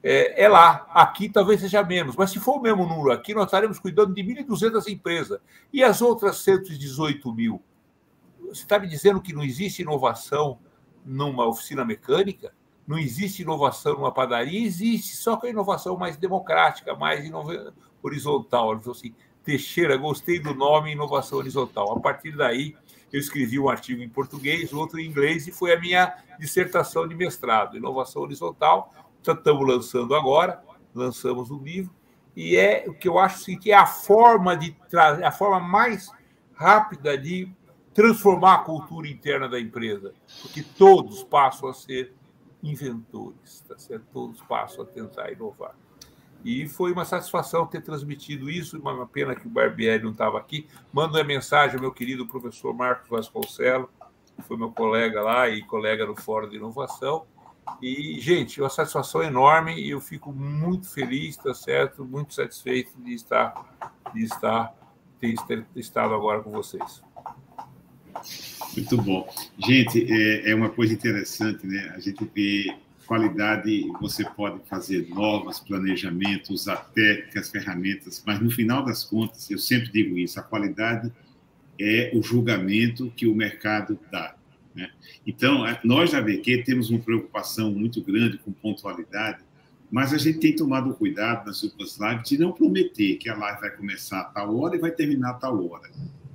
é, 0.05 0.44
é 0.44 0.48
lá. 0.48 0.86
Aqui 0.94 1.28
talvez 1.28 1.61
seja 1.61 1.82
menos, 1.82 2.15
mas 2.15 2.31
se 2.31 2.39
for 2.39 2.59
o 2.59 2.62
mesmo 2.62 2.86
número 2.86 3.11
aqui, 3.11 3.35
nós 3.35 3.47
estaremos 3.47 3.81
cuidando 3.81 4.15
de 4.15 4.23
1.200 4.23 4.89
empresas. 4.89 5.40
E 5.73 5.82
as 5.82 6.01
outras 6.01 6.39
118 6.39 7.35
mil? 7.35 7.61
Você 8.51 8.62
está 8.62 8.78
me 8.78 8.86
dizendo 8.86 9.20
que 9.20 9.32
não 9.32 9.43
existe 9.43 9.82
inovação 9.82 10.59
numa 11.05 11.47
oficina 11.47 11.85
mecânica? 11.85 12.52
Não 12.86 12.98
existe 12.98 13.43
inovação 13.43 13.94
numa 13.94 14.12
padaria? 14.12 14.66
Existe, 14.66 15.16
só 15.16 15.36
que 15.36 15.47
a 15.47 15.51
inovação 15.51 15.97
mais 15.97 16.16
democrática, 16.16 16.94
mais 16.94 17.24
horizontal. 18.02 18.72
Ele 18.72 18.81
falou 18.81 18.97
assim: 18.97 19.14
Teixeira, 19.44 19.97
gostei 19.97 20.39
do 20.39 20.55
nome 20.55 20.93
Inovação 20.93 21.39
Horizontal. 21.39 21.97
A 21.97 22.01
partir 22.01 22.36
daí, 22.36 22.77
eu 23.12 23.18
escrevi 23.18 23.59
um 23.59 23.68
artigo 23.68 24.02
em 24.02 24.09
português, 24.09 24.72
outro 24.72 25.01
em 25.01 25.06
inglês, 25.06 25.47
e 25.47 25.52
foi 25.52 25.72
a 25.72 25.81
minha 25.81 26.14
dissertação 26.39 27.09
de 27.09 27.14
mestrado, 27.14 27.77
Inovação 27.77 28.22
Horizontal. 28.22 28.93
Estamos 29.27 29.66
lançando 29.66 30.14
agora, 30.14 30.62
lançamos 30.94 31.51
o 31.51 31.56
um 31.56 31.62
livro, 31.62 31.94
e 32.36 32.56
é 32.56 32.85
o 32.86 32.94
que 32.94 33.09
eu 33.09 33.18
acho 33.18 33.36
assim, 33.36 33.59
que 33.59 33.72
é 33.72 33.74
a 33.74 33.86
forma 33.86 34.56
de 34.56 34.77
a 34.97 35.31
forma 35.32 35.60
mais 35.60 36.10
rápida 36.55 37.16
de 37.16 37.51
transformar 37.93 38.55
a 38.55 38.59
cultura 38.59 39.09
interna 39.09 39.49
da 39.49 39.61
empresa, 39.61 40.15
porque 40.43 40.62
todos 40.62 41.23
passam 41.23 41.69
a 41.69 41.75
ser 41.75 42.15
inventores, 42.62 43.61
tá 43.67 43.79
certo? 43.79 44.05
Todos 44.12 44.41
passam 44.43 44.85
a 44.85 44.87
tentar 44.87 45.31
inovar. 45.33 45.75
E 46.45 46.67
foi 46.67 46.93
uma 46.93 47.05
satisfação 47.05 47.67
ter 47.67 47.83
transmitido 47.83 48.49
isso, 48.49 48.79
uma 48.79 49.07
pena 49.07 49.35
que 49.35 49.47
o 49.47 49.51
Barbieri 49.51 50.03
não 50.03 50.12
estava 50.12 50.39
aqui. 50.39 50.67
Mando 50.93 51.19
a 51.19 51.25
mensagem 51.25 51.77
ao 51.77 51.83
meu 51.83 51.93
querido 51.93 52.27
professor 52.27 52.75
Marcos 52.75 53.09
Vasconcelos, 53.11 53.91
que 54.37 54.43
foi 54.43 54.57
meu 54.57 54.71
colega 54.71 55.23
lá 55.23 55.49
e 55.49 55.62
colega 55.62 56.07
no 56.07 56.17
Fórum 56.17 56.49
de 56.49 56.57
Inovação. 56.57 57.27
E, 57.83 58.19
gente, 58.21 58.61
uma 58.61 58.71
satisfação 58.71 59.23
enorme 59.23 59.79
e 59.79 59.91
eu 59.91 60.01
fico 60.01 60.33
muito 60.33 60.89
feliz, 60.89 61.37
tá 61.37 61.53
certo? 61.53 62.05
Muito 62.05 62.33
satisfeito 62.33 62.99
de 63.03 63.12
estar, 63.12 63.55
de 64.15 64.25
estar, 64.25 64.75
ter, 65.21 65.37
ter 65.47 65.67
estado 65.77 66.15
agora 66.15 66.43
com 66.43 66.51
vocês. 66.51 67.03
Muito 68.77 68.97
bom. 69.03 69.29
Gente, 69.67 70.07
é, 70.13 70.51
é 70.51 70.55
uma 70.55 70.71
coisa 70.71 70.93
interessante, 70.93 71.67
né? 71.67 71.93
A 71.95 72.01
gente 72.01 72.25
vê 72.35 72.75
qualidade, 73.11 73.91
você 74.01 74.25
pode 74.25 74.61
fazer 74.69 75.09
novos 75.09 75.59
planejamentos, 75.59 76.51
usar 76.51 76.77
técnicas, 76.95 77.51
ferramentas, 77.51 78.23
mas 78.25 78.41
no 78.41 78.49
final 78.53 78.85
das 78.85 79.03
contas, 79.03 79.51
eu 79.51 79.59
sempre 79.59 79.91
digo 79.91 80.17
isso, 80.17 80.39
a 80.39 80.45
qualidade 80.45 81.13
é 81.81 82.13
o 82.15 82.23
julgamento 82.23 83.11
que 83.17 83.27
o 83.27 83.35
mercado 83.35 83.99
dá. 84.13 84.37
Né? 84.73 84.89
Então, 85.27 85.65
nós 85.83 86.13
da 86.13 86.19
ABQ 86.19 86.63
temos 86.63 86.89
uma 86.89 87.01
preocupação 87.01 87.73
muito 87.73 88.01
grande 88.01 88.39
com 88.39 88.53
pontualidade, 88.53 89.43
mas 89.91 90.15
a 90.15 90.19
gente 90.19 90.39
tem 90.39 90.55
tomado 90.55 90.95
cuidado 90.95 91.47
nas 91.47 91.65
últimas 91.65 91.99
lives 91.99 92.29
de 92.29 92.39
não 92.39 92.53
prometer 92.53 93.17
que 93.17 93.29
a 93.29 93.35
live 93.35 93.61
vai 93.61 93.71
começar 93.71 94.21
a 94.21 94.25
tal 94.25 94.57
hora 94.57 94.77
e 94.77 94.79
vai 94.79 94.93
terminar 94.93 95.31
a 95.31 95.35
tal 95.35 95.69
hora. 95.69 95.91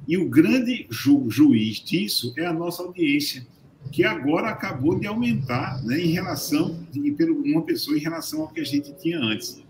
E 0.08 0.18
o 0.18 0.30
grande 0.30 0.86
ju 0.90 1.30
juiz 1.30 1.78
disso 1.78 2.34
é 2.38 2.46
a 2.46 2.54
nossa 2.54 2.84
audiência 2.84 3.46
que 3.92 4.04
agora 4.04 4.50
acabou 4.50 5.00
de 5.00 5.08
aumentar 5.08 5.84
né, 5.84 6.00
em 6.00 6.08
relação, 6.08 6.86
de, 6.92 7.12
pelo 7.12 7.42
uma 7.44 7.64
pessoa 7.64 7.98
em 7.98 8.02
relação 8.02 8.42
ao 8.42 8.48
que 8.50 8.60
a 8.60 8.64
gente 8.64 8.94
tinha 8.98 9.20
antes. 9.20 9.64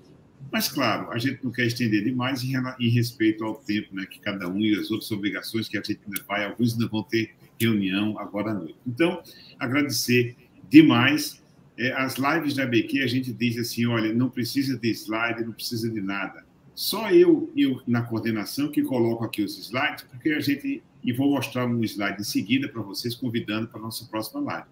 Mas, 0.51 0.67
claro, 0.69 1.11
a 1.11 1.17
gente 1.17 1.43
não 1.43 1.51
quer 1.51 1.65
estender 1.65 2.03
demais 2.03 2.43
em, 2.43 2.53
em 2.79 2.89
respeito 2.89 3.43
ao 3.43 3.55
tempo 3.55 3.93
né, 3.93 4.05
que 4.05 4.19
cada 4.19 4.47
um 4.47 4.59
e 4.59 4.73
as 4.79 4.89
outras 4.91 5.11
obrigações 5.11 5.67
que 5.67 5.77
a 5.77 5.81
gente 5.81 5.99
ainda 6.05 6.23
vai, 6.27 6.45
alguns 6.45 6.73
ainda 6.73 6.87
vão 6.87 7.03
ter 7.03 7.33
reunião 7.59 8.17
agora 8.19 8.51
à 8.51 8.53
noite. 8.53 8.75
Então, 8.85 9.21
agradecer 9.59 10.35
demais. 10.69 11.43
É, 11.77 11.91
as 11.93 12.15
lives 12.15 12.55
da 12.55 12.65
BQ, 12.65 13.01
a 13.01 13.07
gente 13.07 13.33
diz 13.33 13.57
assim: 13.57 13.85
olha, 13.85 14.13
não 14.13 14.29
precisa 14.29 14.77
de 14.77 14.89
slide, 14.91 15.43
não 15.43 15.51
precisa 15.51 15.89
de 15.89 15.99
nada. 15.99 16.44
Só 16.75 17.09
eu, 17.09 17.49
eu 17.55 17.81
na 17.87 18.01
coordenação, 18.01 18.69
que 18.69 18.83
coloco 18.83 19.23
aqui 19.23 19.41
os 19.41 19.57
slides, 19.57 20.03
porque 20.11 20.29
a 20.29 20.39
gente 20.41 20.83
e 21.05 21.13
vou 21.13 21.29
mostrar 21.29 21.67
um 21.67 21.83
slide 21.83 22.19
em 22.19 22.23
seguida 22.23 22.67
para 22.67 22.81
vocês, 22.81 23.13
convidando 23.13 23.67
para 23.67 23.79
nossa 23.79 24.05
próxima 24.05 24.41
live. 24.41 24.67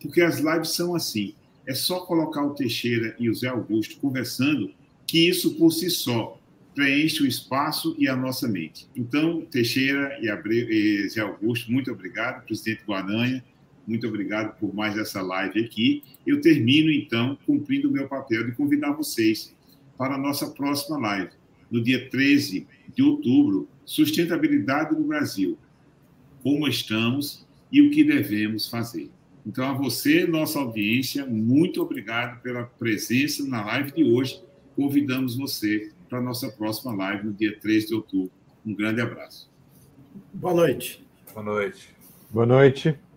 Porque 0.00 0.20
as 0.20 0.38
lives 0.38 0.70
são 0.70 0.94
assim: 0.94 1.34
é 1.66 1.74
só 1.74 2.00
colocar 2.00 2.44
o 2.44 2.54
Teixeira 2.54 3.16
e 3.18 3.30
o 3.30 3.34
Zé 3.34 3.48
Augusto 3.48 3.98
conversando, 3.98 4.70
que 5.06 5.28
isso 5.28 5.54
por 5.54 5.72
si 5.72 5.88
só 5.88 6.38
preenche 6.74 7.22
o 7.22 7.26
espaço 7.26 7.96
e 7.98 8.06
a 8.06 8.14
nossa 8.14 8.46
mente. 8.46 8.86
Então, 8.94 9.40
Teixeira 9.50 10.16
e, 10.20 10.28
e 10.28 11.08
Zé 11.08 11.22
Augusto, 11.22 11.72
muito 11.72 11.90
obrigado. 11.90 12.44
Presidente 12.44 12.84
Guaranha, 12.86 13.42
muito 13.86 14.06
obrigado 14.06 14.56
por 14.60 14.72
mais 14.74 14.96
essa 14.96 15.22
live 15.22 15.64
aqui. 15.64 16.04
Eu 16.26 16.40
termino, 16.42 16.92
então, 16.92 17.36
cumprindo 17.46 17.88
o 17.88 17.92
meu 17.92 18.06
papel 18.06 18.44
de 18.44 18.52
convidar 18.52 18.92
vocês 18.92 19.56
para 19.96 20.14
a 20.14 20.18
nossa 20.18 20.50
próxima 20.50 20.98
live, 20.98 21.30
no 21.70 21.82
dia 21.82 22.08
13 22.08 22.66
de 22.94 23.02
outubro, 23.02 23.68
Sustentabilidade 23.84 24.94
no 24.94 25.04
Brasil. 25.04 25.56
Como 26.42 26.68
estamos 26.68 27.46
e 27.72 27.80
o 27.80 27.90
que 27.90 28.04
devemos 28.04 28.68
fazer. 28.68 29.10
Então, 29.46 29.64
a 29.66 29.72
você, 29.72 30.26
nossa 30.26 30.58
audiência, 30.58 31.24
muito 31.24 31.80
obrigado 31.80 32.42
pela 32.42 32.64
presença 32.64 33.46
na 33.46 33.64
live 33.64 33.92
de 33.92 34.04
hoje. 34.04 34.42
Convidamos 34.76 35.36
você 35.36 35.90
para 36.08 36.18
a 36.18 36.22
nossa 36.22 36.50
próxima 36.50 36.94
live 36.94 37.26
no 37.26 37.32
dia 37.32 37.58
3 37.58 37.86
de 37.86 37.94
outubro. 37.94 38.30
Um 38.64 38.74
grande 38.74 39.00
abraço. 39.00 39.50
Boa 40.34 40.54
noite. 40.54 41.02
Boa 41.32 41.44
noite. 41.44 41.94
Boa 42.30 42.46
noite. 42.46 43.07